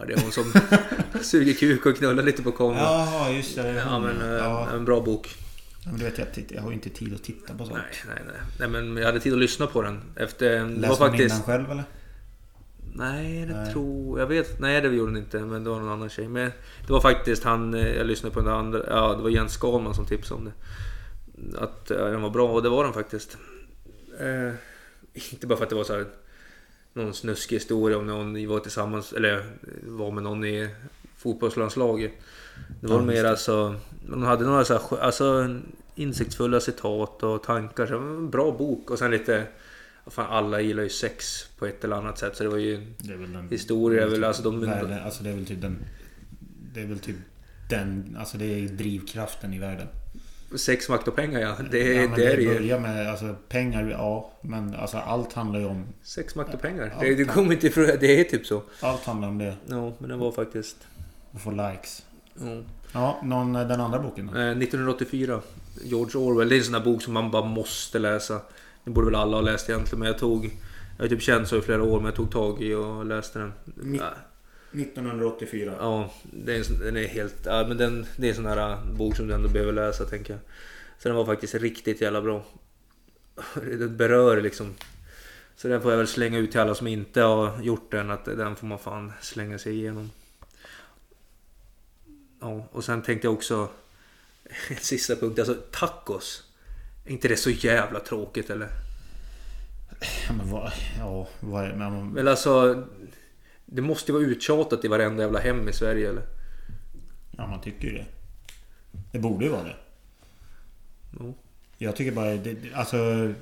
Ja, 0.00 0.04
det 0.04 0.12
är 0.12 0.20
hon 0.22 0.32
som 0.32 0.52
suger 1.22 1.52
kuk 1.52 1.86
och 1.86 1.96
knullar 1.96 2.22
lite 2.22 2.42
på 2.42 2.52
kameran. 2.52 2.82
Jaha, 2.82 3.30
just 3.30 3.56
det. 3.56 3.72
Ja, 3.72 3.98
men 3.98 4.20
eh, 4.20 4.26
ja. 4.38 4.68
en 4.74 4.84
bra 4.84 5.00
bok. 5.00 5.28
Ja, 5.84 5.90
men 5.90 5.98
du 5.98 6.04
vet, 6.04 6.18
jag, 6.18 6.32
titt- 6.32 6.52
jag 6.54 6.62
har 6.62 6.68
ju 6.68 6.74
inte 6.74 6.90
tid 6.90 7.14
att 7.14 7.22
titta 7.22 7.54
på 7.54 7.64
sånt. 7.64 7.78
Nej, 8.06 8.14
nej, 8.16 8.24
nej. 8.26 8.40
Nej, 8.58 8.82
men 8.82 8.96
jag 8.96 9.06
hade 9.06 9.20
tid 9.20 9.32
att 9.32 9.38
lyssna 9.38 9.66
på 9.66 9.82
den. 9.82 10.00
Efter... 10.16 10.66
Läser 10.68 10.88
man 10.88 10.96
faktiskt... 10.96 11.34
innan 11.34 11.42
själv 11.46 11.70
eller? 11.70 11.84
Nej, 12.98 13.46
det 13.46 13.54
Nej. 13.54 13.72
tror 13.72 14.20
jag 14.20 14.26
vet. 14.26 14.60
Nej, 14.60 14.80
det 14.80 14.88
gjorde 14.88 15.12
den 15.12 15.22
inte. 15.22 15.38
Men 15.38 15.64
det 15.64 15.70
var 15.70 15.78
någon 15.80 15.88
annan 15.92 16.08
tjej. 16.08 16.28
Men 16.28 16.50
det 16.86 16.92
var 16.92 17.00
faktiskt 17.00 17.44
han, 17.44 17.74
eh, 17.74 17.96
jag 17.96 18.06
lyssnade 18.06 18.34
på 18.34 18.40
den 18.40 18.52
andra. 18.52 18.82
Ja, 18.88 19.14
det 19.14 19.22
var 19.22 19.30
Jens 19.30 19.52
Skalman 19.52 19.94
som 19.94 20.06
tipsade 20.06 20.38
om 20.38 20.44
det. 20.44 21.58
Att 21.58 21.90
ja, 21.90 22.04
den 22.04 22.22
var 22.22 22.30
bra 22.30 22.48
och 22.52 22.62
det 22.62 22.68
var 22.68 22.84
den 22.84 22.92
faktiskt. 22.92 23.38
Eh, 24.20 24.52
inte 25.32 25.46
bara 25.46 25.56
för 25.56 25.64
att 25.64 25.70
det 25.70 25.76
var 25.76 25.84
så 25.84 25.94
här 25.94 26.06
någon 26.92 27.14
snuskig 27.14 27.56
historia 27.56 27.98
om 27.98 28.06
någon 28.06 28.48
var 28.48 28.58
tillsammans 28.58 29.12
eller 29.12 29.44
var 29.86 30.10
med 30.10 30.22
någon 30.22 30.44
i 30.44 30.68
fotbollslandslaget. 31.16 32.12
Det 32.80 32.86
var 32.86 32.96
Ja, 32.96 33.02
mer 33.02 33.24
alltså, 33.24 33.74
de 34.10 34.22
hade 34.22 34.44
några 34.44 34.64
så 34.64 34.72
här, 34.72 35.00
alltså 35.00 35.56
insiktsfulla 35.94 36.60
citat 36.60 37.22
och 37.22 37.42
tankar. 37.42 37.86
Så 37.86 37.96
en 37.96 38.30
bra 38.30 38.52
bok 38.52 38.90
och 38.90 38.98
sen 38.98 39.10
lite 39.10 39.46
Fan, 40.10 40.26
alla 40.26 40.60
gillar 40.60 40.82
ju 40.82 40.88
sex 40.88 41.48
på 41.58 41.66
ett 41.66 41.84
eller 41.84 41.96
annat 41.96 42.18
sätt 42.18 42.36
så 42.36 42.42
det 42.42 42.50
var 42.50 42.58
ju 42.58 42.86
Det 42.98 43.12
är 43.12 43.16
väl 43.16 43.32
den... 43.32 43.48
Historia 43.48 44.02
är 44.02 44.06
väl, 44.06 44.24
alltså, 44.24 44.42
de- 44.42 44.60
världen, 44.60 45.02
alltså 45.04 45.22
det 45.22 45.30
är 45.30 45.34
väl 45.34 45.46
typ 45.46 45.60
den... 45.60 45.78
Det 46.74 46.80
är 46.80 46.86
väl 46.86 46.98
typ 46.98 47.16
den... 47.70 48.16
Alltså 48.18 48.38
det 48.38 48.44
är 48.44 48.68
drivkraften 48.68 49.54
i 49.54 49.58
världen. 49.58 49.86
Sex, 50.56 50.88
makt 50.88 51.08
och 51.08 51.16
pengar 51.16 51.40
ja. 51.40 51.56
Det, 51.70 51.78
ja, 51.78 52.10
det, 52.16 52.24
är 52.24 52.36
det 52.36 52.46
börjar 52.46 52.78
med 52.80 53.10
alltså, 53.10 53.36
pengar, 53.48 53.90
ja. 53.90 54.32
Men 54.42 54.74
alltså 54.74 54.96
allt 54.96 55.32
handlar 55.32 55.60
ju 55.60 55.66
om... 55.66 55.86
Sex, 56.02 56.34
makt 56.34 56.54
och 56.54 56.60
pengar. 56.60 56.94
Ja, 57.00 57.14
Det, 57.16 57.24
kommer 57.24 57.52
inte 57.52 57.66
ifrån, 57.66 57.86
det 58.00 58.20
är 58.20 58.24
typ 58.24 58.46
så. 58.46 58.62
Allt 58.80 59.04
handlar 59.04 59.28
om 59.28 59.38
det. 59.38 59.56
Ja, 59.66 59.92
men 59.98 60.08
den 60.10 60.18
var 60.18 60.32
faktiskt... 60.32 60.76
Att 61.32 61.40
få 61.40 61.50
likes. 61.50 62.02
Ja. 62.34 62.62
Ja, 62.92 63.20
någon, 63.24 63.52
den 63.52 63.80
andra 63.80 63.98
boken 63.98 64.26
då? 64.26 64.38
Eh, 64.38 64.48
1984. 64.48 65.40
George 65.84 66.20
Orwell. 66.20 66.48
Det 66.48 66.54
är 66.54 66.58
en 66.58 66.64
sån 66.64 66.72
där 66.72 66.80
bok 66.80 67.02
som 67.02 67.12
man 67.12 67.30
bara 67.30 67.44
måste 67.44 67.98
läsa. 67.98 68.40
Det 68.88 68.92
borde 68.92 69.06
väl 69.06 69.14
alla 69.14 69.36
ha 69.36 69.40
läst 69.40 69.68
egentligen. 69.68 69.98
Men 69.98 70.08
jag 70.08 70.18
tog... 70.18 70.44
Jag 70.96 71.04
har 71.04 71.08
typ 71.08 71.22
känt 71.22 71.48
så 71.48 71.56
i 71.56 71.60
flera 71.60 71.82
år 71.82 71.96
men 71.96 72.04
jag 72.04 72.14
tog 72.14 72.30
tag 72.30 72.62
i 72.62 72.74
och 72.74 73.06
läste 73.06 73.38
den. 73.38 73.52
Ja, 73.98 74.14
1984. 74.72 75.74
Ja, 75.78 76.12
det 76.22 76.54
är, 76.54 76.72
en 76.72 76.78
den 76.78 76.96
är 76.96 77.08
helt... 77.08 77.36
Ja, 77.44 77.64
men 77.68 77.76
den, 77.76 78.06
det 78.16 78.26
är 78.26 78.30
en 78.30 78.36
sån 78.36 78.46
här 78.46 78.72
äh, 78.72 78.92
bok 78.92 79.16
som 79.16 79.26
du 79.26 79.34
ändå 79.34 79.48
behöver 79.48 79.72
läsa 79.72 80.04
tänker 80.04 80.32
jag. 80.32 80.40
Så 80.98 81.08
den 81.08 81.16
var 81.16 81.26
faktiskt 81.26 81.54
riktigt 81.54 82.00
jävla 82.00 82.22
bra. 82.22 82.44
Den 83.54 83.96
berör 83.96 84.40
liksom... 84.40 84.74
Så 85.56 85.68
den 85.68 85.82
får 85.82 85.90
jag 85.90 85.98
väl 85.98 86.06
slänga 86.06 86.38
ut 86.38 86.50
till 86.50 86.60
alla 86.60 86.74
som 86.74 86.86
inte 86.86 87.22
har 87.22 87.62
gjort 87.62 87.90
den. 87.90 88.10
Att 88.10 88.24
den 88.24 88.56
får 88.56 88.66
man 88.66 88.78
fan 88.78 89.12
slänga 89.20 89.58
sig 89.58 89.74
igenom. 89.74 90.10
Ja, 92.40 92.68
och 92.72 92.84
sen 92.84 93.02
tänkte 93.02 93.26
jag 93.26 93.34
också... 93.34 93.68
En 94.68 94.76
sista 94.76 95.16
punkt, 95.16 95.38
alltså 95.38 95.54
tacos. 95.54 96.47
Är 97.08 97.12
inte 97.12 97.28
det 97.28 97.36
så 97.36 97.50
jävla 97.50 98.00
tråkigt 98.00 98.50
eller? 98.50 98.68
Ja, 100.28 100.32
men 100.36 100.50
vad... 100.50 100.72
Ja, 100.98 101.28
vad 101.40 101.64
är... 101.64 101.74
Men, 101.76 102.18
Eller 102.18 102.30
alltså... 102.30 102.84
Det 103.66 103.82
måste 103.82 104.12
ju 104.12 104.18
vara 104.18 104.26
uttjatat 104.26 104.84
i 104.84 104.88
varenda 104.88 105.22
jävla 105.22 105.38
hem 105.38 105.68
i 105.68 105.72
Sverige 105.72 106.08
eller? 106.08 106.22
ja, 107.36 107.46
man 107.46 107.60
tycker 107.60 107.88
ju 107.88 107.94
det. 107.94 108.06
Det 109.12 109.18
borde 109.18 109.44
ju 109.44 109.50
vara 109.50 109.62
det. 109.64 109.76
Ja. 111.18 111.34
Jag 111.78 111.96
tycker 111.96 112.12
bara... 112.12 112.34
Det- 112.34 112.74
alltså... 112.74 113.32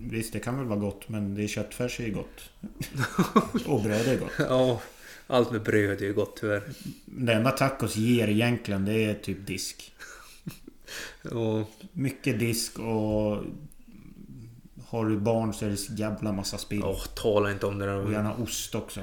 Visst, 0.00 0.32
det 0.32 0.40
kan 0.40 0.58
väl 0.58 0.66
vara 0.66 0.78
gott, 0.78 1.08
men 1.08 1.34
det 1.34 1.42
är 1.42 1.48
köttfärs 1.48 2.00
är 2.00 2.04
ju 2.04 2.12
gott. 2.14 2.50
Och 3.66 3.82
bröd 3.82 4.08
är 4.08 4.16
gott. 4.18 4.32
Ja, 4.38 4.80
allt 5.26 5.50
med 5.52 5.62
bröd 5.62 6.00
är 6.00 6.06
ju 6.06 6.12
gott 6.14 6.36
tyvärr. 6.40 6.62
Det 7.04 7.32
enda 7.32 7.50
tacos 7.50 7.96
ger 7.96 8.28
egentligen, 8.28 8.84
det 8.84 9.04
är 9.04 9.14
typ 9.14 9.46
disk. 9.46 9.92
Och, 11.24 11.70
Mycket 11.92 12.38
disk 12.38 12.78
och... 12.78 13.44
Har 14.86 15.06
du 15.06 15.16
barn 15.18 15.54
så 15.54 15.64
är 15.64 15.70
det 15.70 15.98
jävla 15.98 16.32
massa 16.32 16.58
spill. 16.58 16.82
åh, 16.84 17.04
tala 17.14 17.50
inte 17.52 17.66
om 17.66 17.78
det 17.78 17.92
Och 17.94 18.04
där. 18.04 18.12
gärna 18.12 18.34
ost 18.34 18.74
också. 18.74 19.00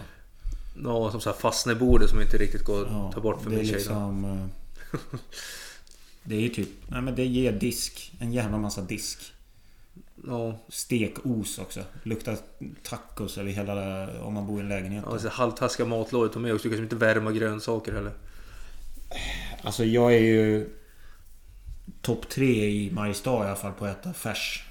Ja, 0.84 1.12
som 1.12 1.22
så 1.22 1.30
här 1.30 1.38
fastnar 1.38 1.74
i 1.74 1.76
bordet 1.76 2.10
som 2.10 2.22
inte 2.22 2.38
riktigt 2.38 2.64
går 2.64 2.88
Ja, 2.92 3.08
att 3.08 3.16
ta 3.16 3.22
bort 3.22 3.42
för 3.44 3.50
min 3.50 3.60
tjej. 3.60 3.72
då. 3.72 3.78
liksom... 3.78 4.26
eh, 4.94 5.20
Det 6.24 6.36
är 6.36 6.40
ju 6.40 6.50
typ... 6.50 6.70
Nej 6.88 7.02
men 7.02 7.16
det 7.16 7.26
ger 7.26 7.52
disk. 7.52 8.14
En 8.20 8.34
jävla 8.34 8.58
massa 8.58 8.82
disk. 8.82 9.20
Ja, 10.28 10.60
Stekos 10.70 11.60
också. 11.60 11.84
Luktar 12.04 12.38
tacos 12.84 13.38
över 13.38 13.52
hela... 13.52 14.08
Om 14.22 14.34
man 14.34 14.48
bor 14.48 14.60
i 14.60 14.64
en 14.64 14.70
lägenhet. 14.70 15.04
ja 15.08 15.20
så 15.20 15.30
halvtaskiga 15.30 15.88
matlådor 15.88 16.28
tog 16.28 16.42
med 16.42 16.54
också. 16.54 16.70
Du 16.70 16.76
kan 16.76 16.84
inte 16.84 16.96
värma 16.96 17.32
grönsaker 17.32 17.94
heller. 17.94 18.12
Alltså 19.62 19.86
jag 19.86 20.14
är 20.14 20.20
ju... 20.20 20.70
Topp 22.02 22.30
tre 22.30 22.66
i 22.66 22.92
Mariestad 22.92 23.44
i 23.44 23.48
alla 23.48 23.56
fall 23.56 23.72
på 23.72 23.86
att 23.86 24.00
äta 24.00 24.14
färs. 24.14 24.64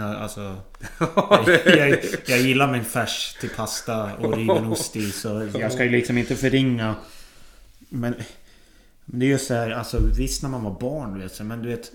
Alltså... 0.00 0.56
jag, 1.46 1.66
jag, 1.66 1.98
jag 2.26 2.38
gillar 2.38 2.72
min 2.72 2.84
färs 2.84 3.36
till 3.40 3.50
pasta 3.50 4.16
och 4.16 4.36
riven 4.36 4.66
ost 4.66 4.96
i 4.96 5.10
så 5.10 5.48
jag 5.54 5.72
ska 5.72 5.84
ju 5.84 5.90
liksom 5.90 6.18
inte 6.18 6.36
förringa... 6.36 6.94
Men... 7.88 8.14
Men 9.04 9.20
det 9.20 9.26
är 9.26 9.30
ju 9.30 9.38
så 9.38 9.54
här, 9.54 9.70
alltså 9.70 10.00
visst 10.18 10.42
när 10.42 10.48
man 10.50 10.64
var 10.64 10.80
barn 10.80 11.20
vet 11.20 11.40
men 11.40 11.62
du 11.62 11.68
vet... 11.68 11.92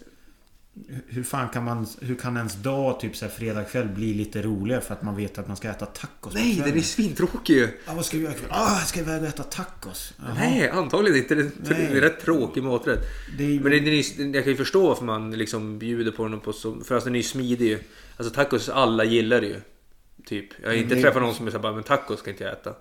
Hur 1.08 1.24
fan 1.24 1.50
kan 1.50 1.64
man... 1.64 1.88
Hur 2.02 2.16
kan 2.16 2.38
ens 2.38 2.56
dag, 2.56 3.00
typ 3.00 3.16
så 3.16 3.26
här 3.26 3.32
fredag 3.32 3.64
kväll 3.64 3.88
bli 3.88 4.14
lite 4.14 4.42
roligare 4.42 4.82
för 4.82 4.94
att 4.94 5.02
man 5.02 5.16
vet 5.16 5.38
att 5.38 5.48
man 5.48 5.58
ska 5.58 5.70
äta 5.70 5.86
tacos 5.86 6.34
Nej, 6.34 6.62
den 6.66 6.78
är 6.78 6.82
svintråkig 6.82 7.54
ju! 7.54 7.68
Ja, 7.88 7.94
vad 7.96 8.06
ska 8.06 8.18
vi 8.18 8.24
göra 8.24 8.34
ikväll? 8.34 8.50
Ah, 8.54 8.78
jag 8.80 8.88
ska 8.88 9.00
iväg 9.00 9.22
och 9.22 9.28
äta 9.28 9.44
tacos. 9.44 10.14
Jaha. 10.18 10.34
Nej, 10.34 10.70
antagligen 10.70 11.18
inte. 11.18 11.36
Det 11.36 11.72
är 11.76 11.96
en 11.96 12.02
rätt 12.02 12.20
tråkig 12.22 12.64
maträtt. 12.64 13.00
Är, 13.40 13.60
Men 13.60 13.72
det, 13.72 13.78
är, 13.78 14.36
jag 14.36 14.44
kan 14.44 14.52
ju 14.52 14.58
förstå 14.58 14.88
varför 14.88 15.06
man 15.06 15.32
liksom 15.32 15.80
bjuder 15.80 16.12
på 16.12 16.28
den 16.28 16.40
på 16.40 16.54
så... 16.54 16.80
För 16.82 16.96
alltså 16.96 17.06
den 17.10 17.16
är 17.16 17.20
ju 17.20 17.24
smidig 17.24 17.68
ju. 17.68 17.80
Alltså 18.18 18.34
tacos, 18.34 18.70
alla 18.70 19.04
gillar 19.04 19.42
det 19.42 19.48
ju. 19.48 19.62
Typ. 20.26 20.50
Jag 20.62 20.70
har 20.70 20.76
inte 20.76 20.96
det- 20.96 21.02
träffat 21.02 21.22
någon 21.22 21.36
som 21.36 21.48
är 21.48 21.52
såhär 21.52 21.74
men 21.74 21.84
tacos 21.84 22.20
ska 22.20 22.30
inte 22.32 22.44
jag 22.44 22.54
äta. 22.54 22.74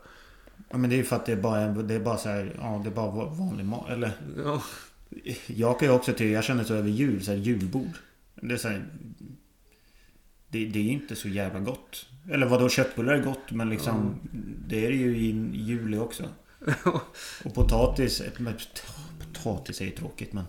Ja 0.70 0.76
men 0.76 0.90
det 0.90 0.96
är 0.96 0.98
ju 0.98 1.04
för 1.04 1.16
att 1.16 1.26
det 1.26 1.32
är 1.32 1.36
bara, 1.36 1.66
det 1.66 1.94
är 1.94 2.00
bara 2.00 2.16
så 2.18 2.28
här, 2.28 2.56
ja 2.60 2.80
det 2.84 2.90
är 2.90 2.94
bara 2.94 3.10
va- 3.10 3.34
vanlig 3.38 3.64
mat. 3.66 3.90
Eller 3.90 4.12
Ja. 4.44 4.62
Jag 5.46 5.78
kan 5.78 5.88
ju 5.88 5.94
också 5.94 6.12
till, 6.12 6.30
jag 6.30 6.44
känner 6.44 6.64
så 6.64 6.74
över 6.74 6.88
jul, 6.88 7.24
så 7.24 7.30
här 7.30 7.38
julbord. 7.38 7.92
Det 8.34 8.54
är 8.54 8.58
så 8.58 8.68
här, 8.68 8.86
det, 10.48 10.64
det 10.64 10.78
är 10.78 10.92
inte 10.92 11.16
så 11.16 11.28
jävla 11.28 11.60
gott. 11.60 12.06
Eller 12.30 12.46
vadå 12.46 12.68
köttbullar 12.68 13.14
är 13.14 13.22
gott 13.22 13.50
men 13.50 13.70
liksom 13.70 14.20
Det 14.68 14.86
är 14.86 14.90
det 14.90 14.96
ju 14.96 15.16
i 15.16 15.50
juli 15.54 15.98
också. 15.98 16.28
Och 17.44 17.54
potatis, 17.54 18.22
men 18.38 18.54
potatis 19.18 19.80
är 19.80 19.84
ju 19.84 19.90
tråkigt 19.90 20.32
men 20.32 20.44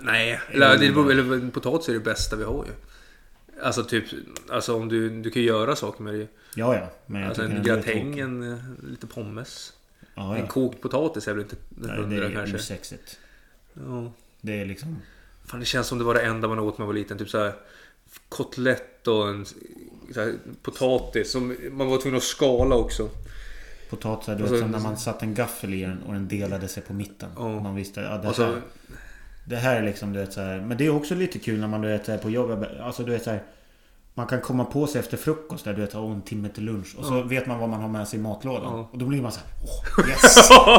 Nej, 0.00 0.40
eller, 0.50 0.78
det 0.78 0.86
eller 0.86 1.50
potatis 1.50 1.88
är 1.88 1.92
det 1.92 2.00
bästa 2.00 2.36
vi 2.36 2.44
har 2.44 2.64
ju. 2.64 2.72
Alltså 3.62 3.84
typ, 3.84 4.04
alltså 4.50 4.76
om 4.76 4.88
du, 4.88 5.20
du 5.22 5.30
kan 5.30 5.42
ju 5.42 5.48
göra 5.48 5.76
saker 5.76 6.02
med 6.02 6.14
det 6.14 6.18
ju. 6.18 6.26
Ja 6.54 6.74
ja. 6.74 6.90
Men 7.06 7.24
Alltså 7.24 7.42
en 7.42 7.62
gratäng, 7.62 8.18
en, 8.18 8.52
eh, 8.52 8.58
lite 8.82 9.06
pommes. 9.06 9.72
Ja, 10.14 10.34
En 10.34 10.40
ja. 10.40 10.46
kokt 10.46 10.80
potatis 10.80 11.28
är 11.28 11.32
väl 11.32 11.42
inte 11.42 11.56
hundra 11.76 12.06
det 12.06 12.26
är 12.26 12.32
kanske. 12.32 12.56
osexigt. 12.56 13.18
Ja. 13.86 14.12
Det 14.40 14.60
är 14.60 14.66
liksom 14.66 14.96
Fan 15.46 15.60
det 15.60 15.66
känns 15.66 15.86
som 15.86 15.98
det 15.98 16.04
var 16.04 16.14
det 16.14 16.20
enda 16.22 16.48
man 16.48 16.58
åt 16.58 16.78
när 16.78 16.82
man 16.82 16.86
var 16.86 16.94
liten. 17.00 17.18
Typ 17.18 17.28
såhär 17.30 17.52
kotlett 18.28 19.08
och 19.08 19.28
en 19.28 19.46
så 20.14 20.20
här, 20.20 20.34
potatis. 20.62 21.32
Som 21.32 21.56
man 21.72 21.86
var 21.86 21.98
tvungen 21.98 22.16
att 22.16 22.22
skala 22.22 22.74
också. 22.74 23.08
Potatisar, 23.90 24.34
du 24.34 24.42
vet 24.42 24.50
så- 24.52 24.58
som 24.58 24.70
när 24.70 24.80
man 24.80 24.96
satte 24.96 25.24
en 25.24 25.34
gaffel 25.34 25.74
i 25.74 25.82
den 25.82 26.02
och 26.02 26.12
den 26.12 26.28
delade 26.28 26.68
sig 26.68 26.82
på 26.82 26.92
mitten. 26.92 27.30
Ja. 27.36 27.60
Man 27.60 27.74
visste, 27.74 28.00
ja 28.00 28.18
det 28.18 28.34
så, 28.34 28.42
här 28.44 28.62
Det 29.44 29.56
här 29.56 29.76
är 29.76 29.82
liksom 29.82 30.12
du 30.12 30.18
vet 30.20 30.32
så 30.32 30.40
här, 30.40 30.60
Men 30.60 30.76
det 30.78 30.86
är 30.86 30.90
också 30.90 31.14
lite 31.14 31.38
kul 31.38 31.60
när 31.60 31.68
man 31.68 31.80
du 31.82 31.88
vet 31.88 32.06
så 32.06 32.12
här, 32.12 32.18
på 32.18 32.30
jobbet 32.30 32.80
Alltså 32.80 33.02
du 33.04 33.12
vet 33.12 33.22
så 33.24 33.30
här, 33.30 33.42
Man 34.18 34.26
kan 34.26 34.40
komma 34.40 34.64
på 34.64 34.86
sig 34.86 35.00
efter 35.00 35.16
frukost 35.16 35.64
där 35.64 35.74
du 35.74 35.80
vet 35.80 35.94
en 35.94 36.22
timme 36.22 36.48
till 36.48 36.64
lunch 36.64 36.96
Och 36.98 37.04
så 37.04 37.22
vet 37.22 37.46
man 37.46 37.58
vad 37.58 37.68
man 37.68 37.80
har 37.80 37.88
med 37.88 38.08
sig 38.08 38.18
i 38.18 38.22
matlådan 38.22 38.62
Ja. 38.78 38.88
Och 38.92 38.98
då 38.98 39.06
blir 39.06 39.22
man 39.22 39.32
så 39.32 39.40
här, 39.40 39.48
åh 39.64 40.08
yes! 40.08 40.34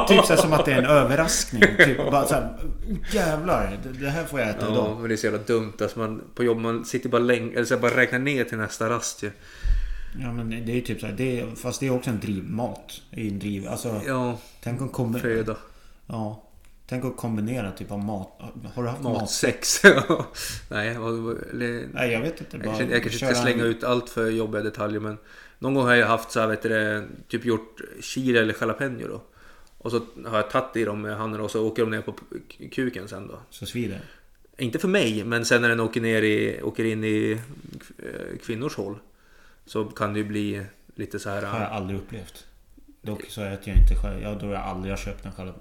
typ 0.08 0.26
så 0.26 0.34
här, 0.34 0.42
som 0.42 0.54
att 0.54 0.66
det 0.66 0.74
är 0.74 0.78
en 0.78 0.86
överraskning 0.86 1.62
typ, 1.78 1.98
bara 2.12 2.26
så 2.26 2.34
här, 2.34 2.58
"Oh, 2.62 3.16
Jävlar 3.16 3.78
det, 4.00 4.10
här 4.10 4.24
får 4.24 4.40
jag 4.40 4.50
äta 4.50 4.66
ja, 4.66 4.72
idag 4.72 4.98
men 5.00 5.10
det 5.10 5.16
är 5.16 5.18
så 5.18 5.26
jävla 5.26 5.44
dumt. 5.44 5.74
Alltså 5.82 6.00
man, 6.00 6.22
på 6.36 6.44
jobb 6.44 6.58
man 6.58 6.86
sitter 6.86 7.10
bara 7.10 7.22
länge, 7.22 7.54
eller 7.54 7.66
så 7.66 7.74
här, 7.74 7.82
bara 7.82 7.98
räknar 7.98 8.20
ner 8.20 8.44
till 8.44 8.58
nästa 8.58 8.90
rast 8.90 9.24
ju. 9.24 9.32
Ja 10.22 10.34
men 10.34 10.50
det 10.50 10.78
är 10.78 10.82
typ 10.82 11.00
så 11.00 11.06
här, 11.06 11.14
det 11.14 11.40
är, 11.40 11.56
Fast 11.56 11.80
det 11.80 11.88
är 11.88 11.96
också 11.96 12.10
en 12.10 12.20
drivmat 12.20 13.02
Det 13.12 13.22
är 13.22 13.28
en 13.28 13.40
driv, 13.40 13.68
alltså 13.68 14.02
Ja, 14.08 14.38
Tänk 14.64 14.82
om 14.82 14.90
kommer 14.90 15.20
föda. 15.20 15.56
Ja 16.08 16.44
Tänk 16.90 17.06
att 17.06 17.18
kombinera 17.18 17.72
typ 17.72 17.92
av 17.92 18.00
mat. 18.00 18.42
Har 18.76 18.84
du 18.84 18.90
haft 18.90 19.04
Matsex. 19.04 19.84
Nej, 20.70 20.90
eller, 20.90 21.94
Nej 21.94 22.12
jag 22.12 22.22
vet 22.22 22.42
inte. 22.42 22.58
jag 22.58 22.66
kanske, 22.66 22.84
jag 22.84 23.04
kanske 23.04 23.26
inte 23.26 23.36
ska 23.36 23.44
slänga 23.44 23.64
en- 23.64 23.70
ut 23.70 23.84
allt 23.84 24.10
för 24.10 24.30
jobbiga 24.30 24.62
detaljer 24.62 25.00
men 25.00 25.18
någon 25.60 25.74
gång 25.74 25.86
har 25.86 25.96
jag 25.96 26.08
haft 26.08 26.32
så 26.32 26.40
här, 26.40 26.48
vet 26.48 26.62
du, 26.62 26.70
det, 26.70 27.08
typ 27.28 27.46
gjort 27.46 27.82
chili 28.02 28.38
eller 28.40 28.56
jalapeno 28.62 29.08
då. 29.08 29.22
Och 29.78 29.92
så 29.92 30.02
har 30.26 30.38
jag 30.38 30.50
tagit 30.50 30.76
i 30.76 30.84
dem 30.86 31.02
med 31.02 31.18
handen 31.18 31.42
och 31.42 31.52
så 31.52 31.68
åker 31.68 31.82
de 31.84 31.92
ner 31.92 32.02
på 32.02 32.16
kuken 32.72 33.08
sen 33.08 33.28
då. 33.28 33.40
Så 33.50 33.66
svider. 33.66 34.02
Inte 34.58 34.80
för 34.80 34.88
mig, 34.88 35.24
men 35.24 35.46
sen 35.46 35.62
när 35.62 35.70
den 35.70 35.80
åker, 35.80 36.02
ner 36.02 36.22
i, 36.22 36.62
åker 36.62 36.84
in 36.86 37.04
i 37.04 37.40
eh, 37.98 38.38
kvinnors 38.46 38.76
hål. 38.76 39.00
Så 39.66 39.86
kan 39.86 40.14
det 40.14 40.20
ju 40.20 40.26
bli 40.26 40.66
lite 40.96 41.20
så 41.20 41.30
här... 41.30 41.42
har 41.42 41.62
jag 41.62 41.72
aldrig 41.72 42.00
upplevt. 42.00 42.46
Dock 43.02 43.26
så 43.30 43.42
äter 43.42 43.70
jag 43.70 43.78
inte 43.78 43.96
själv. 43.96 44.22
Jag 44.22 44.40
tror 44.40 44.54
jag 44.54 44.62
aldrig 44.62 44.92
har 44.92 44.98
köpt 44.98 45.26
en 45.26 45.32
själv. 45.32 45.54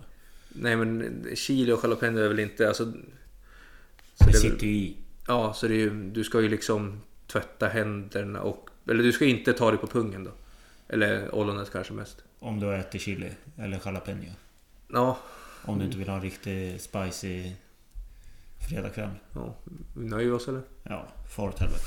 Nej 0.48 0.76
men 0.76 1.26
chili 1.34 1.72
och 1.72 1.80
jalapeno 1.84 2.20
är 2.20 2.28
väl 2.28 2.38
inte... 2.40 2.68
Alltså, 2.68 2.84
så 2.84 4.24
Det 4.24 4.32
det 4.32 4.38
sitter 4.38 4.66
ju 4.66 4.72
i. 4.72 4.96
Ja, 5.26 5.52
så 5.52 5.68
det 5.68 5.74
är 5.74 5.78
ju, 5.78 6.10
du 6.10 6.24
ska 6.24 6.40
ju 6.40 6.48
liksom 6.48 7.00
tvätta 7.26 7.68
händerna 7.68 8.40
och... 8.42 8.70
Eller 8.86 9.02
du 9.02 9.12
ska 9.12 9.24
inte 9.24 9.52
ta 9.52 9.70
det 9.70 9.76
på 9.76 9.86
pungen 9.86 10.24
då. 10.24 10.30
Eller 10.88 11.34
ollonet 11.34 11.72
kanske 11.72 11.92
mest. 11.92 12.22
Om 12.38 12.60
du 12.60 12.74
äter 12.74 12.98
chili 12.98 13.30
eller 13.56 13.80
jalapeno. 13.84 14.24
Ja, 14.92 15.18
Om 15.64 15.78
du 15.78 15.84
inte 15.84 15.98
vill 15.98 16.08
ha 16.08 16.16
en 16.16 16.22
riktig 16.22 16.80
spicy 16.80 17.52
fredagkväll. 18.68 19.10
ja. 19.34 19.54
Vi 19.96 20.06
nöjer 20.06 20.32
oss 20.32 20.48
eller? 20.48 20.62
Ja, 20.82 21.06
far 21.36 21.48
åt 21.48 21.58
helvete. 21.58 21.84